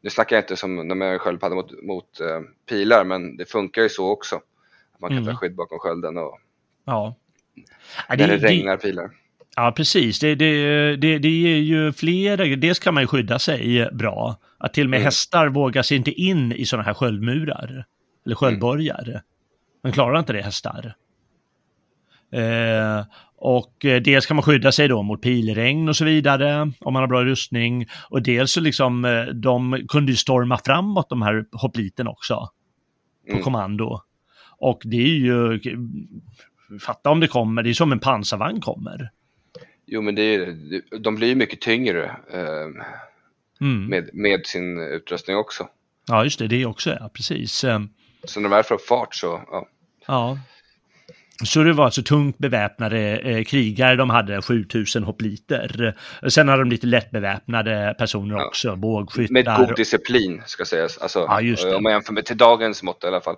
nu 0.00 0.10
snackar 0.10 0.36
jag 0.36 0.42
inte 0.42 0.56
som 0.56 0.88
när 0.88 0.94
man 0.94 1.08
gör 1.08 1.18
sköldpadda 1.18 1.54
mot, 1.54 1.82
mot 1.82 2.20
uh, 2.20 2.40
pilar, 2.68 3.04
men 3.04 3.36
det 3.36 3.44
funkar 3.44 3.82
ju 3.82 3.88
så 3.88 4.10
också. 4.10 4.40
Man 4.98 5.10
kan 5.10 5.18
mm. 5.18 5.34
ta 5.34 5.40
skydd 5.40 5.54
bakom 5.54 5.78
skölden 5.78 6.18
och 6.18 6.38
ja. 6.84 7.14
När 8.08 8.16
det, 8.16 8.26
det 8.26 8.36
regnar 8.36 8.76
pilar. 8.76 9.10
Ja, 9.56 9.72
precis. 9.76 10.18
Det, 10.18 10.34
det, 10.34 10.96
det, 10.96 11.18
det 11.18 11.28
ger 11.28 11.56
ju 11.56 11.92
flera, 11.92 12.56
dels 12.56 12.78
kan 12.78 12.94
man 12.94 13.02
ju 13.02 13.06
skydda 13.06 13.38
sig 13.38 13.88
bra. 13.92 14.36
Att 14.58 14.74
till 14.74 14.86
och 14.86 14.90
med 14.90 14.96
mm. 14.96 15.04
hästar 15.04 15.48
vågar 15.48 15.82
sig 15.82 15.96
inte 15.96 16.10
in 16.10 16.52
i 16.52 16.66
sådana 16.66 16.86
här 16.86 16.94
sköldmurar. 16.94 17.84
Eller 18.26 18.34
sköldborgar. 18.34 19.08
Mm. 19.08 19.20
Man 19.82 19.92
klarar 19.92 20.18
inte 20.18 20.32
det 20.32 20.42
hästar. 20.42 20.94
Eh, 22.32 23.04
och 23.36 23.84
eh, 23.84 24.02
dels 24.02 24.26
kan 24.26 24.36
man 24.36 24.42
skydda 24.42 24.72
sig 24.72 24.88
då 24.88 25.02
mot 25.02 25.22
pilregn 25.22 25.88
och 25.88 25.96
så 25.96 26.04
vidare 26.04 26.72
om 26.80 26.92
man 26.92 27.02
har 27.02 27.06
bra 27.06 27.24
rustning. 27.24 27.86
Och 28.10 28.22
dels 28.22 28.52
så 28.52 28.60
liksom, 28.60 29.04
eh, 29.04 29.24
de 29.24 29.86
kunde 29.88 30.12
ju 30.12 30.16
storma 30.16 30.58
framåt 30.64 31.08
de 31.08 31.22
här 31.22 31.44
hoppliterna 31.52 32.10
också. 32.10 32.48
På 33.26 33.32
mm. 33.32 33.42
kommando. 33.42 34.00
Och 34.58 34.82
det 34.84 34.96
är 34.96 35.18
ju, 35.18 35.60
fatta 36.80 37.10
om 37.10 37.20
det 37.20 37.28
kommer, 37.28 37.62
det 37.62 37.70
är 37.70 37.74
som 37.74 37.92
en 37.92 38.00
pansarvagn 38.00 38.60
kommer. 38.60 39.10
Jo 39.86 40.02
men 40.02 40.14
det 40.14 40.22
är, 40.22 40.56
de 40.98 41.14
blir 41.14 41.28
ju 41.28 41.34
mycket 41.34 41.60
tyngre 41.60 42.04
eh, 42.32 42.84
mm. 43.60 43.86
med, 43.86 44.10
med 44.12 44.46
sin 44.46 44.78
utrustning 44.80 45.36
också. 45.36 45.68
Ja 46.06 46.24
just 46.24 46.38
det, 46.38 46.46
det 46.46 46.66
också 46.66 46.90
ja, 47.00 47.10
precis. 47.14 47.52
Så 48.24 48.40
när 48.40 48.48
de 48.48 48.52
är 48.52 48.62
för 48.62 48.78
fart 48.78 49.14
så, 49.14 49.42
ja. 49.50 49.68
Ja, 50.06 50.38
så 51.44 51.62
det 51.62 51.72
var 51.72 51.84
alltså 51.84 52.02
tungt 52.02 52.38
beväpnade 52.38 53.18
eh, 53.18 53.44
krigare, 53.44 53.96
de 53.96 54.10
hade 54.10 54.42
7000 54.42 55.04
hoppliter. 55.04 55.96
Sen 56.28 56.48
hade 56.48 56.62
de 56.62 56.70
lite 56.70 56.86
lätt 56.86 57.10
beväpnade 57.10 57.94
personer 57.98 58.36
ja. 58.36 58.46
också, 58.46 58.76
bågskyttar. 58.76 59.32
Med 59.32 59.56
god 59.56 59.76
disciplin 59.76 60.42
ska 60.46 60.64
sägas, 60.64 60.98
alltså, 60.98 61.18
ja, 61.18 61.40
just 61.40 61.62
det. 61.62 61.74
om 61.74 61.82
man 61.82 61.92
jämför 61.92 62.12
med 62.12 62.26
till 62.26 62.36
dagens 62.36 62.82
mått 62.82 63.04
i 63.04 63.06
alla 63.06 63.20
fall. 63.20 63.36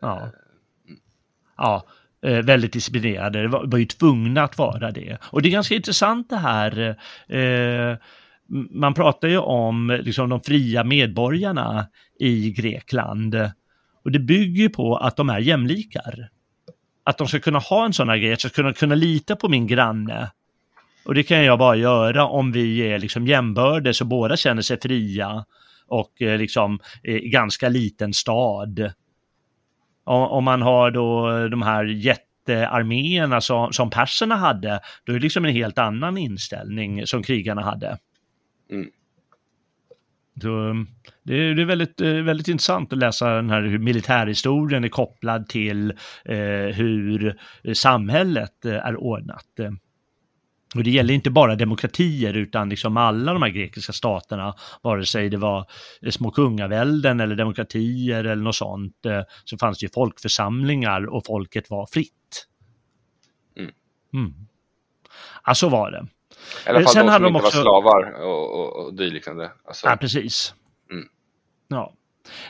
Ja, 0.00 0.30
ja 1.56 1.86
eh, 2.24 2.38
väldigt 2.38 2.72
disciplinerade, 2.72 3.42
det 3.42 3.48
var, 3.48 3.66
var 3.66 3.78
ju 3.78 3.86
tvungna 3.86 4.42
att 4.42 4.58
vara 4.58 4.90
det. 4.90 5.18
Och 5.24 5.42
det 5.42 5.48
är 5.48 5.50
ganska 5.50 5.74
intressant 5.74 6.30
det 6.30 6.36
här, 6.36 6.96
eh, 7.28 7.96
man 8.70 8.94
pratar 8.94 9.28
ju 9.28 9.38
om 9.38 10.00
liksom, 10.02 10.28
de 10.28 10.40
fria 10.40 10.84
medborgarna 10.84 11.86
i 12.20 12.50
Grekland. 12.50 13.34
Och 14.04 14.10
det 14.10 14.18
bygger 14.18 14.68
på 14.68 14.96
att 14.96 15.16
de 15.16 15.30
är 15.30 15.38
jämlikar 15.38 16.28
att 17.04 17.18
de 17.18 17.28
ska 17.28 17.40
kunna 17.40 17.58
ha 17.58 17.84
en 17.84 17.92
sån 17.92 18.08
här 18.08 18.16
grej, 18.16 18.32
att 18.32 18.44
jag 18.44 18.52
ska 18.52 18.62
kunna, 18.62 18.72
kunna 18.72 18.94
lita 18.94 19.36
på 19.36 19.48
min 19.48 19.66
granne. 19.66 20.30
Och 21.04 21.14
det 21.14 21.22
kan 21.22 21.44
jag 21.44 21.58
bara 21.58 21.76
göra 21.76 22.26
om 22.26 22.52
vi 22.52 22.78
är 22.78 22.98
liksom 22.98 23.26
jämbördes 23.26 24.00
och 24.00 24.06
båda 24.06 24.36
känner 24.36 24.62
sig 24.62 24.80
fria 24.80 25.44
och 25.86 26.22
eh, 26.22 26.38
liksom 26.38 26.78
i 27.02 27.28
ganska 27.28 27.68
liten 27.68 28.14
stad. 28.14 28.92
Om 30.04 30.44
man 30.44 30.62
har 30.62 30.90
då 30.90 31.28
de 31.48 31.62
här 31.62 31.84
jättearméerna 31.84 33.40
som, 33.40 33.72
som 33.72 33.90
perserna 33.90 34.36
hade, 34.36 34.80
då 35.04 35.12
är 35.12 35.16
det 35.16 35.22
liksom 35.22 35.44
en 35.44 35.52
helt 35.52 35.78
annan 35.78 36.18
inställning 36.18 37.06
som 37.06 37.22
krigarna 37.22 37.62
hade. 37.62 37.98
Mm. 38.70 38.90
Så, 40.42 40.84
det 41.22 41.34
är, 41.34 41.54
det 41.54 41.62
är 41.62 41.66
väldigt, 41.66 42.00
eh, 42.00 42.12
väldigt 42.12 42.48
intressant 42.48 42.92
att 42.92 42.98
läsa 42.98 43.30
den 43.30 43.50
här 43.50 43.62
hur 43.62 43.78
militärhistorien 43.78 44.84
är 44.84 44.88
kopplad 44.88 45.48
till 45.48 45.90
eh, 46.24 46.36
hur 46.74 47.38
samhället 47.74 48.64
eh, 48.64 48.74
är 48.74 48.96
ordnat. 48.96 49.46
Och 50.74 50.84
det 50.84 50.90
gäller 50.90 51.14
inte 51.14 51.30
bara 51.30 51.54
demokratier 51.54 52.34
utan 52.36 52.68
liksom 52.68 52.96
alla 52.96 53.32
de 53.32 53.42
här 53.42 53.50
grekiska 53.50 53.92
staterna, 53.92 54.54
vare 54.82 55.06
sig 55.06 55.28
det 55.28 55.36
var 55.36 55.66
små 56.10 56.30
kungavälden 56.30 57.20
eller 57.20 57.36
demokratier 57.36 58.24
eller 58.24 58.42
något 58.42 58.56
sånt, 58.56 59.06
eh, 59.06 59.22
så 59.44 59.58
fanns 59.58 59.78
det 59.78 59.84
ju 59.86 59.90
folkförsamlingar 59.94 61.06
och 61.06 61.26
folket 61.26 61.70
var 61.70 61.86
fritt. 61.86 62.46
Mm. 63.58 63.70
Mm. 64.14 64.34
Ja, 65.46 65.54
så 65.54 65.68
var 65.68 65.90
det. 65.90 66.06
I 66.66 66.68
alla 66.68 66.80
fall 66.80 66.88
Sen 66.92 67.06
de 67.06 67.12
hade 67.12 67.24
som 67.24 67.32
de 67.32 67.36
inte 67.36 67.46
också- 67.46 67.58
var 67.58 67.62
slavar 67.64 68.22
och, 68.22 68.60
och, 68.60 68.84
och 68.86 68.94
dyliknande. 68.94 69.52
Alltså, 69.64 69.86
Ja, 69.86 69.96
precis. 69.96 70.54
Mm. 70.90 71.04
Ja. 71.68 71.92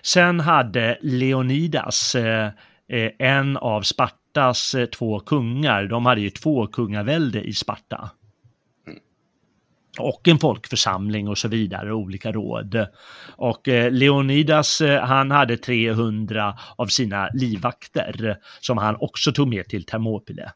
Sen 0.02 0.40
hade 0.40 0.98
Leonidas, 1.02 2.14
eh, 2.14 2.50
eh, 2.88 3.10
en 3.18 3.56
av 3.56 3.82
Spartas 4.34 4.74
eh, 4.74 4.86
två 4.86 5.20
kungar, 5.20 5.84
de 5.86 6.06
hade 6.06 6.20
ju 6.20 6.30
två 6.30 6.66
kungavälde 6.66 7.40
i 7.40 7.52
Sparta. 7.52 8.10
Och 9.98 10.28
en 10.28 10.38
folkförsamling 10.38 11.28
och 11.28 11.38
så 11.38 11.48
vidare, 11.48 11.92
olika 11.92 12.32
råd. 12.32 12.86
Och 13.36 13.68
eh, 13.68 13.92
Leonidas, 13.92 14.80
eh, 14.80 15.02
han 15.02 15.30
hade 15.30 15.56
300 15.56 16.58
av 16.76 16.86
sina 16.86 17.28
livvakter 17.34 18.38
som 18.60 18.78
han 18.78 18.96
också 19.00 19.32
tog 19.32 19.48
med 19.48 19.68
till 19.68 19.84
Thermopyle. 19.84 20.50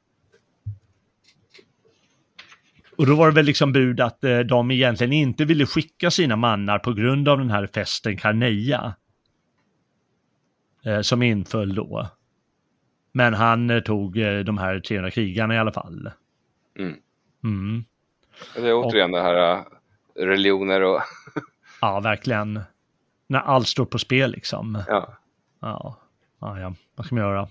Och 2.96 3.06
då 3.06 3.14
var 3.14 3.26
det 3.26 3.34
väl 3.34 3.46
liksom 3.46 3.72
bud 3.72 4.00
att 4.00 4.20
de 4.48 4.70
egentligen 4.70 5.12
inte 5.12 5.44
ville 5.44 5.66
skicka 5.66 6.10
sina 6.10 6.36
mannar 6.36 6.78
på 6.78 6.92
grund 6.92 7.28
av 7.28 7.38
den 7.38 7.50
här 7.50 7.66
festen 7.74 8.16
Carneia. 8.16 8.94
Som 11.02 11.22
inföll 11.22 11.74
då. 11.74 12.17
Men 13.12 13.34
han 13.34 13.70
eh, 13.70 13.80
tog 13.80 14.18
eh, 14.18 14.38
de 14.38 14.58
här 14.58 14.80
300 14.80 15.10
krigarna 15.10 15.54
i 15.54 15.58
alla 15.58 15.72
fall. 15.72 16.10
Mm. 16.78 16.94
Mm. 17.44 17.84
Det 18.54 18.68
är 18.68 18.74
återigen 18.74 19.12
det 19.12 19.22
här 19.22 19.56
äh, 19.56 19.64
religioner 20.14 20.82
och 20.82 21.00
Ja, 21.80 22.00
verkligen. 22.00 22.60
När 23.26 23.40
allt 23.40 23.68
står 23.68 23.84
på 23.84 23.98
spel 23.98 24.30
liksom. 24.30 24.82
ja. 24.88 25.18
Ja, 25.60 25.98
ja, 26.40 26.60
ja. 26.60 26.74
vad 26.96 27.06
ska 27.06 27.14
man 27.14 27.24
göra? 27.24 27.48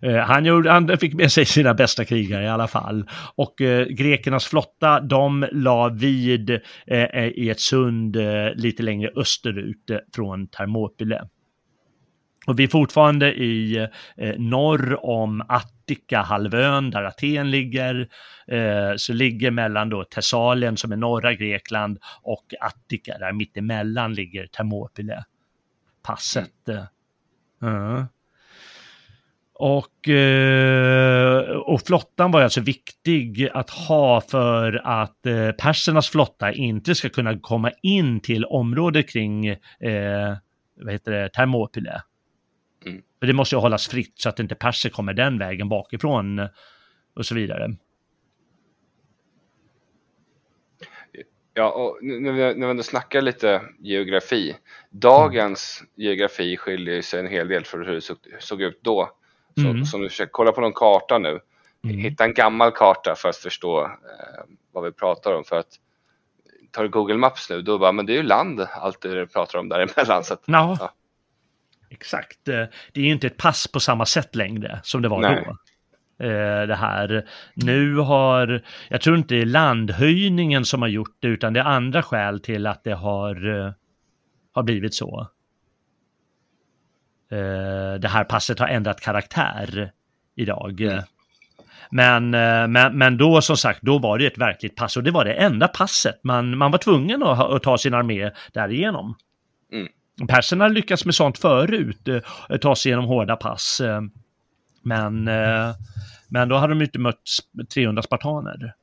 Eh, 0.00 0.16
han, 0.16 0.44
gjorde, 0.44 0.70
han 0.70 0.98
fick 0.98 1.14
med 1.14 1.32
sig 1.32 1.44
sina 1.44 1.74
bästa 1.74 2.04
krigare 2.04 2.44
i 2.44 2.48
alla 2.48 2.68
fall. 2.68 3.10
Och 3.34 3.60
eh, 3.60 3.86
grekernas 3.86 4.46
flotta, 4.46 5.00
de 5.00 5.46
la 5.52 5.88
vid 5.88 6.50
eh, 6.86 7.26
i 7.26 7.50
ett 7.50 7.60
sund 7.60 8.16
eh, 8.16 8.54
lite 8.54 8.82
längre 8.82 9.10
österut 9.16 9.90
eh, 9.90 9.98
från 10.14 10.46
Thermopyle. 10.46 11.28
Och 12.46 12.58
vi 12.58 12.64
är 12.64 12.68
fortfarande 12.68 13.34
i 13.34 13.76
eh, 14.16 14.34
norr 14.38 15.06
om 15.06 15.42
Attika-halvön 15.48 16.90
där 16.90 17.02
Aten 17.02 17.50
ligger. 17.50 18.08
Eh, 18.46 18.92
så 18.96 19.12
ligger 19.12 19.50
mellan 19.50 19.88
då 19.88 20.04
Thessalien 20.04 20.76
som 20.76 20.92
är 20.92 20.96
norra 20.96 21.34
Grekland 21.34 21.98
och 22.22 22.54
Attika 22.60 23.18
där 23.18 23.32
mittemellan 23.32 24.14
ligger 24.14 24.46
Thermopyle. 24.46 25.24
Passet. 26.02 26.68
eh. 26.68 26.84
Ja. 27.60 28.06
Och, 29.58 30.08
eh, 30.08 31.56
och 31.56 31.80
flottan 31.80 32.30
var 32.30 32.42
alltså 32.42 32.60
viktig 32.60 33.48
att 33.54 33.70
ha 33.70 34.20
för 34.20 34.80
att 34.84 35.26
eh, 35.26 35.50
persernas 35.50 36.08
flotta 36.08 36.52
inte 36.52 36.94
ska 36.94 37.08
kunna 37.08 37.38
komma 37.38 37.70
in 37.82 38.20
till 38.20 38.44
området 38.44 39.10
kring 39.10 39.46
eh, 39.46 40.36
vad 40.76 40.92
heter 40.92 41.12
det, 41.12 41.28
Thermopyle. 41.28 42.02
Mm. 43.16 43.20
För 43.20 43.26
det 43.26 43.32
måste 43.32 43.54
ju 43.54 43.60
hållas 43.60 43.88
fritt 43.88 44.12
så 44.16 44.28
att 44.28 44.40
inte 44.40 44.54
perser 44.54 44.90
kommer 44.90 45.12
den 45.14 45.38
vägen 45.38 45.68
bakifrån 45.68 46.38
eh, 46.38 46.46
och 47.14 47.26
så 47.26 47.34
vidare. 47.34 47.76
Ja, 51.54 51.70
och 51.70 51.98
nu 52.02 52.20
när 52.20 52.32
vi, 52.32 52.40
när 52.54 52.66
vi 52.66 52.70
ändå 52.70 52.82
snackar 52.82 53.20
lite 53.22 53.62
geografi. 53.78 54.56
Dagens 54.90 55.82
geografi 55.94 56.56
skiljer 56.56 57.02
sig 57.02 57.20
en 57.20 57.26
hel 57.26 57.48
del 57.48 57.64
från 57.64 57.86
hur 57.86 57.92
det 57.94 58.00
såg, 58.00 58.16
såg 58.38 58.62
ut 58.62 58.78
då. 58.82 59.10
Så, 59.54 59.60
Mm. 59.68 59.84
så 59.84 59.96
om 59.96 60.02
du 60.02 60.08
försöker 60.08 60.32
kolla 60.32 60.52
på 60.52 60.60
någon 60.60 60.72
karta 60.72 61.18
nu, 61.18 61.40
Mm. 61.84 61.96
hitta 61.98 62.24
en 62.24 62.34
gammal 62.34 62.70
karta 62.72 63.14
för 63.14 63.28
att 63.28 63.36
förstå 63.36 63.84
eh, 63.84 63.90
vad 64.72 64.84
vi 64.84 64.92
pratar 64.92 65.32
om. 65.34 65.44
För 65.44 65.56
att 65.58 65.68
tar 66.70 66.82
du 66.82 66.88
Google 66.88 67.14
Maps 67.16 67.50
nu, 67.50 67.62
då 67.62 67.78
bara, 67.78 67.92
men 67.92 68.06
det 68.06 68.12
är 68.12 68.16
ju 68.16 68.22
land 68.22 68.60
allt 68.70 69.00
det 69.00 69.14
du 69.14 69.26
pratar 69.26 69.58
om 69.58 69.68
däremellan. 69.68 70.24
Så 70.24 70.34
att, 70.34 70.42
Ja, 70.46 70.76
Ja. 70.80 70.92
Exakt. 71.96 72.48
Eh, 72.48 72.64
Det 72.92 73.00
är 73.00 73.04
ju 73.04 73.12
inte 73.12 73.26
ett 73.26 73.36
pass 73.36 73.68
på 73.68 73.80
samma 73.80 74.06
sätt 74.06 74.34
längre 74.34 74.80
som 74.82 75.02
det 75.02 75.08
var 75.08 75.20
Nej. 75.20 75.44
då. 75.46 75.56
Eh, 76.24 76.66
Det 76.66 76.74
här. 76.74 77.28
Nu 77.54 77.96
har, 77.96 78.62
jag 78.88 79.00
tror 79.00 79.16
inte 79.16 79.34
det 79.34 79.40
är 79.40 79.46
landhöjningen 79.46 80.64
som 80.64 80.82
har 80.82 80.88
gjort 80.88 81.16
det, 81.20 81.28
utan 81.28 81.52
det 81.52 81.60
är 81.60 81.64
andra 81.64 82.02
skäl 82.02 82.40
till 82.40 82.66
att 82.66 82.84
det 82.84 82.94
har, 82.94 83.66
eh, 83.66 83.72
har 84.52 84.62
blivit 84.62 84.94
så. 84.94 85.28
Det 88.00 88.08
här 88.08 88.24
passet 88.24 88.58
har 88.58 88.68
ändrat 88.68 89.00
karaktär 89.00 89.90
idag. 90.36 90.80
Mm. 90.80 91.02
Men, 91.90 92.30
men, 92.72 92.98
men 92.98 93.16
då 93.16 93.40
som 93.40 93.56
sagt, 93.56 93.82
då 93.82 93.98
var 93.98 94.18
det 94.18 94.26
ett 94.26 94.38
verkligt 94.38 94.76
pass 94.76 94.96
och 94.96 95.02
det 95.02 95.10
var 95.10 95.24
det 95.24 95.32
enda 95.32 95.68
passet. 95.68 96.20
Man, 96.24 96.56
man 96.58 96.70
var 96.70 96.78
tvungen 96.78 97.22
att, 97.22 97.40
att 97.40 97.62
ta 97.62 97.78
sin 97.78 97.94
armé 97.94 98.30
därigenom. 98.52 99.14
Mm. 99.72 99.88
Perserna 100.28 100.64
har 100.64 100.70
lyckats 100.70 101.04
med 101.04 101.14
sånt 101.14 101.38
förut, 101.38 102.08
eh, 102.08 102.56
ta 102.56 102.76
sig 102.76 102.90
igenom 102.90 103.04
hårda 103.04 103.36
pass. 103.36 103.80
eh, 103.80 104.00
Men, 104.82 105.28
eh, 105.28 105.74
men 106.28 106.48
då 106.48 106.56
hade 106.56 106.72
de 106.74 106.82
inte 106.82 106.98
mött 106.98 107.20
sp- 107.24 107.66
300 107.66 108.02
spartaner. 108.02 108.74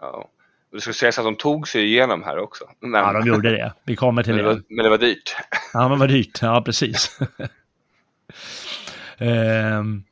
ja. 0.00 0.28
Och 0.70 0.76
det 0.76 0.80
ska 0.80 0.92
sägas 0.92 1.18
att 1.18 1.24
de 1.24 1.36
tog 1.36 1.68
sig 1.68 1.84
igenom 1.84 2.22
här 2.22 2.38
också. 2.38 2.64
Men, 2.80 2.92
Ja, 2.92 3.12
de 3.12 3.26
gjorde 3.28 3.50
det. 3.50 3.72
Vi 3.84 3.96
kommer 3.96 4.22
till 4.22 4.34
men, 4.34 4.44
det 4.44 4.50
det. 4.50 4.54
var, 4.54 4.62
men 4.68 4.84
det 4.84 4.90
var 4.90 4.98
dyrt. 4.98 5.36
Ja, 5.72 5.88
men 5.88 5.98
vad 5.98 6.08
dyrt. 6.08 6.38
Ja, 6.42 6.62
precis. 6.62 7.18
Ehm, 9.18 10.04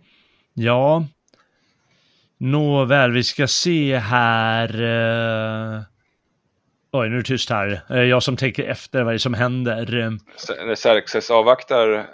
ja. 0.54 1.04
Nåväl, 2.38 3.10
vi 3.12 3.24
ska 3.24 3.46
se 3.46 3.98
här. 3.98 4.68
Oj, 6.96 7.08
nu 7.08 7.14
är 7.14 7.18
det 7.18 7.24
tyst 7.24 7.50
här. 7.50 7.80
Eh, 7.90 7.96
Jag 8.02 8.22
som 8.22 8.36
tänker 8.36 8.64
efter 8.64 9.02
vad 9.02 9.12
det 9.12 9.16
är 9.16 9.18
som 9.18 9.34
händer. 9.34 10.10
När 10.66 10.74
Xerxes 10.74 11.30
avvaktar, 11.30 11.92
eh, 11.98 12.04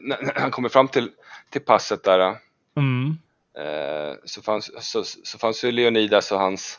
när 0.00 0.40
han 0.40 0.50
kommer 0.50 0.68
fram 0.68 0.88
till, 0.88 1.10
till 1.50 1.60
passet 1.60 2.04
där, 2.04 2.36
Mm, 2.76 3.18
eh, 3.58 4.14
så, 4.24 4.42
fanns, 4.42 4.70
så, 4.92 5.04
så 5.04 5.38
fanns 5.38 5.64
ju 5.64 5.72
Leonidas 5.72 6.32
och 6.32 6.38
hans 6.38 6.78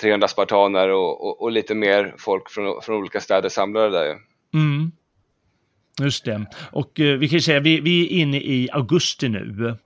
300 0.00 0.28
spartaner 0.28 0.88
och, 0.88 1.26
och, 1.26 1.42
och 1.42 1.52
lite 1.52 1.74
mer 1.74 2.14
folk 2.18 2.50
från, 2.50 2.82
från 2.82 2.96
olika 2.96 3.20
städer 3.20 3.48
samlade 3.48 3.90
där 3.90 4.04
ju. 4.04 4.14
mm. 4.54 4.92
Just 6.00 6.24
det. 6.24 6.46
Och 6.72 6.92
vi 6.94 7.28
kan 7.28 7.36
ju 7.36 7.40
säga, 7.40 7.60
vi, 7.60 7.80
vi 7.80 8.04
är 8.04 8.22
inne 8.22 8.36
i 8.36 8.68
augusti 8.72 9.28
nu. 9.28 9.76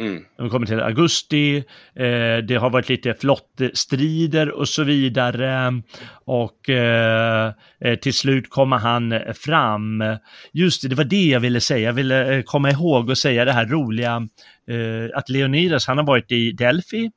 Mm. 0.00 0.24
De 0.36 0.50
kommer 0.50 0.66
till 0.66 0.80
augusti, 0.80 1.56
eh, 1.94 2.36
det 2.48 2.58
har 2.60 2.70
varit 2.70 2.88
lite 2.88 3.14
flottstrider 3.14 4.50
och 4.50 4.68
så 4.68 4.84
vidare. 4.84 5.82
Och 6.24 6.70
eh, 6.70 7.52
eh 7.80 7.94
till 7.94 8.14
slut 8.14 8.50
kommer 8.50 8.76
han 8.76 9.14
fram. 9.34 10.04
Just 10.52 10.82
det, 10.82 10.88
det 10.88 10.94
var 10.94 11.04
det 11.04 11.24
jag 11.24 11.40
ville 11.40 11.60
säga. 11.60 11.86
Jag 11.86 11.92
ville 11.92 12.36
eh, 12.36 12.42
komma 12.42 12.70
ihåg 12.70 13.08
och 13.08 13.18
säga 13.18 13.44
det 13.44 13.52
här 13.52 13.66
roliga 13.66 14.28
eh, 14.68 15.18
att 15.18 15.28
Leonidas, 15.28 15.86
han 15.86 15.98
har 15.98 16.04
varit 16.04 16.32
i 16.32 16.52
Delphi 16.52 17.10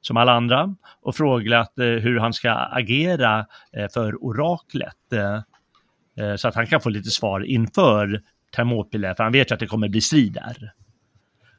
som 0.00 0.16
alla 0.16 0.32
andra 0.32 0.74
och 1.02 1.16
frågat 1.16 1.78
eh, 1.78 1.86
hur 1.86 2.18
han 2.18 2.32
ska 2.32 2.50
agera 2.52 3.46
eh, 3.72 3.88
för 3.94 4.24
oraklet. 4.24 5.12
Eh, 5.12 6.36
så 6.36 6.48
att 6.48 6.54
han 6.54 6.66
kan 6.66 6.80
få 6.80 6.88
lite 6.88 7.10
svar 7.10 7.40
inför 7.40 8.22
Thermopyle, 8.56 9.14
för 9.14 9.22
han 9.22 9.32
vet 9.32 9.50
ju 9.50 9.54
att 9.54 9.60
det 9.60 9.66
kommer 9.66 9.88
bli 9.88 10.00
strid 10.00 10.32
där. 10.32 10.72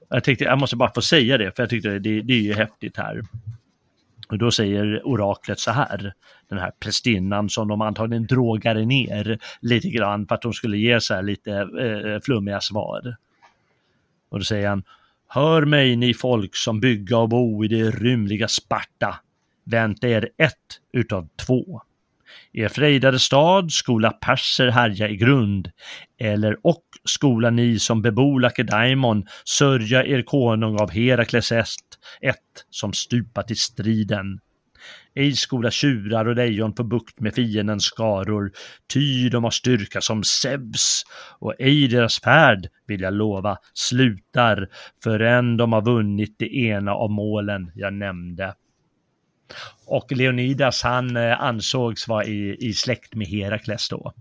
Jag 0.09 0.23
tänkte, 0.23 0.43
jag 0.43 0.59
måste 0.59 0.75
bara 0.75 0.93
få 0.93 1.01
säga 1.01 1.37
det, 1.37 1.55
för 1.55 1.63
jag 1.63 1.69
tyckte 1.69 1.99
det, 1.99 2.21
det 2.21 2.33
är 2.33 2.41
ju 2.41 2.53
häftigt 2.53 2.97
här. 2.97 3.21
Och 4.29 4.37
då 4.37 4.51
säger 4.51 5.07
oraklet 5.07 5.59
så 5.59 5.71
här, 5.71 6.13
den 6.49 6.59
här 6.59 6.71
prästinnan 6.79 7.49
som 7.49 7.67
de 7.67 7.81
antagligen 7.81 8.25
drogade 8.25 8.85
ner 8.85 9.39
lite 9.61 9.89
grann 9.89 10.27
för 10.27 10.35
att 10.35 10.41
de 10.41 10.53
skulle 10.53 10.77
ge 10.77 11.01
så 11.01 11.13
här 11.13 11.23
lite 11.23 11.51
eh, 11.51 12.21
flummiga 12.23 12.61
svar. 12.61 13.15
Och 14.29 14.39
då 14.39 14.45
säger 14.45 14.69
han, 14.69 14.83
Hör 15.27 15.65
mig 15.65 15.95
ni 15.95 16.13
folk 16.13 16.55
som 16.55 16.79
bygga 16.79 17.17
och 17.17 17.29
bo 17.29 17.65
i 17.65 17.67
det 17.67 17.91
rymliga 17.91 18.47
Sparta. 18.47 19.19
Vänta 19.63 20.07
er 20.07 20.29
ett 20.37 20.53
utav 20.93 21.27
två. 21.35 21.81
Er 22.53 22.69
frejdade 22.69 23.19
stad 23.19 23.71
skola 23.71 24.11
perser 24.11 24.71
härja 24.71 25.09
i 25.09 25.17
grund, 25.17 25.71
eller 26.19 26.57
och 26.63 26.83
skola 27.05 27.49
ni 27.49 27.79
som 27.79 28.01
bebo 28.01 28.38
Lakedaimon 28.38 29.25
sörja 29.45 30.05
er 30.05 30.21
konung 30.21 30.79
av 30.81 30.91
Herakles 30.91 31.51
est, 31.51 31.99
ett 32.21 32.65
som 32.69 32.93
stupat 32.93 33.51
i 33.51 33.55
striden. 33.55 34.39
Ej 35.15 35.35
skola 35.35 35.71
tjurar 35.71 36.25
och 36.25 36.35
lejon 36.35 36.75
få 36.75 36.83
bukt 36.83 37.19
med 37.19 37.35
fiendens 37.35 37.83
skaror, 37.83 38.51
ty 38.93 39.29
de 39.29 39.43
har 39.43 39.51
styrka 39.51 40.01
som 40.01 40.23
Zeus, 40.23 41.03
och 41.39 41.53
ej 41.59 41.88
deras 41.88 42.19
färd, 42.21 42.67
vill 42.88 43.01
jag 43.01 43.13
lova, 43.13 43.57
slutar 43.73 44.67
förrän 45.03 45.57
de 45.57 45.73
har 45.73 45.81
vunnit 45.81 46.35
det 46.39 46.55
ena 46.55 46.93
av 46.93 47.11
målen 47.11 47.71
jag 47.75 47.93
nämnde. 47.93 48.53
Och 49.85 50.11
Leonidas 50.11 50.83
han 50.83 51.17
eh, 51.17 51.41
ansågs 51.41 52.07
vara 52.07 52.25
i, 52.25 52.57
i 52.59 52.73
släkt 52.73 53.15
med 53.15 53.27
Herakles 53.27 53.89
då. 53.89 54.13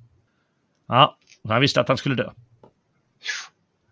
Ja, 0.88 1.18
han 1.48 1.60
visste 1.60 1.80
att 1.80 1.88
han 1.88 1.96
skulle 1.96 2.14
dö. 2.14 2.30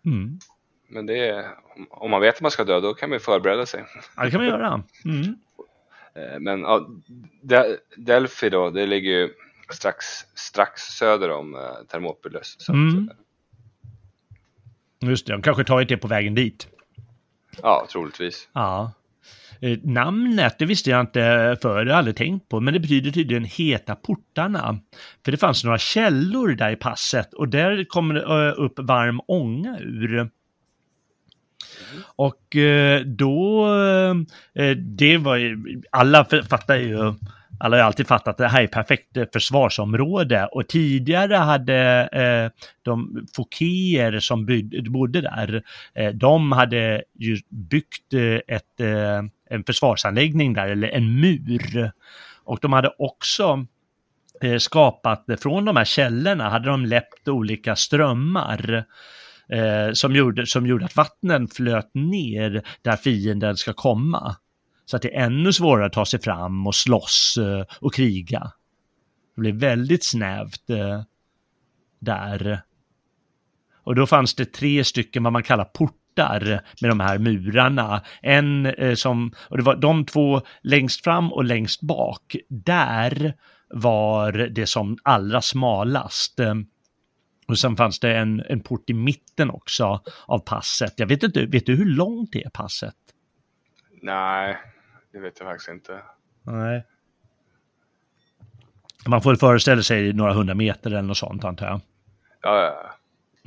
Mm. 0.05 0.39
Men 0.87 1.05
det 1.05 1.29
är, 1.29 1.45
om 1.89 2.11
man 2.11 2.21
vet 2.21 2.35
att 2.35 2.41
man 2.41 2.51
ska 2.51 2.63
dö, 2.63 2.79
då 2.79 2.93
kan 2.93 3.09
man 3.09 3.19
förbereda 3.19 3.65
sig. 3.65 3.85
Ja, 4.15 4.23
det 4.23 4.31
kan 4.31 4.39
man 4.39 4.49
göra. 4.49 4.83
Mm. 5.05 5.35
Eh, 6.15 6.39
men 6.39 6.61
ja, 6.61 6.87
Delphi 7.97 8.49
då, 8.49 8.69
det 8.69 8.85
ligger 8.85 9.11
ju 9.11 9.33
strax, 9.69 10.05
strax 10.35 10.81
söder 10.81 11.31
om 11.31 11.55
uh, 11.55 11.61
Thermopylos. 11.87 12.69
Mm. 12.69 13.09
Just 14.99 15.27
det, 15.27 15.33
de 15.33 15.41
kanske 15.41 15.63
tagit 15.63 15.89
det 15.89 15.97
på 15.97 16.07
vägen 16.07 16.35
dit. 16.35 16.67
Ja, 17.61 17.87
troligtvis. 17.91 18.49
Ja. 18.53 18.91
Eh, 19.59 19.79
namnet, 19.83 20.55
det 20.59 20.65
visste 20.65 20.89
jag 20.89 21.01
inte 21.01 21.57
förr, 21.61 21.85
jag 21.85 21.97
aldrig 21.97 22.15
tänkt 22.15 22.49
på, 22.49 22.59
men 22.59 22.73
det 22.73 22.79
betyder 22.79 23.11
tydligen 23.11 23.43
heta 23.43 23.95
portarna. 23.95 24.79
För 25.25 25.31
det 25.31 25.37
fanns 25.37 25.63
några 25.63 25.77
källor 25.77 26.47
där 26.47 26.71
i 26.71 26.75
passet 26.75 27.33
och 27.33 27.49
där 27.49 27.83
kommer 27.83 28.13
det 28.13 28.21
eh, 28.21 28.63
upp 28.63 28.79
varm 28.79 29.21
ånga 29.27 29.79
ur. 29.79 30.29
Och 32.15 32.55
eh, 32.55 33.01
då, 33.01 33.67
eh, 34.53 34.69
det 34.77 35.17
var 35.17 35.35
ju, 35.35 35.81
alla 35.91 36.25
fattar 36.25 36.75
ju, 36.75 37.13
alla 37.59 37.77
har 37.77 37.83
alltid 37.83 38.07
fattat 38.07 38.27
att 38.27 38.37
det 38.37 38.47
här 38.47 38.63
är 38.63 38.67
perfekt 38.67 39.17
försvarsområde 39.33 40.45
och 40.45 40.67
tidigare 40.67 41.35
hade 41.35 42.09
eh, 42.11 42.65
de 42.81 43.27
fokéer 43.35 44.19
som 44.19 44.47
bodde 44.89 45.21
där, 45.21 45.63
eh, 45.93 46.09
de 46.09 46.51
hade 46.51 47.03
ju 47.19 47.37
byggt 47.49 48.13
eh, 48.13 48.55
ett, 48.55 48.79
eh, 48.79 49.23
en 49.49 49.63
försvarsanläggning 49.63 50.53
där, 50.53 50.67
eller 50.67 50.87
en 50.87 51.19
mur. 51.19 51.91
Och 52.43 52.59
de 52.61 52.73
hade 52.73 52.91
också 52.97 53.65
skapat, 54.59 55.25
från 55.39 55.65
de 55.65 55.75
här 55.77 55.85
källorna 55.85 56.49
hade 56.49 56.69
de 56.69 56.85
läppt 56.85 57.27
olika 57.27 57.75
strömmar 57.75 58.85
eh, 59.49 59.93
som, 59.93 60.15
gjorde, 60.15 60.45
som 60.45 60.67
gjorde 60.67 60.85
att 60.85 60.95
vattnen 60.95 61.47
flöt 61.47 61.93
ner 61.93 62.63
där 62.81 62.95
fienden 62.95 63.57
ska 63.57 63.73
komma. 63.73 64.35
Så 64.85 64.95
att 64.95 65.01
det 65.01 65.15
är 65.15 65.25
ännu 65.25 65.53
svårare 65.53 65.85
att 65.85 65.93
ta 65.93 66.05
sig 66.05 66.21
fram 66.21 66.67
och 66.67 66.75
slåss 66.75 67.37
eh, 67.37 67.65
och 67.81 67.93
kriga. 67.93 68.51
Det 69.35 69.41
blev 69.41 69.55
väldigt 69.55 70.05
snävt 70.05 70.69
eh, 70.69 71.01
där. 71.99 72.61
Och 73.83 73.95
då 73.95 74.07
fanns 74.07 74.35
det 74.35 74.45
tre 74.45 74.83
stycken 74.83 75.23
vad 75.23 75.33
man 75.33 75.43
kallar 75.43 75.65
portar 75.65 76.61
med 76.81 76.91
de 76.91 76.99
här 76.99 77.17
murarna. 77.17 78.01
En 78.21 78.65
eh, 78.65 78.95
som, 78.95 79.33
och 79.49 79.57
det 79.57 79.63
var 79.63 79.75
de 79.75 80.05
två 80.05 80.41
längst 80.61 81.03
fram 81.03 81.33
och 81.33 81.43
längst 81.43 81.81
bak. 81.81 82.35
Där 82.49 83.33
var 83.69 84.31
det 84.31 84.65
som 84.65 84.97
allra 85.03 85.41
smalast. 85.41 86.39
Och 87.47 87.59
sen 87.59 87.75
fanns 87.75 87.99
det 87.99 88.17
en, 88.17 88.43
en 88.49 88.59
port 88.59 88.89
i 88.89 88.93
mitten 88.93 89.49
också 89.49 90.01
av 90.25 90.39
passet. 90.39 90.93
Jag 90.97 91.07
vet 91.07 91.23
inte, 91.23 91.45
vet 91.45 91.65
du 91.65 91.75
hur 91.75 91.85
långt 91.85 92.31
det 92.31 92.43
är 92.43 92.49
passet? 92.49 92.95
Nej, 94.01 94.57
det 95.15 95.21
vet 95.21 95.39
jag 95.39 95.49
faktiskt 95.49 95.69
inte. 95.69 96.01
Nej. 96.43 96.83
Man 99.07 99.21
får 99.21 99.35
föreställa 99.35 99.83
sig 99.83 100.13
några 100.13 100.33
hundra 100.33 100.53
meter 100.53 100.89
eller 100.89 101.01
något 101.01 101.17
sånt 101.17 101.43
antar 101.43 101.65
jag. 101.65 101.81
Ja, 102.41 102.61
ja. 102.61 102.95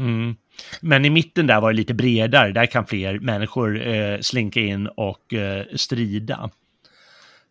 Mm. 0.05 0.37
Men 0.81 1.05
i 1.05 1.11
mitten 1.11 1.47
där 1.47 1.61
var 1.61 1.73
det 1.73 1.77
lite 1.77 1.95
bredare, 1.95 2.53
där 2.53 2.67
kan 2.67 2.87
fler 2.87 3.19
människor 3.19 3.87
eh, 3.87 4.21
slinka 4.21 4.61
in 4.61 4.87
och 4.87 5.35
eh, 5.35 5.67
strida. 5.77 6.51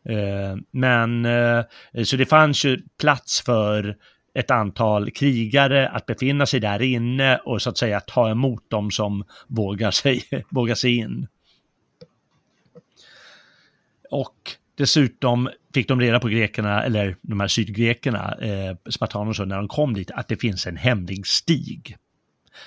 Eh, 0.10 0.58
men 0.72 1.26
eh, 1.26 1.64
så 2.04 2.16
det 2.16 2.26
fanns 2.26 2.66
ju 2.66 2.82
plats 3.00 3.42
för 3.42 3.98
ett 4.34 4.52
antal 4.52 5.12
krigare 5.12 5.90
att 5.90 6.06
befinna 6.06 6.46
sig 6.46 6.60
där 6.60 6.82
inne 6.82 7.38
och 7.38 7.62
så 7.62 7.70
att 7.70 7.78
säga 7.78 8.00
ta 8.00 8.30
emot 8.30 8.70
dem 8.70 8.92
som 8.92 9.24
vågar 9.48 9.92
sig, 9.92 10.24
vågar 10.50 10.76
sig 10.76 10.98
in. 10.98 11.28
Och 14.12 14.52
dessutom 14.78 15.50
fick 15.74 15.88
de 15.88 16.02
reda 16.02 16.20
på 16.20 16.28
grekerna, 16.28 16.84
eller 16.84 17.16
de 17.22 17.40
här 17.40 17.48
sydgrekerna, 17.48 18.36
eh, 18.42 18.76
spartanerna, 18.90 19.30
och 19.30 19.36
så, 19.36 19.46
när 19.46 19.58
de 19.58 19.68
kom 19.68 19.94
dit, 19.94 20.12
att 20.12 20.28
det 20.28 20.38
finns 20.38 20.68
en 20.68 20.78
hemlig 20.78 21.28
stig 21.28 21.98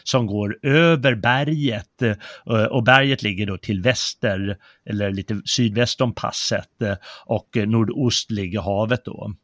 som 0.03 0.26
går 0.26 0.59
över 0.62 1.14
berget 1.14 2.03
eh, 2.03 2.64
och 2.64 2.84
berget 2.84 3.22
ligger 3.22 3.47
då 3.47 3.59
till 3.59 3.82
väster 3.82 4.57
eller 4.84 5.11
lite 5.11 5.41
sydväst 5.45 6.01
om 6.01 6.14
passet 6.14 6.82
eh, 6.82 6.95
och 7.26 7.57
nordost 7.66 8.30
ligger 8.30 8.61
havet 8.61 9.05
då 9.05 9.34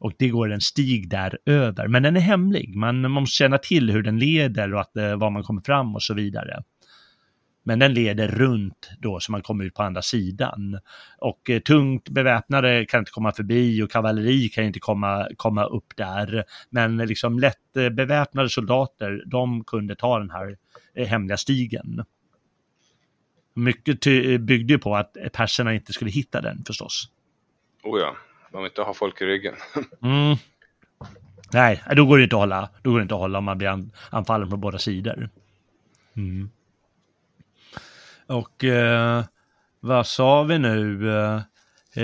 och 0.00 0.12
det 0.18 0.28
går 0.28 0.52
en 0.52 0.60
stig 0.60 1.10
där 1.10 1.38
över. 1.46 1.88
Men 1.88 2.02
den 2.02 2.16
är 2.16 2.20
hemlig, 2.20 2.76
man 2.76 3.10
måste 3.10 3.36
känna 3.36 3.58
till 3.58 3.90
hur 3.90 4.02
den 4.02 4.18
leder 4.18 4.74
och 4.74 4.80
att, 4.80 4.96
eh, 4.96 5.16
var 5.16 5.30
man 5.30 5.42
kommer 5.42 5.62
fram 5.62 5.94
och 5.94 6.02
så 6.02 6.14
vidare. 6.14 6.62
Men 7.62 7.78
den 7.78 7.94
leder 7.94 8.28
runt 8.28 8.90
då 8.98 9.20
så 9.20 9.32
man 9.32 9.42
kommer 9.42 9.64
ut 9.64 9.74
på 9.74 9.82
andra 9.82 10.02
sidan. 10.02 10.78
Och 11.18 11.50
eh, 11.50 11.60
tungt 11.60 12.08
beväpnade 12.08 12.86
kan 12.86 12.98
inte 12.98 13.10
komma 13.10 13.32
förbi 13.32 13.82
och 13.82 13.90
kavalleri 13.90 14.48
kan 14.48 14.64
inte 14.64 14.80
komma, 14.80 15.28
komma 15.36 15.64
upp 15.64 15.96
där. 15.96 16.44
Men 16.70 16.96
liksom 16.96 17.38
lätt 17.38 17.76
eh, 17.76 17.88
beväpnade 17.88 18.48
soldater, 18.48 19.22
de 19.26 19.64
kunde 19.64 19.96
ta 19.96 20.18
den 20.18 20.30
här 20.30 20.56
eh, 20.94 21.06
hemliga 21.06 21.36
stigen. 21.36 22.04
Mycket 23.54 24.04
byggde 24.40 24.72
ju 24.72 24.78
på 24.78 24.96
att 24.96 25.16
perserna 25.32 25.74
inte 25.74 25.92
skulle 25.92 26.10
hitta 26.10 26.40
den 26.40 26.64
förstås. 26.66 27.08
Oh 27.82 28.00
ja. 28.00 28.16
Man 28.52 28.62
vill 28.62 28.70
inte 28.70 28.82
ha 28.82 28.94
folk 28.94 29.20
i 29.20 29.24
ryggen. 29.24 29.54
mm. 30.02 30.36
Nej, 31.52 31.82
då 31.96 32.06
går 32.06 32.18
det 32.18 32.24
inte 32.24 32.36
att 32.36 32.40
hålla. 32.40 32.70
Då 32.82 32.90
går 32.90 32.98
det 32.98 33.02
inte 33.02 33.14
att 33.14 33.20
hålla 33.20 33.38
om 33.38 33.44
man 33.44 33.58
blir 33.58 33.84
anfallen 34.10 34.50
på 34.50 34.56
båda 34.56 34.78
sidor. 34.78 35.30
Mm. 36.16 36.50
Och 38.30 38.64
eh, 38.64 39.24
vad 39.80 40.06
sa 40.06 40.42
vi 40.42 40.58
nu? 40.58 41.10
Eh, 41.10 41.42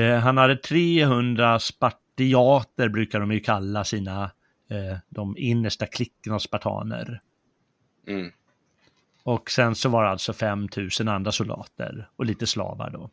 eh 0.01 0.18
han 0.18 0.37
hade 0.37 0.57
300 0.57 1.59
spartiater 1.59 2.89
brukar 2.89 3.20
de 3.20 3.33
ju 3.33 3.41
kalla 3.41 3.85
sina, 3.85 4.22
eh, 4.70 4.99
de 5.09 5.35
innersta 5.39 5.87
klicken 5.87 6.33
av 6.33 6.39
spartaner. 6.39 7.20
Mm. 8.07 8.33
Och 9.22 9.51
sen 9.51 9.74
så 9.74 9.89
var 9.89 10.05
det 10.05 10.11
alltså 10.11 10.33
5000 10.33 11.09
andra 11.09 11.33
soldater 11.33 12.09
och 12.16 12.24
lite 12.24 12.47
slavar 12.47 12.91
då. 12.91 13.11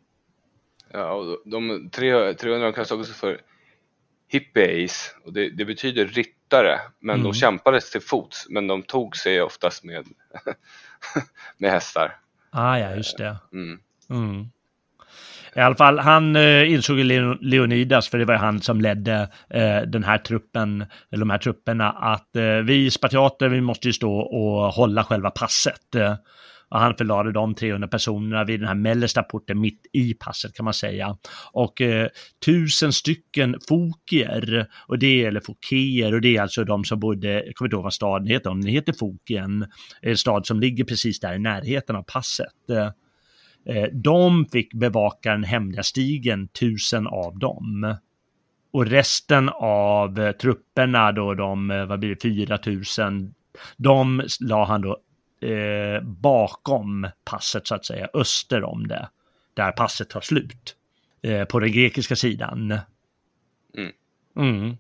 Ja, 0.92 1.12
och 1.12 1.42
de 1.46 1.90
300 1.90 2.72
kallas 2.72 2.92
också 2.92 3.14
för 3.14 3.42
hippies 4.28 5.16
och 5.26 5.34
det, 5.34 5.50
det 5.50 5.66
betyder 5.66 6.06
ryttare 6.06 6.80
men 7.00 7.16
mm. 7.16 7.24
de 7.24 7.34
kämpades 7.34 7.92
till 7.92 8.02
fots 8.02 8.50
men 8.50 8.68
de 8.68 8.84
tog 8.84 9.18
sig 9.18 9.42
oftast 9.42 9.84
med, 9.84 10.08
med 11.58 11.72
hästar. 11.72 12.23
Ah, 12.54 12.78
ja, 12.78 12.96
just 12.96 13.18
det. 13.18 13.38
Mm. 13.54 13.80
Mm. 14.10 14.50
I 15.56 15.60
alla 15.60 15.76
fall, 15.76 16.00
han 16.00 16.36
eh, 16.36 16.72
insåg 16.72 16.98
Leonidas, 17.42 18.10
för 18.10 18.18
det 18.18 18.26
var 18.26 18.36
han 18.36 18.62
som 18.62 18.82
ledde 18.82 19.30
eh, 19.50 19.82
den 19.82 20.04
här 20.04 20.18
truppen, 20.18 20.86
eller 21.12 21.20
de 21.20 21.30
här 21.30 21.38
trupperna, 21.38 21.92
att 21.92 22.36
eh, 22.36 22.44
vi 22.44 22.92
spartiater, 22.92 23.50
vi 23.50 23.62
måste 23.62 23.88
ju 23.88 23.94
stå 23.94 24.20
och 24.20 24.74
hålla 24.74 25.04
själva 25.04 25.30
passet. 25.30 25.96
Och 26.74 26.80
han 26.80 26.96
förlade 26.96 27.32
de 27.32 27.56
300 27.56 27.88
personerna 27.88 28.44
vid 28.44 28.60
den 28.60 28.68
här 28.68 28.76
mellersta 28.76 29.24
porten 29.24 29.60
mitt 29.60 29.86
i 29.94 30.14
passet 30.14 30.54
kan 30.54 30.64
man 30.64 30.74
säga. 30.74 31.18
Och 31.52 31.82
eh, 31.82 32.08
tusen 32.46 32.94
stycken 32.94 33.56
fokier, 33.68 34.68
och 34.88 35.00
det, 35.00 35.26
eller 35.26 35.40
fokéer, 35.40 36.14
och 36.14 36.22
det 36.22 36.38
är 36.38 36.42
alltså 36.42 36.64
de 36.64 36.84
som 36.84 37.00
bodde, 37.00 37.34
jag 37.46 37.56
kommer 37.56 37.68
inte 37.68 37.76
ihåg 37.76 37.84
vad 37.84 37.94
staden 37.94 38.28
heter, 38.28 38.50
om 38.50 38.62
den 38.62 38.70
heter 38.70 38.94
Fokien, 38.94 39.66
en 40.02 40.18
stad 40.18 40.46
som 40.46 40.60
ligger 40.60 40.84
precis 40.84 41.20
där 41.20 41.34
i 41.34 41.40
närheten 41.40 41.96
av 41.96 42.04
passet. 42.04 42.70
Eh, 43.66 43.84
de 43.94 44.46
fick 44.52 44.74
bevaka 44.74 45.32
den 45.32 45.44
hemliga 45.44 45.84
stigen, 45.84 46.48
tusen 46.48 47.08
av 47.08 47.40
dem. 47.40 47.96
Och 48.74 48.86
resten 48.86 49.50
av 49.62 50.20
eh, 50.20 50.32
trupperna 50.32 51.12
då, 51.12 51.34
de, 51.34 51.72
eh, 51.72 51.86
vad 51.86 52.00
blir 52.00 52.10
det, 52.10 52.22
4000, 52.22 53.34
de 53.78 54.24
la 54.40 54.66
han 54.66 54.82
då 54.82 54.98
eh, 55.44 56.02
bakom 56.02 57.08
passet 57.26 57.68
så 57.68 57.76
att 57.76 57.86
säga, 57.86 58.10
öster 58.14 58.64
om 58.64 58.88
det, 58.88 59.10
där 59.54 59.72
passet 59.72 60.10
tar 60.10 60.22
slut, 60.22 60.76
eh, 61.22 61.44
på 61.44 61.60
den 61.60 61.72
grekiska 61.72 62.16
sidan. 62.16 62.80
Mm. 63.78 63.92
Mm. 64.38 64.78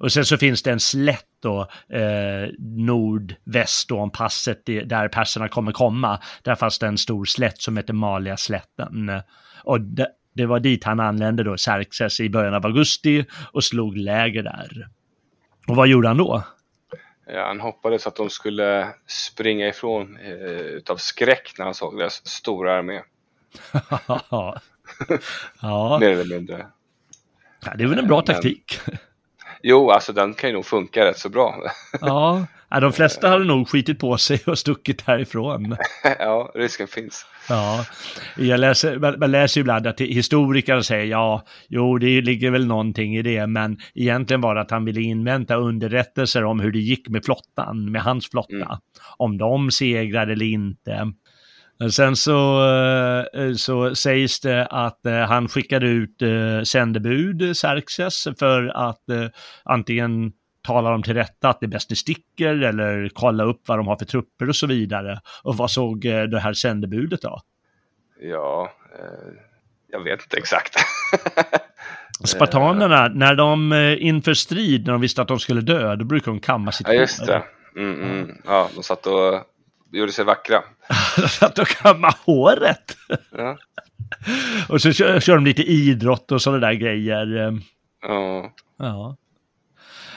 Och 0.00 0.12
sen 0.12 0.24
så 0.24 0.38
finns 0.38 0.62
det 0.62 0.70
en 0.70 0.80
slätt 0.80 1.26
då, 1.40 1.60
eh, 1.88 2.48
nordväst 2.58 3.88
då 3.88 3.98
om 3.98 4.10
passet 4.10 4.66
där 4.66 5.08
perserna 5.08 5.48
kommer 5.48 5.72
komma. 5.72 6.20
Där 6.42 6.54
fanns 6.54 6.78
det 6.78 6.86
en 6.86 6.98
stor 6.98 7.24
slätt 7.24 7.62
som 7.62 7.76
heter 7.76 7.92
Malia-slätten. 7.92 9.22
Och 9.64 9.80
det, 9.80 10.08
det 10.34 10.46
var 10.46 10.60
dit 10.60 10.84
han 10.84 11.00
anlände 11.00 11.42
då, 11.42 11.56
Xerxes, 11.56 12.20
i 12.20 12.30
början 12.30 12.54
av 12.54 12.66
augusti 12.66 13.26
och 13.52 13.64
slog 13.64 13.96
läger 13.96 14.42
där. 14.42 14.88
Och 15.68 15.76
vad 15.76 15.88
gjorde 15.88 16.08
han 16.08 16.16
då? 16.16 16.44
Ja, 17.32 17.46
han 17.46 17.60
hoppades 17.60 18.06
att 18.06 18.16
de 18.16 18.30
skulle 18.30 18.94
springa 19.06 19.68
ifrån 19.68 20.16
eh, 20.16 20.32
utav 20.50 20.96
skräck 20.96 21.54
när 21.58 21.64
han 21.64 21.74
såg 21.74 21.98
deras 21.98 22.26
stora 22.26 22.74
armé. 22.78 23.02
ja. 24.30 24.60
Mer 26.00 26.08
eller 26.10 26.36
mindre. 26.36 26.66
Ja, 27.64 27.74
det 27.74 27.84
är 27.84 27.88
väl 27.88 27.98
en 27.98 28.06
bra 28.06 28.16
Men- 28.16 28.24
taktik. 28.24 28.80
Jo, 29.62 29.90
alltså 29.90 30.12
den 30.12 30.34
kan 30.34 30.50
ju 30.50 30.54
nog 30.54 30.66
funka 30.66 31.04
rätt 31.04 31.18
så 31.18 31.28
bra. 31.28 31.62
Ja, 32.00 32.80
de 32.80 32.92
flesta 32.92 33.28
hade 33.28 33.44
nog 33.44 33.68
skitit 33.68 33.98
på 33.98 34.16
sig 34.18 34.40
och 34.46 34.58
stuckit 34.58 35.00
härifrån. 35.02 35.76
ja, 36.18 36.52
risken 36.54 36.88
finns. 36.88 37.26
Ja, 37.48 37.84
jag 38.36 38.60
läser, 38.60 38.98
man, 38.98 39.18
man 39.18 39.30
läser 39.30 39.58
ju 39.58 39.60
ibland 39.60 39.86
att 39.86 40.00
historiker 40.00 40.80
säger 40.80 41.04
ja, 41.04 41.44
jo, 41.68 41.98
det 41.98 42.20
ligger 42.20 42.50
väl 42.50 42.66
någonting 42.66 43.16
i 43.16 43.22
det, 43.22 43.46
men 43.46 43.78
egentligen 43.94 44.40
var 44.40 44.54
det 44.54 44.60
att 44.60 44.70
han 44.70 44.84
ville 44.84 45.00
invänta 45.00 45.54
underrättelser 45.56 46.44
om 46.44 46.60
hur 46.60 46.72
det 46.72 46.78
gick 46.78 47.08
med 47.08 47.24
flottan, 47.24 47.92
med 47.92 48.02
hans 48.02 48.30
flotta, 48.30 48.54
Mm. 48.54 48.78
om 49.16 49.38
de 49.38 49.70
segrade 49.70 50.32
eller 50.32 50.46
inte. 50.46 51.12
Sen 51.90 52.16
så, 52.16 52.64
eh, 53.34 53.54
så 53.54 53.94
sägs 53.94 54.40
det 54.40 54.66
att 54.66 55.06
eh, 55.06 55.18
han 55.18 55.48
skickade 55.48 55.86
ut 55.86 56.22
eh, 56.22 56.62
sändebud, 56.62 57.56
Xerxes, 57.56 58.28
för 58.38 58.72
att 58.74 59.08
eh, 59.10 59.26
antingen 59.64 60.32
tala 60.62 60.90
dem 60.90 61.02
till 61.02 61.14
rätta 61.14 61.48
att 61.48 61.60
det 61.60 61.66
är 61.66 61.68
bäst 61.68 61.90
ni 61.90 61.96
sticker 61.96 62.62
eller 62.62 63.10
kolla 63.14 63.44
upp 63.44 63.62
vad 63.66 63.78
de 63.78 63.86
har 63.86 63.96
för 63.96 64.04
trupper 64.04 64.48
och 64.48 64.56
så 64.56 64.66
vidare. 64.66 65.20
Och 65.42 65.56
vad 65.56 65.70
såg 65.70 66.04
eh, 66.04 66.22
det 66.22 66.40
här 66.40 66.52
sändebudet 66.52 67.22
då? 67.22 67.40
Ja, 68.20 68.72
eh, 68.98 69.32
jag 69.90 70.04
vet 70.04 70.22
inte 70.22 70.36
exakt. 70.36 70.74
Spartanerna, 72.24 73.08
när 73.08 73.34
de 73.34 73.72
eh, 73.72 74.06
inför 74.06 74.34
strid, 74.34 74.86
när 74.86 74.92
de 74.92 75.00
visste 75.00 75.22
att 75.22 75.28
de 75.28 75.38
skulle 75.38 75.60
dö, 75.60 75.96
då 75.96 76.04
brukar 76.04 76.32
de 76.32 76.40
kamma 76.40 76.72
sitt 76.72 76.88
ja, 76.88 76.94
just 76.94 77.20
hår. 77.20 77.26
det. 77.26 77.42
Mm, 77.76 78.02
mm. 78.02 78.42
Ja, 78.44 78.68
de 78.74 78.82
satt 78.82 79.06
och 79.06 79.42
gjorde 79.92 80.12
sig 80.12 80.24
vackra. 80.24 80.62
de 81.56 81.64
kammar 81.64 82.14
håret. 82.26 82.96
Ja. 83.36 83.58
och 84.68 84.82
så 84.82 84.92
kör, 84.92 85.20
kör 85.20 85.34
de 85.34 85.44
lite 85.44 85.62
idrott 85.62 86.32
och 86.32 86.42
sådana 86.42 86.66
där 86.66 86.74
grejer. 86.74 87.36
eh. 87.36 87.52
Ja. 88.02 88.52
Ja. 88.78 89.16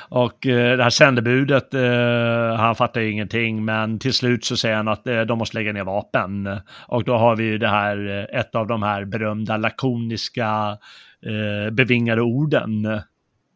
Och 0.10 0.48
eh, 0.48 0.78
det 0.78 0.84
här 0.84 0.90
sändebudet, 0.90 1.74
eh, 1.74 2.56
han 2.58 2.76
fattar 2.76 3.02
ju 3.02 3.12
ingenting, 3.12 3.66
men 3.66 4.00
till 4.00 4.14
slut 4.14 4.46
så 4.46 4.58
säger 4.58 4.76
han 4.76 4.88
att 4.88 5.08
eh, 5.08 5.22
de 5.22 5.38
måste 5.38 5.58
lägga 5.58 5.74
ner 5.74 5.84
vapen. 5.84 6.60
Och 6.88 7.04
då 7.04 7.18
har 7.18 7.36
vi 7.36 7.44
ju 7.44 7.58
det 7.58 7.68
här, 7.68 8.28
eh, 8.32 8.40
ett 8.40 8.56
av 8.56 8.68
de 8.68 8.84
här 8.84 9.06
berömda 9.06 9.58
lakoniska 9.58 10.78
eh, 11.26 11.72
bevingade 11.72 12.22
orden. 12.22 13.02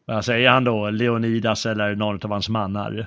Vad 0.06 0.24
säger 0.24 0.50
han 0.50 0.64
då? 0.64 0.90
Leonidas 0.90 1.66
eller 1.66 1.94
någon 1.94 2.20
av 2.24 2.30
hans 2.30 2.48
mannar? 2.48 3.06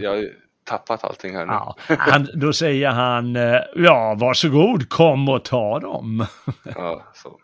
Jag 0.00 0.24
tappat 0.66 1.04
allting 1.04 1.36
här 1.36 1.46
nu. 1.46 1.52
Ja, 1.52 1.76
han, 1.98 2.28
då 2.34 2.52
säger 2.52 2.90
han, 2.90 3.36
eh, 3.36 3.60
ja 3.76 4.16
varsågod, 4.18 4.88
kom 4.88 5.28
och 5.28 5.44
ta 5.44 5.80
dem. 5.80 6.26
Ja, 6.74 7.02
så. 7.14 7.38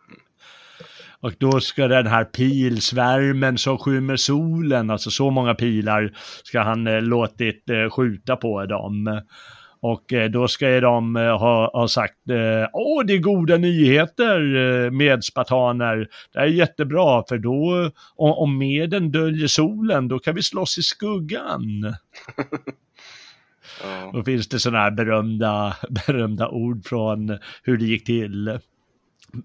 Och 1.21 1.33
då 1.39 1.61
ska 1.61 1.89
den 1.89 2.07
här 2.07 2.25
pilsvärmen 2.25 3.59
som 3.59 3.79
skymmer 3.79 4.17
solen, 4.17 4.91
alltså 4.91 5.11
så 5.11 5.31
många 5.31 5.55
pilar 5.55 6.13
ska 6.45 6.61
han 6.61 6.87
eh, 6.87 7.03
låtit 7.03 7.71
eh, 7.71 7.91
skjuta 7.91 8.37
på 8.37 8.67
dem. 8.67 9.23
Och 9.85 10.13
då 10.31 10.49
ska 10.49 10.81
de 10.81 11.17
ha, 11.17 11.71
ha 11.73 11.89
sagt, 11.89 12.19
åh 12.73 13.05
det 13.05 13.13
är 13.13 13.19
goda 13.19 13.57
nyheter 13.57 14.91
med 14.91 15.25
spartaner, 15.25 16.09
det 16.33 16.39
är 16.39 16.47
jättebra 16.47 17.25
för 17.29 17.39
då, 17.39 17.91
om, 18.17 18.33
om 18.33 18.59
medlen 18.59 19.11
döljer 19.11 19.47
solen, 19.47 20.09
då 20.09 20.19
kan 20.19 20.35
vi 20.35 20.43
slåss 20.43 20.79
i 20.79 20.83
skuggan. 20.83 21.95
Ja. 23.83 24.11
Då 24.13 24.25
finns 24.25 24.49
det 24.49 24.59
sådana 24.59 24.79
här 24.79 24.91
berömda, 24.91 25.77
berömda 26.07 26.49
ord 26.49 26.87
från 26.87 27.39
hur 27.63 27.77
det 27.79 27.85
gick 27.85 28.05
till. 28.05 28.59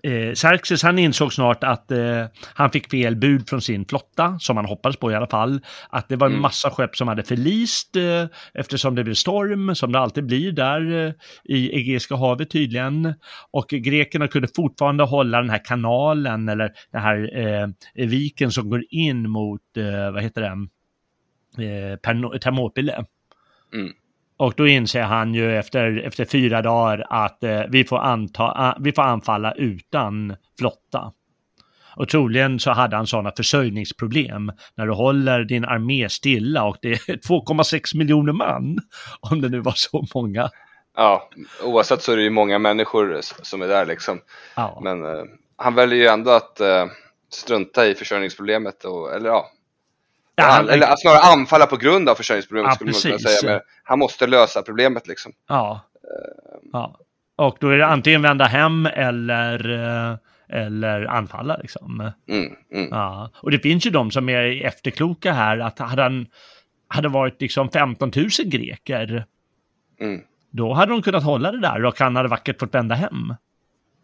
Eh, 0.03 0.33
Xerxes 0.35 0.83
han 0.83 0.99
insåg 0.99 1.33
snart 1.33 1.63
att 1.63 1.91
eh, 1.91 2.25
han 2.53 2.71
fick 2.71 2.89
fel 2.91 3.15
bud 3.15 3.49
från 3.49 3.61
sin 3.61 3.85
flotta, 3.85 4.37
som 4.39 4.57
han 4.57 4.65
hoppades 4.65 4.97
på 4.97 5.11
i 5.11 5.15
alla 5.15 5.27
fall. 5.27 5.59
Att 5.89 6.09
det 6.09 6.15
var 6.15 6.27
en 6.27 6.33
Mm. 6.33 6.41
massa 6.41 6.69
skepp 6.69 6.95
som 6.95 7.07
hade 7.07 7.23
förlist 7.23 7.95
eh, 7.95 8.25
eftersom 8.53 8.95
det 8.95 9.03
blev 9.03 9.13
storm, 9.13 9.75
som 9.75 9.91
det 9.91 9.99
alltid 9.99 10.25
blir 10.25 10.51
där 10.51 11.05
eh, 11.07 11.13
i 11.43 11.69
Egeiska 11.75 12.15
havet 12.15 12.49
tydligen. 12.49 13.13
Och 13.51 13.67
grekerna 13.69 14.27
kunde 14.27 14.47
fortfarande 14.55 15.03
hålla 15.03 15.41
den 15.41 15.49
här 15.49 15.65
kanalen, 15.65 16.49
eller 16.49 16.71
den 16.91 17.01
här 17.01 17.37
eh, 17.37 17.67
viken 18.07 18.51
som 18.51 18.69
går 18.69 18.83
in 18.89 19.29
mot, 19.29 19.61
eh, 19.77 20.11
vad 20.13 20.23
heter 20.23 20.41
det, 20.41 20.47
eh, 21.65 21.97
Thermopyle. 22.39 23.05
Mm. 23.73 23.91
Och 24.37 24.53
då 24.57 24.67
inser 24.67 25.01
han 25.01 25.33
ju 25.33 25.57
efter, 25.57 26.01
efter 26.05 26.25
fyra 26.25 26.61
dagar 26.61 27.05
att 27.09 27.43
eh, 27.43 27.61
vi, 27.69 27.83
får 27.83 27.97
anta, 27.97 28.43
ah, 28.43 28.77
vi 28.79 28.91
får 28.91 29.01
anfalla 29.01 29.51
utan 29.53 30.35
flotta. 30.59 31.11
Och 31.95 32.09
troligen 32.09 32.59
så 32.59 32.71
hade 32.71 32.95
han 32.95 33.07
sådana 33.07 33.31
försörjningsproblem 33.37 34.51
när 34.75 34.85
du 34.87 34.93
håller 34.93 35.43
din 35.43 35.65
armé 35.65 36.09
stilla 36.09 36.63
och 36.63 36.77
det 36.81 36.91
är 36.91 36.97
2,6 37.27 37.97
miljoner 37.97 38.33
man, 38.33 38.77
om 39.19 39.41
det 39.41 39.49
nu 39.49 39.59
var 39.59 39.73
så 39.75 40.05
många. 40.15 40.49
ja, 40.97 41.29
oavsett 41.63 42.01
så 42.01 42.11
är 42.11 42.17
det 42.17 42.23
ju 42.23 42.29
många 42.29 42.59
människor 42.59 43.19
som 43.21 43.61
är 43.61 43.67
där 43.67 43.85
liksom. 43.85 44.19
Ja, 44.55 44.79
Men 44.83 45.05
eh, 45.05 45.23
han 45.55 45.75
väljer 45.75 45.99
ju 45.99 46.07
ändå 46.07 46.31
att 46.31 46.59
eh, 46.59 46.85
strunta 47.33 47.87
i 47.87 47.95
försörjningsproblemet. 47.95 48.85
Och, 48.85 49.13
eller 49.13 49.29
ja, 49.29 49.51
ja, 50.37 50.43
han, 50.43 50.69
eller 50.69 50.95
snarare 50.95 51.19
anfalla 51.19 51.65
på 51.65 51.77
grund 51.77 52.09
av 52.09 52.15
försörjningsproblemet 52.15 52.69
Ja, 52.69 52.75
skulle 52.75 52.91
man 52.91 53.01
kunna 53.01 53.13
precis. 53.13 53.39
säga. 53.39 53.51
Men 53.53 53.61
han 53.83 53.99
måste 53.99 54.27
lösa 54.27 54.61
problemet 54.61 55.07
liksom. 55.07 55.31
ja, 55.47 55.81
ja. 56.73 56.99
Och 57.35 57.57
då 57.59 57.69
är 57.69 57.77
det 57.77 57.85
antingen 57.85 58.21
vända 58.21 58.45
hem 58.45 58.85
eller, 58.85 59.69
eh, 60.09 60.17
eller 60.61 61.05
anfalla 61.05 61.57
liksom. 61.57 62.11
Mm, 62.29 62.53
mm. 62.73 62.87
Ja, 62.91 63.31
och 63.41 63.51
det 63.51 63.59
finns 63.59 63.85
ju 63.85 63.89
de 63.89 64.11
som 64.11 64.29
är 64.29 64.65
efterkloka 64.65 65.33
här 65.33 65.59
att 65.59 65.79
hade 65.79 66.01
han 66.03 66.25
hade 66.89 67.09
varit 67.09 67.41
liksom 67.41 67.69
15 67.69 68.11
000 68.15 68.27
greker, 68.45 69.25
Mm, 69.99 70.21
då 70.51 70.73
hade 70.73 70.91
de 70.91 71.01
kunnat 71.01 71.23
hålla 71.23 71.51
det 71.51 71.61
där 71.61 71.85
och 71.85 71.99
han 71.99 72.15
hade 72.15 72.29
vackert 72.29 72.59
fått 72.59 72.73
vända 72.75 72.95
hem. 72.95 73.33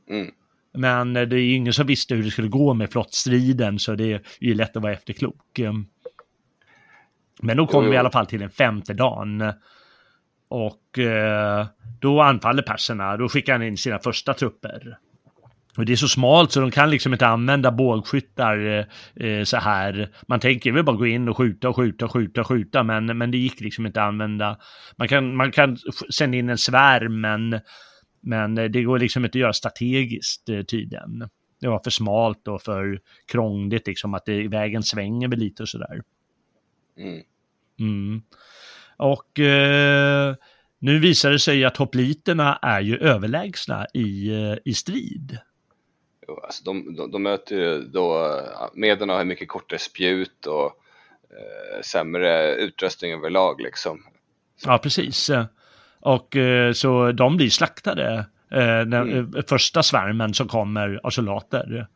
mm. 0.09 0.31
Men 0.73 1.15
eh, 1.15 1.21
det 1.27 1.35
är 1.35 1.39
ju 1.39 1.53
ingen 1.53 1.73
som 1.73 1.87
visste 1.87 2.15
hur 2.15 2.23
det 2.23 2.31
skulle 2.31 2.47
gå 2.47 2.73
med 2.73 2.91
flottstriden 2.91 3.79
så 3.79 3.95
det 3.95 4.11
är 4.13 4.21
ju 4.39 4.53
lätt 4.53 4.75
att 4.77 4.83
vara 4.83 4.93
efterklok. 4.93 5.59
Men 7.43 7.57
då 7.57 7.67
kommer 7.67 7.89
vi 7.89 7.95
i 7.95 7.97
alla 7.97 8.11
fall 8.11 8.25
till 8.25 8.39
den 8.39 8.49
femte 8.49 8.93
dagen. 8.93 9.53
Och 10.47 10.99
eh, 10.99 11.65
då 11.99 12.21
anfaller 12.21 12.63
perserna, 12.63 13.17
då 13.17 13.29
skickar 13.29 13.53
han 13.53 13.63
in 13.63 13.77
sina 13.77 13.99
första 13.99 14.33
trupper. 14.33 14.97
Och 15.77 15.85
det 15.85 15.91
är 15.91 15.95
så 15.95 16.07
smalt 16.07 16.51
så 16.51 16.59
de 16.59 16.71
kan 16.71 16.89
liksom 16.89 17.13
inte 17.13 17.27
använda 17.27 17.71
bågskyttar 17.71 18.57
eh, 18.65 19.27
eh, 19.27 19.43
så 19.43 19.57
här. 19.57 20.09
Man 20.27 20.39
tänker 20.39 20.71
väl 20.71 20.83
bara 20.83 20.95
gå 20.95 21.05
in 21.05 21.29
och 21.29 21.37
skjuta 21.37 21.69
och 21.69 21.75
skjuta 21.75 22.05
och 22.05 22.11
skjuta 22.11 22.41
och 22.41 22.47
skjuta, 22.47 22.83
men, 22.83 23.17
men 23.17 23.31
det 23.31 23.37
gick 23.37 23.59
liksom 23.59 23.85
inte 23.85 24.01
att 24.01 24.07
använda. 24.07 24.57
Man 24.95 25.07
kan, 25.07 25.35
man 25.35 25.51
kan 25.51 25.77
sända 26.13 26.37
in 26.37 26.49
en 26.49 26.57
svärm, 26.57 27.21
men, 27.21 27.59
men 28.21 28.55
det 28.55 28.83
går 28.83 28.99
liksom 28.99 29.25
inte 29.25 29.37
att 29.37 29.41
göra 29.41 29.53
strategiskt 29.53 30.49
eh, 30.49 30.61
tydligen. 30.61 31.29
Det 31.61 31.67
var 31.67 31.79
för 31.83 31.91
smalt 31.91 32.47
och 32.47 32.61
för 32.61 32.99
krångligt, 33.31 33.87
liksom 33.87 34.13
att 34.13 34.25
det, 34.25 34.47
vägen 34.47 34.83
svänger 34.83 35.27
väl 35.27 35.39
lite 35.39 35.63
och 35.63 35.69
sådär. 35.69 36.01
Mm. 36.97 37.23
Mm. 37.79 38.21
Och 38.97 39.39
eh, 39.39 40.35
nu 40.79 40.99
visar 40.99 41.31
det 41.31 41.39
sig 41.39 41.65
att 41.65 41.77
hopliterna 41.77 42.59
är 42.61 42.81
ju 42.81 42.97
överlägsna 42.97 43.85
i, 43.93 44.29
eh, 44.29 44.57
i 44.65 44.73
strid. 44.73 45.37
Jo, 46.27 46.39
alltså 46.43 46.63
de, 46.63 46.95
de, 46.95 47.11
de 47.11 47.23
möter 47.23 47.55
ju 47.55 47.81
då, 47.81 48.39
medierna 48.73 49.13
har 49.13 49.25
mycket 49.25 49.47
kortare 49.47 49.79
spjut 49.79 50.45
och 50.45 50.65
eh, 51.29 51.81
sämre 51.81 52.55
utrustning 52.55 53.13
överlag 53.13 53.61
liksom. 53.61 54.03
Ja, 54.65 54.77
precis. 54.77 55.29
Och 55.99 56.35
eh, 56.35 56.71
så 56.73 57.11
de 57.11 57.37
blir 57.37 57.49
slaktade. 57.49 58.25
Eh, 58.51 58.79
den 58.81 58.93
Mm. 58.93 59.35
eh, 59.35 59.43
första 59.47 59.83
svärmen 59.83 60.33
som 60.33 60.47
kommer 60.47 60.99
av 61.03 61.09
soldater. 61.09 61.87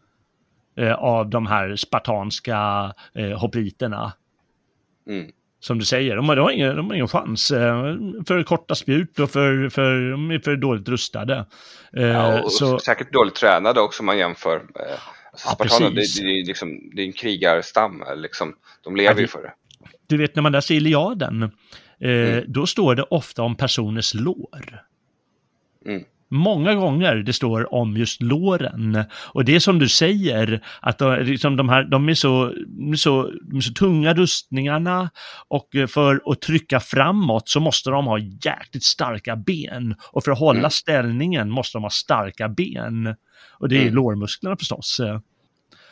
Eh, 0.78 0.94
av 0.94 1.30
de 1.30 1.48
här 1.48 1.76
spartanska 1.76 2.94
eh, 3.14 3.40
hopliterna. 3.40 4.14
Mm. 5.08 5.32
Som 5.68 5.80
du 5.80 5.86
säger, 5.86 6.16
de 6.16 6.30
har, 6.30 6.36
de 6.36 6.42
har, 6.42 6.52
ingen, 6.52 6.76
de 6.76 6.88
har 6.88 6.94
ingen 6.94 7.08
chans. 7.08 7.52
Eh, 7.52 7.96
för 8.28 8.44
korta 8.44 8.76
spjut 8.76 9.20
och 9.20 9.30
för, 9.32 9.70
för, 9.70 10.12
de 10.12 10.32
är 10.32 10.40
för 10.40 10.56
dåligt 10.56 10.90
rustade. 10.90 11.46
Eh, 11.98 12.04
Ja, 12.04 12.44
och 12.44 12.52
så, 12.52 12.80
säkert 12.80 13.14
dåligt 13.14 13.36
tränade 13.36 13.80
också 13.82 14.02
om 14.02 14.06
man 14.06 14.18
jämför. 14.18 14.56
Eh, 14.56 14.62
Alltså 15.32 15.48
Ja, 15.50 15.56
Spartanerna, 15.56 15.90
det, 15.90 15.96
precis. 15.96 16.20
det, 16.22 16.28
är 16.28 16.46
liksom, 16.46 16.90
det 16.96 17.02
är 17.02 17.06
en 17.06 17.14
krigarstam, 17.14 18.04
liksom. 18.16 18.56
de 18.84 18.96
lever 18.96 19.10
Ja, 19.10 19.16
det- 19.16 19.22
ju 19.22 19.28
för 19.28 19.42
det. 19.42 19.54
du 20.08 20.18
vet 20.18 20.36
när 20.36 20.44
man 20.44 20.52
läser 20.52 20.76
Iliaden, 20.76 21.44
eh, 21.44 21.50
Mm. 22.10 22.44
då 22.48 22.66
står 22.68 22.96
det 22.96 23.04
ofta 23.04 23.42
om 23.44 23.56
personers 23.56 24.14
lår. 24.14 24.84
Mm. 25.86 26.04
Många 26.30 26.76
gånger 26.76 27.16
det 27.16 27.34
står 27.34 27.74
om 27.74 27.98
just 27.98 28.22
låren. 28.22 29.04
Och 29.34 29.46
det 29.46 29.56
är 29.56 29.60
som 29.60 29.80
du 29.80 29.90
säger, 29.90 30.62
att 30.82 30.98
de, 30.98 31.20
liksom 31.24 31.56
de, 31.56 31.70
här, 31.70 31.84
de, 31.84 32.10
är 32.10 32.14
så, 32.14 32.54
de, 32.68 32.92
är 32.92 32.96
så, 32.96 33.32
de 33.52 33.58
är 33.58 33.62
så 33.62 33.74
tunga 33.74 34.14
rustningarna 34.14 35.10
och 35.48 35.68
för 35.90 36.22
att 36.32 36.42
trycka 36.42 36.80
framåt 36.80 37.50
så 37.50 37.60
måste 37.60 37.90
de 37.90 38.06
ha 38.06 38.18
jäkligt 38.20 38.84
starka 38.84 39.36
ben. 39.36 39.96
Och 40.12 40.24
för 40.24 40.32
att 40.32 40.40
hålla 40.40 40.60
Mm. 40.60 40.72
ställningen 40.72 41.50
måste 41.50 41.78
de 41.78 41.84
ha 41.84 41.90
starka 41.90 42.50
ben. 42.50 43.16
Och 43.60 43.70
det 43.70 43.78
är 43.78 43.82
Mm. 43.82 43.96
lårmusklerna 43.96 44.58
förstås. 44.58 45.02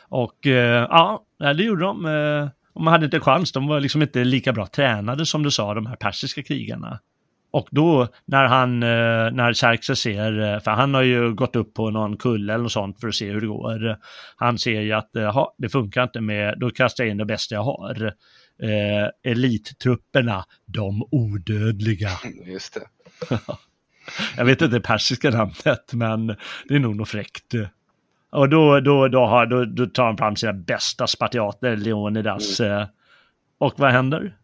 Och 0.10 0.48
eh, 0.48 0.88
ja, 0.90 1.24
det 1.40 1.64
gjorde 1.64 1.84
de. 1.84 2.06
Eh, 2.06 2.50
och 2.74 2.82
man 2.82 2.92
hade 2.92 3.06
inte 3.06 3.20
chans, 3.20 3.52
de 3.52 3.68
var 3.68 3.80
liksom 3.80 4.02
inte 4.02 4.24
lika 4.24 4.54
bra 4.54 4.68
tränade 4.68 5.26
som 5.26 5.44
du 5.44 5.52
sa, 5.52 5.74
de 5.74 5.86
här 5.86 5.96
persiska 5.96 6.44
krigarna. 6.44 7.00
Och 7.56 7.68
då 7.72 8.08
när 8.26 8.46
han, 8.46 8.84
eh, 8.84 9.32
när 9.32 9.54
Xerxes 9.54 10.00
ser, 10.00 10.40
eh, 10.40 10.60
för 10.60 10.72
han 10.72 10.94
har 10.94 11.02
ju 11.02 11.34
gått 11.34 11.56
upp 11.56 11.74
på 11.74 11.90
någon 11.90 12.18
kulle 12.18 12.54
eller 12.54 12.64
något 12.64 12.72
sånt 12.72 13.00
för 13.00 13.08
att 13.08 13.16
se 13.16 13.32
hur 13.32 13.42
det 13.42 13.48
går. 13.48 13.98
Han 14.36 14.58
ser 14.58 14.82
ju 14.82 14.94
att, 14.94 15.10
ja, 15.14 15.56
det 15.58 15.70
funkar 15.70 16.04
inte 16.04 16.22
med, 16.22 16.60
då 16.60 16.70
kastar 16.70 17.04
jag 17.04 17.12
in 17.12 17.18
det 17.18 17.26
bästa 17.26 17.56
jag 17.56 17.64
har. 17.64 18.14
Eh, 18.62 19.32
elittrupperna, 19.32 20.46
de 20.66 21.08
odödliga. 21.12 22.10
Just 22.46 22.74
det. 22.74 22.88
jag 24.38 24.46
vet 24.46 24.62
inte 24.62 24.76
det 24.76 24.82
persiska 24.82 25.30
namnet, 25.30 25.94
men 25.94 26.28
det 26.68 26.76
är 26.76 26.80
nog 26.80 26.96
något 26.96 27.10
fräckt. 27.10 27.54
Och 28.32 28.50
då, 28.50 28.80
då, 28.80 29.08
då, 29.08 29.26
har, 29.26 29.46
då, 29.46 29.66
då 29.66 29.86
tar 29.86 30.06
han 30.06 30.18
fram 30.18 30.36
sina 30.36 30.54
bästa 30.54 31.08
spartiater, 31.08 31.78
Leonidas. 31.78 32.60
Mm. 32.60 32.88
Och 33.58 33.74
vad 33.78 33.92
händer? 33.92 34.36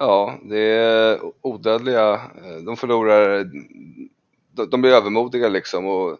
Ja, 0.00 0.38
det 0.42 0.58
är 0.58 1.20
odödliga. 1.40 2.20
De 2.66 2.76
förlorar, 2.76 3.50
de 4.70 4.80
blir 4.80 4.92
övermodiga 4.92 5.48
liksom 5.48 5.86
och 5.86 6.18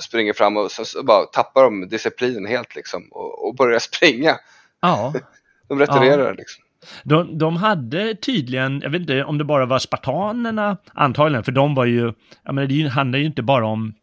springer 0.00 0.32
fram 0.32 0.56
och 0.56 0.70
så 0.70 1.02
bara 1.02 1.24
tappar 1.24 1.64
de 1.64 1.88
disciplinen 1.88 2.46
helt 2.46 2.74
liksom 2.74 3.08
och, 3.10 3.48
och 3.48 3.54
börjar 3.54 3.78
springa. 3.92 4.36
Ja. 4.80 5.14
De 5.68 5.78
retirerar 5.78 6.26
ja. 6.26 6.32
liksom. 6.32 6.64
De, 7.04 7.38
de 7.38 7.56
hade 7.56 8.14
tydligen, 8.14 8.80
jag 8.80 8.90
vet 8.90 9.00
inte 9.00 9.24
om 9.24 9.38
det 9.38 9.44
bara 9.44 9.66
var 9.66 9.78
spartanerna 9.78 10.76
antagligen, 10.94 11.44
för 11.44 11.52
de 11.52 11.74
var 11.74 11.84
ju, 11.84 12.12
jag 12.44 12.54
menar 12.54 12.68
det 12.68 12.88
handlar 12.88 13.18
ju 13.18 13.26
inte 13.26 13.42
bara 13.42 13.66
om 13.66 13.94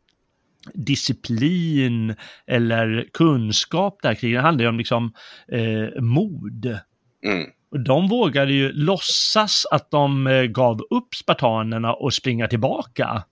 disciplin 0.74 2.16
eller 2.48 3.10
kunskap 3.14 4.00
där 4.02 4.16
kring, 4.16 4.34
det 4.34 4.41
handlar 4.41 4.64
ju 4.64 4.70
om 4.70 4.78
liksom 4.78 5.14
eh, 5.52 6.02
mod. 6.02 6.80
Mm. 7.24 7.50
Och 7.72 7.80
de 7.80 8.07
vågade 8.07 8.53
ju 8.53 8.72
låtsas 8.72 9.65
att 9.72 9.91
de 9.91 10.28
eh, 10.28 10.43
gav 10.43 10.82
upp 10.89 11.15
spartanerna 11.15 11.93
och 11.93 12.13
springa 12.13 12.47
tillbaka. 12.47 13.24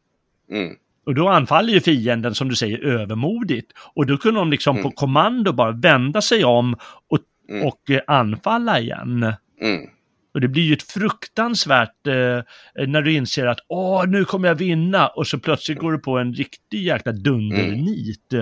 Mm. 0.51 0.75
Och 1.05 1.15
då 1.15 1.29
anfaller 1.29 1.73
ju 1.73 1.79
fienden, 1.79 2.36
som 2.36 2.49
du 2.49 2.55
säger, 2.55 2.86
övermodigt. 2.86 3.71
Och 3.93 4.05
då 4.05 4.17
kunde 4.17 4.39
de 4.39 4.51
liksom 4.51 4.75
mm. 4.75 4.83
på 4.83 4.91
kommando 4.91 5.53
bara 5.53 5.71
vända 5.71 6.21
sig 6.21 6.45
om 6.45 6.75
och, 7.09 7.19
mm. 7.49 7.67
och 7.67 7.89
eh, 7.89 8.01
anfalla 8.07 8.79
igen. 8.79 9.33
Mm. 9.61 9.89
Och 10.33 10.41
det 10.41 10.47
blir 10.47 10.63
ju 10.63 10.73
ett 10.73 10.83
fruktansvärt 10.91 12.07
eh, 12.07 12.88
när 12.88 13.01
du 13.01 13.13
inser 13.13 13.45
att 13.45 13.59
åh, 13.67 14.07
nu 14.07 14.25
kommer 14.25 14.47
jag 14.47 14.55
vinna 14.55 15.07
och 15.07 15.27
så 15.27 15.39
plötsligt 15.39 15.79
går 15.79 15.91
du 15.91 15.99
på 15.99 16.17
en 16.17 16.33
riktig 16.33 16.83
jäkla 16.83 17.11
dundernit. 17.11 18.33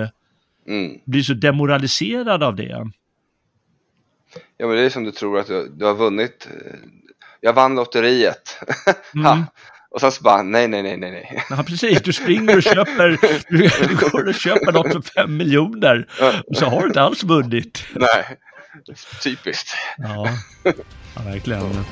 Mm. 0.68 1.00
Blir 1.06 1.22
så 1.22 1.34
demoraliserad 1.34 2.44
av 2.44 2.56
det. 2.56 2.92
Ja 4.58 4.68
men 4.68 4.76
det 4.76 4.82
är 4.82 4.90
som 4.90 5.04
du 5.04 5.12
tror 5.12 5.40
att 5.40 5.48
du, 5.48 5.70
du 5.70 5.86
har 5.86 5.94
vunnit. 5.94 6.48
Jag 7.42 7.54
vann 7.54 7.76
lotteriet. 7.76 8.60
Mm. 9.16 9.44
och 9.92 10.02
sen 10.02 10.12
så 10.12 10.24
bara 10.24 10.44
nej, 10.44 10.68
nej, 10.68 10.84
nej, 10.84 10.98
nej, 10.98 11.12
nej. 11.12 11.44
Ja 11.50 11.64
precis, 11.68 12.02
du 12.02 12.14
springer 12.14 12.58
och 12.58 12.64
köper, 12.64 13.18
du 13.88 13.96
går 13.96 14.28
och 14.28 14.36
köper 14.36 14.72
något 14.72 14.92
för 14.94 15.02
fem 15.02 15.38
miljoner 15.38 16.08
och 16.48 16.58
så 16.58 16.66
har 16.66 16.82
du 16.82 16.88
inte 16.88 17.02
alls 17.02 17.24
vunnit. 17.24 17.86
Nej, 17.96 18.38
typiskt. 19.24 19.70
Ja, 19.98 20.30
ja 21.16 21.22
verkligen. 21.26 21.86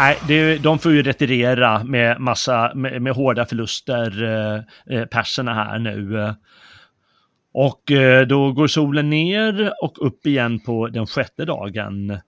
Nej, 0.00 0.18
det, 0.28 0.58
de 0.58 0.78
får 0.78 0.92
ju 0.92 1.02
retirera 1.02 1.84
med 1.84 2.20
massa, 2.20 2.72
med, 2.74 3.02
med 3.02 3.12
hårda 3.12 3.46
förluster, 3.46 4.22
eh, 4.22 4.96
eh 4.96 5.06
perserna 5.06 5.54
här 5.54 5.78
nu. 5.78 6.34
Och 7.52 7.90
eh, 7.90 8.26
då 8.26 8.52
går 8.52 8.66
solen 8.66 9.10
ner 9.10 9.72
och 9.82 10.06
upp 10.06 10.26
igen 10.26 10.60
på 10.60 10.88
den 10.88 11.06
sjätte 11.06 11.44
dagen. 11.44 12.18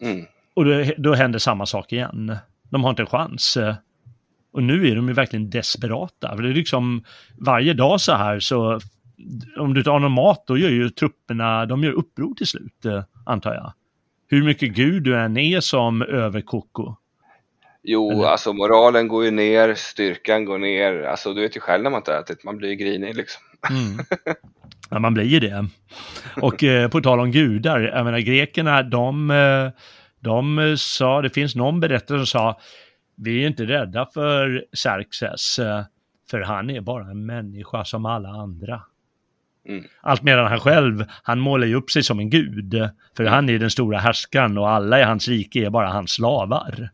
Mm. 0.00 0.26
Och 0.54 0.64
då, 0.64 0.84
då 0.98 1.14
händer 1.14 1.38
samma 1.38 1.66
sak 1.66 1.92
igen. 1.92 2.36
De 2.70 2.84
har 2.84 2.90
inte 2.90 3.02
en 3.02 3.06
chans. 3.06 3.58
Och 4.52 4.62
nu 4.62 4.88
är 4.88 4.96
de 4.96 5.08
ju 5.08 5.14
verkligen 5.14 5.50
desperata. 5.50 6.36
För 6.36 6.42
det 6.42 6.48
är 6.48 6.54
liksom 6.54 7.04
varje 7.38 7.74
dag 7.74 8.00
så 8.00 8.12
här 8.12 8.40
så 8.40 8.80
om 9.58 9.74
du 9.74 9.80
inte 9.80 9.90
har 9.90 10.00
någon 10.00 10.12
mat 10.12 10.44
då 10.46 10.58
gör 10.58 10.70
ju 10.70 10.90
trupperna, 10.90 11.66
de 11.66 11.84
gör 11.84 11.92
uppror 11.92 12.34
till 12.34 12.46
slut, 12.46 12.86
antar 13.26 13.54
jag 13.54 13.72
hur 14.28 14.44
mycket 14.44 14.72
gud 14.72 15.02
du 15.02 15.18
än 15.18 15.36
är 15.36 15.60
som 15.60 16.02
överkoko. 16.02 16.96
Jo, 17.82 18.10
Eller? 18.10 18.24
alltså 18.24 18.52
moralen 18.52 19.08
går 19.08 19.24
ju 19.24 19.30
ner, 19.30 19.74
styrkan 19.74 20.44
går 20.44 20.58
ner. 20.58 21.02
Alltså 21.02 21.34
du 21.34 21.40
vet 21.40 21.56
ju 21.56 21.60
själv 21.60 21.82
när 21.82 21.90
man 21.90 22.00
inte 22.00 22.14
ätit, 22.14 22.44
man 22.44 22.56
blir 22.56 22.68
ju 22.68 22.74
grinig 22.74 23.16
liksom. 23.16 23.42
Mm. 23.70 24.04
Ja, 24.90 24.98
man 24.98 25.14
blir 25.14 25.24
ju 25.24 25.40
det. 25.40 25.66
Och 26.42 26.64
eh, 26.64 26.88
på 26.88 27.00
tal 27.00 27.20
om 27.20 27.30
gudar, 27.30 27.80
jag 27.80 28.04
menar 28.04 28.18
grekerna, 28.18 28.82
de, 28.82 29.30
eh, 29.30 29.70
de 30.20 30.74
sa, 30.78 31.22
det 31.22 31.30
finns 31.30 31.54
någon 31.54 31.80
berättelse 31.80 32.18
som 32.18 32.26
sa, 32.26 32.60
vi 33.16 33.42
är 33.42 33.46
inte 33.46 33.64
rädda 33.64 34.06
för 34.14 34.64
Xerxes, 34.72 35.58
eh, 35.58 35.82
för 36.30 36.40
han 36.40 36.70
är 36.70 36.80
bara 36.80 37.10
en 37.10 37.26
människa 37.26 37.84
som 37.84 38.06
alla 38.06 38.28
andra. 38.28 38.82
Mm. 39.68 39.84
Allt 40.00 40.22
medan 40.22 40.46
han 40.46 40.60
själv, 40.60 41.04
han 41.22 41.40
målar 41.40 41.66
ju 41.66 41.74
upp 41.74 41.90
sig 41.90 42.02
som 42.02 42.18
en 42.18 42.30
gud. 42.30 42.90
För 43.16 43.24
han 43.24 43.48
är 43.48 43.58
den 43.58 43.70
stora 43.70 43.98
härskaren 43.98 44.58
och 44.58 44.70
alla 44.70 45.00
i 45.00 45.02
hans 45.02 45.28
rike 45.28 45.66
är 45.66 45.70
bara 45.70 45.88
hans 45.88 46.10
slavar. 46.10 46.90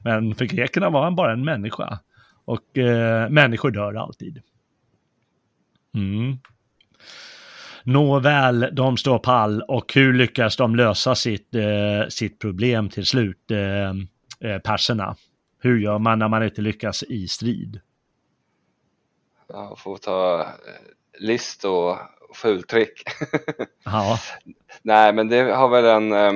Men 0.00 0.34
för 0.34 0.44
grekerna 0.44 0.90
var 0.90 1.04
han 1.04 1.14
bara 1.14 1.32
en 1.32 1.44
människa. 1.44 1.98
Och 2.44 2.78
eh, 2.78 3.28
människor 3.28 3.70
dör 3.70 3.94
alltid. 3.94 4.42
Mm. 5.94 6.38
Nåväl, 7.82 8.68
de 8.72 8.96
står 8.96 9.18
pall 9.18 9.62
och 9.62 9.94
hur 9.94 10.12
lyckas 10.12 10.56
de 10.56 10.76
lösa 10.76 11.14
sitt, 11.14 11.54
eh, 11.54 12.08
sitt 12.08 12.38
problem 12.38 12.88
till 12.88 13.06
slut, 13.06 13.50
eh, 13.50 13.90
eh 14.50 14.58
perserna? 14.58 15.16
Hur 15.58 15.78
gör 15.78 15.98
man 15.98 16.18
när 16.18 16.28
man 16.28 16.44
inte 16.44 16.62
lyckas 16.62 17.02
i 17.02 17.28
strid? 17.28 17.80
Ja, 19.48 19.76
får 19.78 19.96
ta 19.96 20.40
eh, 20.40 20.46
list 21.18 21.64
och 21.64 21.98
fultrick. 22.34 23.02
Ja. 23.84 24.18
Nej, 24.82 25.12
men 25.12 25.28
det 25.28 25.42
har 25.42 25.68
väl 25.68 25.84
en, 25.84 26.12
eh, 26.12 26.32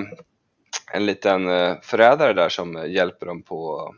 en 0.92 1.06
liten 1.06 1.48
eh, 1.48 1.76
förrädare 1.82 2.32
där 2.32 2.48
som 2.48 2.84
hjälper 2.86 3.26
dem 3.26 3.42
på, 3.42 3.94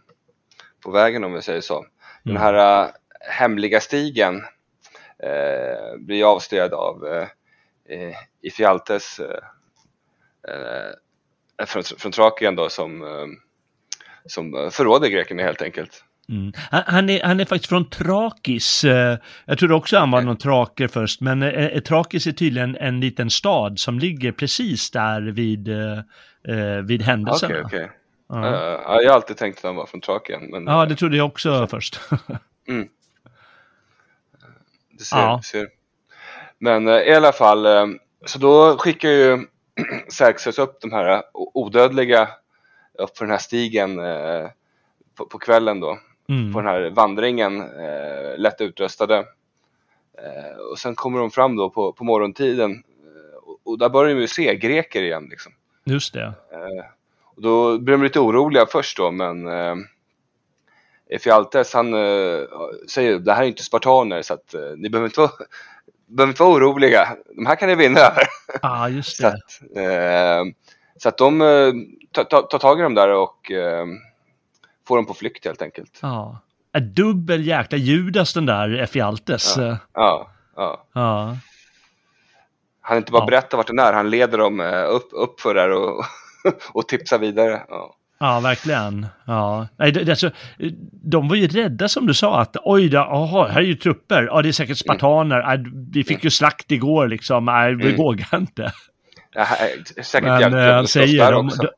på 0.85 0.91
vägen 0.91 1.25
om 1.25 1.33
vi 1.33 1.43
säger 1.43 1.61
så. 1.61 1.87
Den 2.23 2.37
mm. 2.37 2.43
här 2.43 2.83
mm. 2.83 2.93
hemliga 3.21 3.81
stigen 3.81 4.37
eh, 5.23 5.97
blir 5.99 6.33
avslöjad 6.33 6.73
av 6.73 7.07
eh, 7.89 8.17
Ifialtes 8.43 9.21
eh, 10.49 11.67
från, 11.67 11.83
från 11.83 12.13
Trakien 12.13 12.57
då 12.57 12.69
som, 12.69 13.05
som 14.27 14.71
förråder 14.73 15.09
grekerna 15.09 15.43
helt 15.43 15.63
enkelt. 15.63 16.05
Mm. 16.31 16.53
Han, 16.71 16.83
han, 16.87 17.11
är, 17.11 17.23
han 17.23 17.41
är 17.41 17.45
faktiskt 17.45 17.69
från 17.69 17.91
Trakis. 17.91 18.85
Eh, 18.85 19.19
jag 19.45 19.59
trodde 19.59 19.75
också 19.75 19.99
han 19.99 20.11
var 20.11 20.23
någon 20.23 20.37
traker 20.37 20.89
först, 20.89 21.21
men 21.21 21.43
eh, 21.43 21.49
eh, 21.49 21.81
Trakis 21.81 22.27
är 22.27 22.33
tydligen 22.33 22.77
en 22.77 23.01
liten 23.01 23.31
stad 23.31 23.79
som 23.79 23.99
ligger 23.99 24.33
precis 24.33 24.91
där 24.91 25.21
vid, 25.21 25.69
vid 26.85 27.03
händelserna. 27.03 27.55
Okej, 27.55 27.65
okay, 27.65 27.85
okay. 28.29 28.51
ja. 28.51 29.03
jag 29.03 29.11
har 29.11 29.15
alltid 29.15 29.37
tänkt 29.37 29.59
att 29.59 29.65
han 29.65 29.77
var 29.77 29.87
från 29.87 30.01
Trakien. 30.01 30.51
Men, 30.51 30.67
ja, 30.67 30.87
det 30.87 30.97
trodde 30.97 31.17
jag 31.17 31.27
också 31.27 31.67
först. 31.67 32.01
mm. 32.69 32.89
Det 34.99 35.05
ser, 35.05 35.17
ja. 35.17 35.41
ser. 35.45 35.69
Men 36.59 36.89
i 36.89 37.15
alla 37.15 37.33
fall, 37.33 37.67
så 38.27 38.39
då 38.39 38.77
skickar 38.79 39.09
ju 39.09 39.39
Xerxes 40.11 40.59
upp 40.59 40.81
de 40.81 40.93
här 40.93 41.23
odödliga 41.35 42.29
upp 42.99 43.15
på 43.15 43.25
den 43.25 43.31
här 43.31 43.39
stigen 43.39 43.97
på, 45.17 45.27
på 45.27 45.39
kvällen 45.39 45.81
då 45.81 45.99
mm. 46.31 46.53
på 46.53 46.61
den 46.61 46.69
här 46.69 46.91
vandringen, 46.91 47.61
eh, 47.61 48.39
lätt 48.39 48.61
utrustade. 48.61 49.19
Eh, 50.19 50.59
och 50.71 50.79
sen 50.79 50.95
kommer 50.95 51.19
de 51.21 51.31
fram 51.31 51.57
då 51.57 51.71
på, 51.71 51.93
på 51.93 52.05
morgontiden 52.05 52.71
eh, 52.71 53.49
och, 53.49 53.59
och 53.65 53.79
där 53.79 53.89
börjar 53.89 54.17
ju 54.17 54.29
se 54.29 54.57
greker 54.57 55.03
igen 55.03 55.27
liksom. 55.31 55.53
Just 55.85 56.15
det. 56.15 56.25
Eh, 56.25 56.85
och 57.25 57.43
då 57.43 57.79
blir 57.79 57.93
de 57.97 58.03
lite 58.03 58.21
oroliga 58.21 58.67
först 58.67 58.97
då, 58.97 59.11
men 59.11 59.47
eh, 59.47 59.75
Efialtes 61.11 61.75
han 61.75 61.95
eh, 61.95 62.41
säger 62.89 63.19
det 63.19 63.33
här 63.33 63.43
är 63.43 63.47
inte 63.47 63.63
spartaner 63.63 64.23
så 64.23 64.35
att 64.35 64.55
eh, 64.55 64.61
ni 64.77 64.91
behöver 64.91 65.09
inte, 65.09 65.21
vara, 65.21 65.31
behöver 66.07 66.33
inte 66.33 66.43
vara 66.43 66.55
oroliga. 66.55 67.17
De 67.37 67.47
här 67.47 67.57
kan 67.57 67.69
ni 67.69 67.75
vinna 67.75 68.01
över. 68.01 68.25
Ah, 68.63 68.89
just 68.89 69.17
så 69.17 69.23
det. 69.23 69.29
att, 69.29 69.77
eh, 69.77 70.53
så 70.97 71.09
att 71.09 71.19
de 71.19 71.39
tar, 72.13 72.25
tar, 72.25 72.43
tar 72.43 72.59
tag 72.59 72.79
i 72.79 72.83
dem 72.83 72.95
där 72.95 73.09
och 73.09 73.53
eh, 74.83 74.87
får 74.89 74.97
dem 74.97 75.07
på 75.07 75.15
flykt 75.15 75.45
helt 75.45 75.63
enkelt. 75.63 75.99
Ja. 76.03 76.39
En 76.73 76.95
dubbel 76.95 77.47
jäkla 77.47 77.79
Judas 77.79 78.35
den 78.35 78.47
där 78.47 78.79
Efialtes. 78.79 79.55
Ja, 79.57 79.77
ja. 79.95 80.31
ja. 80.57 80.85
ja. 80.95 81.37
Han 82.81 82.97
inte 82.97 83.13
bara 83.13 83.23
Ja. 83.23 83.27
berättar 83.27 83.57
vart 83.57 83.67
den 83.67 83.79
är, 83.79 83.93
han 83.93 84.11
leder 84.11 84.39
dem 84.39 84.61
eh, 84.61 84.85
upp, 84.89 85.09
upp 85.13 85.41
för 85.41 85.55
där 85.55 85.71
och, 85.71 86.05
och 86.73 86.89
tipsar 86.89 87.19
vidare. 87.19 87.63
Ja. 87.69 87.95
Ja, 88.23 88.41
verkligen. 88.41 89.07
Ja. 89.25 89.69
Nej, 89.77 89.93
det, 89.93 90.11
alltså, 90.11 90.31
de 90.93 91.29
var 91.29 91.37
ju 91.37 91.47
rädda 91.49 91.89
som 91.89 92.07
du 92.07 92.15
sa 92.15 92.41
att 92.41 92.57
oj, 92.65 92.89
då, 92.89 92.99
aha, 92.99 93.47
här 93.49 93.61
är 93.61 93.65
ju 93.65 93.75
trupper. 93.75 94.23
Ja, 94.23 94.43
det 94.43 94.49
är 94.49 94.53
säkert 94.53 94.79
spartaner. 94.79 95.43
Nej, 95.47 95.73
vi 95.93 96.05
fick 96.05 96.25
ju 96.25 96.31
slakt 96.31 96.71
igår 96.73 97.09
liksom. 97.09 97.45
Nej, 97.45 97.75
vi 97.75 97.85
Mm. 97.85 97.97
vågar 97.97 98.29
inte. 98.39 98.73
Är 99.35 100.03
säkert 100.03 100.29
Men 100.29 100.55
eh, 100.55 100.75
han 100.75 100.87
slåss 100.87 100.91
säger, 100.93 101.33
de, 101.33 101.47
också. 101.47 101.63
de, 101.63 101.69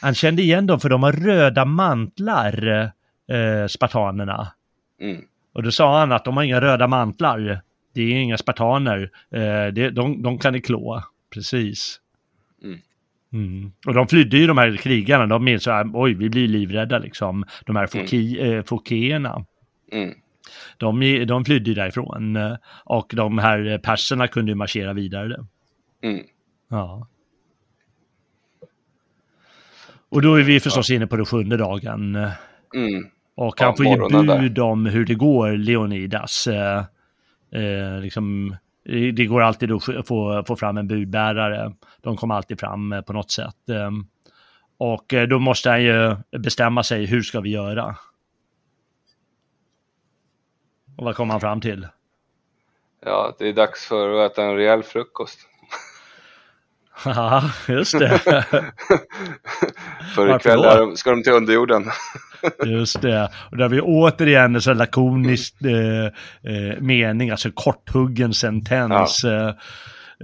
han 0.00 0.14
kände 0.14 0.42
igen 0.42 0.66
dem 0.66 0.80
för 0.80 0.88
de 0.88 1.02
har 1.02 1.12
röda 1.12 1.64
mantlar, 1.64 2.92
eh, 3.28 3.66
spartanerna. 3.68 4.52
Mm. 5.00 5.24
Och 5.52 5.62
då 5.62 5.70
sa 5.70 5.98
han 5.98 6.12
att 6.12 6.24
de 6.24 6.36
har 6.36 6.44
inga 6.44 6.60
röda 6.60 6.86
mantlar. 6.86 7.60
Det 7.94 8.02
är 8.02 8.20
inga 8.20 8.38
spartaner. 8.38 9.10
Eh, 9.30 9.66
det, 9.72 9.90
de, 9.90 10.22
de 10.22 10.38
kan 10.38 10.52
ni 10.52 10.60
klå. 10.60 11.02
Precis. 11.34 12.00
Mm. 12.62 12.78
Mm. 13.32 13.72
Och 13.86 13.94
de 13.94 14.08
flydde 14.08 14.36
ju 14.38 14.46
de 14.46 14.58
här 14.58 14.76
krigarna. 14.76 15.26
De 15.26 15.48
är 15.48 15.58
så 15.58 15.70
här, 15.70 15.90
oj, 15.94 16.14
vi 16.14 16.30
blir 16.30 16.48
livrädda 16.48 16.98
liksom. 16.98 17.44
De 17.66 17.76
här 17.76 17.86
foki, 17.86 18.40
eh, 18.40 18.64
fokéerna. 18.64 19.44
Mm. 19.92 20.14
De, 20.76 21.24
de 21.26 21.44
flydde 21.44 21.74
därifrån. 21.74 22.38
Och 22.84 23.12
de 23.14 23.38
här 23.38 23.78
perserna 23.78 24.28
kunde 24.28 24.50
ju 24.50 24.56
marschera 24.56 24.92
vidare. 24.92 25.46
Mm. 26.02 26.24
Ja. 26.68 27.08
Och 30.10 30.22
då 30.22 30.34
är 30.34 30.42
vi 30.42 30.60
förstås 30.60 30.90
inne 30.90 31.06
på 31.06 31.16
den 31.16 31.26
sjunde 31.26 31.56
dagen. 31.56 32.14
Mm. 32.74 33.06
Och 33.34 33.54
Ja, 33.58 33.64
han 33.66 33.76
får 33.76 33.86
ge 33.86 33.96
morgonen 33.96 34.26
där. 34.26 34.38
bud 34.40 34.58
om 34.58 34.86
hur 34.86 35.04
det 35.04 35.14
går, 35.14 35.50
Leonidas. 35.52 36.46
Eh, 36.46 36.78
eh, 37.52 38.00
liksom, 38.02 38.56
eh, 38.88 39.14
det 39.14 39.26
går 39.26 39.40
alltid 39.42 39.72
att 39.72 39.84
få- 39.84 40.42
få, 40.46 40.56
fram 40.56 40.76
en 40.76 40.88
budbärare. 40.88 41.72
De 42.00 42.16
kommer 42.16 42.34
alltid 42.34 42.60
fram 42.60 42.92
eh, 42.92 43.00
på 43.00 43.12
något 43.12 43.30
sätt. 43.30 43.68
Eh, 43.70 43.90
och 44.78 45.14
eh, 45.14 45.28
då 45.28 45.38
måste 45.38 45.70
han 45.70 45.82
ju 45.82 46.16
bestämma 46.38 46.82
sig, 46.82 47.06
hur 47.06 47.22
ska 47.22 47.40
vi 47.40 47.50
göra? 47.50 47.96
Och 50.96 51.04
vad 51.04 51.16
kommer 51.16 51.32
han 51.34 51.40
fram 51.40 51.60
till? 51.60 51.86
Ja, 53.04 53.36
det 53.38 53.48
är 53.48 53.52
dags 53.52 53.86
för 53.88 54.24
att 54.24 54.32
äta 54.32 54.42
en 54.44 54.56
rejäl 54.56 54.82
frukost. 54.82 55.40
Ja, 57.04 57.50
just 57.68 57.98
det. 57.98 58.18
för 60.14 60.36
ikväll 60.36 60.62
de, 60.62 60.96
ska 60.96 61.10
de 61.10 61.22
till 61.22 61.32
underjorden. 61.32 61.84
Just 62.66 63.02
det. 63.02 63.30
Och 63.50 63.56
där 63.56 63.68
vi 63.68 63.80
återigen 63.80 64.54
en 64.54 64.62
sån 64.62 64.78
lakonisk 64.78 65.54
eh, 65.62 66.04
eh, 66.52 66.80
mening, 66.80 67.30
alltså 67.30 67.50
korthuggen 67.54 68.34
sentens. 68.34 69.24
Eh, 69.24 69.54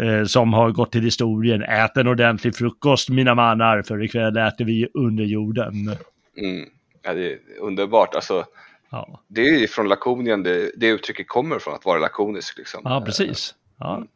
eh, 0.01 0.24
som 0.24 0.53
har 0.53 0.70
gått 0.70 0.93
till 0.93 1.03
historien. 1.03 1.62
Ät 1.62 1.97
en 1.97 2.09
ordentlig 2.09 2.57
frukost 2.57 3.09
mina 3.09 3.35
mannar, 3.35 3.83
för 3.83 4.05
ikväll 4.05 4.37
äter 4.37 4.64
vi 4.64 4.89
under 4.95 5.24
jorden. 5.24 5.97
Mm. 6.39 6.68
Ja, 7.03 7.14
det 7.14 7.33
är 7.33 7.39
underbart. 7.61 8.14
Alltså, 8.14 8.45
Ja, 8.91 9.20
det 9.29 9.41
är 9.41 9.59
ju 9.59 9.68
från 9.68 9.89
lakonien 9.89 10.43
det, 10.43 10.70
det 10.77 10.87
uttrycket 10.87 11.29
kommer 11.29 11.59
från, 11.59 11.74
att 11.74 11.85
vara 11.85 11.99
lakonisk. 11.99 12.59
Liksom. 12.59 12.81
ja 12.85 13.01
precis. 13.01 13.55
Ja. 13.79 14.07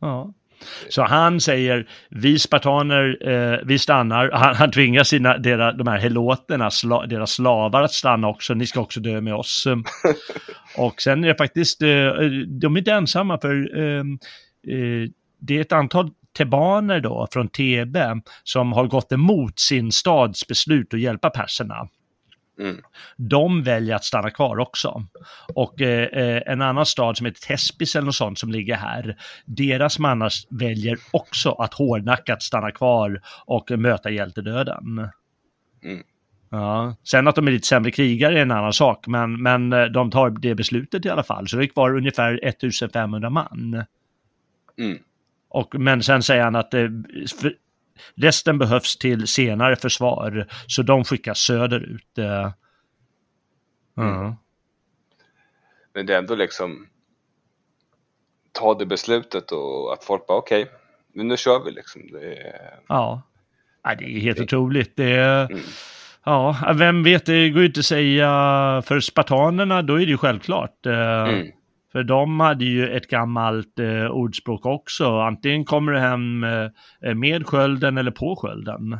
Ja. 0.00 0.32
Så 0.88 1.02
han 1.02 1.40
säger, 1.40 1.86
vi 2.08 2.38
spartaner, 2.38 3.28
eh, 3.28 3.58
vi 3.64 3.78
stannar. 3.78 4.30
Han, 4.32 4.54
han 4.54 4.70
tvingar 4.70 5.02
sina, 5.02 5.38
deras, 5.38 5.76
de 5.78 5.86
här 5.86 5.98
heloterna, 5.98 6.70
sla, 6.70 7.06
deras 7.06 7.32
slavar 7.32 7.82
att 7.82 7.92
stanna 7.92 8.28
också. 8.28 8.54
Ni 8.54 8.66
ska 8.66 8.80
också 8.80 9.00
dö 9.00 9.20
med 9.20 9.34
oss. 9.34 9.66
Och 10.78 11.02
sen 11.02 11.24
är 11.24 11.28
det 11.28 11.34
faktiskt, 11.34 11.82
eh, 11.82 11.88
de 12.60 12.74
är 12.74 12.78
inte 12.78 12.92
ensamma 12.92 13.38
för 13.38 13.78
eh, 13.78 14.04
eh, 14.76 15.08
det 15.40 15.56
är 15.56 15.60
ett 15.60 15.72
antal 15.72 16.10
tebaner 16.36 17.00
då 17.00 17.28
från 17.32 17.48
Thebe 17.48 18.20
som 18.44 18.72
har 18.72 18.86
gått 18.86 19.12
emot 19.12 19.58
sin 19.58 19.92
stads 19.92 20.46
beslut 20.46 20.94
att 20.94 21.00
hjälpa 21.00 21.30
perserna. 21.30 21.88
Mm. 22.60 22.80
De 23.16 23.62
väljer 23.62 23.94
att 23.94 24.04
stanna 24.04 24.30
kvar 24.30 24.58
också. 24.58 25.06
Och 25.54 25.80
eh, 25.80 26.04
eh, 26.04 26.42
en 26.46 26.62
annan 26.62 26.86
stad 26.86 27.16
som 27.16 27.26
heter 27.26 27.40
Tespis 27.40 27.96
eller 27.96 28.06
något 28.06 28.14
sånt 28.14 28.38
som 28.38 28.52
ligger 28.52 28.76
här, 28.76 29.16
deras 29.44 29.98
mannar 29.98 30.32
väljer 30.50 30.98
också 31.10 31.50
att 31.50 31.74
hårdnackat 31.74 32.42
stanna 32.42 32.70
kvar 32.70 33.20
och 33.46 33.70
möta 33.70 34.10
hjältedöden. 34.10 35.10
Mm. 35.84 36.02
Ja. 36.50 36.96
Sen 37.04 37.28
att 37.28 37.34
de 37.34 37.46
är 37.46 37.52
lite 37.52 37.66
sämre 37.66 37.90
krigare 37.90 38.38
är 38.38 38.42
en 38.42 38.50
annan 38.50 38.72
sak, 38.72 39.06
men, 39.06 39.42
men 39.42 39.72
eh, 39.72 39.84
de 39.84 40.10
tar 40.10 40.30
det 40.30 40.54
beslutet 40.54 41.06
i 41.06 41.10
alla 41.10 41.22
fall. 41.22 41.48
Så 41.48 41.56
det 41.56 41.64
är 41.64 41.66
kvar 41.66 41.96
ungefär 41.96 42.40
1500 42.42 43.30
man. 43.30 43.84
Mm. 44.78 44.98
Och, 45.48 45.74
men 45.78 46.02
sen 46.02 46.22
säger 46.22 46.44
han 46.44 46.56
att 46.56 46.74
eh, 46.74 46.88
för, 47.40 47.54
resten 48.14 48.58
behövs 48.58 48.96
till 48.96 49.26
senare 49.26 49.76
försvar, 49.76 50.46
så 50.66 50.82
de 50.82 51.04
skickas 51.04 51.38
söderut. 51.38 52.18
Eh. 52.18 52.52
Mm. 53.96 54.14
Ja. 54.14 54.36
Men 55.94 56.06
det 56.06 56.14
är 56.14 56.18
ändå 56.18 56.34
liksom 56.34 56.86
ta 58.52 58.74
det 58.74 58.86
beslutet 58.86 59.52
och 59.52 59.92
att 59.92 60.04
folk 60.04 60.26
bara 60.26 60.38
okej, 60.38 60.66
men 61.14 61.28
nu 61.28 61.36
kör 61.36 61.64
vi 61.64 61.70
liksom. 61.70 62.02
Det 62.12 62.34
är, 62.34 62.78
Ja. 62.88 63.22
ja, 63.82 63.94
det 63.94 64.04
är 64.04 64.20
helt 64.20 64.40
otroligt. 64.40 64.96
Det 64.96 65.12
är, 65.12 65.50
Mm. 65.50 65.62
Ja, 66.26 66.74
vem 66.74 67.02
vet, 67.02 67.26
det 67.26 67.50
går 67.50 67.60
ju 67.60 67.66
inte 67.66 67.80
att 67.80 67.86
säga. 67.86 68.28
För 68.86 69.00
spartanerna, 69.00 69.82
då 69.82 69.94
är 69.94 69.98
det 69.98 70.10
ju 70.12 70.18
självklart. 70.18 70.86
Eh, 70.86 71.22
mm. 71.22 71.46
För 71.94 72.04
de 72.04 72.40
hade 72.40 72.64
ju 72.64 72.88
ett 72.88 73.06
gammalt 73.08 73.78
eh, 73.78 74.06
ordspråk 74.06 74.66
också. 74.66 75.18
Antingen 75.20 75.64
kommer 75.64 75.92
du 75.92 75.98
hem 75.98 76.44
eh, 76.44 77.14
med 77.14 77.46
skölden 77.46 77.98
eller 77.98 78.10
på 78.10 78.36
skölden. 78.36 78.98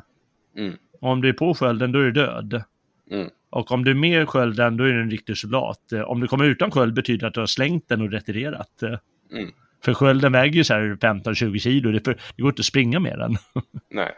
Mm. 0.56 0.74
Om 1.00 1.20
du 1.20 1.28
är 1.28 1.32
på 1.32 1.54
skölden, 1.54 1.92
då 1.92 1.98
är 1.98 2.04
du 2.04 2.12
död. 2.12 2.62
Mm. 3.10 3.28
Och 3.50 3.70
om 3.72 3.84
du 3.84 3.90
är 3.90 3.94
med 3.94 4.28
skölden, 4.28 4.76
då 4.76 4.84
är 4.84 4.92
du 4.92 5.00
en 5.02 5.10
riktig 5.10 5.36
soldat. 5.36 5.92
Eh, 5.92 6.00
Om 6.00 6.20
du 6.20 6.26
kommer 6.26 6.44
utan 6.44 6.70
sköld 6.70 6.94
betyder 6.94 7.20
det 7.20 7.26
att 7.26 7.34
du 7.34 7.40
har 7.40 7.46
slängt 7.46 7.88
den 7.88 8.00
och 8.00 8.10
retirerat. 8.10 8.82
Eh, 8.82 8.98
Mm. 9.32 9.50
För 9.84 9.94
skölden 9.94 10.32
väger 10.32 10.54
ju 10.54 10.64
så 10.64 10.74
här 10.74 10.96
15-20 11.00 11.58
kilo, 11.58 11.90
det, 11.92 12.00
för, 12.04 12.16
det 12.36 12.42
går 12.42 12.50
inte 12.50 12.60
att 12.60 12.66
springa 12.66 13.00
med 13.00 13.18
den. 13.18 13.36
Nej. 13.90 14.12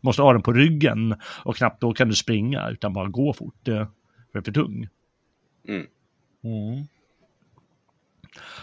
måste 0.00 0.22
ha 0.22 0.32
den 0.32 0.42
på 0.42 0.52
ryggen 0.52 1.14
och 1.44 1.56
knappt 1.56 1.80
då 1.80 1.92
kan 1.92 2.08
du 2.08 2.14
springa 2.14 2.68
utan 2.70 2.92
bara 2.92 3.08
gå 3.08 3.32
fort. 3.32 3.68
eh, 3.68 3.74
För 3.74 3.86
det 4.32 4.38
är 4.38 4.42
för 4.42 4.52
tung. 4.52 4.88
Mm. 5.68 5.86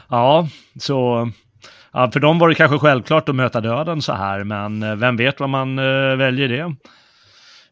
Ja, 0.09 0.47
så... 0.79 1.29
Ja, 1.91 2.11
för 2.11 2.19
dem 2.19 2.39
var 2.39 2.49
det 2.49 2.55
kanske 2.55 2.79
självklart 2.79 3.29
att 3.29 3.35
möta 3.35 3.61
döden 3.61 4.01
så 4.01 4.13
här, 4.13 4.43
men 4.43 4.83
eh, 4.83 4.95
vem 4.95 5.17
vet 5.17 5.39
vad 5.39 5.49
man 5.49 5.79
eh, 5.79 6.15
väljer 6.15 6.47
det. 6.47 6.75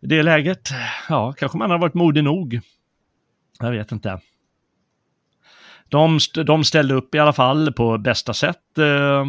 I 0.01 0.07
det 0.07 0.23
läget, 0.23 0.69
ja, 1.09 1.33
kanske 1.33 1.57
man 1.57 1.71
har 1.71 1.77
varit 1.77 1.93
modig 1.93 2.23
nog. 2.23 2.59
Jag 3.59 3.71
vet 3.71 3.91
inte. 3.91 4.19
De, 5.89 6.19
de 6.45 6.63
ställde 6.63 6.93
upp 6.93 7.15
i 7.15 7.19
alla 7.19 7.33
fall 7.33 7.73
på 7.73 7.97
bästa 7.97 8.33
sätt. 8.33 8.77
Eh, 8.77 9.25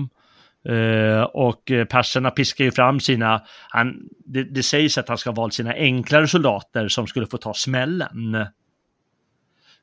Uh, 0.68 1.22
och 1.22 1.62
perserna 1.90 2.30
piskar 2.30 2.64
ju 2.64 2.70
fram 2.70 3.00
sina, 3.00 3.42
han, 3.68 3.94
det, 4.26 4.44
det 4.44 4.62
sägs 4.62 4.98
att 4.98 5.08
han 5.08 5.18
ska 5.18 5.30
ha 5.30 5.34
valt 5.34 5.54
sina 5.54 5.72
enklare 5.72 6.28
soldater 6.28 6.88
som 6.88 7.06
skulle 7.06 7.26
få 7.26 7.36
ta 7.36 7.54
smällen. 7.54 8.46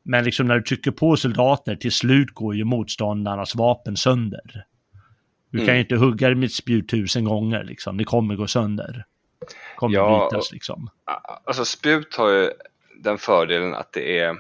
Men 0.07 0.23
liksom 0.23 0.48
när 0.48 0.56
du 0.56 0.61
trycker 0.61 0.91
på 0.91 1.18
soldater, 1.18 1.76
till 1.76 1.91
slut 1.91 2.32
går 2.34 2.56
ju 2.56 2.64
motståndarnas 2.64 3.56
vapen 3.56 3.98
sönder. 3.98 4.65
Du 5.52 5.57
kan 5.57 5.64
Mm. 5.68 5.76
ju 5.76 5.82
inte 5.82 5.95
hugga 5.95 6.30
det 6.30 6.36
med 6.36 6.45
ett 6.45 6.53
spjut 6.53 6.90
tusen 6.90 7.26
gånger 7.26 7.64
liksom, 7.64 7.98
det 7.98 8.03
kommer 8.03 8.36
gå 8.36 8.48
sönder. 8.48 9.06
Kommer 9.76 9.95
Ja, 9.95 10.27
och- 10.38 10.44
liksom. 10.53 10.90
Alltså 11.44 11.65
spjut 11.65 12.15
har 12.15 12.30
ju 12.30 12.52
den 13.03 13.18
fördelen 13.18 13.73
att 13.76 13.94
det 13.94 14.19
är 14.19 14.36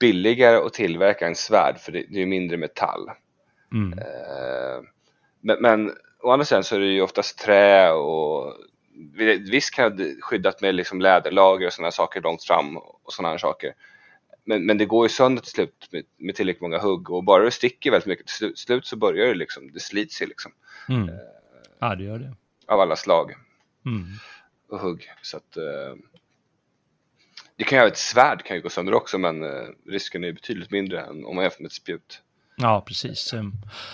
billigare 0.00 0.56
att 0.56 0.72
tillverka 0.72 1.26
en 1.26 1.34
svärd 1.34 1.78
för 1.78 1.92
det, 1.92 2.04
det 2.10 2.22
är 2.22 2.26
mindre 2.26 2.56
metall. 2.56 3.06
Mm. 3.72 3.98
Eh, 3.98 4.84
Men, 5.40 5.56
men 5.62 5.90
å 6.22 6.30
andra 6.30 6.44
sidan 6.44 6.64
så 6.64 6.74
är 6.76 6.80
det 6.80 6.86
ju 6.86 7.02
oftast 7.02 7.38
trä 7.38 7.90
och 7.92 8.54
visst 9.50 9.74
kan 9.74 9.96
det 9.96 10.14
skyddat 10.20 10.60
med 10.60 10.74
liksom 10.74 11.00
läderlager 11.00 11.66
och 11.66 11.72
sådana 11.72 11.90
saker 11.90 12.20
långt 12.20 12.44
fram 12.44 12.76
och 12.76 13.12
sådana 13.12 13.38
saker. 13.38 13.72
Men, 14.44 14.66
men 14.66 14.78
det 14.78 14.84
går 14.84 15.04
ju 15.04 15.08
sönder 15.08 15.42
till 15.42 15.50
slut 15.52 15.88
med, 15.90 16.02
med 16.16 16.34
tillräckligt 16.34 16.62
många 16.62 16.78
hugg 16.78 17.10
och 17.10 17.24
bara 17.24 17.44
det 17.44 17.50
sticker 17.50 17.90
väldigt 17.90 18.06
mycket 18.08 18.26
till 18.26 18.36
slut, 18.36 18.58
slut 18.58 18.86
så 18.86 18.96
börjar 18.96 19.26
det 19.26 19.34
liksom, 19.34 19.72
det 19.72 19.80
slits 19.80 20.22
ju 20.22 20.26
liksom. 20.26 20.52
Mm. 20.88 21.10
Ja, 21.78 21.94
det 21.94 22.04
gör 22.04 22.18
det. 22.18 22.34
Av 22.66 22.80
alla 22.80 22.96
slag 22.96 23.32
Mm. 23.86 24.04
och 24.70 24.78
hugg. 24.80 25.08
Så 25.22 25.36
att, 25.36 25.56
eh, 25.56 25.96
det 27.56 27.64
kan 27.64 27.78
ju 27.78 27.86
ett 27.86 27.96
svärd 27.98 28.44
kan 28.44 28.56
ju 28.56 28.62
gå 28.62 28.68
sönder 28.68 28.94
också 28.94 29.18
men 29.18 29.42
eh, 29.44 29.50
risken 29.88 30.24
är 30.24 30.32
betydligt 30.32 30.70
mindre 30.70 31.00
än 31.00 31.24
om 31.24 31.34
man 31.36 31.44
jämför 31.44 31.62
med 31.62 31.66
ett 31.66 31.72
spjut. 31.72 32.22
Ja, 32.56 32.84
precis. 32.86 33.32
Ehm, 33.32 33.52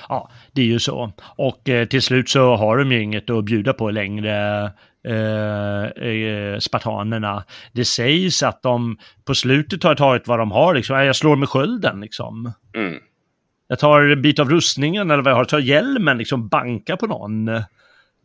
Ja, 0.08 0.30
det 0.52 0.60
är 0.62 0.66
ju 0.66 0.78
så. 0.78 1.12
Och 1.36 1.68
eh, 1.68 1.86
till 1.88 2.02
slut 2.02 2.28
så 2.28 2.56
har 2.56 2.78
de 2.78 2.92
ju 2.92 3.02
inget 3.02 3.30
att 3.30 3.44
bjuda 3.44 3.72
på 3.72 3.90
längre, 3.90 4.70
eh, 5.09 5.85
eh, 6.09 6.59
spartanerna. 6.59 7.44
Det 7.72 7.85
sägs 7.85 8.43
att 8.43 8.62
de 8.62 8.98
på 9.24 9.35
slutet 9.35 9.82
har 9.82 9.94
tagit 9.94 10.28
vad 10.28 10.39
de 10.39 10.51
har, 10.51 10.74
liksom. 10.74 10.97
"Ja, 10.97 11.05
jag 11.05 11.16
slår 11.16 11.36
med 11.36 11.48
skölden, 11.48 12.01
liksom. 12.01 12.52
Mm. 12.74 12.98
Jag 13.68 13.78
tar 13.78 14.01
en 14.01 14.22
bit 14.22 14.39
av 14.39 14.51
rustningen 14.51 15.10
eller 15.10 15.22
vad 15.22 15.30
jag 15.32 15.36
har, 15.36 15.44
tar 15.44 15.59
hjälmen, 15.59 16.18
liksom 16.18 16.48
banka 16.48 16.97
på 16.97 17.06
någon. 17.06 17.48
eh, 17.48 17.62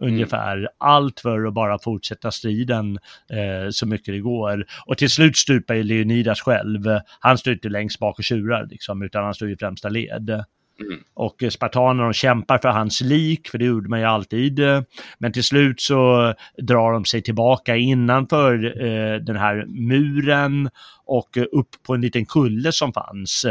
Ungefär. 0.01 0.69
Allt 0.77 1.19
för 1.19 1.45
att 1.47 1.53
bara 1.53 1.79
fortsätta 1.79 2.31
striden 2.31 2.99
eh, 3.29 3.69
så 3.71 3.85
mycket 3.87 4.13
det 4.13 4.19
går. 4.19 4.65
Och 4.85 4.97
till 4.97 5.09
slut 5.09 5.37
stupar 5.37 5.73
ju 5.75 5.83
Leonidas 5.83 6.41
själv. 6.41 6.81
Han 7.19 7.37
står 7.37 7.53
inte 7.53 7.69
längst 7.69 7.99
bak 7.99 8.17
och 8.17 8.23
tjurar 8.23 8.67
liksom, 8.71 9.01
utan 9.01 9.23
han 9.23 9.33
står 9.33 9.49
i 9.51 9.57
främsta 9.57 9.89
led. 9.89 10.43
Mm. 10.79 11.03
Och 11.13 11.43
spartanerna 11.49 12.03
de 12.03 12.13
kämpar 12.13 12.57
för 12.57 12.69
hans 12.69 13.01
lik, 13.01 13.47
för 13.49 13.57
det 13.57 13.65
gjorde 13.65 13.89
man 13.89 13.99
ju 13.99 14.05
alltid. 14.05 14.59
Men 15.17 15.31
till 15.33 15.43
slut 15.43 15.81
så 15.81 16.33
drar 16.57 16.93
de 16.93 17.05
sig 17.05 17.21
tillbaka 17.21 17.75
innanför 17.75 18.83
eh, 18.85 19.15
den 19.19 19.35
här 19.35 19.65
muren 19.65 20.69
och 21.05 21.37
upp 21.51 21.69
på 21.87 21.93
en 21.95 22.01
liten 22.01 22.25
kulle 22.25 22.71
som 22.71 22.93
fanns. 22.93 23.45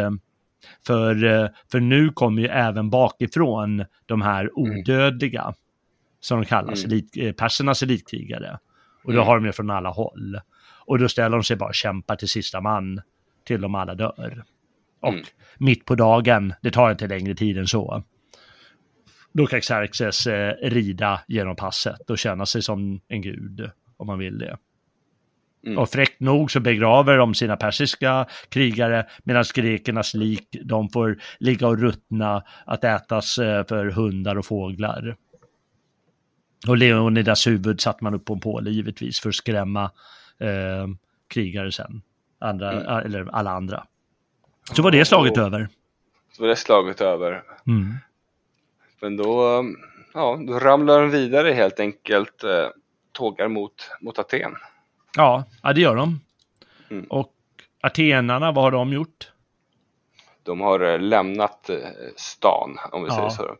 För, 0.87 1.25
eh, 1.25 1.49
för 1.73 1.81
nu 1.81 2.11
kommer 2.11 2.43
ju 2.43 2.49
även 2.49 2.91
bakifrån 2.91 3.85
de 4.07 4.23
här 4.23 4.51
odödliga, 4.59 5.55
som 6.21 6.41
de 6.41 6.47
kallas, 6.47 6.85
Mm. 6.85 6.93
elit, 6.93 7.17
eh, 7.17 7.33
persernas 7.33 7.83
elitkrigare. 7.83 8.59
Och 9.05 9.13
då 9.13 9.19
Mm. 9.19 9.27
har 9.27 9.37
de 9.37 9.47
ju 9.47 9.53
från 9.53 9.71
alla 9.71 9.91
håll. 9.91 10.41
Och 10.87 10.99
då 10.99 11.09
ställer 11.09 11.37
de 11.37 11.43
sig 11.45 11.57
bara 11.57 11.69
och 11.69 11.75
kämpar 11.75 12.17
till 12.17 12.29
sista 12.29 12.61
man, 12.61 13.01
till 13.45 13.61
de 13.61 13.75
alla 13.75 13.95
dör. 13.95 14.45
Och 15.03 15.13
Mm. 15.13 15.25
mitt 15.59 15.85
på 15.85 15.95
dagen, 15.95 16.55
det 16.63 16.71
tar 16.71 16.91
inte 16.91 17.07
längre 17.07 17.35
tid 17.35 17.59
än 17.59 17.67
så, 17.67 18.03
då 19.33 19.47
kan 19.47 19.61
Xerxes 19.61 20.27
eh, 20.27 20.55
rida 20.63 21.21
genom 21.29 21.57
passet 21.57 22.11
och 22.11 22.19
känna 22.19 22.47
sig 22.47 22.63
som 22.63 23.01
en 23.09 23.23
gud, 23.23 23.71
om 23.97 24.07
man 24.07 24.19
vill 24.19 24.39
det. 24.39 24.57
Mm. 25.67 25.79
Och 25.79 25.89
fräckt 25.89 26.21
nog 26.21 26.51
så 26.51 26.61
begraver 26.61 27.19
de 27.19 27.35
sina 27.35 27.57
persiska 27.57 28.27
krigare 28.49 29.07
medan 29.25 29.45
grekernas 29.55 30.15
lik, 30.15 30.57
de 30.65 30.89
får 30.89 31.19
ligga 31.39 31.67
och 31.67 31.79
ruttna 31.79 32.43
att 32.67 32.85
ätas 32.85 33.39
eh, 33.39 33.67
för 33.67 33.87
hundar 33.87 34.37
och 34.37 34.47
fåglar. 34.47 35.17
Och 36.69 36.77
Leonidas 36.77 37.47
huvud 37.47 37.81
satte 37.81 38.05
man 38.05 38.15
upp 38.15 38.25
på 38.25 38.35
en 38.35 38.41
påle 38.41 38.71
givetvis 38.71 39.21
för 39.21 39.29
att 39.29 39.35
skrämma 39.35 39.85
eh, 40.39 40.89
krigare 41.29 41.73
sen. 41.73 42.03
Andra, 42.41 42.73
Mm. 42.73 43.07
Eller 43.07 43.29
alla 43.33 43.51
andra. 43.51 43.87
Så 44.63 44.83
var 44.83 44.91
det 44.91 45.05
slaget 45.05 45.33
Och- 45.33 45.39
över. 45.39 45.69
Så 46.33 46.43
var 46.43 46.49
det 46.49 46.57
slaget 46.57 47.01
över. 47.01 47.43
Mm. 47.67 47.95
Men 49.01 49.17
då, 49.17 49.65
ja, 50.15 50.41
då 50.47 50.59
ramlar 50.59 51.01
de 51.01 51.11
vidare 51.11 51.53
helt 51.53 51.81
enkelt. 51.81 52.45
Eh, 52.45 52.67
tågar 53.13 53.49
mot, 53.49 53.91
mot 54.01 54.19
Aten. 54.19 54.53
Ja, 55.17 55.45
ja, 55.63 55.73
det 55.73 55.81
gör 55.81 55.97
de. 55.97 56.21
Mm. 56.91 57.05
Och 57.05 57.33
atenarna, 57.81 58.53
vad 58.53 58.65
har 58.65 58.71
de 58.71 58.93
gjort? 58.93 59.29
De 60.43 60.61
har 60.61 60.81
eh, 60.81 61.01
lämnat 61.01 61.71
eh, 61.71 61.77
stan, 62.17 62.77
om 62.93 63.03
vi 63.03 63.09
Ja. 63.09 63.15
säger 63.17 63.29
så. 63.29 63.57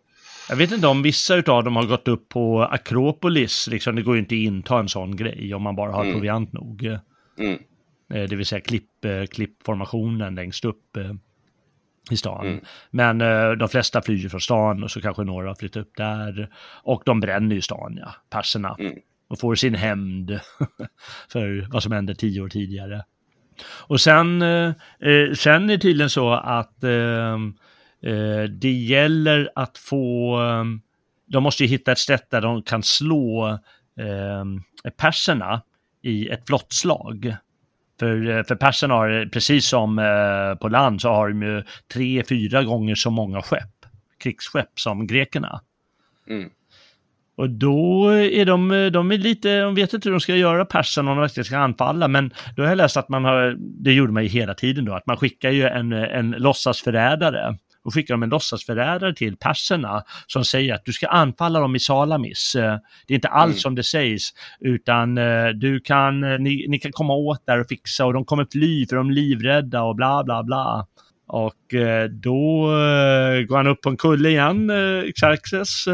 Jag 0.49 0.57
vet 0.57 0.73
inte 0.73 0.87
om 0.87 1.03
vissa 1.03 1.35
av 1.35 1.65
dem 1.65 1.77
har 1.77 1.85
gått 1.87 2.09
upp 2.09 2.29
på 2.29 2.63
Akropolis, 2.63 3.67
liksom, 3.67 3.97
det 3.97 4.03
går 4.03 4.15
ju 4.15 4.21
inte 4.21 4.35
att 4.35 4.39
inta 4.39 4.79
en 4.79 4.89
sån 4.89 5.17
grej 5.17 5.55
om 5.55 5.63
man 5.63 5.77
bara 5.77 5.93
har 5.93 6.03
Mm. 6.03 6.13
proviant 6.15 6.53
nog. 6.53 6.99
Mm. 7.39 7.59
Eh, 8.13 8.29
Det 8.29 8.37
vill 8.37 8.47
säga 8.47 8.61
klipp, 8.61 9.05
eh, 9.05 9.27
klippformationen 9.27 10.35
längst 10.35 10.65
upp 10.65 10.97
eh, 10.97 11.13
i 12.11 12.17
stan. 12.17 12.47
Mm. 12.47 12.65
Men 12.91 13.19
de 13.59 13.69
flesta 13.69 14.03
flyr 14.03 14.29
från 14.29 14.41
stan 14.41 14.83
och 14.83 14.91
så 14.91 15.01
kanske 15.01 15.25
några 15.25 15.49
har 15.49 15.55
flyttat 15.55 15.83
upp 15.83 15.97
där. 15.97 16.49
Och 16.83 17.03
de 17.05 17.21
bränner 17.21 17.55
ju 17.55 17.61
stan, 17.61 17.99
ja, 18.01 18.15
perserna. 18.31 18.77
Mm. 18.79 18.95
Och 19.29 19.39
får 19.41 19.55
sin 19.55 19.75
hämnd 19.75 20.41
för 21.29 21.67
vad 21.71 21.83
som 21.83 21.93
hände 21.93 22.15
tio 22.15 22.41
år 22.41 22.49
tidigare. 22.49 23.05
Och 23.65 24.01
sen, 24.01 24.41
sen 25.35 25.65
är 25.65 25.67
det 25.67 25.79
tydligen 25.79 26.11
så 26.11 26.33
att 26.33 26.81
det 28.51 28.73
gäller 28.73 29.51
att 29.55 29.79
få, 29.79 30.39
de 31.27 31.43
måste 31.43 31.63
ju 31.63 31.69
hitta 31.69 31.93
ett 31.93 31.99
sätt 31.99 32.31
där 32.31 32.41
de 32.41 32.63
kan 32.63 32.83
slå 32.83 33.49
eh, 33.99 34.45
perserna 34.97 35.63
i 36.03 36.29
ett 36.29 36.47
flottslag. 36.47 37.37
För, 38.03 38.43
för 38.43 38.55
perserna 38.55 38.95
har, 38.95 39.29
precis 39.33 39.67
som 39.67 39.99
eh, 39.99 40.55
på 40.61 40.69
land, 40.69 41.01
så 41.01 41.09
har 41.09 41.29
de 41.29 41.43
ju 41.43 41.63
tre, 41.93 42.23
fyra 42.29 42.63
gånger 42.63 42.95
så 42.95 43.11
många 43.11 43.43
skepp, 43.43 43.87
krigsskepp 44.19 44.71
som 44.75 45.07
grekerna. 45.07 45.61
Mm. 46.29 46.51
Och 47.37 47.51
då 47.51 48.09
är 48.09 48.47
de, 48.47 48.91
de 48.93 49.13
är 49.13 49.19
lite, 49.19 49.61
de 49.61 49.75
vet 49.75 49.93
inte 49.93 50.09
hur 50.09 50.15
de 50.15 50.21
ska 50.21 50.37
göra 50.37 50.65
perserna 50.65 51.11
om 51.11 51.17
de 51.17 51.21
verkligen 51.21 51.45
ska 51.45 51.59
anfalla, 51.59 52.09
men 52.09 52.35
då 52.57 52.63
har 52.63 52.69
jag 52.69 52.77
läst 52.77 52.97
att 52.97 53.09
man 53.09 53.25
har, 53.25 53.57
det 53.59 53.93
gjorde 53.93 54.13
man 54.13 54.23
ju 54.23 54.29
hela 54.29 54.55
tiden 54.55 54.85
då, 54.85 54.95
att 54.95 55.07
man 55.07 55.17
skickar 55.17 55.51
ju 55.51 55.65
en, 55.65 55.93
en 55.93 56.31
låtsasförrädare 56.31 57.59
och 57.85 57.95
skickar 57.95 58.15
de 58.15 58.23
en 58.23 58.29
låtsasförrädare 58.29 59.15
till 59.15 59.37
perserna 59.37 60.03
som 60.27 60.45
säger 60.45 60.75
att 60.75 60.85
du 60.85 60.93
ska 60.93 61.07
anfalla 61.07 61.61
dem 61.61 61.77
i 61.77 61.81
Salamis. 61.81 62.55
Eh, 62.55 62.79
Det 63.07 63.15
är 63.15 63.15
inte 63.15 63.29
alls 63.29 63.53
Mm. 63.53 63.59
som 63.59 63.75
det 63.75 63.83
sägs, 63.83 64.31
utan 64.61 65.19
eh, 65.19 65.49
du 65.49 65.81
kan, 65.81 66.25
eh, 66.25 66.39
ni, 66.39 66.67
ni 66.69 66.79
kan 66.79 66.93
komma 66.93 67.15
åt 67.15 67.47
där 67.47 67.61
och 67.61 67.69
fixa 67.69 68.07
och 68.07 68.13
de 68.13 68.25
kommer 68.25 68.47
fly 68.53 68.87
för 68.87 68.97
de 68.97 69.09
är 69.09 69.13
livrädda 69.13 69.83
och 69.83 69.97
bla 69.97 70.25
bla 70.25 70.43
bla. 70.43 70.87
Och 71.27 71.75
då 72.11 72.67
går 73.49 73.57
han 73.57 73.67
upp 73.67 73.81
på 73.81 73.89
en 73.89 73.97
kulle 73.97 74.29
igen, 74.29 74.71
Xerxes, 75.15 75.85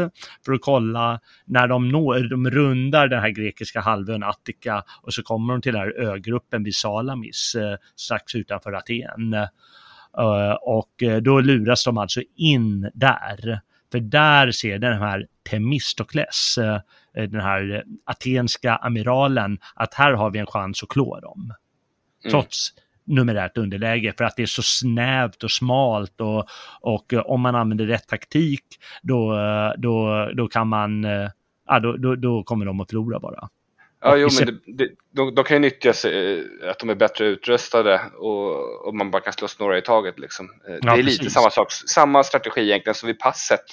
för 0.45 0.53
att 0.53 0.61
kolla 0.61 1.19
när 1.45 1.67
de, 1.67 1.89
når, 1.89 2.29
de 2.29 2.49
rundar 2.49 3.07
den 3.07 3.21
här 3.21 3.29
grekiska 3.29 3.81
halvön 3.81 4.23
Attika 4.23 4.83
och 5.01 5.13
så 5.13 5.23
kommer 5.23 5.53
de 5.53 5.61
till 5.61 5.73
den 5.73 5.81
här 5.81 5.99
ögruppen 5.99 6.63
vid 6.63 6.75
Salamis, 6.75 7.55
strax 7.95 8.35
utanför 8.35 8.73
Aten. 8.73 9.35
Eh, 10.17 10.53
och 10.61 11.03
eh, 11.03 11.17
då 11.17 11.39
luras 11.39 11.83
de 11.83 11.97
alltså 11.97 12.21
in 12.35 12.91
där. 12.93 13.59
För 13.91 13.99
där 13.99 14.51
ser 14.51 14.79
den 14.79 14.97
här 14.97 15.27
Themistokles, 15.49 16.57
eh, 16.57 16.79
den 17.13 17.41
här 17.41 17.83
atenska 18.05 18.75
amiralen, 18.75 19.59
att 19.75 19.93
här 19.93 20.13
har 20.13 20.31
vi 20.31 20.39
en 20.39 20.45
chans 20.45 20.83
att 20.83 20.89
klå 20.89 21.19
dem. 21.19 21.53
Mm. 22.23 22.31
Trots 22.31 22.73
numerärt 23.03 23.57
underläge 23.57 24.13
för 24.17 24.23
att 24.23 24.35
det 24.35 24.41
är 24.41 24.47
så 24.47 24.61
snävt 24.61 25.43
och 25.43 25.51
smalt 25.51 26.21
och, 26.21 26.47
och 26.81 27.13
om 27.13 27.41
man 27.41 27.55
använder 27.55 27.85
rätt 27.85 28.07
taktik 28.07 28.63
då, 29.01 29.35
då, 29.77 30.29
då 30.33 30.47
kan 30.47 30.67
man, 30.67 31.03
ja, 31.67 31.79
då, 31.79 31.97
då, 31.97 32.15
då 32.15 32.43
kommer 32.43 32.65
de 32.65 32.79
att 32.79 32.89
förlora 32.89 33.19
bara. 33.19 33.49
Ja, 34.01 34.15
jo, 34.17 34.27
men 34.39 34.45
det, 34.45 34.73
det, 34.85 34.89
de, 35.11 35.35
de 35.35 35.43
kan 35.43 35.55
ju 35.55 35.61
nyttja 35.61 35.93
sig, 35.93 36.39
eh, 36.39 36.69
att 36.71 36.79
de 36.79 36.89
är 36.89 36.95
bättre 36.95 37.25
utrustade 37.25 38.01
och, 38.17 38.87
och 38.87 38.95
man 38.95 39.11
bara 39.11 39.21
kan 39.21 39.33
slåss 39.33 39.59
några 39.59 39.77
i 39.77 39.81
taget. 39.81 40.19
Liksom. 40.19 40.49
Eh, 40.67 40.71
Det 40.73 40.79
Ja, 40.81 40.93
är 40.97 41.03
lite 41.03 41.17
precis. 41.17 41.33
samma 41.33 41.49
sak, 41.49 41.71
samma 41.71 42.23
strategi 42.23 42.61
egentligen 42.61 42.95
som 42.95 43.07
vid 43.07 43.19
passet. 43.19 43.65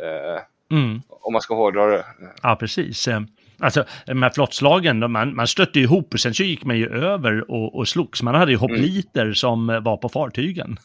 Eh, 0.00 0.42
Mm. 0.72 1.00
om 1.08 1.32
man 1.32 1.42
ska 1.42 1.54
hårdra 1.54 1.86
det. 1.86 2.04
Ja, 2.42 2.56
precis. 2.60 3.08
Eh, 3.08 3.20
Alltså, 3.62 3.84
de 4.06 4.22
här 4.22 4.30
flottslagen, 4.30 5.12
man, 5.12 5.34
man 5.36 5.46
stötte 5.46 5.80
ihop 5.80 6.14
och 6.14 6.20
sen 6.20 6.34
så 6.34 6.42
gick 6.42 6.64
man 6.64 6.78
ju 6.78 6.88
över 6.88 7.50
och, 7.50 7.76
och 7.78 7.88
slogs. 7.88 8.22
Man 8.22 8.34
hade 8.34 8.50
ju 8.52 8.56
hoppliter 8.58 9.32
som 9.32 9.70
eh, 9.70 9.80
var 9.80 9.96
på 9.96 10.08
fartygen. 10.08 10.76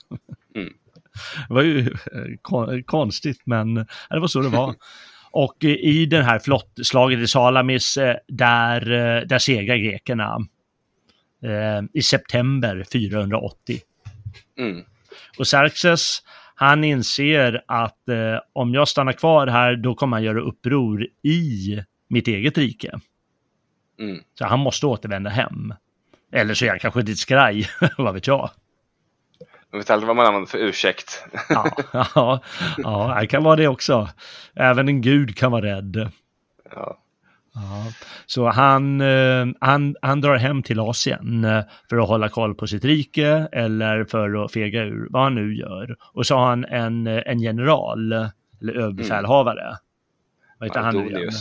Mm. 0.56 0.74
Det 1.48 1.54
var 1.54 1.62
ju 1.62 1.96
kon- 2.42 2.84
konstigt, 2.84 3.42
men 3.46 3.76
det 4.10 4.20
var 4.20 4.28
så 4.28 4.40
det 4.40 4.50
var. 4.50 4.76
Och 5.36 5.64
i 5.64 6.06
den 6.06 6.26
här 6.26 6.40
flottslaget 6.40 7.20
i 7.20 7.28
Salamis, 7.28 7.98
eh, 7.98 8.16
där, 8.28 8.92
eh, 8.92 9.22
där 9.22 9.40
segrar 9.40 9.76
grekerna 9.76 10.38
eh, 11.44 11.84
i 11.94 12.02
september 12.02 12.86
480. 12.92 13.80
Mm. 14.58 14.84
Och 15.38 15.46
Xerxes, 15.48 16.20
han 16.56 16.84
inser 16.84 17.64
att 17.68 18.10
eh, 18.10 18.40
om 18.54 18.74
jag 18.74 18.88
stannar 18.88 19.14
kvar 19.14 19.48
här, 19.48 19.76
då 19.76 19.96
kommer 19.96 20.18
han 20.18 20.24
göra 20.24 20.42
uppror 20.42 21.08
i 21.24 21.80
mitt 22.08 22.28
eget 22.28 22.58
rike. 22.58 23.00
Mm. 24.00 24.20
Så 24.34 24.46
han 24.46 24.60
måste 24.60 24.86
återvända 24.86 25.30
hem. 25.30 25.74
Eller 26.32 26.54
så 26.54 26.66
är 26.66 26.70
han 26.70 26.80
kanske 26.80 27.00
lite 27.00 27.16
skraj, 27.16 27.70
vad 27.98 28.14
vet 28.14 28.28
jag. 28.28 28.50
Man 29.76 29.80
vet 29.80 29.90
aldrig 29.90 30.08
vad 30.08 30.16
man 30.16 30.26
använder 30.26 30.50
för 30.50 30.58
ursäkt. 30.58 31.26
Ja, 31.50 31.72
ja, 32.16 32.40
ja, 32.78 33.18
det 33.22 33.28
kan 33.28 33.44
vara 33.44 33.56
det 33.56 33.68
också. 33.68 34.10
Även 34.56 34.88
en 34.88 35.02
gud 35.02 35.38
kan 35.38 35.52
vara 35.52 35.66
rädd. 35.66 36.12
ja. 36.76 36.98
Ja. 37.54 37.86
Så 38.26 38.50
han, 38.50 39.02
eh, 39.02 39.46
han, 39.62 39.96
han 40.02 40.22
drar 40.22 40.36
hem 40.36 40.64
till 40.64 40.80
Asien 40.80 41.46
eh, 41.46 41.64
för 41.90 41.98
att 41.98 42.08
hålla 42.08 42.30
koll 42.30 42.56
på 42.56 42.68
sitt 42.68 42.86
rike 42.86 43.48
eller 43.52 44.04
för 44.06 44.46
att 44.46 44.52
fega 44.52 44.84
ur, 44.84 45.08
vad 45.10 45.24
han 45.24 45.36
nu 45.36 45.56
gör. 45.56 45.96
Och 46.14 46.26
så 46.26 46.36
har 46.36 46.46
han 46.46 46.66
en, 46.66 47.08
eh, 47.08 47.24
en 47.26 47.40
general, 47.40 48.12
eller 48.62 48.74
överbefälhavare. 48.74 49.64
Vad 49.64 49.78
Vad 50.60 50.70
heter 50.70 50.80
han 50.80 50.96
nu 50.96 51.10
igen? 51.10 51.32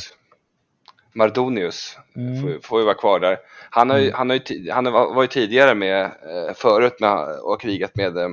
Mardonius. 1.14 1.98
Mm. 2.16 2.42
får, 2.42 2.68
får 2.68 2.78
ju 2.80 2.84
vara 2.84 2.94
kvar 2.94 3.20
där. 3.20 3.38
Han, 3.70 3.90
har 3.90 3.98
ju, 3.98 4.04
Mm. 4.04 4.16
han, 4.16 4.30
har 4.30 4.36
ju, 4.36 4.70
han 4.70 4.84
var 4.84 5.14
var 5.14 5.22
ju 5.22 5.28
tidigare 5.28 5.74
med 5.74 6.04
eh, 6.04 6.54
förut 6.54 6.96
när 7.00 7.08
han 7.08 7.38
och 7.40 7.60
krigat 7.60 7.96
med, 7.96 8.16
eh, 8.16 8.30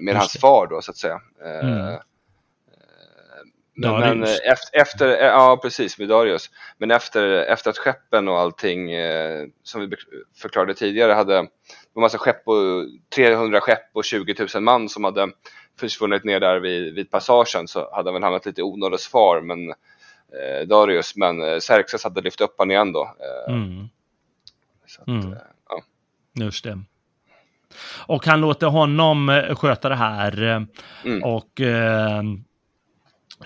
med 0.00 0.16
hans 0.16 0.32
far 0.40 0.66
då 0.66 0.82
så 0.82 0.90
att 0.90 0.96
säga. 0.96 1.20
Eh, 1.44 1.98
Mm. 3.80 4.00
Men, 4.00 4.18
men 4.18 4.22
efter, 4.22 4.80
efter, 4.80 5.08
ja 5.08 5.58
precis 5.62 5.98
med 5.98 6.08
Darius. 6.08 6.50
Men 6.78 6.90
efter, 6.90 7.28
efter 7.28 7.70
att 7.70 7.78
skeppen 7.78 8.28
och 8.28 8.38
allting 8.38 8.90
som 9.62 9.80
vi 9.80 9.96
förklarade 10.36 10.74
tidigare 10.74 11.12
hade 11.12 11.34
det 11.34 11.48
var 11.92 12.00
massa 12.00 12.18
skepp 12.18 12.48
och 12.48 12.86
300 13.14 13.60
skepp 13.60 13.90
och 13.92 14.04
20 14.04 14.46
000 14.54 14.62
man 14.62 14.88
som 14.88 15.04
hade 15.04 15.28
försvunnit 15.80 16.24
ner 16.24 16.40
där 16.40 16.60
vid, 16.60 16.94
vid 16.94 17.10
passagen 17.10 17.68
så 17.68 17.94
hade 17.94 18.08
han 18.08 18.14
väl 18.14 18.22
hamnat 18.22 18.46
lite 18.46 18.60
i 18.60 18.64
onådesfar 18.64 19.40
men 19.40 19.74
eh, 20.32 20.66
Darius 20.68 21.16
men 21.16 21.42
eh, 21.42 21.58
Xerxes 21.60 22.04
hade 22.04 22.20
lyft 22.20 22.40
upp 22.40 22.54
han 22.58 22.70
igen 22.70 22.92
då. 22.92 23.14
Eh, 23.48 23.54
Mm. 23.54 23.88
så 24.86 25.02
att, 25.02 25.08
Mm. 25.08 25.32
eh, 25.32 25.38
ja. 25.68 25.82
Just 26.44 26.64
det. 26.64 26.78
Och 28.06 28.26
han 28.26 28.40
låter 28.40 28.66
honom 28.66 29.42
sköta 29.56 29.88
det 29.88 29.94
här. 29.96 30.66
Mm. 31.04 31.22
Och 31.24 31.60
eh, 31.60 32.18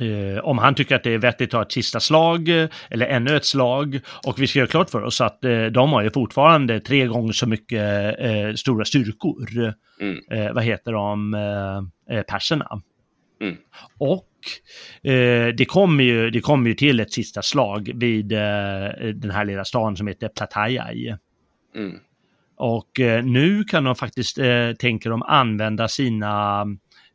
eh, 0.01 0.39
om 0.45 0.59
han 0.59 0.75
tycker 0.75 0.97
att 0.97 1.03
det 1.05 1.15
är 1.15 1.19
vettigt 1.19 1.47
att 1.47 1.51
ta 1.51 1.63
ett 1.63 1.73
sista 1.73 2.01
slag 2.01 2.49
eller 2.91 3.07
ännu 3.07 3.37
ett 3.37 3.45
slag. 3.45 4.01
Och 4.27 4.39
vi 4.43 4.47
ska 4.47 4.59
göra 4.59 4.69
klart 4.69 4.91
för 4.91 5.03
oss 5.05 5.21
att 5.21 5.45
eh, 5.45 5.65
de 5.65 5.93
har 5.93 6.03
ju 6.03 6.11
fortfarande 6.11 6.81
tre 6.81 7.07
gånger 7.07 7.33
så 7.33 7.47
mycket 7.47 8.59
stora 8.59 8.85
styrkor. 8.85 9.75
Mm. 10.01 10.55
Vad 10.55 10.65
heter 10.65 10.93
de? 10.93 11.33
Perserna. 12.29 12.81
Mm. 13.41 13.57
Och 13.99 14.27
eh, 15.03 15.47
det 15.57 15.69
kommer 15.69 16.05
ju, 16.05 16.31
det 16.31 16.41
kommer 16.41 16.69
ju 16.69 16.75
till 16.75 17.01
ett 17.01 17.13
sista 17.13 17.43
slag 17.43 17.91
vid 17.95 18.33
eh, 18.33 18.39
den 19.15 19.31
här 19.31 19.45
lilla 19.45 19.65
stan 19.65 19.97
som 19.97 20.07
heter 20.07 20.29
Plataiai. 20.29 21.17
Mm. 21.77 21.99
Och 22.57 23.01
eh, 23.01 23.25
nu 23.25 23.65
kan 23.65 23.85
de 23.85 23.95
faktiskt, 23.95 24.39
eh, 24.39 24.73
tänker 24.73 25.11
de, 25.11 25.23
använda 25.23 25.89
sina, 25.89 26.67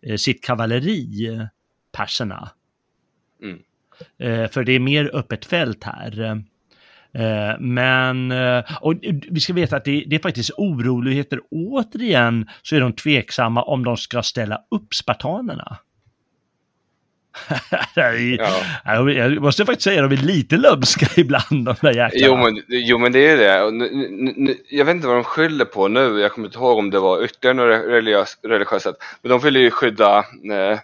eh, 0.02 0.16
sitt 0.16 0.44
kavalleri, 0.44 1.40
perserna. 1.92 2.50
Mm. 3.44 3.60
Eh, 4.20 4.50
för 4.50 4.64
det 4.64 4.72
är 4.72 4.80
mer 4.80 5.16
öppet 5.16 5.46
fält 5.46 5.84
här. 5.84 6.44
Eh, 7.14 7.60
men, 7.60 8.32
och 8.82 8.94
vi 9.32 9.40
ska 9.40 9.54
veta 9.54 9.78
att 9.78 9.86
det, 9.86 10.04
det 10.08 10.16
är 10.16 10.20
faktiskt 10.20 10.52
oroligheter. 10.58 11.40
Återigen 11.52 12.50
så 12.62 12.76
är 12.76 12.80
de 12.80 12.94
tveksamma 12.94 13.64
om 13.64 13.84
de 13.84 13.98
ska 13.98 14.24
ställa 14.24 14.62
upp 14.72 14.94
spartanerna. 14.94 15.78
Är- 17.96 18.38
Ja. 18.86 19.12
Jag 19.12 19.42
måste 19.42 19.66
faktiskt 19.66 19.84
säga 19.84 20.04
att 20.04 20.10
de 20.10 20.16
är 20.18 20.22
lite 20.22 20.58
lömska 20.58 21.06
ibland, 21.22 21.46
de 21.66 21.76
där 21.82 21.94
jäklarna. 21.94 22.12
Jo 22.14 22.38
men, 22.38 22.64
jo 22.68 22.98
men 22.98 23.12
det 23.12 23.28
är 23.28 23.38
det. 23.38 23.72
Nu, 23.72 24.08
nu, 24.38 24.58
jag 24.70 24.86
vet 24.86 24.96
inte 24.96 25.08
vad 25.08 25.16
de 25.18 25.24
skyller 25.24 25.66
på 25.66 25.88
nu. 25.88 26.20
Jag 26.20 26.32
kommer 26.32 26.48
inte 26.48 26.58
ihåg 26.58 26.78
om 26.78 26.90
det 26.90 27.00
var 27.00 27.24
ytterligare 27.24 27.78
något 27.78 27.86
religiös, 27.88 28.38
religiöst 28.44 28.84
sätt. 28.84 28.96
Men 29.22 29.30
de 29.30 29.40
ville 29.40 29.60
ju 29.60 29.72
skydda 29.72 30.18
eh, 30.52 30.80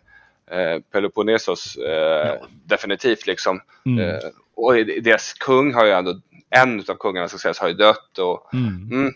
eh, 0.59 0.79
Peloponnesos 0.91 1.75
eh, 1.75 2.33
definitivt 2.65 3.27
liksom. 3.27 3.59
Mm. 3.85 3.99
Eh, 4.09 4.15
och 4.55 4.73
deras 5.03 5.33
kung 5.33 5.73
har 5.73 5.85
ju 5.85 5.91
ändå, 5.91 6.19
en 6.49 6.79
av 6.79 6.93
kungarna 6.95 7.27
ska 7.27 7.37
sägas 7.37 7.59
har 7.59 7.67
ju 7.67 7.73
dött. 7.73 8.17
Och, 8.19 8.53
Mm. 8.53 8.67
mm, 8.91 9.07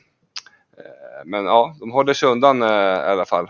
eh, 0.77 1.25
men 1.25 1.45
ja, 1.45 1.75
de 1.79 1.91
håller 1.91 2.13
sig 2.13 2.29
undan 2.29 2.61
i 2.61 2.65
alla 3.11 3.25
fall. 3.25 3.47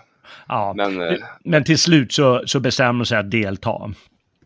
Ja. 0.48 0.74
Men 0.78 1.02
eh, 1.02 1.18
Men 1.44 1.64
till 1.64 1.80
slut 1.80 2.14
så, 2.14 2.44
så 2.46 2.60
bestämmer 2.60 3.00
de 3.00 3.06
sig 3.06 3.18
att 3.18 3.32
delta. 3.32 3.94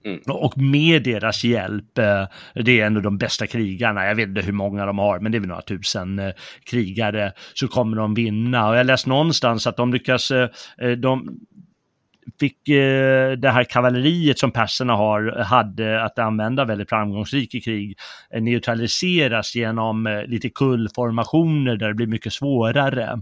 Mm. 0.05 0.19
Och 0.27 0.57
med 0.57 1.03
deras 1.03 1.43
hjälp, 1.43 1.97
eh, 1.97 2.25
det 2.55 2.81
är 2.81 2.85
ändå 2.85 3.01
de 3.01 3.17
bästa 3.17 3.47
krigarna, 3.47 4.05
jag 4.05 4.15
vet 4.15 4.27
inte 4.27 4.41
hur 4.41 4.53
många 4.53 4.85
de 4.85 4.99
har, 4.99 5.19
men 5.19 5.31
det 5.31 5.37
är 5.37 5.39
väl 5.39 5.49
några 5.49 5.61
tusen 5.61 6.19
eh, 6.19 6.31
krigare, 6.63 7.33
så 7.53 7.67
kommer 7.67 7.97
de 7.97 8.13
vinna. 8.13 8.69
Och 8.69 8.75
jag 8.75 8.85
läste 8.85 9.09
någonstans 9.09 9.67
att 9.67 9.77
de 9.77 9.93
lyckas, 9.93 10.31
de 10.97 11.39
fick 12.39 12.69
eh, 12.69 13.31
det 13.31 13.49
här 13.49 13.63
kavalleriet 13.63 14.39
som 14.39 14.51
perserna 14.51 14.95
har, 14.95 15.43
hade 15.43 16.03
att 16.03 16.19
använda 16.19 16.65
väldigt 16.65 16.89
framgångsrikt 16.89 17.55
i 17.55 17.61
krig, 17.61 17.97
neutraliseras 18.39 19.55
genom 19.55 20.07
eh, 20.07 20.23
lite 20.23 20.49
kullformationer 20.49 21.75
där 21.75 21.87
det 21.87 21.93
blir 21.93 22.07
mycket 22.07 22.33
svårare. 22.33 23.21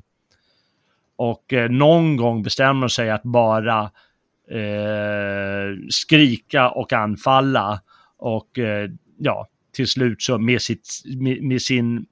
Och 1.20 1.54
eh, 1.54 1.70
någon 1.70 2.18
gång 2.18 2.44
bestämmer 2.44 2.88
sig 2.88 3.10
att 3.12 3.24
bara 3.24 3.92
eh, 4.52 5.78
skrika 5.90 6.70
och 6.70 6.94
anfalla. 6.94 7.82
Och 8.18 8.60
eh, 8.60 8.90
ja, 9.18 9.48
till 9.72 9.88
slut 9.88 10.22
så 10.22 10.38
med, 10.38 10.62
sitt, 10.62 10.90
med, 11.18 11.44
med 11.44 11.62
sin, 11.62 12.06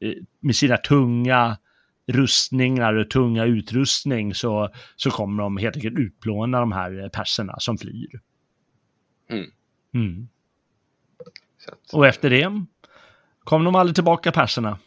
eh, 0.00 0.12
med 0.40 0.56
sina 0.56 0.76
tunga 0.76 1.56
rustningar 2.06 2.94
och 2.94 3.10
tunga 3.10 3.44
utrustning 3.44 4.34
så, 4.34 4.68
så 4.96 5.10
kommer 5.10 5.42
de 5.42 5.56
helt 5.56 5.76
enkelt 5.76 5.98
utplåna 5.98 6.60
de 6.60 6.72
här 6.72 7.02
eh, 7.02 7.08
perserna 7.08 7.54
som 7.58 7.78
flyr. 7.78 8.20
Mm. 9.30 9.46
Mm. 9.94 10.28
att, 11.66 11.94
Och 11.94 12.06
efter 12.06 12.30
det 12.30 12.64
kom 13.38 13.64
de 13.64 13.74
aldrig 13.74 13.94
tillbaka 13.94 14.32
perserna. 14.32 14.78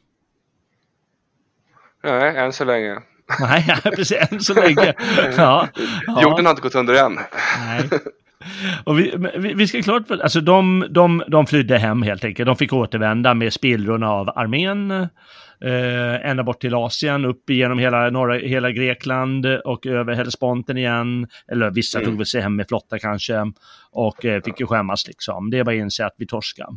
nej, 2.04 2.38
än 2.38 2.54
så 2.54 2.66
länge. 2.66 3.02
Nej, 3.40 3.66
precis, 3.84 4.18
än 4.32 4.40
så 4.41 4.54
länge. 4.54 4.94
Ja, 5.38 5.68
ja. 6.08 6.22
Jorden 6.22 6.45
har 6.45 6.52
inte 6.52 6.62
gått 6.62 6.76
under 6.76 7.06
än. 7.06 7.20
Nej. 7.68 7.90
Och 8.84 8.99
vi, 8.99 9.14
vi, 9.56 9.68
ska 9.68 9.82
klart 9.82 10.08
för, 10.08 10.18
alltså 10.18 10.41
de, 10.41 10.86
de, 10.90 11.24
de 11.28 11.45
flydde 11.48 11.78
hem 11.78 12.02
helt 12.02 12.24
enkelt. 12.26 12.48
De 12.48 12.56
fick 12.56 12.74
återvända 12.74 13.34
med 13.34 13.54
spillrorna 13.54 14.10
av 14.10 14.30
armén. 14.36 14.91
Eh, 14.91 16.30
ända 16.30 16.44
bort 16.44 16.60
till 16.62 16.76
Asien, 16.76 17.26
upp 17.26 17.49
igenom 17.49 17.80
hela, 17.80 18.10
norra, 18.10 18.38
hela 18.38 18.72
Grekland 18.72 19.45
och 19.45 19.86
över 19.88 20.14
Hellesponten 20.16 20.78
igen. 20.78 21.28
Eller 21.52 21.72
vissa 21.72 21.99
Mm. 21.99 22.10
tog 22.12 22.18
väl 22.18 22.26
sig 22.26 22.41
hem 22.41 22.56
med 22.56 22.68
flotta 22.68 22.99
kanske. 22.99 23.52
Och 23.91 24.26
eh, 24.26 24.41
fick 24.44 24.60
ju 24.60 24.68
skämmas 24.68 25.08
liksom. 25.08 25.49
Det 25.49 25.60
är 25.60 25.64
bara 25.64 25.72
att 25.76 25.80
inse 25.82 26.06
att 26.06 26.16
vi 26.18 26.28
torskade. 26.28 26.70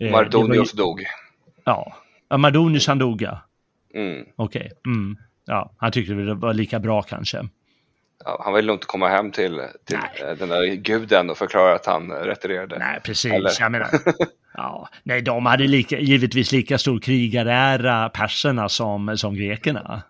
Eh, 0.00 0.12
var 0.12 0.22
ju- 0.22 0.24
Mardonius 0.24 0.72
dog. 0.72 1.04
Ja. 1.64 1.96
Mardonius 2.36 2.86
han 2.86 2.98
dog 2.98 3.22
ja. 3.22 3.40
Mm. 3.94 4.24
Okej. 4.36 4.70
Mm. 4.86 5.16
Ja, 5.46 5.72
han 5.76 5.92
tyckte 5.92 6.12
det 6.12 6.34
var 6.34 6.54
lika 6.54 6.78
bra 6.78 7.02
kanske. 7.02 7.48
Ja, 8.24 8.42
han 8.44 8.54
ville 8.54 8.66
nog 8.66 8.76
inte 8.76 8.86
komma 8.86 9.08
hem 9.08 9.30
till, 9.32 9.62
till 9.84 9.96
eh, 9.96 10.36
den 10.38 10.48
där 10.48 10.74
guden 10.74 11.30
och 11.30 11.38
förklara 11.38 11.74
att 11.74 11.86
han 11.86 12.12
retirerade. 12.12 12.78
Nej, 12.78 13.00
precis. 13.04 13.32
Eller? 13.32 13.50
Jag 13.60 13.72
menar, 13.72 13.88
ja, 14.54 14.88
nej, 15.02 15.22
de 15.22 15.46
hade 15.46 15.66
lika, 15.66 15.98
givetvis 15.98 16.52
lika 16.52 16.78
stor 16.78 16.98
krigarära 17.00 18.08
perserna 18.08 18.68
som, 18.68 19.16
som 19.16 19.34
grekerna. 19.34 20.02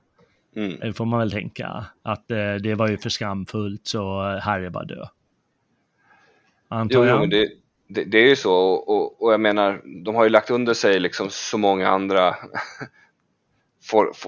Mm. 0.57 0.77
Det 0.81 0.93
får 0.93 1.05
man 1.05 1.19
väl 1.19 1.31
tänka. 1.31 1.85
Att 2.03 2.31
eh, 2.31 2.55
det 2.55 2.75
var 2.75 2.89
ju 2.89 2.99
för 2.99 3.11
skamfullt 3.11 3.87
så 3.87 4.23
här 4.43 4.61
är 4.61 4.71
bara 4.71 4.85
dö. 4.85 5.05
Antar 6.69 6.99
Jo, 6.99 7.05
jo, 7.05 7.11
jag. 7.11 7.21
men 7.21 7.31
det, 7.31 7.49
det, 7.89 8.05
det 8.05 8.19
är 8.19 8.29
ju 8.29 8.37
så 8.37 8.55
och, 8.55 9.23
och, 9.23 9.33
jag 9.33 9.41
menar, 9.41 9.83
de 10.05 10.15
har 10.15 10.25
ju 10.25 10.31
lagt 10.31 10.51
under 10.51 10.75
sig 10.75 11.01
liksom 11.01 11.31
så 11.31 11.59
många 11.59 11.89
andra 11.89 12.37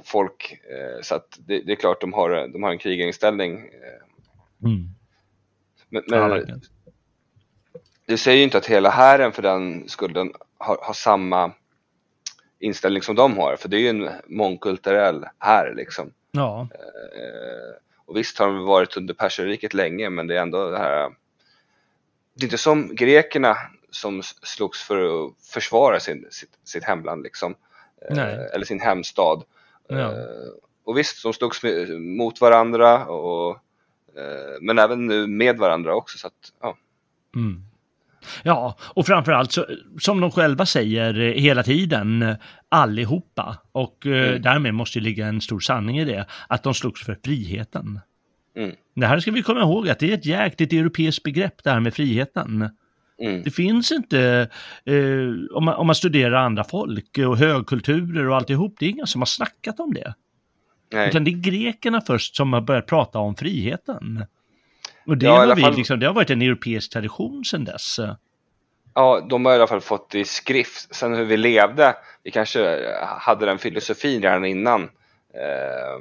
folk 0.05 0.53
eh, 0.53 1.03
så 1.03 1.15
att 1.15 1.39
det, 1.47 1.61
det 1.61 1.73
är 1.73 1.77
klart 1.77 2.01
de 2.01 2.13
har, 2.13 2.49
de 2.53 2.63
har 2.63 2.71
en 2.71 2.79
krigarinställning. 2.79 3.59
Eh, 3.59 4.09
Mm. 4.65 4.89
men 5.89 6.03
men 6.07 6.31
verkligen. 6.31 6.61
det 8.07 8.19
säger 8.19 8.39
ju 8.39 8.45
inte 8.45 8.59
att 8.59 8.67
hela 8.67 8.91
hären 8.91 9.33
för 9.33 9.43
den 9.43 9.89
skulden 9.89 10.33
har, 10.59 10.79
har 10.83 10.95
samma 10.95 11.53
inställning 12.59 13.03
som 13.03 13.15
de 13.17 13.37
har, 13.39 13.57
för 13.57 13.69
det 13.69 13.77
är 13.77 13.81
ju 13.81 13.89
en 13.89 14.11
mångkulturell 14.27 15.25
här 15.39 15.75
liksom. 15.77 16.13
ja. 16.31 16.69
Eh, 16.75 17.77
och 18.07 18.17
visst 18.17 18.39
har 18.39 18.47
de 18.47 18.65
varit 18.65 18.97
under 18.97 19.15
perserriket 19.15 19.75
länge, 19.75 20.11
men 20.11 20.27
det 20.27 20.37
är 20.37 20.43
ändå 20.43 20.71
det 20.71 20.79
här. 20.79 21.11
Det 22.35 22.43
är 22.43 22.47
inte 22.47 22.59
som 22.59 22.95
grekerna 22.95 23.57
som 23.91 24.23
slogs 24.43 24.83
för 24.83 25.27
att 25.27 25.35
försvara 25.53 26.01
sin, 26.01 26.27
sitt, 26.31 26.59
sitt 26.65 26.85
hemland 26.85 27.23
liksom. 27.23 27.55
Eh, 28.11 28.55
eller 28.55 28.65
sin 28.65 28.81
hemstad. 28.81 29.43
Ja. 29.89 29.97
Eh, 29.97 30.09
och 30.85 30.99
visst, 30.99 31.23
de 31.23 31.33
slogs 31.33 31.61
mot 31.99 32.41
varandra 32.41 33.07
och 33.07 33.51
eh, 34.17 34.57
men 34.61 34.79
även 34.79 35.07
nu 35.07 35.27
med 35.27 35.59
varandra 35.59 35.95
också. 35.95 36.19
Så 36.19 36.27
att, 36.27 36.53
ja. 36.61 36.77
Mm. 37.37 37.63
Ja, 38.43 38.77
och 38.81 39.07
framförallt 39.07 39.53
så, 39.53 39.67
som 40.01 40.21
de 40.21 40.31
själva 40.31 40.67
säger 40.67 41.15
hela 41.15 41.63
tiden, 41.63 42.37
allihopa, 42.69 43.59
och 43.73 44.07
eh, 44.07 44.29
Mm. 44.29 44.43
därmed 44.43 44.75
måste 44.75 44.99
ju 44.99 45.05
ligga 45.05 45.27
en 45.27 45.41
stor 45.41 45.61
sanning 45.61 45.99
i 45.99 46.05
det, 46.05 46.27
att 46.49 46.63
de 46.63 46.75
slogs 46.75 47.05
för 47.05 47.19
friheten. 47.25 48.01
Mm. 48.57 48.75
Det 48.95 49.07
här 49.07 49.21
ska 49.21 49.31
vi 49.31 49.43
komma 49.43 49.61
ihåg 49.61 49.89
att 49.89 49.99
det 49.99 50.11
är 50.11 50.15
ett 50.15 50.27
jäkligt 50.27 50.73
europeiskt 50.73 51.23
begrepp 51.23 51.65
det 51.65 51.71
här 51.71 51.81
med 51.81 51.95
friheten. 51.95 52.71
Mm. 53.23 53.43
Det 53.43 53.51
finns 53.51 53.93
inte, 53.93 54.49
eh, 54.85 55.57
om, 55.57 55.65
man, 55.65 55.75
om 55.75 55.87
man 55.87 55.95
studerar 55.95 56.33
andra 56.37 56.65
folk 56.65 57.19
och 57.29 57.37
högkulturer 57.39 58.29
och 58.29 58.37
alltihop, 58.37 58.75
det 58.79 58.87
är 58.87 58.91
ingen 58.91 59.07
som 59.07 59.21
har 59.21 59.27
snackat 59.27 59.81
om 59.81 59.95
det. 59.95 60.15
Nej. 60.93 61.09
Utan 61.09 61.25
det 61.25 61.31
är 61.31 61.33
grekerna 61.41 62.01
först 62.01 62.37
som 62.37 62.53
har 62.53 62.61
börjat 62.61 62.87
prata 62.87 63.19
om 63.19 63.37
friheten. 63.37 64.25
Och 65.07 65.19
det, 65.19 65.27
Ja, 65.27 65.47
har, 65.47 65.55
vi, 65.57 65.63
fall- 65.63 65.75
liksom, 65.77 66.01
det 66.01 66.07
har 66.07 66.15
varit 66.15 66.31
en 66.31 66.43
europeisk 66.43 66.93
tradition 66.93 67.45
sedan 67.45 67.65
dess. 67.65 68.01
ja, 68.95 69.27
de 69.31 69.45
har 69.45 69.53
i 69.53 69.57
alla 69.57 69.67
fall 69.67 69.81
fått 69.81 70.11
det 70.11 70.19
i 70.21 70.25
skrift. 70.25 70.95
Sen 70.95 71.15
hur 71.15 71.25
vi 71.25 71.37
levde, 71.37 71.95
vi 72.25 72.31
kanske 72.31 72.79
hade 73.21 73.47
den 73.47 73.59
filosofin 73.59 74.23
redan 74.23 74.45
innan. 74.45 74.83
Eh, 75.35 75.99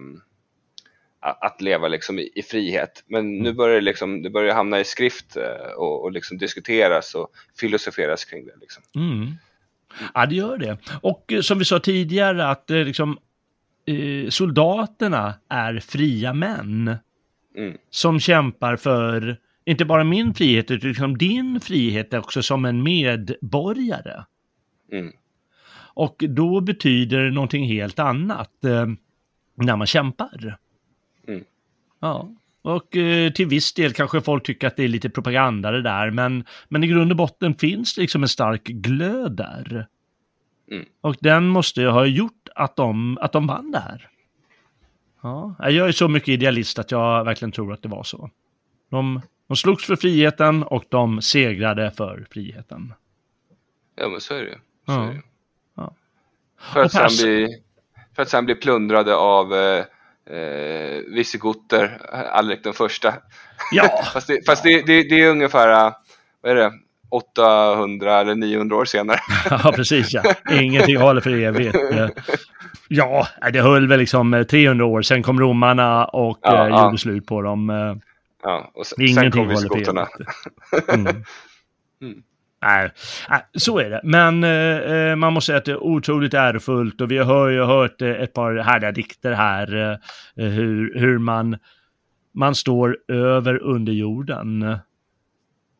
att 1.31 1.61
leva 1.61 1.87
liksom 1.87 2.19
i, 2.19 2.31
i, 2.35 2.41
frihet. 2.41 3.03
Men 3.07 3.37
nu 3.37 3.53
börjar 3.53 3.75
det, 3.75 3.81
liksom, 3.81 4.21
det 4.21 4.29
börjar 4.29 4.55
hamna 4.55 4.79
i 4.79 4.83
skrift 4.83 5.37
eh, 5.37 5.73
och, 5.77 6.03
och 6.03 6.11
liksom 6.11 6.37
diskuteras 6.37 7.15
och 7.15 7.27
filosoferas 7.59 8.25
kring 8.25 8.45
det. 8.45 8.53
Liksom. 8.61 8.83
Mm. 8.95 9.31
Ja, 10.13 10.25
det 10.25 10.35
gör 10.35 10.57
det. 10.57 10.77
Och 11.01 11.33
eh, 11.33 11.41
som 11.41 11.59
vi 11.59 11.65
sa 11.65 11.79
tidigare 11.79 12.47
att 12.47 12.71
eh, 12.71 12.77
liksom, 12.77 13.17
eh, 13.85 14.29
soldaterna 14.29 15.33
är 15.49 15.79
fria 15.79 16.33
män. 16.33 16.95
Mm. 17.57 17.77
Som 17.89 18.19
kämpar 18.19 18.75
för 18.75 19.37
inte 19.65 19.85
bara 19.85 20.03
min 20.03 20.33
frihet, 20.33 20.71
utan 20.71 20.89
liksom 20.89 21.17
din 21.17 21.59
frihet 21.59 22.13
också 22.13 22.43
som 22.43 22.65
en 22.65 22.83
medborgare. 22.83 24.23
Mm. 24.91 25.11
Och 25.93 26.23
då 26.29 26.61
betyder 26.61 27.23
det 27.23 27.31
någonting 27.31 27.67
helt 27.67 27.99
annat 27.99 28.63
eh, 28.63 28.85
när 29.55 29.75
man 29.75 29.87
kämpar. 29.87 30.57
Mm. 31.27 31.43
Ja, 31.99 32.29
och 32.61 32.97
eh, 32.97 33.31
till 33.31 33.47
viss 33.47 33.73
del 33.73 33.93
kanske 33.93 34.21
folk 34.21 34.45
tycker 34.45 34.67
att 34.67 34.75
det 34.75 34.83
är 34.83 34.87
lite 34.87 35.09
propaganda 35.09 35.71
det 35.71 35.81
där, 35.81 36.11
men, 36.11 36.45
men 36.69 36.83
i 36.83 36.87
grund 36.87 37.11
och 37.11 37.17
botten 37.17 37.55
finns 37.55 37.95
det 37.95 38.01
liksom 38.01 38.23
en 38.23 38.29
stark 38.29 38.63
glöd 38.63 39.31
där. 39.31 39.87
Mm. 40.71 40.85
Och 41.01 41.15
den 41.19 41.47
måste 41.47 41.81
ju 41.81 41.87
ha 41.87 42.05
gjort 42.05 42.49
att 42.55 42.75
de, 42.75 43.17
att 43.21 43.31
de 43.31 43.47
vann 43.47 43.71
det 43.71 43.79
här. 43.79 44.09
Ja, 45.21 45.55
jag 45.59 45.87
är 45.87 45.91
så 45.91 46.07
mycket 46.07 46.29
idealist 46.29 46.79
att 46.79 46.91
jag 46.91 47.23
verkligen 47.25 47.51
tror 47.51 47.73
att 47.73 47.81
det 47.81 47.89
var 47.89 48.03
så. 48.03 48.29
De, 48.89 49.21
de 49.47 49.57
slogs 49.57 49.85
för 49.85 49.95
friheten 49.95 50.63
och 50.63 50.83
de 50.89 51.21
segrade 51.21 51.91
för 51.91 52.27
friheten. 52.31 52.93
Ja, 53.95 54.09
men 54.09 54.21
så 54.21 54.33
är 54.33 54.39
det 54.43 54.49
ju. 54.49 54.57
Ja. 54.85 55.13
Ja. 55.75 55.93
För, 56.59 56.83
att 56.83 56.91
sen 56.91 57.07
bli, 57.07 57.61
för 58.15 58.21
att 58.21 58.29
sen 58.29 58.45
bli 58.45 58.55
plundrade 58.55 59.15
av 59.15 59.53
eh, 59.53 59.85
eh, 60.29 61.13
visigoter, 61.15 61.99
Alrik 62.31 62.63
den 62.63 62.73
första. 62.73 63.13
Ja. 63.71 64.03
fast 64.13 64.27
det, 64.27 64.45
fast 64.45 64.63
det, 64.63 64.81
det, 64.81 65.03
det 65.03 65.23
är 65.23 65.29
ungefär, 65.29 65.93
vad 66.41 66.51
är 66.51 66.55
det, 66.55 66.71
800 67.09 68.21
eller 68.21 68.35
900 68.35 68.75
år 68.75 68.85
senare. 68.85 69.19
ja, 69.49 69.71
precis 69.75 70.13
ja. 70.13 70.23
Ingenting 70.51 70.97
håller 70.97 71.21
för 71.21 71.31
evigt. 71.31 71.75
Ja, 72.89 73.27
det 73.53 73.61
höll 73.61 73.87
väl 73.87 73.99
liksom 73.99 74.45
300 74.49 74.85
år, 74.85 75.01
sen 75.01 75.23
kom 75.23 75.39
romarna 75.39 76.05
och 76.05 76.39
ja, 76.41 76.63
eh, 76.63 76.69
ja. 76.69 76.85
gjorde 76.85 76.97
slut 76.97 77.25
på 77.25 77.41
dem. 77.41 77.71
Ja, 78.43 78.71
och 78.73 78.85
sen, 78.85 79.01
Ingenting 79.01 79.31
sen 79.31 79.31
kom 79.31 79.49
evigt. 79.49 79.89
Mm. 80.93 81.23
mm. 82.01 82.23
Nej, 82.61 82.91
så 83.53 83.79
är 83.79 83.89
det. 83.89 84.01
Men 84.03 84.43
eh, 84.43 85.15
man 85.15 85.33
måste 85.33 85.45
säga 85.45 85.57
att 85.57 85.65
det 85.65 85.71
är 85.71 85.83
otroligt 85.83 86.33
ärofullt 86.33 87.01
och 87.01 87.11
vi 87.11 87.17
har 87.17 87.47
ju 87.47 87.63
hört 87.63 88.01
eh, 88.01 88.09
ett 88.09 88.33
par 88.33 88.55
härliga 88.55 88.91
dikter 88.91 89.31
här. 89.31 89.75
Eh, 89.75 90.45
hur, 90.45 90.99
hur 90.99 91.17
man, 91.17 91.57
man 92.33 92.55
står 92.55 92.97
över 93.07 93.61
under 93.61 93.93
jorden. 93.93 94.63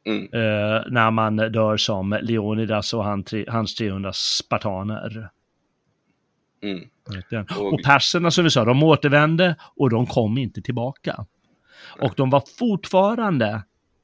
Mm. 0.05 0.23
Eh, 0.23 0.83
när 0.89 1.11
man 1.11 1.35
dör 1.35 1.77
som 1.77 2.17
Leonidas 2.21 2.93
och 2.93 3.03
han, 3.03 3.23
hans 3.47 3.75
300 3.75 4.13
spartaner. 4.13 5.29
Mm. 6.63 6.89
Och 7.57 7.83
perserna 7.83 8.31
som 8.31 8.43
vi 8.43 8.49
sa, 8.49 8.65
de 8.65 8.83
återvände 8.83 9.55
och 9.75 9.89
de 9.89 10.05
kom 10.05 10.37
inte 10.37 10.61
tillbaka. 10.61 11.25
Och 12.01 12.13
de 12.17 12.29
var 12.29 12.43
fortfarande 12.59 13.61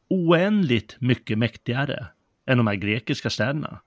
oändligt 0.09 0.97
mycket 0.99 1.37
mäktigare 1.37 2.07
än 2.47 2.57
de 2.57 2.67
här 2.67 2.75
grekiska 2.75 3.29
städerna. 3.29 3.79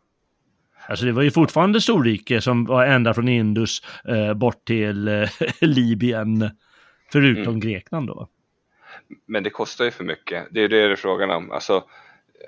Alltså 0.88 1.06
det 1.06 1.12
var 1.12 1.22
ju 1.22 1.30
fortfarande 1.30 1.80
storrike 1.80 2.40
som 2.40 2.64
var 2.64 2.86
ända 2.86 3.14
från 3.14 3.28
Indus 3.28 3.82
eh, 4.04 4.34
bort 4.34 4.64
till 4.64 5.08
eh, 5.08 5.28
Libyen, 5.60 6.50
förutom 7.12 7.42
mm. 7.42 7.60
Grekland 7.60 8.08
då. 8.08 8.28
Men 9.26 9.42
det 9.42 9.50
kostar 9.50 9.84
ju 9.84 9.90
för 9.90 10.04
mycket, 10.04 10.48
det 10.50 10.60
är 10.60 10.68
det 10.68 10.86
det 10.86 10.92
är 10.92 10.96
frågan 10.96 11.30
om. 11.30 11.50
Alltså, 11.50 11.84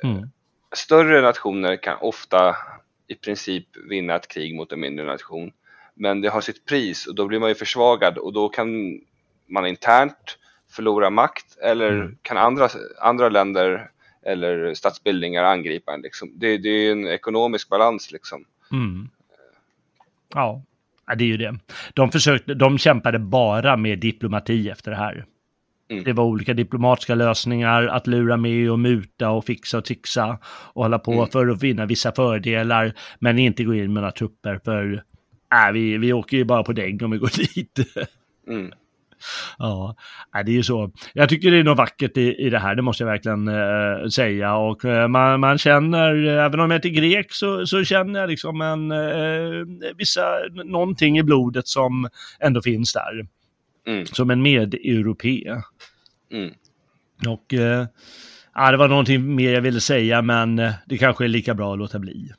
mm. 0.05 0.31
Större 0.73 1.21
nationer 1.21 1.77
kan 1.77 1.97
ofta 2.01 2.57
i 3.09 3.15
princip 3.15 3.67
vinna 3.91 4.15
ett 4.15 4.29
krig 4.29 4.57
mot 4.57 4.73
en 4.73 4.81
mindre 4.81 5.07
nation. 5.07 5.53
Men 5.95 6.21
det 6.21 6.29
har 6.29 6.41
sitt 6.41 6.65
pris 6.65 7.07
och 7.07 7.15
då 7.15 7.27
blir 7.27 7.39
man 7.39 7.49
ju 7.49 7.55
försvagad 7.55 8.19
och 8.19 8.33
då 8.33 8.49
kan 8.49 9.01
man 9.47 9.67
internt 9.67 10.39
förlora 10.71 11.11
makt 11.11 11.59
eller 11.63 11.91
mm. 11.91 12.17
kan 12.23 12.37
andra, 12.37 12.69
andra 13.01 13.29
länder 13.29 13.91
eller 14.29 14.75
statsbildningar 14.75 15.45
angripa 15.45 15.93
en. 15.93 16.01
Liksom. 16.01 16.33
Det, 16.35 16.59
det 16.59 16.69
är 16.69 16.93
en 16.93 17.07
ekonomisk 17.07 17.69
balans 17.69 18.13
liksom. 18.13 18.45
Mm. 18.73 19.09
Ja. 20.35 20.63
ja, 21.07 21.15
det 21.15 21.25
är 21.25 21.29
ju 21.29 21.37
det. 21.37 21.59
De, 21.95 22.11
försökte, 22.11 22.55
de 22.55 22.79
kämpade 22.79 23.19
bara 23.19 23.77
med 23.77 23.99
diplomati 23.99 24.69
efter 24.69 24.91
det 24.91 24.97
här. 24.97 25.27
Mm. 25.91 26.05
Det 26.05 26.13
var 26.13 26.25
olika 26.25 26.55
diplomatiska 26.55 27.15
lösningar, 27.15 27.87
att 27.87 28.07
lura 28.07 28.37
med 28.37 28.71
och 28.71 28.79
muta 28.79 29.31
och 29.31 29.45
fixa 29.45 29.79
och 29.79 29.85
trixa 29.85 30.39
och 30.47 30.83
hålla 30.83 30.99
på 30.99 31.13
mm. 31.13 31.27
för 31.27 31.49
att 31.49 31.63
vinna 31.63 31.87
vissa 31.87 32.13
fördelar, 32.13 32.93
men 33.19 33.39
inte 33.39 33.65
gå 33.65 33.75
in 33.75 33.93
med 33.93 34.03
några 34.03 34.13
trupper 34.13 34.61
för 34.65 35.05
äh, 35.55 35.73
vi, 35.73 35.99
vi 35.99 36.13
åker 36.13 36.37
ju 36.37 36.45
bara 36.45 36.63
på 36.63 36.73
däng 36.73 37.03
om 37.03 37.11
vi 37.11 37.19
går 37.19 37.31
dit. 37.55 37.79
Mm. 38.49 38.73
Ja, 39.59 39.97
det 40.33 40.51
är 40.51 40.55
ju 40.55 40.63
så. 40.63 40.93
Jag 41.13 41.29
tycker 41.29 41.51
det 41.51 41.59
är 41.59 41.65
något 41.65 41.79
vackert 41.79 42.17
i, 42.17 42.35
i 42.35 42.51
det 42.51 42.59
här, 42.59 42.75
det 42.75 42.83
måste 42.83 43.03
jag 43.03 43.11
verkligen 43.11 43.49
äh, 43.49 44.09
säga. 44.09 44.55
Och 44.55 44.85
äh, 44.85 45.09
man, 45.09 45.41
man 45.41 45.59
känner, 45.59 46.25
även 46.25 46.61
om 46.61 46.71
jag 46.71 46.79
inte 46.79 46.89
är 46.89 47.01
grek, 47.01 47.33
så, 47.33 47.67
så 47.67 47.85
känner 47.85 48.21
jag 48.21 48.31
liksom 48.31 48.61
en, 48.61 48.93
äh, 48.93 49.95
vissa, 49.97 50.23
någonting 50.65 51.19
i 51.19 51.23
blodet 51.23 51.69
som 51.69 52.09
ändå 52.41 52.63
finns 52.63 52.93
där. 52.93 53.27
Mm. 53.87 54.07
Som 54.07 54.31
en 54.31 54.43
medeuropé. 54.43 55.63
Mm. 56.33 56.55
Och 57.29 57.47
ja, 58.55 58.71
det 58.71 58.77
var 58.77 58.89
någonting 58.89 59.35
mer 59.35 59.53
jag 59.53 59.61
ville 59.61 59.81
säga, 59.81 60.23
men 60.23 60.57
det 60.87 60.99
kanske 60.99 61.25
är 61.25 61.29
lika 61.29 61.55
bra 61.55 61.73
att 61.73 61.79
låta 61.79 61.99
bli. 61.99 62.31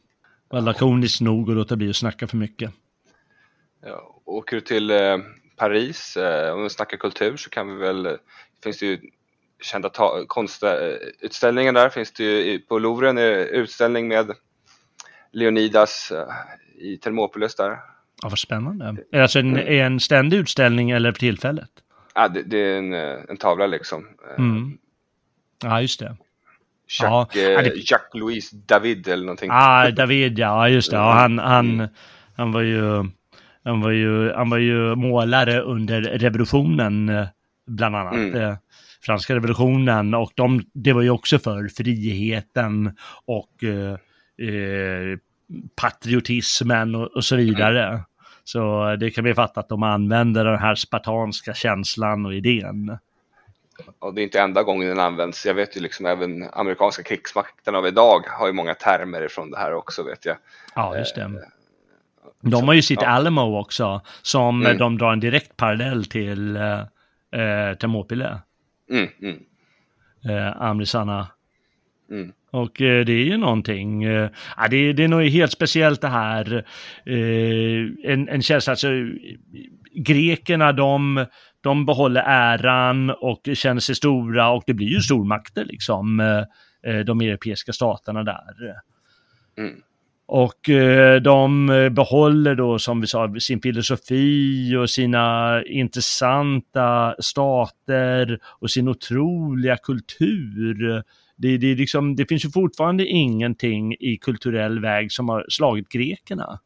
Lakoniskt 0.54 1.22
nog 1.22 1.50
att 1.50 1.56
låta 1.56 1.76
bli 1.76 1.90
att 1.90 1.96
snacka 1.96 2.28
för 2.28 2.38
mycket. 2.38 2.72
Ja, 3.86 4.22
åker 4.26 4.56
du 4.56 4.62
till 4.62 4.92
Paris, 5.60 6.18
eh, 6.18 6.54
om 6.54 6.64
vi 6.64 6.70
snackar 6.70 6.98
kultur 6.98 7.38
så 7.38 7.50
kan 7.50 7.68
vi 7.68 7.76
väl, 7.76 8.18
finns 8.64 8.80
det 8.80 8.86
ju 8.86 9.00
kända 9.62 9.92
konstutställningar 10.28 11.74
där, 11.74 11.90
finns 11.90 12.12
det 12.12 12.24
ju 12.24 12.60
på 12.60 12.80
Louvre 12.80 13.10
en 13.10 13.18
utställning 13.18 14.08
med 14.08 14.32
Leonidas 15.32 16.12
eh, 16.12 16.28
i 16.78 16.98
Thermopylos 16.98 17.56
där. 17.56 17.70
Ja, 18.22 18.30
vad 18.30 18.40
spännande. 18.40 18.98
Alltså 19.14 19.40
en, 19.40 19.58
en 19.58 20.00
ständig 20.00 20.38
utställning 20.38 20.92
eller 20.92 21.12
för 21.12 21.20
tillfället? 21.20 21.70
Ja, 22.16 22.28
det, 22.28 22.44
det 22.44 22.58
är 22.58 22.78
en, 22.78 22.94
en, 23.30 23.38
tavla 23.38 23.68
liksom. 23.68 24.08
Mm. 24.38 24.78
Ja, 25.64 25.82
just 25.82 26.00
det. 26.00 26.18
Jacques, 27.02 27.36
ja, 27.44 27.62
det... 27.62 27.92
Jacques 27.92 28.14
Louis 28.14 28.52
David 28.52 29.08
eller 29.08 29.26
någonting. 29.26 29.50
Ja, 29.50 29.92
David, 29.92 30.40
ja, 30.40 30.70
just 30.70 30.92
det. 30.92 30.98
Ja, 30.98 31.12
han, 31.12 31.40
han, 31.40 31.70
mm. 31.70 31.88
han 32.36 32.52
var 32.52 32.62
ju 32.62 33.10
han 33.70 33.82
var 33.82 33.92
ju, 33.92 34.34
han 34.34 34.50
var 34.50 34.58
ju 34.58 34.96
målare 34.96 35.62
under 35.62 36.02
revolutionen, 36.02 37.10
eh, 37.10 37.28
bland 37.68 37.96
annat. 37.96 38.14
Mm. 38.14 38.42
Eh, 38.42 38.56
franska 39.02 39.36
revolutionen 39.36 40.14
och 40.14 40.32
de, 40.36 40.62
det 40.74 40.94
var 40.94 41.02
ju 41.02 41.10
också 41.10 41.40
för 41.40 41.68
friheten 41.68 42.98
och 43.26 43.64
eh, 43.64 43.94
eh, 44.50 45.18
patriotismen 45.76 46.96
och, 46.96 47.08
och, 47.08 47.24
så 47.24 47.36
vidare. 47.36 47.88
Mm. 47.88 48.02
Så 48.44 48.96
det 49.00 49.12
kan 49.12 49.24
vi 49.24 49.34
fatta 49.34 49.60
att 49.60 49.70
de 49.70 49.84
använder 49.84 50.46
den 50.46 50.60
här 50.60 50.76
spartanska 50.76 51.54
känslan 51.54 52.26
och 52.26 52.34
idén. 52.34 52.98
Och 54.00 54.14
det 54.14 54.22
är 54.22 54.24
inte 54.24 54.40
enda 54.40 54.64
gången 54.64 54.88
den 54.88 55.00
används. 55.00 55.46
Jag 55.46 55.54
vet 55.54 55.78
ju 55.78 55.82
liksom 55.82 56.06
även 56.06 56.50
amerikanska 56.54 57.04
krigsmakten 57.04 57.76
av 57.76 57.88
idag 57.88 58.22
har 58.28 58.48
ju 58.48 58.54
många 58.54 58.74
termer 58.74 59.26
ifrån 59.26 59.52
det 59.52 59.58
här 59.58 59.74
också 59.74 60.04
vet 60.04 60.26
jag. 60.26 60.38
Ja, 60.76 60.98
just 60.98 61.16
det. 61.16 61.50
De 62.42 62.68
har 62.68 62.74
ju 62.74 62.82
sitt 62.82 63.02
ja. 63.02 63.08
Alamo 63.08 63.60
också, 63.60 64.02
som 64.22 64.66
mm. 64.66 64.78
de 64.78 64.98
drar 64.98 65.14
en 65.14 65.20
direkt 65.20 65.58
parallell 65.58 66.06
till 66.06 66.56
eh, 66.56 66.80
eh 67.42 67.78
Thermopyle. 67.78 68.40
Mm, 68.92 69.10
mm. 69.22 69.40
Eh, 70.26 70.62
Amrisana. 70.62 71.28
Mm. 72.12 72.32
Och 72.52 72.82
eh, 72.82 73.06
det 73.06 73.12
är 73.12 73.26
ju 73.26 73.38
någonting, 73.38 74.04
eh, 74.04 74.30
det, 74.70 74.94
det 74.94 75.04
är 75.04 75.08
nog 75.08 75.24
helt 75.24 75.52
speciellt 75.52 76.02
det 76.02 76.08
här, 76.08 76.66
eh, 77.06 78.12
en, 78.12 78.30
en 78.30 78.42
känsla, 78.42 78.72
alltså 78.72 78.88
grekerna 79.96 80.72
de, 80.72 81.26
de 81.62 81.86
behåller 81.86 82.24
äran 82.26 83.10
och 83.10 83.50
känner 83.54 83.80
sig 83.80 83.96
stora 83.96 84.50
och 84.50 84.64
det 84.68 84.74
blir 84.74 84.88
ju 84.88 85.00
stormakter 85.00 85.66
liksom, 85.66 86.20
eh, 86.20 87.00
de 87.06 87.22
europeiska 87.22 87.74
staterna 87.74 88.24
där. 88.24 88.54
Mm. 89.58 89.82
Och 90.32 90.70
eh, 90.70 91.22
de 91.22 91.68
behåller 91.92 92.56
då, 92.56 92.80
som 92.80 93.02
vi 93.02 93.08
sa, 93.08 93.36
sin 93.40 93.62
filosofi 93.62 94.76
och 94.76 94.90
sina 94.90 95.64
intressanta 95.66 97.16
stater 97.20 98.40
och 98.44 98.72
sin 98.72 98.88
otroliga 98.88 99.78
kultur. 99.78 101.04
Det, 101.38 101.58
det, 101.58 101.76
liksom, 101.76 102.16
det 102.16 102.26
finns 102.26 102.46
ju 102.46 102.50
fortfarande 102.50 103.06
ingenting 103.06 103.94
i 103.94 104.18
kulturell 104.22 104.80
väg 104.80 105.12
som 105.12 105.30
har 105.30 105.46
slagit 105.50 105.90
grekerna. 105.90 106.60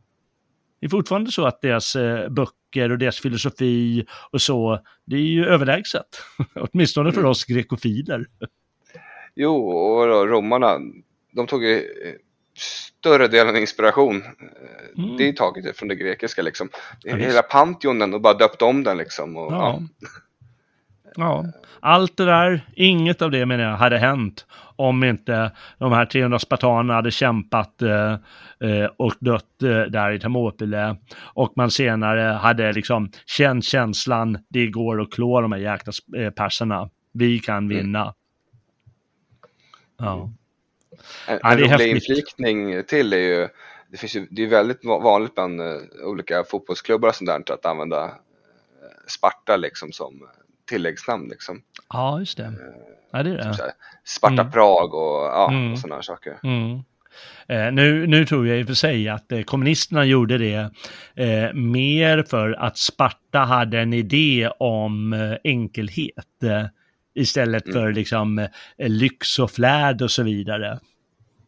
Det 0.80 0.86
är 0.86 0.90
fortfarande 0.90 1.32
så 1.32 1.46
att 1.46 1.62
deras 1.62 1.96
eh, 1.96 2.30
böcker 2.30 2.92
och 2.92 2.98
deras 2.98 3.20
filosofi 3.20 4.06
och 4.32 4.42
så, 4.42 4.80
det 5.06 5.16
är 5.16 5.20
ju 5.20 5.46
överlägset. 5.46 6.08
Åtminstone 6.56 7.12
för 7.12 7.26
oss 7.26 7.46
grekofiler. 7.46 8.26
Jo, 9.36 9.70
och 9.70 10.28
romarna, 10.30 10.80
de 11.36 11.48
tog 11.48 11.64
ju 11.64 11.82
större 12.56 13.28
delen 13.28 13.56
inspiration. 13.56 14.24
Eh, 14.24 15.04
mm. 15.04 15.18
Det 15.18 15.30
är 15.30 15.34
taget 15.34 15.78
från 15.78 15.88
det 15.90 15.96
grekiska 15.96 16.42
liksom. 16.42 16.70
Ja, 17.04 17.16
Hela 17.16 17.42
Pantheonen 17.42 18.14
och 18.14 18.22
bara 18.22 18.34
döpt 18.34 18.62
om 18.62 18.84
den 18.84 18.98
liksom. 18.98 19.38
Och, 19.38 19.54
ja. 19.54 19.82
ja. 21.16 21.46
allt 21.80 22.18
det 22.18 22.26
där, 22.26 22.68
inget 22.76 23.22
av 23.22 23.32
det 23.32 23.46
menar 23.46 23.64
jag 23.64 23.78
hade 23.78 23.98
hänt 23.98 24.46
om 24.76 25.04
inte 25.04 25.52
de 25.78 25.92
här 25.92 26.06
300 26.06 26.40
spartanerna 26.40 26.94
hade 26.94 27.12
kämpat 27.12 27.82
eh, 27.82 28.14
eh, 28.70 28.90
och 28.98 29.14
dött 29.20 29.64
eh, 29.64 29.82
där 29.82 30.12
i 30.12 30.20
Thermopyle 30.20 30.96
och 31.20 31.54
man 31.56 31.72
senare 31.72 32.22
hade 32.22 32.74
liksom 32.74 33.12
känt 33.26 33.66
känslan, 33.66 34.38
det 34.50 34.68
går 34.68 35.02
att 35.02 35.12
klå 35.12 35.42
de 35.42 35.52
här 35.52 35.60
jäkla 35.60 35.94
eh, 36.18 36.30
perserna. 36.30 36.90
Vi 37.14 37.40
kan 37.40 37.58
mm. 37.58 37.78
vinna. 37.78 38.02
Mm. 38.02 38.14
Ja. 39.98 40.30
En, 41.28 41.40
ja, 41.44 41.58
rolig 41.58 41.88
inflikning 41.88 42.84
till 42.84 43.14
är 43.14 43.18
ju, 43.18 43.48
det, 43.92 43.98
finns 43.98 44.16
ju, 44.16 44.28
det 44.32 44.44
är 44.44 44.48
väldigt 44.48 44.86
vanligt 44.86 45.36
bland 45.36 45.62
uh, 45.62 45.78
olika 46.04 46.44
fotbollsklubbar 46.44 47.10
och 47.10 47.16
sånt 47.16 47.28
där 47.48 47.54
att 47.54 47.66
använda 47.66 48.06
uh, 48.06 48.12
Sparta 49.08 49.58
liksom 49.58 49.92
som 49.92 50.28
tilläggsnamn 50.70 51.30
liksom. 51.30 51.62
Ja, 51.90 52.20
just 52.20 52.38
det. 52.38 52.54
Ja, 53.12 53.24
det 53.24 53.30
är 53.30 53.38
det. 53.38 53.54
Typ 53.54 53.66
Sparta 54.06 54.42
mm. 54.42 54.52
Prag 54.52 54.94
och, 54.94 55.24
ja, 55.24 55.50
mm. 55.50 55.74
och 55.74 55.80
sådana 55.80 56.02
saker. 56.02 56.40
Mm. 56.44 56.84
Eh, 57.48 57.72
nu, 57.72 58.08
nu 58.08 58.26
tror 58.26 58.48
jag 58.48 58.60
i 58.60 58.64
och 58.64 58.68
för 58.68 58.74
sig 58.74 59.10
att 59.10 59.32
eh, 59.32 59.42
kommunisterna 59.42 60.06
gjorde 60.06 60.38
det 60.38 60.72
eh, 61.16 61.54
mer 61.54 62.24
för 62.24 62.52
att 62.52 62.78
Sparta 62.78 63.40
hade 63.40 63.80
en 63.80 63.94
idé 63.94 64.50
om 64.60 65.14
eh, 65.14 65.38
enkelhet 65.44 66.26
eh, 67.16 67.22
istället 67.22 67.72
för 67.72 67.82
mm. 67.82 67.94
liksom 67.94 68.40
eh, 68.40 68.90
lyx 68.90 69.40
och 69.40 69.52
flärd 69.52 70.02
och 70.02 70.12
så 70.12 70.24
vidare. 70.24 70.80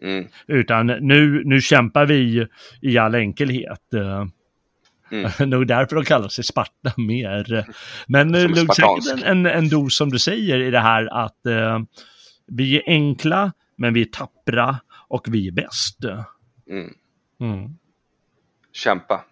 Mm. 0.01 0.27
Utan 0.47 0.87
nu, 0.87 1.43
nu 1.45 1.61
kämpar 1.61 2.05
vi 2.05 2.47
i 2.81 2.97
all 2.97 3.15
enkelhet. 3.15 3.93
Mm. 5.11 5.29
Nog 5.49 5.67
därför 5.67 5.95
de 5.95 6.05
kallar 6.05 6.27
sig 6.27 6.43
Sparta 6.43 6.93
mer. 6.97 7.65
Men 8.07 8.31
det 8.31 8.39
är 8.39 8.73
säkert 8.73 9.25
en, 9.25 9.45
en 9.45 9.69
dos 9.69 9.97
som 9.97 10.09
du 10.09 10.19
säger 10.19 10.59
i 10.59 10.71
det 10.71 10.79
här 10.79 11.25
att 11.25 11.39
uh, 11.47 11.79
vi 12.47 12.77
är 12.77 12.83
enkla, 12.85 13.51
men 13.75 13.93
vi 13.93 14.01
är 14.01 14.05
tappra 14.05 14.79
och 15.07 15.27
vi 15.29 15.47
är 15.47 15.51
bäst. 15.51 15.99
Mm. 16.69 16.93
Mm. 17.41 17.69
Kämpa. 18.73 19.25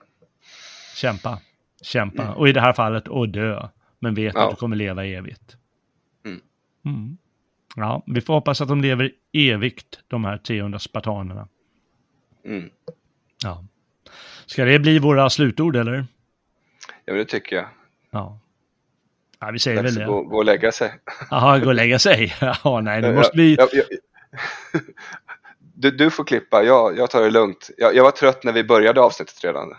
Kämpa. 0.95 1.39
Kämpa. 1.81 2.23
Mm. 2.23 2.35
Och 2.35 2.49
i 2.49 2.51
det 2.51 2.61
här 2.61 2.73
fallet, 2.73 3.07
och 3.07 3.29
dö. 3.29 3.67
Men 3.99 4.13
vet 4.13 4.33
ja. 4.35 4.43
att 4.43 4.49
du 4.49 4.55
kommer 4.55 4.75
leva 4.75 5.05
evigt. 5.05 5.57
Mm. 6.85 7.17
Ja, 7.75 8.03
vi 8.05 8.21
får 8.21 8.33
hoppas 8.33 8.61
att 8.61 8.67
de 8.67 8.81
lever 8.81 9.11
evigt, 9.33 9.99
de 10.07 10.25
här 10.25 10.37
300 10.37 10.79
spartanerna. 10.79 11.47
Mm. 12.45 12.69
Ja. 13.43 13.63
Ska 14.45 14.65
det 14.65 14.79
bli 14.79 14.99
våra 14.99 15.29
slutord 15.29 15.75
eller? 15.75 16.05
Ja, 17.05 17.13
det 17.13 17.25
tycker 17.25 17.55
jag. 17.55 17.65
Ja. 18.11 18.39
Ja, 19.39 19.51
vi 19.51 19.59
säger 19.59 19.83
väl 19.83 19.95
det. 19.95 20.05
Gå, 20.05 20.23
gå 20.23 20.37
och 20.37 20.45
lägga 20.45 20.71
sig. 20.71 20.93
Jaha, 21.29 21.59
gå 21.59 21.67
och 21.67 21.75
lägga 21.75 21.99
sig. 21.99 22.35
Ja, 22.63 22.81
nej, 22.83 23.01
nu 23.01 23.15
måste 23.15 23.37
vi... 23.37 23.55
Ja, 23.55 23.67
ja, 23.71 23.83
du, 25.83 25.91
du 25.91 26.11
får 26.11 26.23
klippa, 26.23 26.63
jag, 26.63 26.97
jag 26.97 27.09
tar 27.09 27.21
det 27.21 27.29
lugnt. 27.29 27.69
Jag, 27.77 27.95
jag 27.95 28.03
var 28.03 28.11
trött 28.11 28.43
när 28.43 28.51
vi 28.51 28.63
började 28.63 29.01
avsnittet 29.01 29.43
redan. 29.43 29.73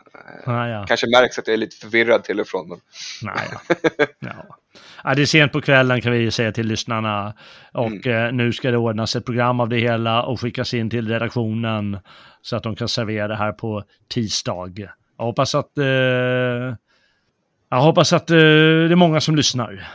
Ah, 0.44 0.66
ja. 0.66 0.84
Kanske 0.88 1.06
märks 1.06 1.38
att 1.38 1.46
jag 1.46 1.54
är 1.54 1.58
lite 1.58 1.76
förvirrad 1.76 2.24
till 2.24 2.40
och 2.40 2.48
från. 2.48 2.68
Men... 2.68 2.78
Nej, 3.22 3.48
ja. 3.52 3.74
ja. 4.18 4.56
ja. 5.04 5.14
det 5.14 5.22
är 5.22 5.26
sent 5.26 5.52
på 5.52 5.60
kvällen 5.60 6.00
kan 6.00 6.12
vi 6.12 6.30
säga 6.30 6.52
till 6.52 6.66
lyssnarna. 6.66 7.34
Och 7.72 8.06
mm. 8.06 8.26
eh, 8.26 8.32
nu 8.32 8.52
ska 8.52 8.70
det 8.70 8.76
ordnas 8.76 9.16
ett 9.16 9.26
program 9.26 9.60
av 9.60 9.68
det 9.68 9.78
hela 9.78 10.22
och 10.22 10.40
skickas 10.40 10.74
in 10.74 10.90
till 10.90 11.08
redaktionen 11.08 11.98
så 12.42 12.56
att 12.56 12.62
de 12.62 12.76
kan 12.76 12.88
servera 12.88 13.28
det 13.28 13.36
här 13.36 13.52
på 13.52 13.84
tisdag. 14.08 14.88
Jag 15.18 15.24
hoppas 15.24 15.54
att, 15.54 15.78
eh, 15.78 15.84
jag 17.70 17.80
hoppas 17.80 18.12
att 18.12 18.30
eh, 18.30 18.36
det 18.36 18.92
är 18.92 18.96
många 18.96 19.20
som 19.20 19.36
lyssnar. 19.36 19.88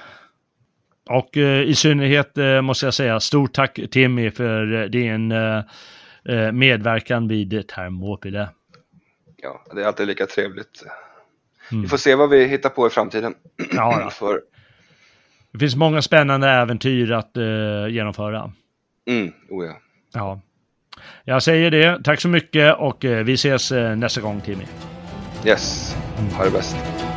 Och 1.09 1.37
eh, 1.37 1.61
i 1.61 1.75
synnerhet 1.75 2.37
eh, 2.37 2.61
måste 2.61 2.85
jag 2.85 2.93
säga 2.93 3.19
stort 3.19 3.53
tack 3.53 3.79
Timmy 3.91 4.31
för 4.31 4.87
din 4.87 5.31
eh, 5.31 5.57
eh, 5.57 5.63
medverkan 6.53 7.27
vid 7.27 7.67
Termopyle. 7.67 8.49
Ja, 9.37 9.63
det 9.75 9.81
är 9.81 9.85
alltid 9.85 10.07
lika 10.07 10.25
trevligt. 10.25 10.83
Mm. 11.71 11.81
Vi 11.81 11.87
får 11.87 11.97
se 11.97 12.15
vad 12.15 12.29
vi 12.29 12.45
hittar 12.45 12.69
på 12.69 12.87
i 12.87 12.89
framtiden. 12.89 13.35
Ja, 13.71 14.09
för... 14.13 14.41
Det 15.51 15.59
finns 15.59 15.75
många 15.75 16.01
spännande 16.01 16.47
äventyr 16.49 17.11
att 17.11 17.31
genomföra. 17.89 18.51
Mm, 19.07 19.33
oh 19.49 19.65
ja. 19.65 19.79
ja. 20.13 20.41
Jag 21.23 21.43
säger 21.43 21.71
det. 21.71 22.03
Tack 22.03 22.21
så 22.21 22.27
mycket 22.27 22.75
och 22.77 23.03
vi 23.03 23.33
ses 23.33 23.71
nästa 23.71 24.21
gång 24.21 24.41
Timmy. 24.41 24.65
Yes, 25.45 25.95
ha 26.37 26.45
det 26.45 26.51
bäst. 26.51 27.08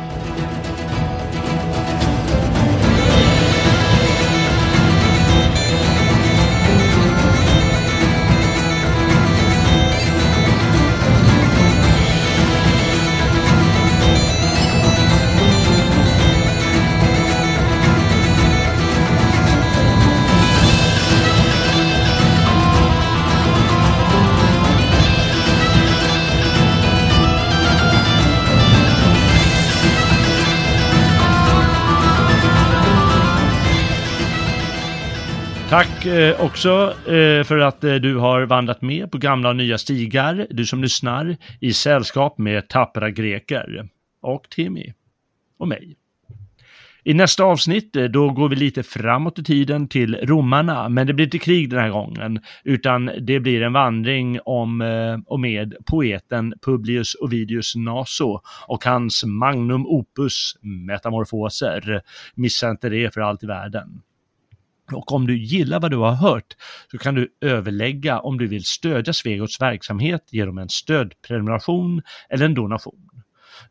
Tack 35.73 36.05
eh, 36.05 36.45
också 36.45 36.93
eh, 37.07 37.43
för 37.43 37.57
att 37.57 37.83
eh, 37.83 37.95
du 37.95 38.17
har 38.17 38.41
vandrat 38.41 38.81
med 38.81 39.11
på 39.11 39.17
gamla 39.17 39.49
och 39.49 39.55
nya 39.55 39.77
stigar, 39.77 40.47
du 40.49 40.65
som 40.65 40.81
lyssnar, 40.81 41.37
i 41.59 41.73
sällskap 41.73 42.37
med 42.37 42.67
tappra 42.69 43.09
greker. 43.09 43.89
Och 44.21 44.49
Timmy. 44.49 44.93
Och 45.57 45.67
mig. 45.67 45.95
I 47.03 47.13
nästa 47.13 47.43
avsnitt 47.43 47.95
eh, 47.95 48.03
då 48.03 48.29
går 48.29 48.49
vi 48.49 48.55
lite 48.55 48.83
framåt 48.83 49.39
i 49.39 49.43
tiden 49.43 49.87
till 49.87 50.15
romarna, 50.15 50.89
men 50.89 51.07
det 51.07 51.13
blir 51.13 51.25
inte 51.25 51.39
krig 51.39 51.69
den 51.69 51.79
här 51.79 51.89
gången, 51.89 52.39
utan 52.63 53.11
det 53.21 53.39
blir 53.39 53.61
en 53.61 53.73
vandring 53.73 54.39
om 54.45 54.81
eh, 54.81 55.17
och 55.25 55.39
med 55.39 55.75
poeten 55.85 56.53
Publius 56.65 57.15
Ovidius 57.21 57.75
Naso 57.75 58.39
och 58.67 58.85
hans 58.85 59.23
magnum 59.25 59.85
opus 59.85 60.57
Metamorfoser. 60.61 62.01
Missa 62.35 62.69
inte 62.69 62.89
det 62.89 63.13
för 63.13 63.21
allt 63.21 63.43
i 63.43 63.47
världen. 63.47 64.01
Och 64.95 65.11
om 65.11 65.27
du 65.27 65.37
gillar 65.37 65.79
vad 65.79 65.91
du 65.91 65.97
har 65.97 66.15
hört 66.15 66.55
så 66.91 66.97
kan 66.97 67.15
du 67.15 67.33
överlägga 67.41 68.19
om 68.19 68.37
du 68.37 68.47
vill 68.47 68.63
stödja 68.63 69.13
Svegots 69.13 69.61
verksamhet 69.61 70.27
genom 70.31 70.57
en 70.57 70.69
stödprenumeration 70.69 72.01
eller 72.29 72.45
en 72.45 72.53
donation. 72.53 73.09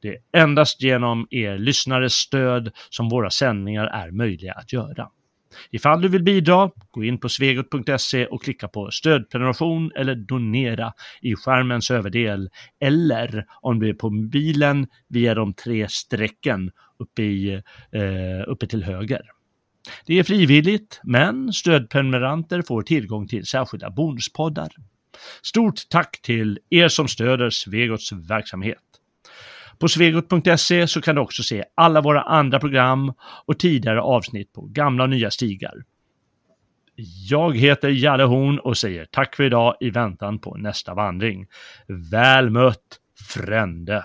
Det 0.00 0.08
är 0.08 0.42
endast 0.42 0.82
genom 0.82 1.26
er 1.30 1.58
lyssnares 1.58 2.14
stöd 2.14 2.72
som 2.90 3.08
våra 3.08 3.30
sändningar 3.30 3.86
är 3.86 4.10
möjliga 4.10 4.52
att 4.52 4.72
göra. 4.72 5.08
Ifall 5.70 6.02
du 6.02 6.08
vill 6.08 6.22
bidra, 6.22 6.70
gå 6.90 7.04
in 7.04 7.18
på 7.18 7.28
svegot.se 7.28 8.26
och 8.26 8.42
klicka 8.42 8.68
på 8.68 8.90
stödprenumeration 8.90 9.92
eller 9.96 10.14
donera 10.14 10.92
i 11.20 11.34
skärmens 11.34 11.90
överdel 11.90 12.50
eller 12.80 13.46
om 13.60 13.80
du 13.80 13.88
är 13.88 13.94
på 13.94 14.10
mobilen 14.10 14.86
via 15.08 15.34
de 15.34 15.54
tre 15.54 15.88
strecken 15.88 16.70
uppe, 16.98 17.22
i, 17.22 17.52
eh, 17.92 18.42
uppe 18.46 18.66
till 18.66 18.84
höger. 18.84 19.22
Det 20.06 20.18
är 20.18 20.22
frivilligt, 20.22 21.00
men 21.04 21.52
stödprenumeranter 21.52 22.62
får 22.62 22.82
tillgång 22.82 23.28
till 23.28 23.46
särskilda 23.46 23.90
bonuspoddar. 23.90 24.72
Stort 25.42 25.88
tack 25.88 26.22
till 26.22 26.58
er 26.70 26.88
som 26.88 27.08
stöder 27.08 27.50
Svegots 27.50 28.12
verksamhet. 28.12 28.78
På 29.78 29.88
svegot.se 29.88 30.88
så 30.88 31.00
kan 31.00 31.14
du 31.14 31.20
också 31.20 31.42
se 31.42 31.64
alla 31.74 32.00
våra 32.00 32.22
andra 32.22 32.60
program 32.60 33.12
och 33.46 33.58
tidigare 33.58 34.00
avsnitt 34.00 34.52
på 34.52 34.62
gamla 34.62 35.04
och 35.04 35.10
nya 35.10 35.30
stigar. 35.30 35.74
Jag 37.28 37.56
heter 37.56 37.88
Jalle 37.88 38.24
Horn 38.24 38.58
och 38.58 38.76
säger 38.76 39.04
tack 39.04 39.36
för 39.36 39.44
idag 39.44 39.76
i 39.80 39.90
väntan 39.90 40.38
på 40.38 40.56
nästa 40.56 40.94
vandring. 40.94 41.46
Väl 42.10 42.50
mött, 42.50 42.98
frände! 43.28 44.04